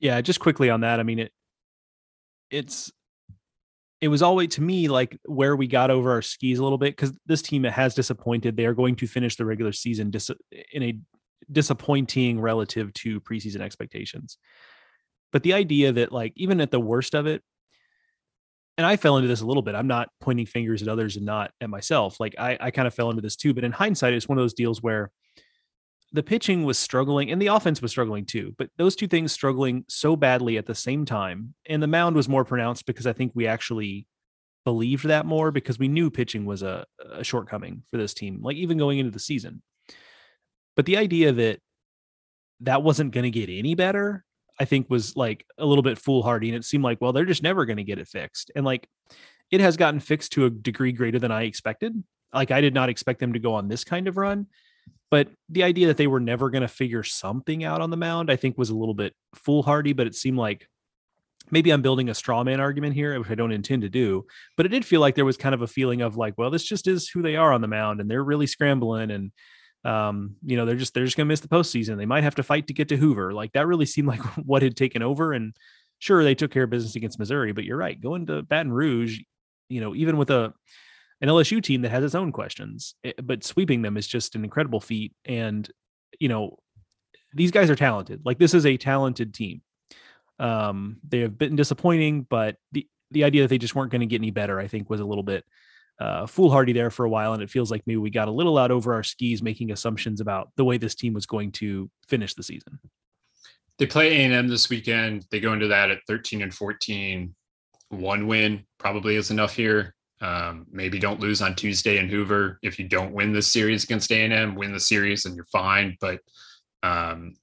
Yeah, 0.00 0.20
just 0.20 0.40
quickly 0.40 0.70
on 0.70 0.80
that. 0.80 1.00
I 1.00 1.02
mean, 1.02 1.20
it 1.20 1.32
it's 2.50 2.90
it 4.00 4.08
was 4.08 4.22
always 4.22 4.50
to 4.50 4.62
me 4.62 4.88
like 4.88 5.18
where 5.24 5.56
we 5.56 5.66
got 5.66 5.90
over 5.90 6.12
our 6.12 6.22
skis 6.22 6.58
a 6.58 6.62
little 6.62 6.78
bit 6.78 6.96
because 6.96 7.12
this 7.26 7.42
team 7.42 7.64
has 7.64 7.94
disappointed. 7.94 8.56
They 8.56 8.66
are 8.66 8.74
going 8.74 8.96
to 8.96 9.06
finish 9.06 9.36
the 9.36 9.44
regular 9.44 9.72
season 9.72 10.10
dis- 10.10 10.30
in 10.72 10.82
a 10.82 10.98
disappointing 11.50 12.40
relative 12.40 12.92
to 12.94 13.20
preseason 13.20 13.60
expectations. 13.60 14.38
But 15.32 15.42
the 15.42 15.54
idea 15.54 15.92
that 15.92 16.12
like 16.12 16.32
even 16.36 16.60
at 16.60 16.70
the 16.70 16.80
worst 16.80 17.14
of 17.14 17.26
it, 17.26 17.42
and 18.76 18.86
I 18.86 18.96
fell 18.96 19.16
into 19.16 19.26
this 19.26 19.40
a 19.40 19.46
little 19.46 19.62
bit. 19.62 19.74
I'm 19.74 19.88
not 19.88 20.08
pointing 20.20 20.46
fingers 20.46 20.82
at 20.82 20.88
others 20.88 21.16
and 21.16 21.26
not 21.26 21.50
at 21.60 21.68
myself. 21.68 22.20
Like 22.20 22.36
I, 22.38 22.56
I 22.60 22.70
kind 22.70 22.86
of 22.86 22.94
fell 22.94 23.10
into 23.10 23.20
this 23.20 23.34
too. 23.34 23.52
But 23.52 23.64
in 23.64 23.72
hindsight, 23.72 24.12
it's 24.12 24.28
one 24.28 24.38
of 24.38 24.42
those 24.42 24.54
deals 24.54 24.80
where 24.80 25.10
the 26.12 26.22
pitching 26.22 26.64
was 26.64 26.78
struggling 26.78 27.30
and 27.30 27.40
the 27.40 27.48
offense 27.48 27.82
was 27.82 27.90
struggling 27.90 28.24
too. 28.24 28.54
But 28.56 28.70
those 28.78 28.96
two 28.96 29.08
things 29.08 29.32
struggling 29.32 29.84
so 29.88 30.16
badly 30.16 30.56
at 30.56 30.66
the 30.66 30.74
same 30.74 31.04
time. 31.04 31.54
And 31.68 31.82
the 31.82 31.86
mound 31.86 32.16
was 32.16 32.28
more 32.28 32.44
pronounced 32.44 32.86
because 32.86 33.06
I 33.06 33.12
think 33.12 33.32
we 33.34 33.46
actually 33.46 34.06
believed 34.64 35.04
that 35.04 35.26
more 35.26 35.50
because 35.50 35.78
we 35.78 35.88
knew 35.88 36.10
pitching 36.10 36.46
was 36.46 36.62
a, 36.62 36.86
a 37.12 37.24
shortcoming 37.24 37.82
for 37.90 37.96
this 37.96 38.14
team, 38.14 38.40
like 38.42 38.56
even 38.56 38.78
going 38.78 38.98
into 38.98 39.10
the 39.10 39.18
season. 39.18 39.62
But 40.76 40.86
the 40.86 40.96
idea 40.96 41.32
that 41.32 41.60
that 42.60 42.82
wasn't 42.82 43.12
going 43.12 43.24
to 43.24 43.30
get 43.30 43.50
any 43.50 43.74
better 43.74 44.24
I 44.58 44.64
think 44.64 44.90
was 44.90 45.16
like 45.16 45.46
a 45.56 45.64
little 45.64 45.82
bit 45.82 45.98
foolhardy. 45.98 46.48
And 46.48 46.56
it 46.56 46.64
seemed 46.64 46.84
like, 46.84 47.00
well, 47.00 47.12
they're 47.12 47.24
just 47.24 47.42
never 47.42 47.64
going 47.64 47.76
to 47.76 47.84
get 47.84 47.98
it 47.98 48.08
fixed. 48.08 48.50
And 48.56 48.64
like 48.64 48.88
it 49.50 49.60
has 49.60 49.76
gotten 49.76 50.00
fixed 50.00 50.32
to 50.32 50.46
a 50.46 50.50
degree 50.50 50.92
greater 50.92 51.18
than 51.18 51.30
I 51.30 51.44
expected. 51.44 52.02
Like 52.32 52.50
I 52.50 52.60
did 52.60 52.74
not 52.74 52.88
expect 52.88 53.20
them 53.20 53.32
to 53.32 53.38
go 53.38 53.54
on 53.54 53.68
this 53.68 53.84
kind 53.84 54.08
of 54.08 54.16
run. 54.16 54.46
But 55.10 55.28
the 55.48 55.62
idea 55.62 55.86
that 55.86 55.96
they 55.96 56.06
were 56.06 56.20
never 56.20 56.50
going 56.50 56.62
to 56.62 56.68
figure 56.68 57.02
something 57.02 57.64
out 57.64 57.80
on 57.80 57.90
the 57.90 57.96
mound, 57.96 58.30
I 58.30 58.36
think 58.36 58.58
was 58.58 58.70
a 58.70 58.76
little 58.76 58.94
bit 58.94 59.14
foolhardy, 59.34 59.94
but 59.94 60.06
it 60.06 60.14
seemed 60.14 60.36
like 60.36 60.66
maybe 61.50 61.70
I'm 61.70 61.82
building 61.82 62.10
a 62.10 62.14
straw 62.14 62.44
man 62.44 62.60
argument 62.60 62.94
here, 62.94 63.18
which 63.18 63.30
I 63.30 63.34
don't 63.34 63.52
intend 63.52 63.82
to 63.82 63.88
do, 63.88 64.26
but 64.56 64.66
it 64.66 64.70
did 64.70 64.84
feel 64.84 65.00
like 65.00 65.14
there 65.14 65.24
was 65.24 65.36
kind 65.36 65.54
of 65.54 65.62
a 65.62 65.66
feeling 65.66 66.02
of 66.02 66.16
like, 66.16 66.34
well, 66.36 66.50
this 66.50 66.64
just 66.64 66.86
is 66.86 67.08
who 67.08 67.22
they 67.22 67.36
are 67.36 67.52
on 67.52 67.62
the 67.62 67.68
mound 67.68 68.00
and 68.00 68.10
they're 68.10 68.24
really 68.24 68.46
scrambling 68.46 69.10
and 69.10 69.32
um, 69.84 70.34
you 70.44 70.56
know, 70.56 70.66
they're 70.66 70.76
just 70.76 70.92
they're 70.92 71.04
just 71.04 71.16
gonna 71.16 71.28
miss 71.28 71.40
the 71.40 71.48
postseason. 71.48 71.96
They 71.96 72.06
might 72.06 72.24
have 72.24 72.34
to 72.34 72.42
fight 72.42 72.66
to 72.66 72.74
get 72.74 72.88
to 72.88 72.96
Hoover. 72.96 73.32
Like 73.32 73.52
that 73.52 73.66
really 73.66 73.86
seemed 73.86 74.08
like 74.08 74.20
what 74.44 74.62
had 74.62 74.76
taken 74.76 75.02
over. 75.02 75.32
And 75.32 75.54
sure, 75.98 76.24
they 76.24 76.34
took 76.34 76.50
care 76.50 76.64
of 76.64 76.70
business 76.70 76.96
against 76.96 77.18
Missouri, 77.18 77.52
but 77.52 77.64
you're 77.64 77.76
right, 77.76 77.98
going 77.98 78.26
to 78.26 78.42
Baton 78.42 78.72
Rouge, 78.72 79.20
you 79.68 79.80
know, 79.80 79.94
even 79.94 80.16
with 80.16 80.30
a 80.30 80.52
an 81.20 81.28
LSU 81.28 81.62
team 81.62 81.82
that 81.82 81.90
has 81.90 82.04
its 82.04 82.14
own 82.14 82.32
questions, 82.32 82.94
eh, 83.04 83.12
but 83.22 83.44
sweeping 83.44 83.82
them 83.82 83.96
is 83.96 84.06
just 84.06 84.34
an 84.34 84.44
incredible 84.44 84.80
feat. 84.80 85.12
And 85.24 85.68
you 86.20 86.28
know, 86.28 86.58
these 87.34 87.50
guys 87.50 87.70
are 87.70 87.76
talented. 87.76 88.22
Like 88.24 88.38
this 88.38 88.54
is 88.54 88.66
a 88.66 88.76
talented 88.76 89.34
team. 89.34 89.62
Um, 90.38 90.98
they 91.06 91.20
have 91.20 91.36
been 91.36 91.56
disappointing, 91.56 92.26
but 92.28 92.56
the 92.72 92.86
the 93.10 93.24
idea 93.24 93.42
that 93.42 93.48
they 93.48 93.58
just 93.58 93.74
weren't 93.74 93.90
going 93.90 94.00
to 94.00 94.06
get 94.06 94.20
any 94.20 94.30
better, 94.30 94.60
I 94.60 94.68
think, 94.68 94.90
was 94.90 95.00
a 95.00 95.04
little 95.04 95.22
bit 95.22 95.44
uh, 95.98 96.26
foolhardy 96.26 96.72
there 96.72 96.90
for 96.90 97.04
a 97.04 97.10
while, 97.10 97.32
and 97.32 97.42
it 97.42 97.50
feels 97.50 97.70
like 97.70 97.82
maybe 97.86 97.96
we 97.96 98.10
got 98.10 98.28
a 98.28 98.32
little 98.32 98.58
out 98.58 98.70
over 98.70 98.94
our 98.94 99.02
skis, 99.02 99.42
making 99.42 99.72
assumptions 99.72 100.20
about 100.20 100.50
the 100.56 100.64
way 100.64 100.76
this 100.76 100.94
team 100.94 101.14
was 101.14 101.26
going 101.26 101.52
to 101.52 101.90
finish 102.06 102.34
the 102.34 102.42
season. 102.42 102.78
They 103.78 103.86
play 103.86 104.24
A&M 104.24 104.48
this 104.48 104.68
weekend. 104.68 105.24
They 105.30 105.40
go 105.40 105.52
into 105.52 105.68
that 105.68 105.90
at 105.90 106.00
13 106.06 106.42
and 106.42 106.52
14. 106.52 107.34
One 107.90 108.26
win 108.26 108.64
probably 108.78 109.16
is 109.16 109.30
enough 109.30 109.54
here. 109.54 109.94
Um, 110.20 110.66
maybe 110.70 110.98
don't 110.98 111.20
lose 111.20 111.40
on 111.40 111.54
Tuesday 111.54 111.98
in 111.98 112.08
Hoover. 112.08 112.58
If 112.62 112.78
you 112.78 112.88
don't 112.88 113.12
win 113.12 113.32
this 113.32 113.52
series 113.52 113.84
against 113.84 114.10
A&M, 114.10 114.54
win 114.54 114.72
the 114.72 114.80
series 114.80 115.24
and 115.24 115.36
you're 115.36 115.46
fine. 115.46 115.96
But 116.00 116.20
um, 116.82 117.36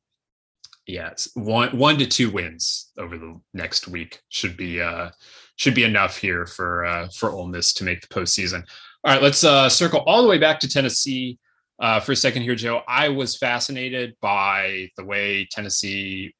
yeah, 0.87 1.13
one 1.33 1.77
one 1.77 1.97
to 1.97 2.05
two 2.05 2.29
wins 2.29 2.91
over 2.97 3.17
the 3.17 3.39
next 3.53 3.87
week 3.87 4.21
should 4.29 4.55
be 4.55 4.81
uh, 4.81 5.09
should 5.55 5.73
be 5.73 5.83
enough 5.83 6.17
here 6.17 6.45
for 6.45 6.85
uh, 6.85 7.07
for 7.09 7.31
Ole 7.31 7.47
Miss 7.47 7.73
to 7.73 7.83
make 7.83 8.01
the 8.01 8.07
postseason. 8.07 8.63
All 9.03 9.13
right, 9.13 9.21
let's 9.21 9.43
uh, 9.43 9.69
circle 9.69 10.03
all 10.05 10.21
the 10.21 10.27
way 10.27 10.37
back 10.37 10.59
to 10.59 10.67
Tennessee 10.67 11.39
uh, 11.79 11.99
for 11.99 12.11
a 12.11 12.15
second 12.15 12.43
here, 12.43 12.55
Joe. 12.55 12.81
I 12.87 13.09
was 13.09 13.37
fascinated 13.37 14.15
by 14.21 14.89
the 14.97 15.05
way 15.05 15.47
Tennessee. 15.49 16.35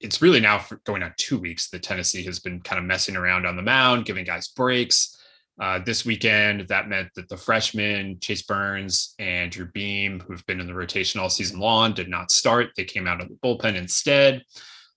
It's 0.00 0.20
really 0.20 0.40
now 0.40 0.64
going 0.84 1.02
on 1.02 1.14
two 1.16 1.38
weeks 1.38 1.70
that 1.70 1.82
Tennessee 1.82 2.22
has 2.24 2.38
been 2.38 2.60
kind 2.60 2.78
of 2.78 2.84
messing 2.84 3.16
around 3.16 3.46
on 3.46 3.56
the 3.56 3.62
mound, 3.62 4.04
giving 4.04 4.24
guys 4.24 4.48
breaks. 4.48 5.17
Uh, 5.60 5.80
this 5.80 6.04
weekend, 6.04 6.68
that 6.68 6.88
meant 6.88 7.08
that 7.16 7.28
the 7.28 7.36
freshmen, 7.36 8.18
Chase 8.20 8.42
Burns 8.42 9.14
and 9.18 9.50
Drew 9.50 9.66
Beam, 9.66 10.20
who've 10.20 10.44
been 10.46 10.60
in 10.60 10.68
the 10.68 10.74
rotation 10.74 11.20
all 11.20 11.28
season 11.28 11.58
long, 11.58 11.92
did 11.92 12.08
not 12.08 12.30
start. 12.30 12.70
They 12.76 12.84
came 12.84 13.08
out 13.08 13.20
of 13.20 13.28
the 13.28 13.34
bullpen 13.36 13.74
instead. 13.74 14.44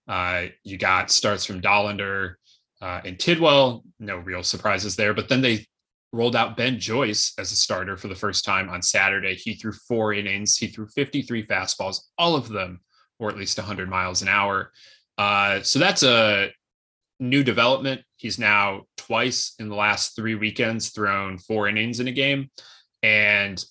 Uh, 0.07 0.45
you 0.63 0.77
got 0.77 1.09
starts 1.09 1.45
from 1.45 1.61
Dollander 1.61 2.35
uh, 2.81 3.01
and 3.05 3.17
Tidwell, 3.19 3.83
no 3.99 4.17
real 4.17 4.43
surprises 4.43 4.95
there. 4.95 5.13
But 5.13 5.29
then 5.29 5.41
they 5.41 5.65
rolled 6.13 6.35
out 6.35 6.57
Ben 6.57 6.79
Joyce 6.79 7.33
as 7.37 7.51
a 7.51 7.55
starter 7.55 7.97
for 7.97 8.07
the 8.07 8.15
first 8.15 8.43
time 8.43 8.69
on 8.69 8.81
Saturday. 8.81 9.35
He 9.35 9.55
threw 9.55 9.71
four 9.71 10.13
innings, 10.13 10.57
he 10.57 10.67
threw 10.67 10.87
53 10.87 11.45
fastballs, 11.45 11.99
all 12.17 12.35
of 12.35 12.49
them 12.49 12.81
were 13.19 13.29
at 13.29 13.37
least 13.37 13.57
100 13.57 13.89
miles 13.89 14.21
an 14.21 14.27
hour. 14.27 14.71
Uh, 15.17 15.61
so 15.61 15.79
that's 15.79 16.03
a 16.03 16.49
new 17.19 17.43
development. 17.43 18.01
He's 18.21 18.37
now 18.37 18.83
twice 18.97 19.55
in 19.57 19.67
the 19.67 19.75
last 19.75 20.15
three 20.15 20.35
weekends 20.35 20.89
thrown 20.89 21.39
four 21.39 21.67
innings 21.67 21.99
in 21.99 22.07
a 22.07 22.11
game. 22.11 22.51
And 23.01 23.63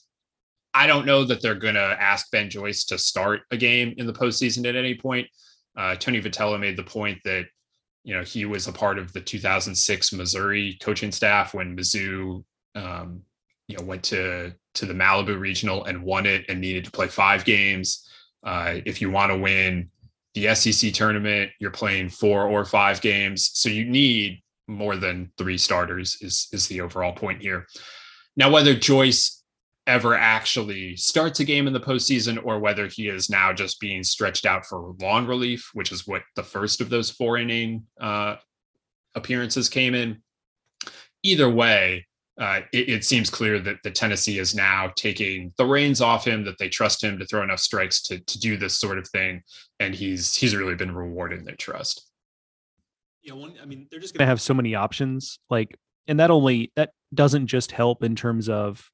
I 0.74 0.88
don't 0.88 1.07
know 1.07 1.22
that 1.22 1.40
they're 1.40 1.55
going 1.55 1.76
to 1.76 1.96
ask 2.01 2.32
Ben 2.32 2.51
Joyce 2.51 2.84
to 2.86 2.98
start 2.98 3.42
a 3.53 3.57
game 3.57 3.94
in 3.96 4.09
the 4.09 4.12
postseason 4.12 4.68
at 4.68 4.74
any 4.74 4.96
point. 4.96 5.28
Uh, 5.76 5.94
Tony 5.94 6.20
Vitello 6.20 6.59
made 6.59 6.76
the 6.76 6.82
point 6.82 7.20
that, 7.24 7.44
you 8.03 8.12
know, 8.12 8.24
he 8.24 8.44
was 8.44 8.66
a 8.66 8.72
part 8.72 8.98
of 8.98 9.12
the 9.12 9.20
2006 9.20 10.12
Missouri 10.14 10.76
coaching 10.82 11.12
staff 11.12 11.55
when 11.55 11.76
Mizzou, 11.76 12.42
um, 12.74 13.22
you 13.68 13.76
know, 13.76 13.84
went 13.84 14.03
to 14.05 14.53
to 14.74 14.84
the 14.84 14.94
Malibu 14.94 15.38
Regional 15.38 15.84
and 15.84 16.03
won 16.03 16.26
it 16.26 16.44
and 16.48 16.61
needed 16.61 16.84
to 16.86 16.90
play 16.90 17.07
five 17.07 17.44
games. 17.44 18.09
Uh, 18.42 18.78
if 18.84 19.01
you 19.01 19.12
want 19.12 19.30
to 19.30 19.38
win 19.38 19.90
the 20.35 20.55
SEC 20.55 20.93
tournament, 20.93 21.51
you're 21.59 21.70
playing 21.70 22.09
four 22.09 22.47
or 22.47 22.64
five 22.64 23.01
games. 23.01 23.51
So 23.55 23.68
you 23.68 23.85
need 23.85 24.43
more 24.68 24.97
than 24.97 25.33
three 25.37 25.59
starters 25.59 26.16
is 26.20 26.49
is 26.53 26.68
the 26.68 26.81
overall 26.81 27.12
point 27.12 27.43
here. 27.43 27.66
Now, 28.37 28.51
whether 28.51 28.74
Joyce 28.74 29.43
ever 29.87 30.14
actually 30.14 30.95
starts 30.95 31.41
a 31.41 31.45
game 31.45 31.66
in 31.66 31.72
the 31.72 31.81
postseason 31.81 32.39
or 32.45 32.61
whether 32.61 32.87
he 32.87 33.09
is 33.09 33.28
now 33.28 33.53
just 33.53 33.81
being 33.81 34.05
stretched 34.05 34.47
out 34.47 34.64
for 34.64 34.95
long 35.01 35.26
relief, 35.26 35.70
which 35.74 35.91
is 35.91 36.07
what 36.07 36.22
the 36.37 36.43
first 36.43 36.81
of 36.81 36.91
those 36.91 37.11
four 37.11 37.39
inning 37.39 37.85
uh, 38.01 38.37
appearances 39.14 39.68
came 39.68 39.95
in. 39.95 40.22
Either 41.22 41.51
way, 41.51 42.07
uh, 42.41 42.61
it, 42.72 42.88
it, 42.88 43.05
seems 43.05 43.28
clear 43.28 43.59
that 43.59 43.76
the 43.84 43.91
Tennessee 43.91 44.38
is 44.38 44.55
now 44.55 44.91
taking 44.97 45.53
the 45.59 45.66
reins 45.66 46.01
off 46.01 46.26
him, 46.26 46.43
that 46.45 46.57
they 46.59 46.70
trust 46.70 47.05
him 47.05 47.18
to 47.18 47.26
throw 47.26 47.43
enough 47.43 47.61
strikes 47.61 48.01
to, 48.03 48.18
to 48.18 48.41
do 48.41 48.57
this 48.57 48.80
sort 48.80 48.99
of 48.99 49.07
thing. 49.09 49.43
And 49.78 49.95
he's 49.95 50.34
he's 50.34 50.57
really 50.57 50.74
been 50.74 50.95
rewarded 50.95 51.45
their 51.45 51.55
trust. 51.55 52.11
Yeah, 53.22 53.34
one, 53.34 53.55
I 53.62 53.66
mean, 53.66 53.86
they're 53.91 54.01
just 54.01 54.14
going 54.14 54.24
to 54.24 54.30
have 54.30 54.41
so 54.41 54.55
many 54.55 54.74
options. 54.74 55.38
Like, 55.51 55.76
and 56.09 56.18
that 56.18 56.30
only, 56.30 56.72
that 56.76 56.93
doesn't 57.12 57.47
just 57.47 57.72
help 57.72 58.03
in 58.03 58.16
terms 58.16 58.49
of, 58.49 58.88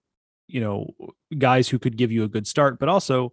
you 0.48 0.60
know, 0.60 0.90
guys 1.38 1.68
who 1.68 1.78
could 1.78 1.96
give 1.96 2.10
you 2.10 2.24
a 2.24 2.28
good 2.28 2.48
start, 2.48 2.80
but 2.80 2.88
also 2.88 3.32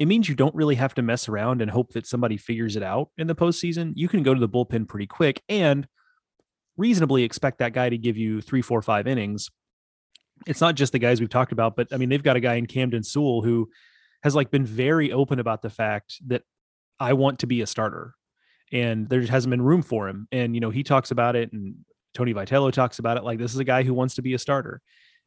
it 0.00 0.06
means 0.06 0.28
you 0.28 0.34
don't 0.34 0.54
really 0.54 0.74
have 0.74 0.94
to 0.94 1.02
mess 1.02 1.28
around 1.28 1.62
and 1.62 1.70
hope 1.70 1.92
that 1.92 2.06
somebody 2.06 2.36
figures 2.36 2.74
it 2.74 2.82
out 2.82 3.10
in 3.16 3.28
the 3.28 3.34
postseason. 3.34 3.92
You 3.94 4.08
can 4.08 4.24
go 4.24 4.34
to 4.34 4.40
the 4.40 4.48
bullpen 4.48 4.88
pretty 4.88 5.06
quick. 5.06 5.40
And 5.48 5.86
reasonably 6.76 7.22
expect 7.22 7.58
that 7.58 7.72
guy 7.72 7.88
to 7.88 7.98
give 7.98 8.16
you 8.16 8.40
three, 8.40 8.62
four, 8.62 8.82
five 8.82 9.06
innings. 9.06 9.50
It's 10.46 10.60
not 10.60 10.74
just 10.74 10.92
the 10.92 10.98
guys 10.98 11.20
we've 11.20 11.28
talked 11.30 11.52
about, 11.52 11.76
but 11.76 11.88
I 11.92 11.96
mean, 11.96 12.08
they've 12.08 12.22
got 12.22 12.36
a 12.36 12.40
guy 12.40 12.54
in 12.54 12.66
Camden 12.66 13.02
Sewell 13.02 13.42
who 13.42 13.70
has 14.22 14.34
like 14.34 14.50
been 14.50 14.64
very 14.64 15.12
open 15.12 15.38
about 15.38 15.62
the 15.62 15.70
fact 15.70 16.18
that 16.26 16.42
I 16.98 17.12
want 17.12 17.40
to 17.40 17.46
be 17.46 17.60
a 17.60 17.66
starter 17.66 18.14
and 18.72 19.08
there 19.08 19.20
just 19.20 19.30
hasn't 19.30 19.50
been 19.50 19.62
room 19.62 19.82
for 19.82 20.08
him. 20.08 20.26
And, 20.32 20.54
you 20.54 20.60
know, 20.60 20.70
he 20.70 20.82
talks 20.82 21.10
about 21.10 21.36
it 21.36 21.52
and 21.52 21.76
Tony 22.14 22.34
Vitello 22.34 22.72
talks 22.72 22.98
about 22.98 23.16
it. 23.16 23.24
Like 23.24 23.38
this 23.38 23.52
is 23.52 23.58
a 23.58 23.64
guy 23.64 23.82
who 23.82 23.94
wants 23.94 24.14
to 24.16 24.22
be 24.22 24.34
a 24.34 24.38
starter 24.38 24.80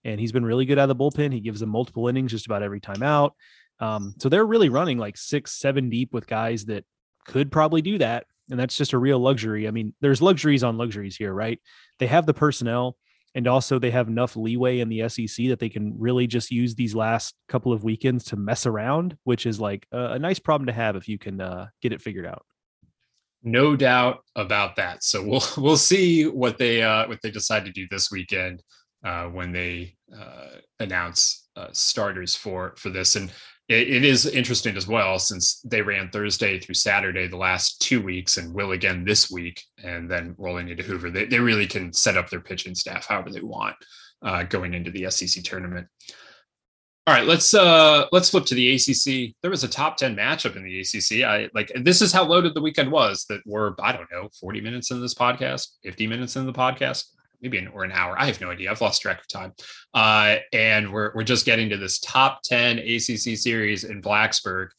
and 0.04 0.20
he's 0.20 0.32
been 0.32 0.46
really 0.46 0.66
good 0.66 0.80
out 0.80 0.90
of 0.90 0.98
the 0.98 1.04
bullpen. 1.04 1.34
He 1.34 1.40
gives 1.40 1.60
them 1.60 1.70
multiple 1.70 2.08
innings 2.08 2.32
just 2.32 2.46
about 2.46 2.64
every 2.64 2.80
time 2.80 3.04
out. 3.04 3.34
Um, 3.80 4.16
so 4.20 4.30
they're 4.30 4.46
really 4.46 4.70
running 4.70 4.98
like 4.98 5.18
six, 5.18 5.54
seven 5.54 5.90
deep 5.90 6.14
with 6.14 6.28
guys 6.28 6.66
that 6.66 6.86
could 7.26 7.52
probably 7.52 7.82
do 7.82 7.98
that 8.00 8.26
and 8.50 8.60
that's 8.60 8.78
just 8.78 8.94
a 8.94 8.98
real 8.98 9.20
luxury. 9.20 9.68
I 9.68 9.72
mean, 9.72 9.94
there's 10.02 10.22
luxuries 10.22 10.64
on 10.64 10.78
luxuries 10.78 11.16
here, 11.16 11.34
right? 11.34 11.60
They 12.00 12.08
have 12.08 12.26
the 12.26 12.34
personnel 12.34 12.98
and 13.36 13.48
also 13.48 13.78
they 13.78 13.92
have 13.92 14.08
enough 14.08 14.36
leeway 14.36 14.80
in 14.80 14.90
the 14.90 15.08
SEC 15.10 15.48
that 15.50 15.60
they 15.60 15.70
can 15.70 15.94
really 16.00 16.28
just 16.28 16.50
use 16.50 16.76
these 16.76 16.96
last 16.96 17.36
couple 17.48 17.72
of 17.72 17.84
weekends 17.84 18.24
to 18.26 18.36
mess 18.36 18.66
around, 18.66 19.18
which 19.26 19.46
is 19.46 19.60
like 19.60 19.86
a, 19.92 20.14
a 20.14 20.20
nice 20.20 20.40
problem 20.40 20.66
to 20.68 20.74
have 20.74 20.96
if 20.96 21.08
you 21.08 21.20
can 21.20 21.40
uh, 21.40 21.68
get 21.82 21.92
it 21.92 22.02
figured 22.02 22.26
out. 22.26 22.44
No 23.44 23.76
doubt 23.76 24.24
about 24.36 24.76
that. 24.78 25.04
So 25.04 25.24
we'll 25.24 25.44
we'll 25.58 25.78
see 25.78 26.26
what 26.26 26.58
they 26.58 26.82
uh, 26.82 27.08
what 27.08 27.22
they 27.22 27.32
decide 27.32 27.66
to 27.66 27.72
do 27.72 27.86
this 27.92 28.10
weekend 28.10 28.64
uh, 29.06 29.26
when 29.26 29.52
they 29.52 29.96
uh, 30.16 30.58
announce 30.80 31.48
uh, 31.56 31.68
starters 31.74 32.36
for 32.36 32.74
for 32.78 32.90
this. 32.90 33.16
And 33.16 33.32
it, 33.70 33.90
it 33.90 34.06
is 34.06 34.26
interesting 34.26 34.78
as 34.78 34.88
well 34.88 35.20
since 35.20 35.62
they 35.62 35.82
ran 35.82 36.10
Thursday 36.10 36.60
through 36.60 36.76
Saturday 36.76 37.28
the 37.28 37.38
last 37.38 37.82
two 37.82 38.02
weeks 38.02 38.38
and 38.38 38.54
will 38.54 38.72
again 38.72 39.04
this 39.04 39.30
week, 39.30 39.64
and 39.84 40.10
then 40.10 40.36
rolling 40.38 40.70
into 40.70 40.84
Hoover. 40.84 41.10
They, 41.10 41.26
they 41.26 41.40
really 41.40 41.68
can 41.68 41.92
set 41.92 42.18
up 42.18 42.30
their 42.30 42.42
pitching 42.42 42.76
staff 42.76 43.08
however 43.08 43.30
they 43.30 43.42
want 43.42 43.76
uh, 44.22 44.44
going 44.44 44.74
into 44.74 44.92
the 44.92 45.10
SEC 45.10 45.44
tournament. 45.44 45.88
All 47.06 47.14
right, 47.14 47.26
let's 47.26 47.54
uh 47.54 48.06
let's 48.12 48.30
flip 48.30 48.46
to 48.48 48.56
the 48.56 48.76
ACC. 48.76 49.34
There 49.42 49.52
was 49.52 49.64
a 49.64 49.70
top 49.70 49.96
10 49.96 50.18
matchup 50.18 50.58
in 50.58 50.64
the 50.66 50.82
ACC. 50.82 51.26
I 51.26 51.50
like 51.54 51.72
this 51.74 52.02
is 52.02 52.12
how 52.12 52.26
loaded 52.26 52.54
the 52.54 52.62
weekend 52.62 52.92
was 52.92 53.26
that 53.30 53.40
we're 53.46 53.74
I 53.82 53.94
don't 53.94 54.12
know, 54.12 54.28
40 54.42 54.60
minutes 54.60 54.92
in 54.92 55.00
this 55.00 55.14
podcast, 55.14 55.68
50 55.84 56.06
minutes 56.06 56.36
in 56.36 56.46
the 56.46 56.52
podcast 56.52 57.06
maybe 57.42 57.58
an 57.58 57.68
or 57.68 57.84
an 57.84 57.92
hour. 57.92 58.20
I 58.20 58.26
have 58.26 58.42
no 58.42 58.50
idea. 58.50 58.72
I've 58.72 58.82
lost 58.82 59.02
track 59.02 59.20
of 59.20 59.28
time. 59.28 59.54
Uh, 59.94 60.38
and 60.54 60.92
we're 60.92 61.12
we're 61.14 61.24
just 61.24 61.46
getting 61.46 61.70
to 61.70 61.78
this 61.78 62.00
top 62.00 62.42
10 62.44 62.80
ACC 62.80 63.38
series 63.38 63.84
in 63.84 64.02
Blacksburg. 64.02 64.70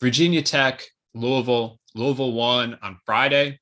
Virginia 0.00 0.42
Tech, 0.42 0.84
Louisville. 1.14 1.78
Louisville 1.94 2.32
won 2.32 2.78
on 2.82 2.98
Friday. 3.04 3.58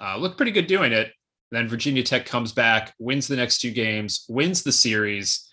Uh, 0.00 0.16
looked 0.16 0.36
pretty 0.36 0.52
good 0.52 0.66
doing 0.66 0.92
it. 0.92 1.12
Then 1.52 1.68
Virginia 1.68 2.02
Tech 2.02 2.26
comes 2.26 2.52
back, 2.52 2.92
wins 2.98 3.28
the 3.28 3.36
next 3.36 3.60
two 3.60 3.70
games, 3.70 4.24
wins 4.28 4.62
the 4.62 4.72
series, 4.72 5.48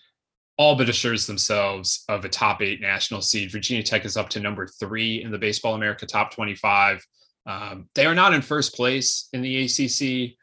all 0.56 0.76
but 0.76 0.88
assures 0.88 1.26
themselves 1.26 2.04
of 2.08 2.24
a 2.24 2.28
top 2.28 2.62
eight 2.62 2.80
national 2.80 3.22
seed. 3.22 3.52
Virginia 3.52 3.82
Tech 3.82 4.04
is 4.04 4.16
up 4.16 4.28
to 4.30 4.40
number 4.40 4.66
three 4.66 5.22
in 5.22 5.30
the 5.30 5.38
Baseball 5.38 5.74
America 5.74 6.04
top 6.04 6.32
25. 6.32 7.04
Um, 7.46 7.88
they 7.94 8.06
are 8.06 8.14
not 8.14 8.34
in 8.34 8.42
first 8.42 8.74
place 8.74 9.28
in 9.32 9.42
the 9.42 9.64
ACC 9.64 10.36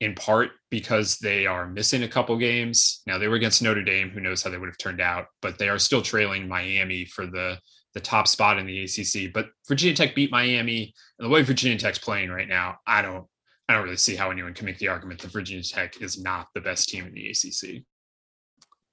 in 0.00 0.14
part 0.14 0.50
because 0.70 1.18
they 1.18 1.46
are 1.46 1.66
missing 1.66 2.02
a 2.02 2.08
couple 2.08 2.36
games. 2.36 3.02
Now 3.06 3.18
they 3.18 3.28
were 3.28 3.36
against 3.36 3.62
Notre 3.62 3.82
Dame, 3.82 4.10
who 4.10 4.20
knows 4.20 4.42
how 4.42 4.50
they 4.50 4.58
would 4.58 4.68
have 4.68 4.78
turned 4.78 5.00
out, 5.00 5.26
but 5.40 5.58
they 5.58 5.68
are 5.68 5.78
still 5.78 6.02
trailing 6.02 6.48
Miami 6.48 7.04
for 7.04 7.26
the 7.26 7.58
the 7.94 8.00
top 8.00 8.28
spot 8.28 8.58
in 8.58 8.66
the 8.66 8.84
ACC. 8.84 9.32
But 9.32 9.48
Virginia 9.66 9.96
Tech 9.96 10.14
beat 10.14 10.30
Miami, 10.30 10.92
and 11.18 11.24
the 11.24 11.30
way 11.30 11.40
Virginia 11.40 11.78
Tech's 11.78 11.98
playing 11.98 12.30
right 12.30 12.48
now, 12.48 12.76
I 12.86 13.00
don't 13.00 13.26
I 13.68 13.74
don't 13.74 13.84
really 13.84 13.96
see 13.96 14.14
how 14.14 14.30
anyone 14.30 14.54
can 14.54 14.66
make 14.66 14.78
the 14.78 14.88
argument 14.88 15.22
that 15.22 15.32
Virginia 15.32 15.64
Tech 15.64 16.00
is 16.02 16.20
not 16.20 16.48
the 16.54 16.60
best 16.60 16.88
team 16.88 17.06
in 17.06 17.14
the 17.14 17.30
ACC. 17.30 17.84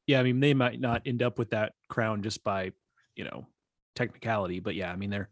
Yeah, 0.08 0.20
I 0.20 0.24
mean 0.24 0.39
they 0.39 0.54
might 0.54 0.80
not 0.80 1.01
end 1.06 1.22
up 1.22 1.38
with 1.38 1.49
that 1.49 1.74
crown 1.89 2.24
just 2.24 2.43
by 2.43 2.72
you 3.16 3.26
know 3.26 3.47
technicality, 3.95 4.62
but 4.62 4.76
yeah, 4.76 4.91
I 4.91 4.95
mean 4.95 5.10
they're 5.10 5.30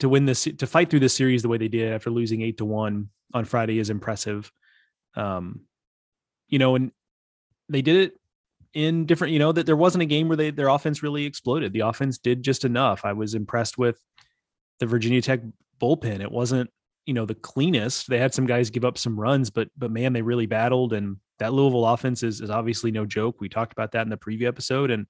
to 0.00 0.08
win 0.08 0.24
this 0.24 0.44
to 0.44 0.66
fight 0.66 0.90
through 0.90 1.00
this 1.00 1.14
series 1.14 1.42
the 1.42 1.48
way 1.48 1.58
they 1.58 1.68
did 1.68 1.92
after 1.92 2.10
losing 2.10 2.42
eight 2.42 2.58
to 2.58 2.64
one 2.64 3.08
on 3.34 3.44
Friday 3.44 3.78
is 3.78 3.90
impressive. 3.90 4.50
Um, 5.14 5.62
you 6.48 6.58
know, 6.58 6.76
and 6.76 6.92
they 7.68 7.82
did 7.82 7.96
it 7.96 8.20
in 8.74 9.06
different, 9.06 9.32
you 9.32 9.38
know, 9.38 9.52
that 9.52 9.66
there 9.66 9.76
wasn't 9.76 10.02
a 10.02 10.06
game 10.06 10.28
where 10.28 10.36
they 10.36 10.50
their 10.50 10.68
offense 10.68 11.02
really 11.02 11.24
exploded. 11.24 11.72
The 11.72 11.80
offense 11.80 12.18
did 12.18 12.42
just 12.42 12.64
enough. 12.64 13.04
I 13.04 13.12
was 13.12 13.34
impressed 13.34 13.78
with 13.78 14.00
the 14.78 14.86
Virginia 14.86 15.20
Tech 15.20 15.40
bullpen. 15.80 16.20
It 16.20 16.30
wasn't, 16.30 16.70
you 17.06 17.14
know, 17.14 17.26
the 17.26 17.34
cleanest. 17.34 18.08
They 18.08 18.18
had 18.18 18.34
some 18.34 18.46
guys 18.46 18.70
give 18.70 18.84
up 18.84 18.98
some 18.98 19.18
runs, 19.18 19.50
but 19.50 19.68
but 19.76 19.90
man, 19.90 20.12
they 20.12 20.22
really 20.22 20.46
battled. 20.46 20.92
And 20.92 21.16
that 21.38 21.52
Louisville 21.52 21.86
offense 21.86 22.22
is 22.22 22.40
is 22.40 22.50
obviously 22.50 22.90
no 22.90 23.04
joke. 23.04 23.40
We 23.40 23.48
talked 23.48 23.72
about 23.72 23.92
that 23.92 24.02
in 24.02 24.10
the 24.10 24.16
preview 24.16 24.46
episode. 24.46 24.90
And 24.90 25.06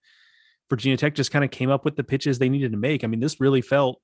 Virginia 0.70 0.96
Tech 0.96 1.14
just 1.14 1.30
kind 1.30 1.44
of 1.44 1.50
came 1.50 1.70
up 1.70 1.84
with 1.84 1.96
the 1.96 2.04
pitches 2.04 2.38
they 2.38 2.48
needed 2.48 2.72
to 2.72 2.78
make. 2.78 3.04
I 3.04 3.06
mean, 3.06 3.20
this 3.20 3.40
really 3.40 3.62
felt 3.62 4.00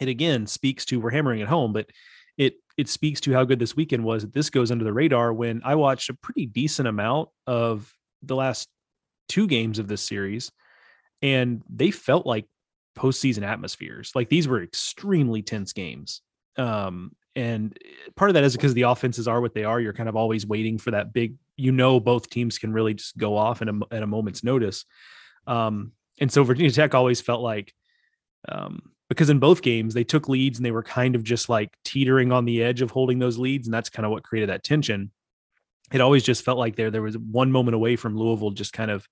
it 0.00 0.08
again 0.08 0.46
speaks 0.46 0.84
to 0.86 1.00
we're 1.00 1.10
hammering 1.10 1.40
it 1.40 1.48
home, 1.48 1.72
but 1.72 1.90
it 2.36 2.54
it 2.76 2.88
speaks 2.88 3.20
to 3.22 3.32
how 3.32 3.44
good 3.44 3.58
this 3.58 3.76
weekend 3.76 4.04
was. 4.04 4.24
This 4.26 4.50
goes 4.50 4.70
under 4.70 4.84
the 4.84 4.92
radar 4.92 5.32
when 5.32 5.62
I 5.64 5.76
watched 5.76 6.10
a 6.10 6.14
pretty 6.14 6.46
decent 6.46 6.88
amount 6.88 7.28
of 7.46 7.92
the 8.22 8.36
last 8.36 8.68
two 9.28 9.46
games 9.46 9.78
of 9.78 9.88
this 9.88 10.02
series, 10.02 10.50
and 11.22 11.62
they 11.68 11.90
felt 11.90 12.26
like 12.26 12.46
postseason 12.96 13.42
atmospheres. 13.42 14.12
Like 14.14 14.28
these 14.28 14.48
were 14.48 14.62
extremely 14.62 15.42
tense 15.42 15.72
games. 15.72 16.22
Um, 16.56 17.12
and 17.36 17.76
part 18.14 18.30
of 18.30 18.34
that 18.34 18.44
is 18.44 18.54
because 18.54 18.74
the 18.74 18.82
offenses 18.82 19.26
are 19.26 19.40
what 19.40 19.54
they 19.54 19.64
are. 19.64 19.80
You're 19.80 19.92
kind 19.92 20.08
of 20.08 20.16
always 20.16 20.46
waiting 20.46 20.78
for 20.78 20.92
that 20.92 21.12
big, 21.12 21.34
you 21.56 21.72
know, 21.72 21.98
both 21.98 22.30
teams 22.30 22.58
can 22.58 22.72
really 22.72 22.94
just 22.94 23.16
go 23.16 23.36
off 23.36 23.60
in 23.60 23.68
a, 23.68 23.94
at 23.94 24.02
a 24.04 24.06
moment's 24.06 24.44
notice. 24.44 24.84
Um, 25.46 25.92
and 26.20 26.30
so 26.30 26.44
Virginia 26.44 26.70
Tech 26.70 26.94
always 26.94 27.20
felt 27.20 27.42
like, 27.42 27.74
um, 28.48 28.93
because 29.08 29.30
in 29.30 29.38
both 29.38 29.62
games 29.62 29.94
they 29.94 30.04
took 30.04 30.28
leads 30.28 30.58
and 30.58 30.64
they 30.64 30.70
were 30.70 30.82
kind 30.82 31.14
of 31.14 31.22
just 31.22 31.48
like 31.48 31.70
teetering 31.84 32.32
on 32.32 32.44
the 32.44 32.62
edge 32.62 32.80
of 32.80 32.90
holding 32.90 33.18
those 33.18 33.38
leads, 33.38 33.66
and 33.66 33.74
that's 33.74 33.90
kind 33.90 34.06
of 34.06 34.12
what 34.12 34.24
created 34.24 34.48
that 34.48 34.64
tension. 34.64 35.10
It 35.92 36.00
always 36.00 36.22
just 36.22 36.44
felt 36.44 36.58
like 36.58 36.76
there 36.76 36.90
there 36.90 37.02
was 37.02 37.18
one 37.18 37.52
moment 37.52 37.74
away 37.74 37.96
from 37.96 38.16
Louisville 38.16 38.50
just 38.50 38.72
kind 38.72 38.90
of 38.90 39.06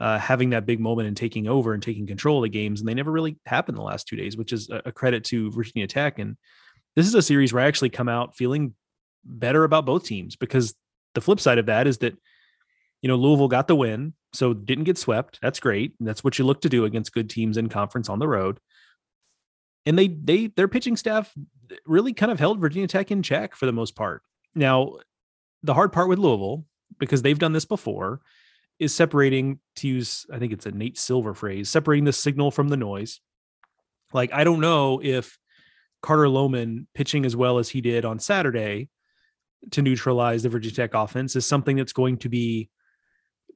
uh, 0.00 0.18
having 0.18 0.50
that 0.50 0.66
big 0.66 0.80
moment 0.80 1.08
and 1.08 1.16
taking 1.16 1.46
over 1.48 1.74
and 1.74 1.82
taking 1.82 2.06
control 2.06 2.38
of 2.38 2.42
the 2.42 2.48
games, 2.48 2.80
and 2.80 2.88
they 2.88 2.94
never 2.94 3.10
really 3.10 3.38
happened 3.46 3.78
the 3.78 3.82
last 3.82 4.06
two 4.06 4.16
days, 4.16 4.36
which 4.36 4.52
is 4.52 4.68
a, 4.70 4.82
a 4.86 4.92
credit 4.92 5.24
to 5.24 5.50
Virginia 5.52 5.86
Tech. 5.86 6.18
And 6.18 6.36
this 6.96 7.06
is 7.06 7.14
a 7.14 7.22
series 7.22 7.52
where 7.52 7.64
I 7.64 7.68
actually 7.68 7.90
come 7.90 8.08
out 8.08 8.36
feeling 8.36 8.74
better 9.24 9.64
about 9.64 9.86
both 9.86 10.04
teams 10.04 10.36
because 10.36 10.74
the 11.14 11.20
flip 11.20 11.40
side 11.40 11.58
of 11.58 11.66
that 11.66 11.86
is 11.86 11.98
that 11.98 12.14
you 13.00 13.08
know 13.08 13.16
Louisville 13.16 13.48
got 13.48 13.66
the 13.66 13.76
win, 13.76 14.12
so 14.34 14.52
didn't 14.52 14.84
get 14.84 14.98
swept. 14.98 15.38
That's 15.40 15.60
great. 15.60 15.94
That's 16.00 16.22
what 16.22 16.38
you 16.38 16.44
look 16.44 16.60
to 16.62 16.68
do 16.68 16.84
against 16.84 17.14
good 17.14 17.30
teams 17.30 17.56
in 17.56 17.70
conference 17.70 18.10
on 18.10 18.18
the 18.18 18.28
road 18.28 18.58
and 19.86 19.98
they 19.98 20.08
they 20.08 20.48
their 20.48 20.68
pitching 20.68 20.96
staff 20.96 21.32
really 21.86 22.12
kind 22.12 22.32
of 22.32 22.38
held 22.38 22.60
Virginia 22.60 22.88
Tech 22.88 23.10
in 23.10 23.22
check 23.22 23.54
for 23.54 23.66
the 23.66 23.72
most 23.72 23.96
part. 23.96 24.22
Now, 24.54 24.96
the 25.62 25.74
hard 25.74 25.92
part 25.92 26.08
with 26.08 26.18
Louisville, 26.18 26.64
because 26.98 27.22
they've 27.22 27.38
done 27.38 27.52
this 27.52 27.64
before, 27.64 28.20
is 28.78 28.94
separating 28.94 29.58
to 29.76 29.88
use 29.88 30.26
I 30.32 30.38
think 30.38 30.52
it's 30.52 30.66
a 30.66 30.72
Nate 30.72 30.98
Silver 30.98 31.34
phrase, 31.34 31.68
separating 31.68 32.04
the 32.04 32.12
signal 32.12 32.50
from 32.50 32.68
the 32.68 32.76
noise. 32.76 33.20
Like 34.12 34.32
I 34.32 34.44
don't 34.44 34.60
know 34.60 35.00
if 35.02 35.38
Carter 36.02 36.24
Lohman 36.24 36.86
pitching 36.94 37.24
as 37.24 37.36
well 37.36 37.58
as 37.58 37.68
he 37.68 37.80
did 37.80 38.04
on 38.04 38.18
Saturday 38.18 38.88
to 39.70 39.82
neutralize 39.82 40.42
the 40.42 40.48
Virginia 40.48 40.74
Tech 40.74 40.94
offense 40.94 41.36
is 41.36 41.46
something 41.46 41.76
that's 41.76 41.92
going 41.92 42.18
to 42.18 42.28
be 42.28 42.68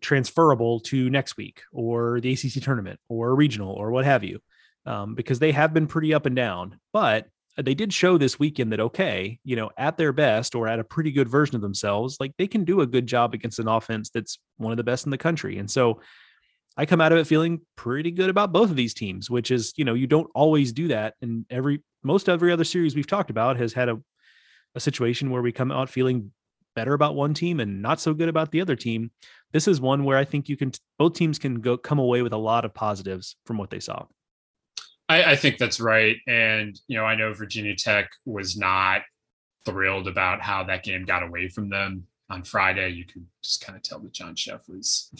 transferable 0.01 0.81
to 0.81 1.11
next 1.11 1.37
week 1.37 1.63
or 1.73 2.21
the 2.21 2.33
ACC 2.33 2.63
tournament 2.63 3.01
or 3.09 3.31
a 3.31 3.35
regional 3.35 3.73
or 3.73 3.91
what 3.91 4.05
have 4.05 4.23
you 4.23 4.41
um, 4.87 5.15
because 5.15 5.39
they 5.39 5.53
have 5.53 5.75
been 5.75 5.87
pretty 5.87 6.15
up 6.15 6.27
and 6.27 6.37
down. 6.37 6.79
But 6.93 7.27
they 7.57 7.75
did 7.75 7.93
show 7.93 8.19
this 8.19 8.39
weekend 8.39 8.73
that 8.73 8.81
okay, 8.81 9.39
you 9.45 9.57
know, 9.57 9.71
at 9.77 9.97
their 9.97 10.13
best 10.13 10.55
or 10.55 10.69
at 10.69 10.79
a 10.79 10.85
pretty 10.85 11.11
good 11.11 11.29
version 11.29 11.57
of 11.57 11.63
themselves, 11.63 12.19
like 12.21 12.33
they 12.37 12.47
can 12.47 12.65
do 12.65 12.81
a 12.81 12.87
good 12.87 13.07
job 13.07 13.35
against 13.35 13.59
an 13.59 13.69
offense 13.69 14.11
that's 14.11 14.39
one 14.59 14.73
of 14.73 14.77
the 14.77 14.85
best 14.85 15.07
in 15.07 15.11
the 15.11 15.19
country. 15.19 15.59
And 15.59 15.71
so 15.71 16.01
I 16.77 16.85
come 16.85 17.01
out 17.01 17.13
of 17.13 17.19
it 17.19 17.27
feeling 17.27 17.63
pretty 17.75 18.11
good 18.11 18.29
about 18.29 18.53
both 18.53 18.69
of 18.69 18.77
these 18.77 18.93
teams, 18.93 19.31
which 19.31 19.51
is, 19.51 19.73
you 19.77 19.85
know, 19.85 19.95
you 19.95 20.07
don't 20.07 20.31
always 20.35 20.73
do 20.73 20.89
that. 20.89 21.15
And 21.23 21.47
every 21.49 21.83
most 22.03 22.29
every 22.29 22.53
other 22.53 22.65
series 22.65 22.95
we've 22.95 23.07
talked 23.07 23.31
about 23.31 23.57
has 23.57 23.73
had 23.73 23.89
a, 23.89 23.99
a 24.75 24.81
situation 24.81 25.31
where 25.31 25.43
we 25.43 25.53
come 25.53 25.73
out 25.73 25.89
feeling 25.89 26.33
better 26.75 26.93
about 26.93 27.15
one 27.15 27.33
team 27.33 27.59
and 27.59 27.81
not 27.81 27.99
so 27.99 28.13
good 28.13 28.29
about 28.29 28.51
the 28.51 28.61
other 28.61 28.77
team. 28.77 29.11
This 29.53 29.67
is 29.67 29.81
one 29.81 30.05
where 30.05 30.19
I 30.19 30.27
think 30.27 30.51
you 30.51 30.59
can 30.59 30.73
both 30.99 31.15
teams 31.15 31.39
can 31.39 31.63
go 31.63 31.79
come 31.79 31.99
away 31.99 32.21
with 32.21 32.35
a 32.35 32.39
lot 32.39 32.67
of 32.67 32.75
positives 32.75 33.37
from 33.47 33.57
what 33.57 33.71
they 33.71 33.81
saw. 33.81 34.05
I, 35.09 35.33
I 35.33 35.37
think 35.37 35.59
that's 35.59 35.81
right. 35.81 36.17
And, 36.27 36.79
you 36.89 36.97
know, 36.97 37.05
I 37.05 37.15
know 37.15 37.33
Virginia 37.33 37.77
Tech 37.77 38.11
was 38.25 38.57
not 38.57 39.03
thrilled 39.65 40.09
about 40.09 40.41
how 40.41 40.65
that 40.65 40.85
game 40.85 41.05
got 41.05 41.23
away 41.23 41.49
from 41.49 41.69
them 41.69 42.07
on 42.31 42.43
Friday. 42.43 42.91
You 42.91 43.05
could 43.05 43.27
just 43.43 43.65
kind 43.65 43.77
of 43.77 43.83
tell 43.83 44.01
that 44.01 44.13
John 44.13 44.35
Szefc 44.35 44.69
was 44.69 45.11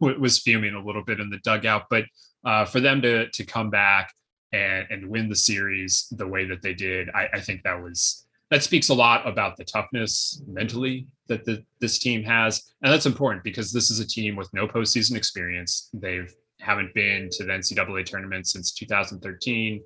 was 0.18 0.38
fuming 0.38 0.74
a 0.74 0.84
little 0.84 1.04
bit 1.04 1.20
in 1.20 1.30
the 1.30 1.38
dugout. 1.38 1.84
But 1.90 2.04
uh, 2.44 2.64
for 2.64 2.80
them 2.80 3.02
to 3.02 3.30
to 3.30 3.44
come 3.44 3.70
back 3.70 4.12
and 4.52 4.86
and 4.90 5.08
win 5.08 5.28
the 5.28 5.36
series 5.36 6.06
the 6.12 6.26
way 6.26 6.44
that 6.46 6.62
they 6.62 6.74
did, 6.74 7.10
I, 7.14 7.28
I 7.34 7.40
think 7.40 7.62
that 7.62 7.80
was 7.80 8.26
that 8.50 8.62
speaks 8.62 8.88
a 8.88 8.94
lot 8.94 9.26
about 9.26 9.56
the 9.56 9.64
toughness 9.64 10.42
mentally 10.46 11.06
that 11.28 11.44
the, 11.44 11.64
this 11.80 11.98
team 11.98 12.22
has, 12.22 12.62
and 12.82 12.92
that's 12.92 13.06
important 13.06 13.42
because 13.42 13.72
this 13.72 13.90
is 13.90 13.98
a 13.98 14.06
team 14.06 14.36
with 14.36 14.52
no 14.52 14.68
postseason 14.68 15.16
experience. 15.16 15.88
They've 15.94 16.32
haven't 16.64 16.94
been 16.94 17.28
to 17.32 17.44
the 17.44 17.52
NCAA 17.52 18.04
tournament 18.06 18.46
since 18.46 18.72
2013. 18.72 19.82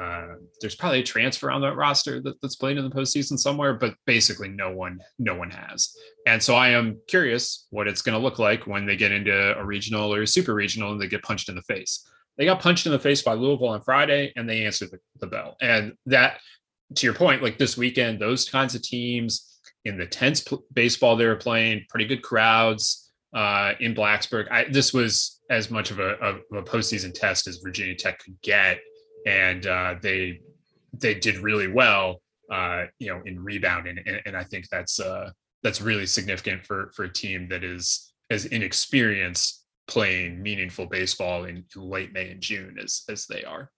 Uh, 0.00 0.34
there's 0.60 0.76
probably 0.76 1.00
a 1.00 1.04
transfer 1.04 1.50
on 1.50 1.60
that 1.60 1.74
roster 1.74 2.20
that, 2.20 2.40
that's 2.40 2.54
playing 2.54 2.78
in 2.78 2.84
the 2.84 2.94
postseason 2.94 3.36
somewhere, 3.36 3.74
but 3.74 3.94
basically 4.06 4.48
no 4.48 4.70
one, 4.70 5.00
no 5.18 5.34
one 5.34 5.50
has. 5.50 5.96
And 6.26 6.40
so 6.40 6.54
I 6.54 6.68
am 6.68 7.00
curious 7.08 7.66
what 7.70 7.88
it's 7.88 8.02
going 8.02 8.16
to 8.16 8.22
look 8.22 8.38
like 8.38 8.66
when 8.66 8.86
they 8.86 8.96
get 8.96 9.10
into 9.10 9.58
a 9.58 9.64
regional 9.64 10.14
or 10.14 10.22
a 10.22 10.26
super 10.26 10.54
regional 10.54 10.92
and 10.92 11.00
they 11.00 11.08
get 11.08 11.24
punched 11.24 11.48
in 11.48 11.56
the 11.56 11.62
face. 11.62 12.08
They 12.36 12.44
got 12.44 12.60
punched 12.60 12.86
in 12.86 12.92
the 12.92 12.98
face 13.00 13.22
by 13.22 13.34
Louisville 13.34 13.68
on 13.68 13.80
Friday 13.80 14.32
and 14.36 14.48
they 14.48 14.64
answered 14.64 14.92
the, 14.92 15.00
the 15.18 15.26
bell. 15.26 15.56
And 15.60 15.94
that, 16.06 16.38
to 16.94 17.06
your 17.06 17.14
point, 17.14 17.42
like 17.42 17.58
this 17.58 17.76
weekend, 17.76 18.20
those 18.20 18.48
kinds 18.48 18.76
of 18.76 18.82
teams 18.82 19.58
in 19.84 19.98
the 19.98 20.06
tense 20.06 20.44
baseball 20.72 21.16
they 21.16 21.26
were 21.26 21.34
playing, 21.34 21.86
pretty 21.88 22.04
good 22.04 22.22
crowds 22.22 23.07
uh, 23.34 23.72
in 23.80 23.94
Blacksburg. 23.94 24.50
I, 24.50 24.64
this 24.64 24.92
was 24.92 25.40
as 25.50 25.70
much 25.70 25.90
of 25.90 25.98
a, 25.98 26.10
of 26.18 26.40
a 26.52 26.62
postseason 26.62 27.12
test 27.12 27.46
as 27.46 27.58
Virginia 27.58 27.94
Tech 27.94 28.18
could 28.18 28.40
get, 28.42 28.80
and 29.26 29.66
uh, 29.66 29.96
they 30.00 30.40
they 30.92 31.14
did 31.14 31.38
really 31.38 31.68
well, 31.68 32.22
uh, 32.50 32.84
you 32.98 33.08
know, 33.08 33.20
in 33.24 33.42
rebounding, 33.42 33.98
and, 34.06 34.20
and 34.26 34.36
I 34.36 34.44
think 34.44 34.68
that's 34.70 35.00
uh, 35.00 35.30
that's 35.62 35.80
really 35.80 36.06
significant 36.06 36.64
for 36.64 36.90
for 36.94 37.04
a 37.04 37.12
team 37.12 37.48
that 37.48 37.64
is 37.64 38.12
as 38.30 38.46
inexperienced 38.46 39.64
playing 39.86 40.42
meaningful 40.42 40.86
baseball 40.86 41.44
in, 41.44 41.64
in 41.74 41.82
late 41.82 42.12
May 42.12 42.30
and 42.30 42.40
June 42.40 42.76
as 42.82 43.02
as 43.08 43.26
they 43.26 43.42
are. 43.44 43.70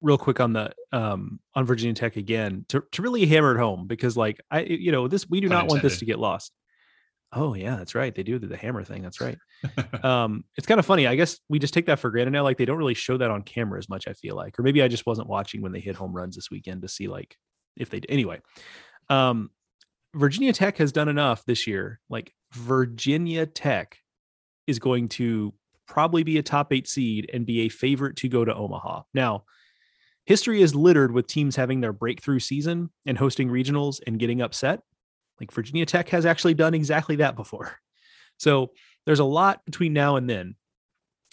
Real 0.00 0.18
quick 0.18 0.40
on 0.40 0.52
the 0.52 0.72
um 0.92 1.38
on 1.54 1.64
Virginia 1.64 1.94
Tech 1.94 2.16
again 2.16 2.64
to 2.68 2.82
to 2.92 3.02
really 3.02 3.24
hammer 3.26 3.54
it 3.54 3.58
home 3.58 3.86
because 3.86 4.16
like 4.16 4.40
I 4.50 4.60
you 4.60 4.90
know 4.90 5.06
this 5.08 5.28
we 5.28 5.40
do 5.40 5.48
not 5.48 5.68
want 5.68 5.82
this 5.82 5.98
to 6.00 6.04
get 6.04 6.18
lost. 6.18 6.52
Oh 7.32 7.54
yeah, 7.54 7.76
that's 7.76 7.94
right. 7.94 8.14
They 8.14 8.22
do 8.22 8.38
the 8.38 8.56
hammer 8.56 8.84
thing. 8.84 9.02
That's 9.02 9.20
right. 9.20 9.38
um, 10.04 10.44
it's 10.56 10.66
kind 10.66 10.78
of 10.78 10.84
funny. 10.84 11.06
I 11.06 11.16
guess 11.16 11.40
we 11.48 11.58
just 11.58 11.72
take 11.72 11.86
that 11.86 11.98
for 11.98 12.10
granted 12.10 12.32
now. 12.32 12.42
Like 12.42 12.58
they 12.58 12.64
don't 12.64 12.76
really 12.76 12.94
show 12.94 13.16
that 13.16 13.30
on 13.30 13.42
camera 13.42 13.78
as 13.78 13.88
much. 13.88 14.06
I 14.06 14.12
feel 14.12 14.36
like, 14.36 14.58
or 14.58 14.62
maybe 14.62 14.82
I 14.82 14.88
just 14.88 15.06
wasn't 15.06 15.28
watching 15.28 15.62
when 15.62 15.72
they 15.72 15.80
hit 15.80 15.96
home 15.96 16.12
runs 16.12 16.36
this 16.36 16.50
weekend 16.50 16.82
to 16.82 16.88
see 16.88 17.08
like 17.08 17.36
if 17.76 17.90
they 17.90 18.00
anyway. 18.08 18.40
Um, 19.08 19.50
Virginia 20.14 20.52
Tech 20.52 20.76
has 20.76 20.92
done 20.92 21.08
enough 21.08 21.44
this 21.46 21.66
year. 21.66 22.00
Like 22.10 22.34
Virginia 22.52 23.46
Tech 23.46 23.98
is 24.66 24.78
going 24.78 25.08
to 25.08 25.54
probably 25.86 26.22
be 26.22 26.38
a 26.38 26.42
top 26.42 26.72
eight 26.72 26.86
seed 26.86 27.30
and 27.32 27.46
be 27.46 27.60
a 27.60 27.68
favorite 27.68 28.16
to 28.16 28.28
go 28.28 28.44
to 28.44 28.54
Omaha. 28.54 29.02
Now, 29.14 29.44
history 30.26 30.62
is 30.62 30.74
littered 30.74 31.12
with 31.12 31.26
teams 31.26 31.56
having 31.56 31.80
their 31.80 31.92
breakthrough 31.92 32.38
season 32.38 32.90
and 33.06 33.18
hosting 33.18 33.48
regionals 33.48 34.00
and 34.06 34.18
getting 34.18 34.42
upset. 34.42 34.82
Like 35.42 35.50
Virginia 35.50 35.84
Tech 35.84 36.08
has 36.10 36.24
actually 36.24 36.54
done 36.54 36.72
exactly 36.72 37.16
that 37.16 37.34
before. 37.34 37.76
So 38.36 38.70
there's 39.06 39.18
a 39.18 39.24
lot 39.24 39.64
between 39.64 39.92
now 39.92 40.14
and 40.14 40.30
then, 40.30 40.54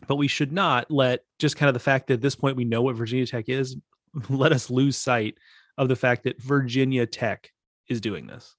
but 0.07 0.15
we 0.15 0.27
should 0.27 0.51
not 0.51 0.89
let 0.89 1.19
just 1.37 1.57
kind 1.57 1.67
of 1.67 1.75
the 1.75 1.79
fact 1.79 2.07
that 2.07 2.15
at 2.15 2.21
this 2.21 2.35
point 2.35 2.57
we 2.57 2.65
know 2.65 2.81
what 2.81 2.95
Virginia 2.95 3.27
Tech 3.27 3.49
is, 3.49 3.77
let 4.29 4.51
us 4.51 4.71
lose 4.71 4.97
sight 4.97 5.37
of 5.77 5.89
the 5.89 5.95
fact 5.95 6.23
that 6.23 6.41
Virginia 6.41 7.05
Tech 7.05 7.51
is 7.87 8.01
doing 8.01 8.25
this. 8.25 8.55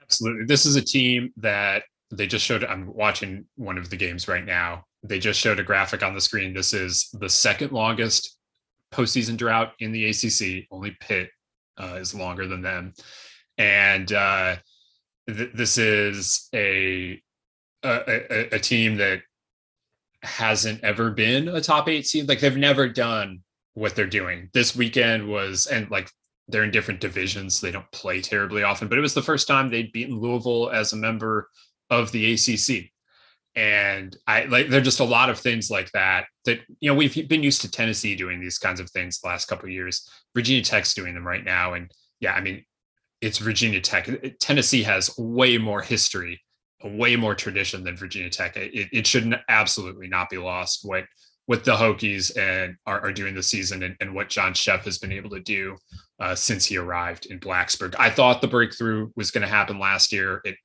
Absolutely. 0.00 0.46
This 0.46 0.64
is 0.64 0.76
a 0.76 0.82
team 0.82 1.30
that 1.36 1.82
they 2.10 2.26
just 2.26 2.44
showed. 2.46 2.64
I'm 2.64 2.90
watching 2.94 3.44
one 3.56 3.76
of 3.76 3.90
the 3.90 3.96
games 3.96 4.28
right 4.28 4.46
now. 4.46 4.86
They 5.02 5.18
just 5.18 5.38
showed 5.38 5.60
a 5.60 5.62
graphic 5.62 6.02
on 6.02 6.14
the 6.14 6.22
screen. 6.22 6.54
This 6.54 6.72
is 6.72 7.10
the 7.12 7.28
second 7.28 7.72
longest 7.72 8.38
postseason 8.94 9.36
drought 9.36 9.72
in 9.80 9.92
the 9.92 10.06
ACC. 10.08 10.66
Only 10.70 10.96
Pitt 11.00 11.28
uh, 11.78 11.96
is 11.96 12.14
longer 12.14 12.46
than 12.46 12.62
them, 12.62 12.94
and 13.58 14.12
uh, 14.12 14.56
th- 15.28 15.52
this 15.54 15.78
is 15.78 16.48
a, 16.54 17.20
a 17.82 18.54
a 18.54 18.58
team 18.58 18.96
that 18.96 19.22
hasn't 20.22 20.82
ever 20.82 21.10
been 21.10 21.48
a 21.48 21.60
top 21.60 21.88
eight 21.88 22.06
seed. 22.06 22.28
Like 22.28 22.40
they've 22.40 22.56
never 22.56 22.88
done 22.88 23.40
what 23.74 23.94
they're 23.94 24.06
doing. 24.06 24.48
This 24.52 24.74
weekend 24.74 25.28
was, 25.28 25.66
and 25.66 25.90
like 25.90 26.10
they're 26.48 26.64
in 26.64 26.70
different 26.70 27.00
divisions. 27.00 27.58
So 27.58 27.66
they 27.66 27.72
don't 27.72 27.90
play 27.92 28.20
terribly 28.20 28.62
often, 28.62 28.88
but 28.88 28.98
it 28.98 29.02
was 29.02 29.14
the 29.14 29.22
first 29.22 29.46
time 29.46 29.70
they'd 29.70 29.92
beaten 29.92 30.18
Louisville 30.18 30.70
as 30.70 30.92
a 30.92 30.96
member 30.96 31.48
of 31.90 32.12
the 32.12 32.32
ACC. 32.32 32.90
And 33.56 34.16
I 34.26 34.44
like 34.44 34.68
there 34.68 34.80
are 34.80 34.84
just 34.84 35.00
a 35.00 35.04
lot 35.04 35.30
of 35.30 35.38
things 35.38 35.70
like 35.70 35.90
that 35.92 36.26
that 36.44 36.60
you 36.80 36.90
know 36.90 36.96
we've 36.96 37.28
been 37.28 37.44
used 37.44 37.60
to 37.62 37.70
Tennessee 37.70 38.16
doing 38.16 38.40
these 38.40 38.58
kinds 38.58 38.80
of 38.80 38.90
things 38.90 39.20
the 39.20 39.28
last 39.28 39.46
couple 39.46 39.66
of 39.66 39.72
years. 39.72 40.08
Virginia 40.34 40.62
Tech's 40.62 40.94
doing 40.94 41.14
them 41.14 41.26
right 41.26 41.44
now, 41.44 41.74
and 41.74 41.90
yeah, 42.18 42.34
I 42.34 42.40
mean 42.40 42.64
it's 43.24 43.38
Virginia 43.38 43.80
Tech. 43.80 44.08
Tennessee 44.38 44.82
has 44.82 45.16
way 45.16 45.56
more 45.56 45.80
history, 45.80 46.42
way 46.84 47.16
more 47.16 47.34
tradition 47.34 47.82
than 47.82 47.96
Virginia 47.96 48.28
Tech. 48.28 48.56
It, 48.56 48.88
it 48.92 49.06
should 49.06 49.40
absolutely 49.48 50.08
not 50.08 50.28
be 50.30 50.38
lost 50.38 50.80
what 50.82 51.04
what 51.46 51.62
the 51.62 51.74
Hokies 51.74 52.34
and 52.38 52.76
are, 52.86 53.00
are 53.02 53.12
doing 53.12 53.34
this 53.34 53.48
season 53.48 53.82
and, 53.82 53.94
and, 54.00 54.14
what 54.14 54.30
John 54.30 54.54
Szefc 54.54 54.84
has 54.84 54.96
been 54.96 55.12
able 55.12 55.28
to 55.28 55.40
do 55.40 55.76
uh, 56.18 56.34
since 56.34 56.64
he 56.64 56.78
arrived 56.78 57.26
in 57.26 57.38
Blacksburg. 57.38 57.94
I 57.98 58.08
thought 58.08 58.40
the 58.40 58.48
breakthrough 58.48 59.10
was 59.14 59.30
going 59.30 59.42
to 59.42 59.46
happen 59.46 59.78
last 59.78 60.10
year. 60.10 60.40
It 60.46 60.56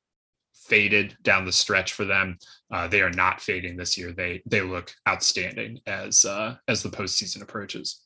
faded 0.53 1.17
down 1.21 1.43
the 1.43 1.51
stretch 1.51 1.91
for 1.91 2.05
them. 2.05 2.37
Uh, 2.71 2.87
they 2.87 3.01
are 3.01 3.09
not 3.09 3.41
fading 3.41 3.75
this 3.75 3.97
year. 3.97 4.13
They 4.13 4.41
they 4.45 4.61
look 4.61 4.93
outstanding 5.07 5.79
as 5.85 6.23
uh, 6.25 6.55
as 6.67 6.81
the 6.81 6.89
postseason 6.89 7.41
approaches. 7.41 8.01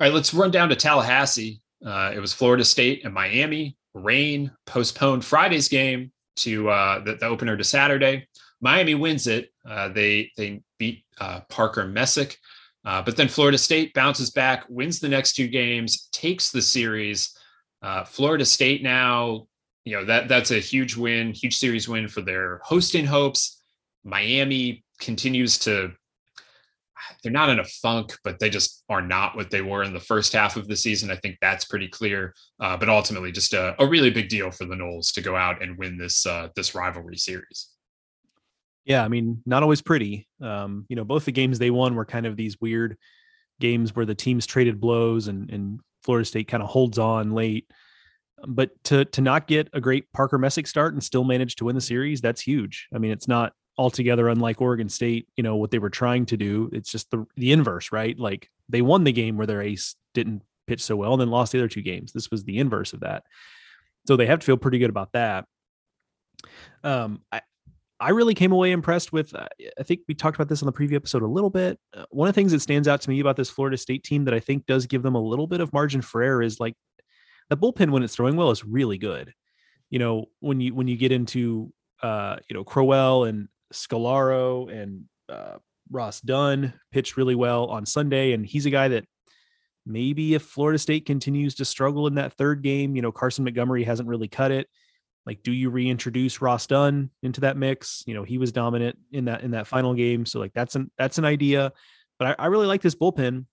All 0.00 0.06
right, 0.06 0.14
let's 0.14 0.34
run 0.34 0.50
down 0.50 0.68
to 0.68 0.76
Tallahassee. 0.76 1.60
Uh, 1.84 2.12
it 2.14 2.20
was 2.20 2.32
Florida 2.32 2.64
State 2.64 3.04
and 3.04 3.14
Miami. 3.14 3.76
Rain 3.94 4.50
postponed 4.66 5.24
Friday's 5.24 5.68
game 5.68 6.12
to 6.36 6.68
uh, 6.70 7.04
the, 7.04 7.14
the 7.14 7.26
opener 7.26 7.56
to 7.56 7.64
Saturday. 7.64 8.26
Miami 8.60 8.94
wins 8.94 9.26
it. 9.26 9.50
Uh, 9.68 9.88
they 9.88 10.30
they 10.36 10.60
beat 10.78 11.04
uh, 11.20 11.40
Parker 11.48 11.86
Messick, 11.86 12.36
uh, 12.84 13.02
but 13.02 13.16
then 13.16 13.28
Florida 13.28 13.58
State 13.58 13.94
bounces 13.94 14.30
back, 14.30 14.64
wins 14.68 14.98
the 14.98 15.08
next 15.08 15.34
two 15.34 15.48
games, 15.48 16.08
takes 16.12 16.50
the 16.50 16.62
series. 16.62 17.36
Uh, 17.82 18.04
Florida 18.04 18.44
State 18.44 18.82
now 18.82 19.46
you 19.88 19.96
know 19.96 20.04
that 20.04 20.28
that's 20.28 20.50
a 20.50 20.58
huge 20.58 20.96
win, 20.96 21.32
huge 21.32 21.56
series 21.56 21.88
win 21.88 22.08
for 22.08 22.20
their 22.20 22.60
hosting 22.62 23.06
hopes. 23.06 23.62
Miami 24.04 24.84
continues 25.00 25.58
to 25.60 25.92
they're 27.22 27.32
not 27.32 27.50
in 27.50 27.58
a 27.58 27.64
funk, 27.64 28.16
but 28.24 28.38
they 28.38 28.50
just 28.50 28.84
are 28.88 29.02
not 29.02 29.36
what 29.36 29.50
they 29.50 29.62
were 29.62 29.82
in 29.82 29.92
the 29.92 30.00
first 30.00 30.32
half 30.32 30.56
of 30.56 30.68
the 30.68 30.76
season. 30.76 31.10
I 31.10 31.16
think 31.16 31.38
that's 31.40 31.64
pretty 31.64 31.88
clear. 31.88 32.34
Uh, 32.60 32.76
but 32.76 32.88
ultimately, 32.88 33.32
just 33.32 33.54
a, 33.54 33.80
a, 33.82 33.86
really 33.86 34.10
big 34.10 34.28
deal 34.28 34.50
for 34.50 34.64
the 34.64 34.74
Noles 34.74 35.12
to 35.14 35.20
go 35.20 35.36
out 35.36 35.62
and 35.62 35.78
win 35.78 35.98
this 35.98 36.26
uh, 36.26 36.48
this 36.54 36.74
rivalry 36.74 37.16
series. 37.16 37.68
Yeah, 38.84 39.04
I 39.04 39.08
mean, 39.08 39.42
not 39.44 39.62
always 39.62 39.82
pretty. 39.82 40.26
Um, 40.40 40.86
you 40.88 40.96
know, 40.96 41.04
both 41.04 41.24
the 41.24 41.32
games 41.32 41.58
they 41.58 41.70
won 41.70 41.94
were 41.94 42.06
kind 42.06 42.26
of 42.26 42.36
these 42.36 42.60
weird 42.60 42.96
games 43.60 43.94
where 43.94 44.06
the 44.06 44.14
teams 44.14 44.46
traded 44.46 44.80
blows 44.80 45.28
and, 45.28 45.50
and 45.50 45.80
Florida 46.04 46.24
State 46.24 46.48
kind 46.48 46.62
of 46.62 46.68
holds 46.68 46.98
on 46.98 47.32
late 47.32 47.66
but 48.46 48.70
to 48.84 49.04
to 49.06 49.20
not 49.20 49.46
get 49.46 49.68
a 49.72 49.80
great 49.80 50.10
Parker 50.12 50.38
Messick 50.38 50.66
start 50.66 50.92
and 50.92 51.02
still 51.02 51.24
manage 51.24 51.56
to 51.56 51.64
win 51.64 51.74
the 51.74 51.80
series, 51.80 52.20
that's 52.20 52.40
huge. 52.40 52.88
I 52.94 52.98
mean, 52.98 53.10
it's 53.10 53.28
not 53.28 53.52
altogether 53.78 54.28
unlike 54.28 54.60
Oregon 54.60 54.88
State, 54.88 55.28
you 55.36 55.42
know, 55.42 55.56
what 55.56 55.70
they 55.70 55.78
were 55.78 55.90
trying 55.90 56.26
to 56.26 56.36
do. 56.36 56.68
It's 56.72 56.90
just 56.90 57.10
the 57.10 57.24
the 57.36 57.52
inverse, 57.52 57.92
right? 57.92 58.18
Like 58.18 58.50
they 58.68 58.82
won 58.82 59.04
the 59.04 59.12
game 59.12 59.36
where 59.36 59.46
their 59.46 59.62
ace 59.62 59.94
didn't 60.12 60.42
pitch 60.66 60.82
so 60.82 60.96
well 60.96 61.12
and 61.14 61.20
then 61.20 61.30
lost 61.30 61.52
the 61.52 61.58
other 61.58 61.68
two 61.68 61.82
games. 61.82 62.12
This 62.12 62.30
was 62.30 62.44
the 62.44 62.58
inverse 62.58 62.92
of 62.92 63.00
that. 63.00 63.24
So 64.06 64.16
they 64.16 64.26
have 64.26 64.40
to 64.40 64.46
feel 64.46 64.56
pretty 64.56 64.78
good 64.78 64.90
about 64.90 65.12
that. 65.12 65.46
Um 66.82 67.22
I 67.32 67.40
I 68.00 68.10
really 68.10 68.34
came 68.34 68.52
away 68.52 68.70
impressed 68.70 69.12
with. 69.12 69.34
Uh, 69.34 69.48
I 69.76 69.82
think 69.82 70.02
we 70.06 70.14
talked 70.14 70.36
about 70.36 70.48
this 70.48 70.62
on 70.62 70.66
the 70.66 70.72
preview 70.72 70.94
episode 70.94 71.22
a 71.22 71.26
little 71.26 71.50
bit. 71.50 71.80
Uh, 71.96 72.04
one 72.10 72.28
of 72.28 72.34
the 72.34 72.38
things 72.40 72.52
that 72.52 72.60
stands 72.60 72.86
out 72.86 73.00
to 73.00 73.10
me 73.10 73.18
about 73.18 73.34
this 73.34 73.50
Florida 73.50 73.76
State 73.76 74.04
team 74.04 74.24
that 74.26 74.34
I 74.34 74.38
think 74.38 74.66
does 74.66 74.86
give 74.86 75.02
them 75.02 75.16
a 75.16 75.20
little 75.20 75.48
bit 75.48 75.60
of 75.60 75.72
margin 75.72 76.00
for 76.00 76.22
error 76.22 76.40
is 76.40 76.60
like 76.60 76.76
the 77.50 77.56
bullpen 77.56 77.90
when 77.90 78.04
it's 78.04 78.14
throwing 78.14 78.36
well 78.36 78.52
is 78.52 78.64
really 78.64 78.98
good. 78.98 79.34
You 79.90 79.98
know, 79.98 80.26
when 80.38 80.60
you 80.60 80.76
when 80.76 80.86
you 80.86 80.96
get 80.96 81.10
into 81.10 81.72
uh, 82.02 82.36
you 82.48 82.54
know, 82.54 82.64
Crowell 82.64 83.24
and 83.24 83.48
Scolaro 83.72 84.70
and 84.70 85.04
uh, 85.28 85.56
Ross 85.90 86.20
Dunn 86.20 86.74
pitched 86.92 87.16
really 87.16 87.34
well 87.34 87.66
on 87.66 87.86
Sunday, 87.86 88.32
and 88.32 88.44
he's 88.44 88.66
a 88.66 88.70
guy 88.70 88.88
that 88.88 89.04
maybe 89.86 90.34
if 90.34 90.42
Florida 90.42 90.78
State 90.78 91.06
continues 91.06 91.54
to 91.56 91.64
struggle 91.64 92.06
in 92.06 92.14
that 92.16 92.34
third 92.34 92.62
game, 92.62 92.94
you 92.94 93.02
know, 93.02 93.12
Carson 93.12 93.44
Montgomery 93.44 93.84
hasn't 93.84 94.08
really 94.08 94.28
cut 94.28 94.50
it. 94.50 94.68
Like, 95.26 95.42
do 95.42 95.52
you 95.52 95.70
reintroduce 95.70 96.40
Ross 96.40 96.66
Dunn 96.66 97.10
into 97.22 97.42
that 97.42 97.56
mix? 97.56 98.02
You 98.06 98.14
know, 98.14 98.22
he 98.22 98.38
was 98.38 98.52
dominant 98.52 98.98
in 99.12 99.26
that 99.26 99.42
in 99.42 99.50
that 99.50 99.66
final 99.66 99.94
game, 99.94 100.24
so 100.24 100.38
like 100.40 100.54
that's 100.54 100.74
an 100.74 100.90
that's 100.96 101.18
an 101.18 101.24
idea. 101.24 101.72
But 102.18 102.38
I, 102.38 102.44
I 102.44 102.46
really 102.46 102.66
like 102.66 102.82
this 102.82 102.94
bullpen 102.94 103.44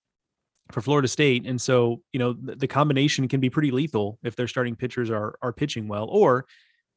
for 0.72 0.82
Florida 0.82 1.08
State. 1.08 1.46
And 1.46 1.62
so, 1.62 2.02
you 2.12 2.20
know, 2.20 2.34
the, 2.34 2.56
the, 2.56 2.68
combination 2.68 3.28
can 3.28 3.40
be 3.40 3.52
pretty 3.52 3.70
lethal 3.70 4.18
if 4.24 4.36
their 4.36 4.48
starting 4.48 4.76
pitchers 4.76 5.12
are 5.12 5.36
are 5.42 5.54
pitching 5.54 5.88
well, 5.88 6.08
or 6.10 6.46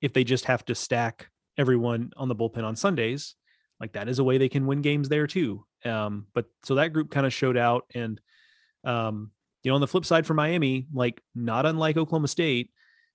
if 0.01 0.13
they 0.13 0.25
just 0.25 0.47
have 0.47 0.65
to 0.67 0.75
stack 0.75 1.29
everyone 1.59 2.13
on 2.17 2.29
the 2.29 2.37
bullpen 2.37 2.65
on 2.65 2.77
Sundays. 2.77 3.35
Like 3.81 3.93
that 3.93 4.09
is 4.09 4.19
a 4.19 4.25
way 4.25 4.39
they 4.39 4.49
can 4.49 4.67
win 4.67 4.81
games 4.81 5.09
there 5.09 5.27
too. 5.27 5.65
Um, 5.85 6.27
but 6.35 6.47
so 6.65 6.77
that 6.77 6.93
group 6.93 7.11
kind 7.11 7.27
of 7.27 7.35
showed 7.35 7.57
out. 7.57 7.85
And 7.95 8.21
um, 8.85 9.33
you 9.63 9.71
know, 9.71 9.75
on 9.75 9.81
the 9.81 9.87
flip 9.87 10.05
side 10.05 10.27
for 10.27 10.35
Miami, 10.35 10.87
like 10.93 11.21
not 11.35 11.67
unlike 11.67 11.97
Oklahoma 11.97 12.29
State, 12.29 12.71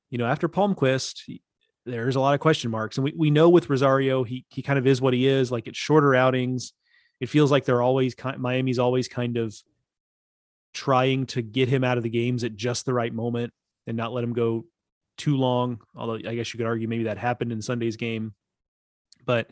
you 0.09 0.17
know, 0.17 0.25
after 0.25 0.47
Palmquist, 0.47 1.39
there's 1.85 2.15
a 2.15 2.19
lot 2.19 2.33
of 2.33 2.39
question 2.39 2.71
marks. 2.71 2.97
And 2.97 3.05
we, 3.05 3.13
we 3.17 3.31
know 3.31 3.49
with 3.49 3.69
Rosario, 3.69 4.23
he 4.23 4.45
he 4.49 4.61
kind 4.61 4.79
of 4.79 4.87
is 4.87 5.01
what 5.01 5.13
he 5.13 5.27
is. 5.27 5.51
Like 5.51 5.67
it's 5.67 5.77
shorter 5.77 6.15
outings. 6.15 6.73
It 7.19 7.29
feels 7.29 7.51
like 7.51 7.65
they're 7.65 7.81
always 7.81 8.15
Miami's 8.37 8.79
always 8.79 9.07
kind 9.07 9.37
of 9.37 9.55
trying 10.73 11.25
to 11.27 11.41
get 11.41 11.69
him 11.69 11.83
out 11.83 11.97
of 11.97 12.03
the 12.03 12.09
games 12.09 12.43
at 12.43 12.55
just 12.55 12.85
the 12.85 12.93
right 12.93 13.13
moment 13.13 13.53
and 13.85 13.95
not 13.95 14.11
let 14.11 14.23
him 14.23 14.33
go 14.33 14.65
too 15.17 15.37
long. 15.37 15.79
Although 15.95 16.15
I 16.27 16.35
guess 16.35 16.53
you 16.53 16.57
could 16.57 16.67
argue 16.67 16.87
maybe 16.87 17.03
that 17.03 17.17
happened 17.17 17.51
in 17.51 17.61
Sunday's 17.61 17.97
game. 17.97 18.33
But 19.25 19.49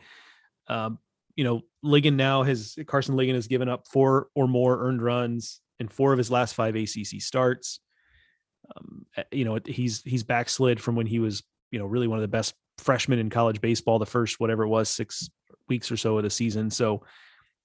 um, 0.67 0.99
you 1.35 1.43
know, 1.43 1.61
Ligon 1.83 2.15
now 2.15 2.43
has 2.43 2.75
Karson 2.79 3.15
Ligon 3.15 3.35
has 3.35 3.47
given 3.47 3.69
up 3.69 3.87
four 3.87 4.27
or 4.35 4.47
more 4.47 4.85
earned 4.85 5.01
runs 5.01 5.61
in 5.79 5.87
four 5.87 6.11
of 6.11 6.17
his 6.17 6.31
last 6.31 6.53
five 6.53 6.75
ACC 6.75 7.21
starts. 7.21 7.79
Um, 8.75 9.05
eh, 9.17 9.23
you 9.31 9.45
know, 9.45 9.59
he's 9.65 10.01
he's 10.03 10.23
backslid 10.23 10.79
from 10.79 10.95
when 10.95 11.07
he 11.07 11.19
was 11.19 11.43
you 11.71 11.79
know 11.79 11.85
really 11.85 12.07
one 12.07 12.17
of 12.17 12.23
the 12.23 12.27
best 12.27 12.53
freshmen 12.77 13.19
in 13.19 13.29
college 13.29 13.61
baseball 13.61 13.99
the 13.99 14.05
first 14.05 14.39
whatever 14.39 14.63
it 14.63 14.67
was 14.67 14.89
six 14.89 15.29
weeks 15.67 15.91
or 15.91 15.97
so 15.97 16.17
of 16.17 16.23
the 16.23 16.29
season. 16.29 16.69
So 16.69 17.03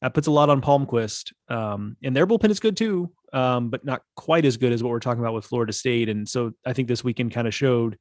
that 0.02 0.14
puts 0.14 0.27
a 0.27 0.31
lot 0.31 0.51
on 0.51 0.60
Palmquist. 0.60 1.32
Um, 1.48 1.97
and 2.02 2.14
their 2.14 2.27
bullpen 2.27 2.51
is 2.51 2.60
good 2.60 2.77
too, 2.77 3.10
um, 3.36 3.68
but 3.68 3.84
not 3.84 4.00
quite 4.14 4.46
as 4.46 4.56
good 4.56 4.72
as 4.72 4.82
what 4.82 4.88
we're 4.88 4.98
talking 4.98 5.20
about 5.20 5.34
with 5.34 5.44
Florida 5.44 5.72
State. 5.72 6.08
And 6.08 6.26
so 6.26 6.52
I 6.64 6.72
think 6.72 6.88
this 6.88 7.04
weekend 7.04 7.32
kind 7.32 7.46
of 7.46 7.54
showed 7.54 7.98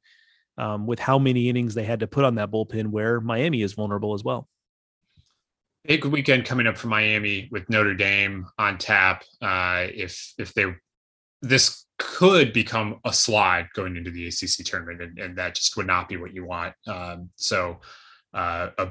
um, 0.56 0.86
with 0.86 0.98
how 0.98 1.18
many 1.18 1.50
innings 1.50 1.74
they 1.74 1.84
had 1.84 2.00
to 2.00 2.06
put 2.06 2.24
on 2.24 2.36
that 2.36 2.50
bullpen 2.50 2.86
where 2.86 3.20
Miami 3.20 3.60
is 3.60 3.74
vulnerable 3.74 4.14
as 4.14 4.24
well. 4.24 4.48
Big 5.84 6.06
weekend 6.06 6.46
coming 6.46 6.66
up 6.66 6.78
for 6.78 6.88
Miami 6.88 7.48
with 7.52 7.68
Notre 7.68 7.94
Dame 7.94 8.46
on 8.58 8.78
tap. 8.78 9.24
Uh, 9.42 9.86
if 9.94 10.32
if 10.38 10.54
they 10.54 10.74
this 11.42 11.84
could 11.98 12.54
become 12.54 12.98
a 13.04 13.12
slide 13.12 13.68
going 13.74 13.96
into 13.96 14.10
the 14.10 14.26
ACC 14.26 14.64
tournament, 14.64 15.02
and, 15.02 15.18
and 15.18 15.38
that 15.38 15.54
just 15.54 15.76
would 15.76 15.86
not 15.86 16.08
be 16.08 16.16
what 16.16 16.34
you 16.34 16.44
want. 16.44 16.74
Um, 16.88 17.28
so 17.36 17.80
uh, 18.34 18.70
a 18.78 18.88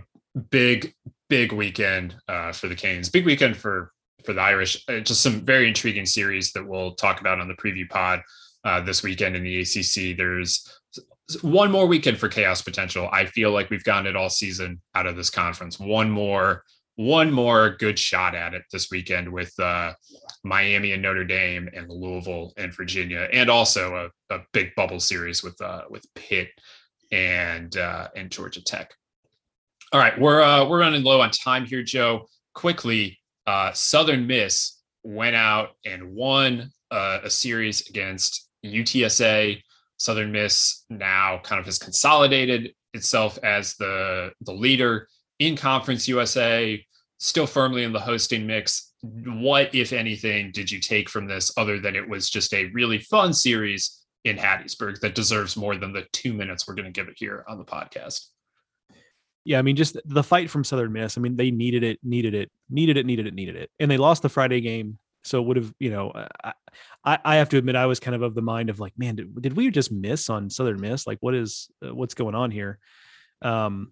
big 0.52 0.94
big 1.28 1.52
weekend 1.52 2.16
uh, 2.30 2.52
for 2.52 2.68
the 2.68 2.76
Canes. 2.76 3.10
Big 3.10 3.26
weekend 3.26 3.58
for 3.58 3.92
for 4.26 4.34
the 4.34 4.42
Irish. 4.42 4.84
Uh, 4.88 5.00
just 5.00 5.22
some 5.22 5.42
very 5.42 5.68
intriguing 5.68 6.06
series 6.06 6.52
that 6.54 6.66
we'll 6.66 6.96
talk 6.96 7.22
about 7.22 7.40
on 7.40 7.48
the 7.48 7.54
preview 7.54 7.90
pod 7.90 8.22
uh, 8.64 8.82
this 8.82 9.04
weekend 9.04 9.36
in 9.36 9.44
the 9.44 9.62
ACC. 9.62 10.18
There's 10.18 10.68
one 11.42 11.72
more 11.72 11.88
weekend 11.88 12.18
for 12.18 12.28
chaos 12.28 12.62
potential. 12.62 13.10
I 13.12 13.26
feel 13.26 13.52
like 13.52 13.70
we've 13.70 13.84
gotten 13.84 14.08
it 14.08 14.16
all 14.16 14.30
season 14.30 14.82
out 14.94 15.08
of 15.08 15.16
this 15.16 15.30
conference. 15.30 15.80
One 15.80 16.10
more, 16.10 16.64
one 16.96 17.32
more 17.32 17.76
good 17.78 17.98
shot 17.98 18.36
at 18.36 18.54
it 18.54 18.64
this 18.72 18.90
weekend 18.92 19.32
with 19.32 19.58
uh, 19.60 19.94
Miami 20.44 20.92
and 20.92 21.02
Notre 21.02 21.26
Dame 21.26 21.70
and 21.74 21.90
Louisville 21.90 22.54
and 22.58 22.74
Virginia, 22.74 23.28
and 23.32 23.50
also 23.50 24.12
a, 24.30 24.36
a 24.36 24.40
big 24.54 24.76
bubble 24.76 25.00
series 25.00 25.44
with 25.44 25.60
uh, 25.62 25.84
with 25.90 26.06
Pitt 26.14 26.50
and 27.12 27.76
uh, 27.78 28.10
and 28.16 28.30
Georgia 28.30 28.64
Tech. 28.64 28.94
All 29.92 30.00
right, 30.00 30.20
we're 30.20 30.42
uh, 30.42 30.68
we're 30.68 30.80
running 30.80 31.04
low 31.04 31.22
on 31.22 31.32
time 31.32 31.66
here, 31.66 31.84
Joe. 31.84 32.28
Quickly, 32.54 33.20
uh, 33.48 33.72
Southern 33.74 34.28
Miss 34.28 34.82
went 35.04 35.36
out 35.36 35.70
and 35.86 36.16
won 36.16 36.72
uh, 36.92 37.20
a 37.24 37.30
series 37.30 37.90
against 37.90 38.50
UTSA. 38.66 39.62
Southern 39.98 40.32
Miss 40.32 40.84
now 40.90 41.40
kind 41.44 41.60
of 41.60 41.66
has 41.66 41.78
consolidated 41.78 42.74
itself 42.94 43.38
as 43.44 43.76
the 43.76 44.32
the 44.42 44.54
leader 44.54 45.08
in 45.40 45.56
Conference 45.56 46.08
USA, 46.08 46.84
still 47.20 47.48
firmly 47.48 47.84
in 47.84 47.94
the 47.94 48.00
hosting 48.00 48.48
mix. 48.48 48.94
what, 49.02 49.76
if 49.76 49.94
anything, 49.94 50.52
did 50.52 50.72
you 50.72 50.80
take 50.80 51.10
from 51.10 51.28
this 51.28 51.52
other 51.58 51.80
than 51.80 51.96
it 51.96 52.10
was 52.10 52.30
just 52.30 52.54
a 52.54 52.72
really 52.74 52.98
fun 52.98 53.34
series 53.34 54.04
in 54.24 54.38
Hattiesburg 54.38 55.00
that 55.02 55.14
deserves 55.14 55.56
more 55.56 55.76
than 55.76 55.94
the 55.94 56.06
two 56.12 56.34
minutes 56.34 56.68
we're 56.68 56.74
going 56.74 56.92
to 56.92 57.00
give 57.00 57.08
it 57.08 57.18
here 57.18 57.46
on 57.48 57.60
the 57.60 57.66
podcast? 57.66 58.30
Yeah, 59.46 59.60
I 59.60 59.62
mean, 59.62 59.76
just 59.76 59.96
the 60.06 60.24
fight 60.24 60.50
from 60.50 60.64
Southern 60.64 60.92
Miss. 60.92 61.18
I 61.18 61.22
mean, 61.22 61.36
they 61.36 61.52
needed 61.52 61.84
it, 61.84 62.00
needed 62.04 62.34
it, 62.34 62.52
needed 62.70 62.98
it, 62.98 63.06
needed 63.06 63.28
it, 63.28 63.34
needed 63.36 63.56
it, 63.56 63.70
and 63.80 63.90
they 63.90 63.98
lost 63.98 64.24
the 64.24 64.30
Friday 64.30 64.60
game. 64.60 64.98
So 65.24 65.42
would 65.42 65.58
have, 65.58 65.74
you 65.80 65.90
know, 65.90 66.12
I, 67.04 67.18
I 67.24 67.36
have 67.38 67.50
to 67.50 67.58
admit, 67.58 67.76
I 67.76 67.88
was 67.88 68.00
kind 68.00 68.16
of 68.16 68.22
of 68.22 68.36
the 68.36 68.44
mind 68.44 68.70
of 68.70 68.80
like, 68.80 68.94
man, 68.98 69.16
did, 69.16 69.42
did 69.42 69.56
we 69.56 69.72
just 69.72 69.92
miss 69.92 70.30
on 70.30 70.52
Southern 70.52 70.80
Miss? 70.80 71.08
Like, 71.08 71.18
what 71.22 71.34
is 71.34 71.70
uh, 71.84 71.94
what's 71.96 72.14
going 72.14 72.36
on 72.36 72.52
here? 72.52 72.78
Um, 73.42 73.92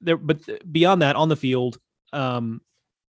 there, 0.00 0.16
but 0.16 0.40
beyond 0.70 1.02
that, 1.02 1.16
on 1.16 1.28
the 1.28 1.36
field, 1.36 1.78
um, 2.12 2.60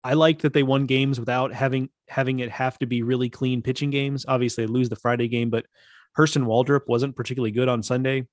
I 0.03 0.13
liked 0.13 0.43
that 0.43 0.53
they 0.53 0.63
won 0.63 0.85
games 0.85 1.19
without 1.19 1.53
having 1.53 1.89
having 2.07 2.39
it 2.39 2.49
have 2.49 2.77
to 2.79 2.85
be 2.85 3.03
really 3.03 3.29
clean 3.29 3.61
pitching 3.61 3.89
games. 3.89 4.25
Obviously, 4.27 4.65
they 4.65 4.71
lose 4.71 4.89
the 4.89 4.95
Friday 4.95 5.27
game, 5.27 5.49
but 5.49 5.65
Hurston 6.17 6.45
Waldrop 6.45 6.87
wasn't 6.87 7.15
particularly 7.15 7.51
good 7.51 7.69
on 7.69 7.83
Sunday, 7.83 8.27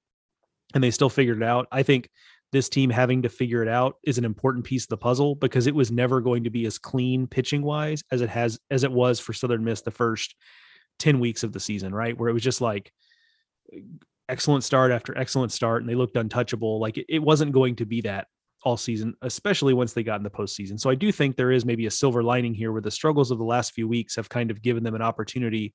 and 0.74 0.84
they 0.84 0.90
still 0.90 1.10
figured 1.10 1.42
it 1.42 1.44
out. 1.44 1.66
I 1.72 1.82
think 1.82 2.08
this 2.52 2.68
team 2.68 2.90
having 2.90 3.22
to 3.22 3.28
figure 3.28 3.62
it 3.62 3.68
out 3.68 3.96
is 4.04 4.18
an 4.18 4.24
important 4.24 4.64
piece 4.64 4.84
of 4.84 4.88
the 4.88 4.96
puzzle 4.96 5.34
because 5.34 5.66
it 5.66 5.74
was 5.74 5.90
never 5.90 6.20
going 6.20 6.44
to 6.44 6.50
be 6.50 6.66
as 6.66 6.78
clean 6.78 7.26
pitching 7.26 7.62
wise 7.62 8.02
as 8.12 8.20
it 8.20 8.30
has 8.30 8.58
as 8.70 8.84
it 8.84 8.92
was 8.92 9.18
for 9.18 9.32
Southern 9.32 9.64
Miss 9.64 9.82
the 9.82 9.90
first 9.90 10.36
10 11.00 11.18
weeks 11.18 11.42
of 11.42 11.52
the 11.52 11.60
season, 11.60 11.94
right? 11.94 12.16
Where 12.16 12.28
it 12.28 12.32
was 12.32 12.42
just 12.42 12.60
like 12.60 12.92
excellent 14.28 14.64
start 14.64 14.90
after 14.92 15.16
excellent 15.18 15.52
start 15.52 15.82
and 15.82 15.90
they 15.90 15.94
looked 15.94 16.16
untouchable. 16.16 16.80
Like 16.80 17.02
it, 17.08 17.20
wasn't 17.20 17.52
going 17.52 17.76
to 17.76 17.86
be 17.86 18.02
that 18.02 18.28
all 18.62 18.76
season, 18.76 19.14
especially 19.22 19.74
once 19.74 19.92
they 19.92 20.02
got 20.02 20.16
in 20.20 20.22
the 20.22 20.30
postseason. 20.30 20.80
So 20.80 20.88
I 20.88 20.94
do 20.94 21.12
think 21.12 21.36
there 21.36 21.52
is 21.52 21.64
maybe 21.64 21.86
a 21.86 21.90
silver 21.90 22.22
lining 22.22 22.54
here 22.54 22.72
where 22.72 22.80
the 22.80 22.90
struggles 22.90 23.30
of 23.30 23.38
the 23.38 23.44
last 23.44 23.72
few 23.72 23.86
weeks 23.88 24.16
have 24.16 24.28
kind 24.28 24.50
of 24.50 24.62
given 24.62 24.82
them 24.82 24.94
an 24.94 25.02
opportunity 25.02 25.74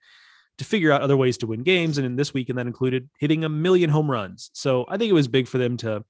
to 0.58 0.66
figure 0.66 0.92
out 0.92 1.02
other 1.02 1.16
ways 1.16 1.38
to 1.38 1.48
win 1.48 1.64
games. 1.64 1.98
And 1.98 2.06
in 2.06 2.16
this 2.16 2.34
week, 2.34 2.50
and 2.50 2.58
that 2.58 2.68
included 2.68 3.10
hitting 3.20 3.44
a 3.44 3.50
million 3.50 3.90
home 3.90 4.10
runs. 4.10 4.50
So 4.54 4.86
I 4.90 4.98
think 4.98 5.10
it 5.10 5.14
was 5.14 5.28
big 5.28 5.48
for 5.48 5.58
them 5.58 5.78
to 5.78 6.04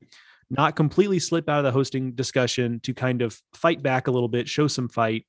not 0.49 0.75
completely 0.75 1.19
slip 1.19 1.47
out 1.47 1.59
of 1.59 1.63
the 1.63 1.71
hosting 1.71 2.13
discussion, 2.13 2.79
to 2.81 2.93
kind 2.93 3.21
of 3.21 3.39
fight 3.53 3.83
back 3.83 4.07
a 4.07 4.11
little 4.11 4.29
bit, 4.29 4.47
show 4.47 4.67
some 4.67 4.89
fight 4.89 5.25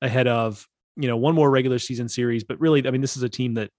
ahead 0.00 0.26
of, 0.26 0.66
you 0.96 1.08
know, 1.08 1.16
one 1.16 1.34
more 1.34 1.50
regular 1.50 1.78
season 1.78 2.08
series. 2.08 2.44
But 2.44 2.60
really, 2.60 2.86
I 2.86 2.90
mean, 2.90 3.00
this 3.00 3.16
is 3.16 3.22
a 3.22 3.28
team 3.28 3.54
that 3.54 3.70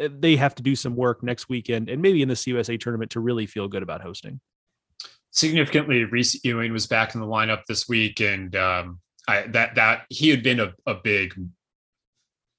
eh, 0.00 0.08
they 0.10 0.36
have 0.36 0.54
to 0.56 0.62
do 0.62 0.74
some 0.74 0.96
work 0.96 1.22
next 1.22 1.48
weekend 1.48 1.88
and 1.88 2.00
maybe 2.00 2.22
in 2.22 2.28
the 2.28 2.34
CUSA 2.34 2.80
tournament 2.80 3.10
to 3.12 3.20
really 3.20 3.46
feel 3.46 3.68
good 3.68 3.82
about 3.82 4.00
hosting 4.00 4.40
significantly, 5.30 6.04
Reese 6.04 6.42
Ewing 6.44 6.72
was 6.72 6.86
back 6.86 7.14
in 7.14 7.20
the 7.20 7.26
lineup 7.26 7.64
this 7.66 7.88
week, 7.88 8.20
and 8.20 8.54
um, 8.56 9.00
I, 9.28 9.42
that 9.48 9.74
that 9.76 10.02
he 10.08 10.28
had 10.28 10.42
been 10.42 10.60
a, 10.60 10.72
a 10.86 10.94
big 10.94 11.34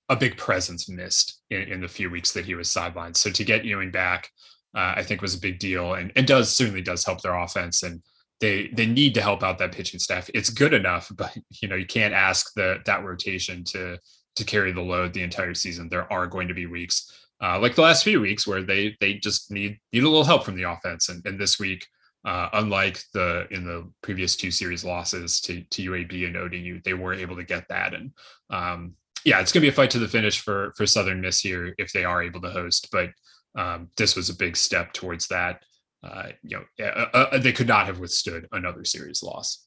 a 0.10 0.16
big 0.16 0.36
presence 0.36 0.90
missed 0.90 1.42
in, 1.50 1.62
in, 1.62 1.82
the 1.82 1.88
few 1.88 2.10
weeks 2.10 2.34
that 2.34 2.44
he 2.44 2.54
was 2.54 2.68
sidelined. 2.68 3.16
So 3.16 3.30
to 3.30 3.44
get 3.46 3.64
Ewing 3.64 3.92
back, 3.92 4.30
uh, 4.76 4.94
I 4.98 5.04
think 5.04 5.22
was 5.22 5.36
a 5.36 5.40
big 5.40 5.60
deal, 5.60 5.94
and 5.94 6.12
and 6.16 6.28
does 6.28 6.56
certainly 6.56 6.82
does 6.82 7.06
help 7.06 7.22
their 7.22 7.36
offense. 7.36 7.84
And 7.84 8.02
they 8.40 8.70
they 8.74 8.86
need 8.86 9.14
to 9.16 9.22
help 9.22 9.44
out 9.44 9.58
that 9.60 9.72
pitching 9.72 10.00
staff. 10.00 10.30
It's 10.34 10.50
good 10.50 10.74
enough, 10.74 11.12
but 11.16 11.36
you 11.62 11.68
know 11.68 11.76
you 11.76 11.86
can't 11.86 12.14
ask 12.14 12.54
the 12.54 12.80
that 12.86 13.04
rotation 13.04 13.64
to 13.66 13.98
to 14.36 14.44
carry 14.44 14.72
the 14.72 14.82
load 14.82 15.14
the 15.14 15.24
entire 15.24 15.54
season. 15.54 15.90
There 15.90 16.12
are 16.12 16.28
going 16.28 16.48
to 16.48 16.54
be 16.54 16.66
weeks. 16.66 17.12
Uh, 17.44 17.60
like 17.60 17.74
the 17.74 17.82
last 17.82 18.04
few 18.04 18.22
weeks 18.22 18.46
where 18.46 18.62
they 18.62 18.96
they 19.00 19.16
just 19.16 19.52
need 19.52 19.80
need 19.92 20.04
a 20.04 20.10
little 20.10 20.24
help 20.24 20.44
from 20.44 20.56
the 20.56 20.70
offense 20.70 21.10
and, 21.10 21.26
and 21.26 21.40
this 21.40 21.60
week 21.60 21.88
uh, 22.24 22.50
unlike 22.54 23.04
the 23.14 23.48
in 23.52 23.66
the 23.66 23.90
previous 24.04 24.36
two 24.36 24.52
series 24.52 24.86
losses 24.86 25.42
to 25.42 25.62
to 25.72 25.92
UAB 25.92 26.28
and 26.28 26.38
ODU, 26.38 26.82
they 26.84 26.94
were 26.94 27.14
able 27.14 27.36
to 27.36 27.44
get 27.44 27.68
that. 27.70 27.94
And 27.94 28.12
um, 28.50 28.94
yeah, 29.26 29.40
it's 29.40 29.52
going 29.52 29.62
to 29.62 29.66
be 29.66 29.70
a 29.70 29.76
fight 29.76 29.90
to 29.92 30.00
the 30.00 30.08
finish 30.08 30.40
for 30.40 30.74
for 30.78 30.86
Southern 30.86 31.22
Miss 31.22 31.40
here 31.40 31.74
if 31.78 31.92
they 31.92 32.06
are 32.06 32.22
able 32.22 32.42
to 32.42 32.52
host. 32.52 32.90
But 32.92 33.10
um, 33.56 33.90
this 33.98 34.16
was 34.16 34.30
a 34.30 34.36
big 34.36 34.56
step 34.56 34.94
towards 34.94 35.28
that. 35.28 35.64
Uh, 36.04 36.30
you 36.44 36.58
know, 36.58 36.86
uh, 37.14 37.38
they 37.38 37.52
could 37.52 37.68
not 37.68 37.86
have 37.86 38.00
withstood 38.00 38.48
another 38.52 38.84
series 38.84 39.22
loss. 39.22 39.66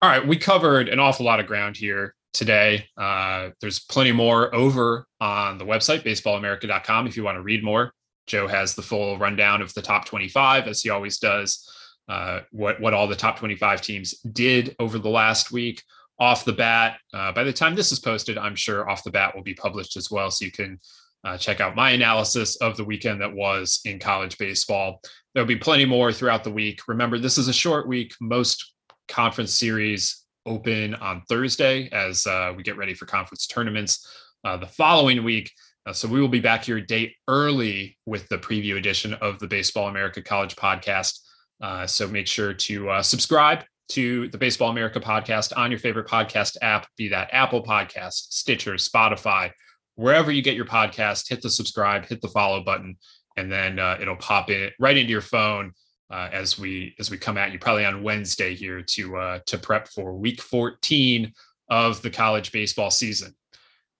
All 0.00 0.10
right, 0.10 0.26
we 0.26 0.36
covered 0.36 0.88
an 0.88 0.98
awful 0.98 1.26
lot 1.26 1.40
of 1.40 1.46
ground 1.46 1.76
here 1.76 2.14
today. 2.32 2.88
Uh, 2.96 3.50
there's 3.60 3.80
plenty 3.80 4.12
more 4.12 4.54
over 4.54 5.06
on 5.20 5.58
the 5.58 5.64
website, 5.64 6.04
baseballamerica.com, 6.04 7.06
if 7.06 7.16
you 7.16 7.22
want 7.22 7.36
to 7.36 7.42
read 7.42 7.62
more. 7.62 7.92
Joe 8.26 8.46
has 8.46 8.74
the 8.74 8.82
full 8.82 9.18
rundown 9.18 9.62
of 9.62 9.74
the 9.74 9.82
top 9.82 10.04
25, 10.04 10.68
as 10.68 10.82
he 10.82 10.90
always 10.90 11.18
does. 11.18 11.68
Uh, 12.08 12.40
what 12.50 12.80
what 12.80 12.94
all 12.94 13.06
the 13.06 13.16
top 13.16 13.38
25 13.38 13.80
teams 13.80 14.12
did 14.20 14.74
over 14.78 14.98
the 14.98 15.08
last 15.08 15.52
week. 15.52 15.82
Off 16.18 16.44
the 16.44 16.52
bat, 16.52 16.98
uh, 17.14 17.32
by 17.32 17.42
the 17.42 17.52
time 17.52 17.74
this 17.74 17.90
is 17.90 17.98
posted, 17.98 18.38
I'm 18.38 18.54
sure 18.54 18.88
off 18.88 19.02
the 19.02 19.10
bat 19.10 19.34
will 19.34 19.42
be 19.42 19.54
published 19.54 19.96
as 19.96 20.10
well, 20.10 20.30
so 20.30 20.44
you 20.44 20.52
can 20.52 20.78
uh, 21.24 21.38
check 21.38 21.60
out 21.60 21.76
my 21.76 21.90
analysis 21.90 22.56
of 22.56 22.76
the 22.76 22.84
weekend 22.84 23.20
that 23.20 23.32
was 23.32 23.80
in 23.84 23.98
college 23.98 24.38
baseball. 24.38 25.00
There'll 25.34 25.46
be 25.46 25.56
plenty 25.56 25.84
more 25.84 26.12
throughout 26.12 26.44
the 26.44 26.50
week. 26.50 26.80
Remember, 26.88 27.18
this 27.18 27.38
is 27.38 27.48
a 27.48 27.52
short 27.52 27.86
week. 27.86 28.14
Most 28.20 28.72
conference 29.08 29.56
series 29.56 30.24
open 30.46 30.94
on 30.96 31.22
Thursday 31.28 31.88
as 31.92 32.26
uh, 32.26 32.52
we 32.56 32.62
get 32.62 32.76
ready 32.76 32.94
for 32.94 33.06
conference 33.06 33.46
tournaments. 33.46 34.06
Uh, 34.44 34.56
the 34.56 34.66
following 34.66 35.22
week, 35.22 35.50
uh, 35.86 35.92
so 35.92 36.08
we 36.08 36.20
will 36.20 36.28
be 36.28 36.40
back 36.40 36.64
here 36.64 36.78
a 36.78 36.86
day 36.86 37.14
early 37.28 37.96
with 38.06 38.28
the 38.28 38.38
preview 38.38 38.76
edition 38.76 39.14
of 39.14 39.38
the 39.38 39.46
Baseball 39.46 39.88
America 39.88 40.20
College 40.20 40.56
podcast. 40.56 41.20
Uh, 41.60 41.86
so 41.86 42.08
make 42.08 42.26
sure 42.26 42.52
to 42.52 42.90
uh, 42.90 43.02
subscribe 43.02 43.64
to 43.88 44.28
the 44.28 44.38
Baseball 44.38 44.70
America 44.70 44.98
podcast 45.00 45.56
on 45.56 45.70
your 45.70 45.78
favorite 45.78 46.08
podcast 46.08 46.56
app, 46.62 46.86
be 46.96 47.08
that 47.08 47.28
Apple 47.32 47.62
Podcast, 47.62 48.32
Stitcher, 48.32 48.74
Spotify, 48.74 49.50
wherever 49.96 50.30
you 50.30 50.42
get 50.42 50.56
your 50.56 50.64
podcast. 50.64 51.28
Hit 51.28 51.42
the 51.42 51.50
subscribe, 51.50 52.06
hit 52.06 52.20
the 52.20 52.28
follow 52.28 52.62
button, 52.62 52.96
and 53.36 53.50
then 53.50 53.78
uh, 53.78 53.98
it'll 54.00 54.16
pop 54.16 54.50
in 54.50 54.70
right 54.78 54.96
into 54.96 55.10
your 55.10 55.20
phone 55.20 55.72
uh, 56.10 56.28
as 56.32 56.58
we 56.58 56.94
as 56.98 57.10
we 57.10 57.18
come 57.18 57.38
at 57.38 57.52
you 57.52 57.58
probably 57.58 57.84
on 57.84 58.02
Wednesday 58.02 58.54
here 58.54 58.82
to 58.82 59.16
uh, 59.16 59.38
to 59.46 59.58
prep 59.58 59.88
for 59.88 60.14
Week 60.14 60.40
14 60.40 61.32
of 61.68 62.02
the 62.02 62.10
college 62.10 62.52
baseball 62.52 62.90
season. 62.90 63.34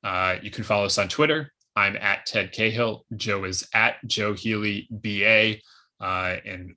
Uh, 0.05 0.37
you 0.43 0.51
can 0.51 0.65
follow 0.65 0.85
us 0.85 0.99
on 0.99 1.09
Twitter 1.09 1.53
I'm 1.75 1.97
at 1.97 2.27
Ted 2.27 2.53
Cahill. 2.53 3.05
Joe 3.17 3.45
is 3.45 3.67
at 3.75 3.97
Joe 4.07 4.35
Healy 4.35 4.89
BA. 4.91 5.57
Uh, 6.01 6.37
and 6.45 6.75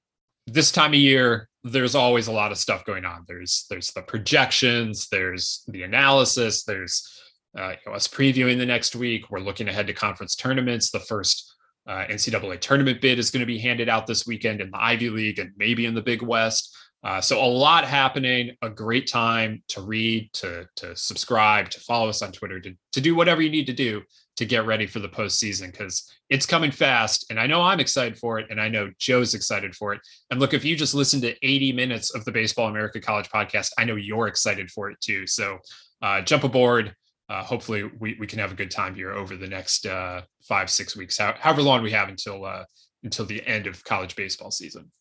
this 0.47 0.71
time 0.71 0.91
of 0.91 0.99
year, 0.99 1.49
there's 1.63 1.95
always 1.95 2.27
a 2.27 2.31
lot 2.31 2.51
of 2.51 2.57
stuff 2.57 2.85
going 2.85 3.05
on. 3.05 3.25
There's 3.27 3.65
there's 3.69 3.91
the 3.91 4.03
projections, 4.03 5.07
there's 5.09 5.63
the 5.67 5.83
analysis, 5.83 6.63
there's 6.63 7.09
uh, 7.57 7.69
you 7.69 7.77
know, 7.85 7.93
us 7.93 8.07
previewing 8.07 8.57
the 8.57 8.65
next 8.65 8.95
week. 8.95 9.29
We're 9.29 9.39
looking 9.39 9.67
ahead 9.67 9.87
to 9.87 9.93
conference 9.93 10.35
tournaments. 10.35 10.91
The 10.91 10.99
first 10.99 11.55
uh, 11.87 12.05
NCAA 12.09 12.59
tournament 12.59 13.01
bid 13.01 13.19
is 13.19 13.31
going 13.31 13.41
to 13.41 13.45
be 13.45 13.59
handed 13.59 13.89
out 13.89 14.07
this 14.07 14.25
weekend 14.25 14.61
in 14.61 14.71
the 14.71 14.77
Ivy 14.77 15.09
League 15.09 15.39
and 15.39 15.51
maybe 15.57 15.85
in 15.85 15.93
the 15.93 16.01
Big 16.01 16.21
West. 16.21 16.75
Uh, 17.03 17.21
so 17.21 17.43
a 17.43 17.45
lot 17.45 17.85
happening. 17.85 18.51
A 18.63 18.69
great 18.69 19.07
time 19.07 19.61
to 19.69 19.81
read, 19.81 20.31
to 20.33 20.67
to 20.77 20.95
subscribe, 20.95 21.69
to 21.69 21.79
follow 21.79 22.09
us 22.09 22.23
on 22.23 22.31
Twitter, 22.31 22.59
to 22.59 22.73
to 22.93 23.01
do 23.01 23.15
whatever 23.15 23.41
you 23.41 23.51
need 23.51 23.67
to 23.67 23.73
do 23.73 24.01
to 24.37 24.45
get 24.45 24.65
ready 24.65 24.85
for 24.85 24.99
the 24.99 25.07
postseason 25.07 25.71
because 25.71 26.11
it's 26.29 26.45
coming 26.45 26.71
fast. 26.71 27.25
And 27.29 27.39
I 27.39 27.47
know 27.47 27.61
I'm 27.61 27.79
excited 27.79 28.17
for 28.17 28.39
it. 28.39 28.47
And 28.49 28.59
I 28.59 28.67
know 28.67 28.91
Joe's 28.99 29.33
excited 29.33 29.75
for 29.75 29.93
it. 29.93 30.01
And 30.29 30.39
look, 30.39 30.53
if 30.53 30.65
you 30.65 30.75
just 30.75 30.93
listen 30.93 31.21
to 31.21 31.35
80 31.45 31.71
minutes 31.73 32.13
of 32.13 32.25
the 32.25 32.31
Baseball 32.31 32.67
America 32.67 32.99
College 32.99 33.29
podcast, 33.29 33.71
I 33.77 33.85
know 33.85 33.95
you're 33.95 34.27
excited 34.27 34.69
for 34.71 34.89
it 34.89 34.99
too. 34.99 35.25
So 35.25 35.59
uh, 36.01 36.21
jump 36.21 36.43
aboard. 36.43 36.93
Uh, 37.27 37.43
hopefully, 37.43 37.89
we, 37.99 38.15
we 38.19 38.27
can 38.27 38.39
have 38.39 38.51
a 38.51 38.55
good 38.55 38.69
time 38.69 38.93
here 38.93 39.11
over 39.11 39.35
the 39.35 39.47
next 39.47 39.85
uh, 39.85 40.21
five, 40.47 40.69
six 40.69 40.95
weeks, 40.95 41.17
how, 41.17 41.33
however 41.39 41.61
long 41.61 41.81
we 41.81 41.91
have 41.91 42.09
until 42.09 42.45
uh, 42.45 42.63
until 43.03 43.25
the 43.25 43.45
end 43.47 43.67
of 43.67 43.83
college 43.83 44.15
baseball 44.15 44.51
season. 44.51 44.91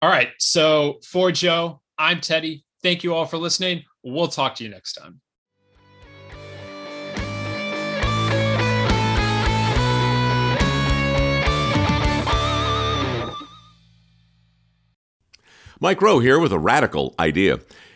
All 0.00 0.10
right. 0.10 0.30
So 0.38 0.98
for 1.06 1.30
Joe, 1.30 1.80
I'm 1.98 2.20
Teddy. 2.20 2.64
Thank 2.82 3.04
you 3.04 3.14
all 3.14 3.26
for 3.26 3.38
listening. 3.38 3.84
We'll 4.02 4.28
talk 4.28 4.54
to 4.56 4.64
you 4.64 4.70
next 4.70 4.94
time. 4.94 5.20
Mike 15.80 16.00
Rowe 16.00 16.20
here 16.20 16.38
with 16.38 16.52
a 16.52 16.58
radical 16.58 17.12
idea. 17.18 17.58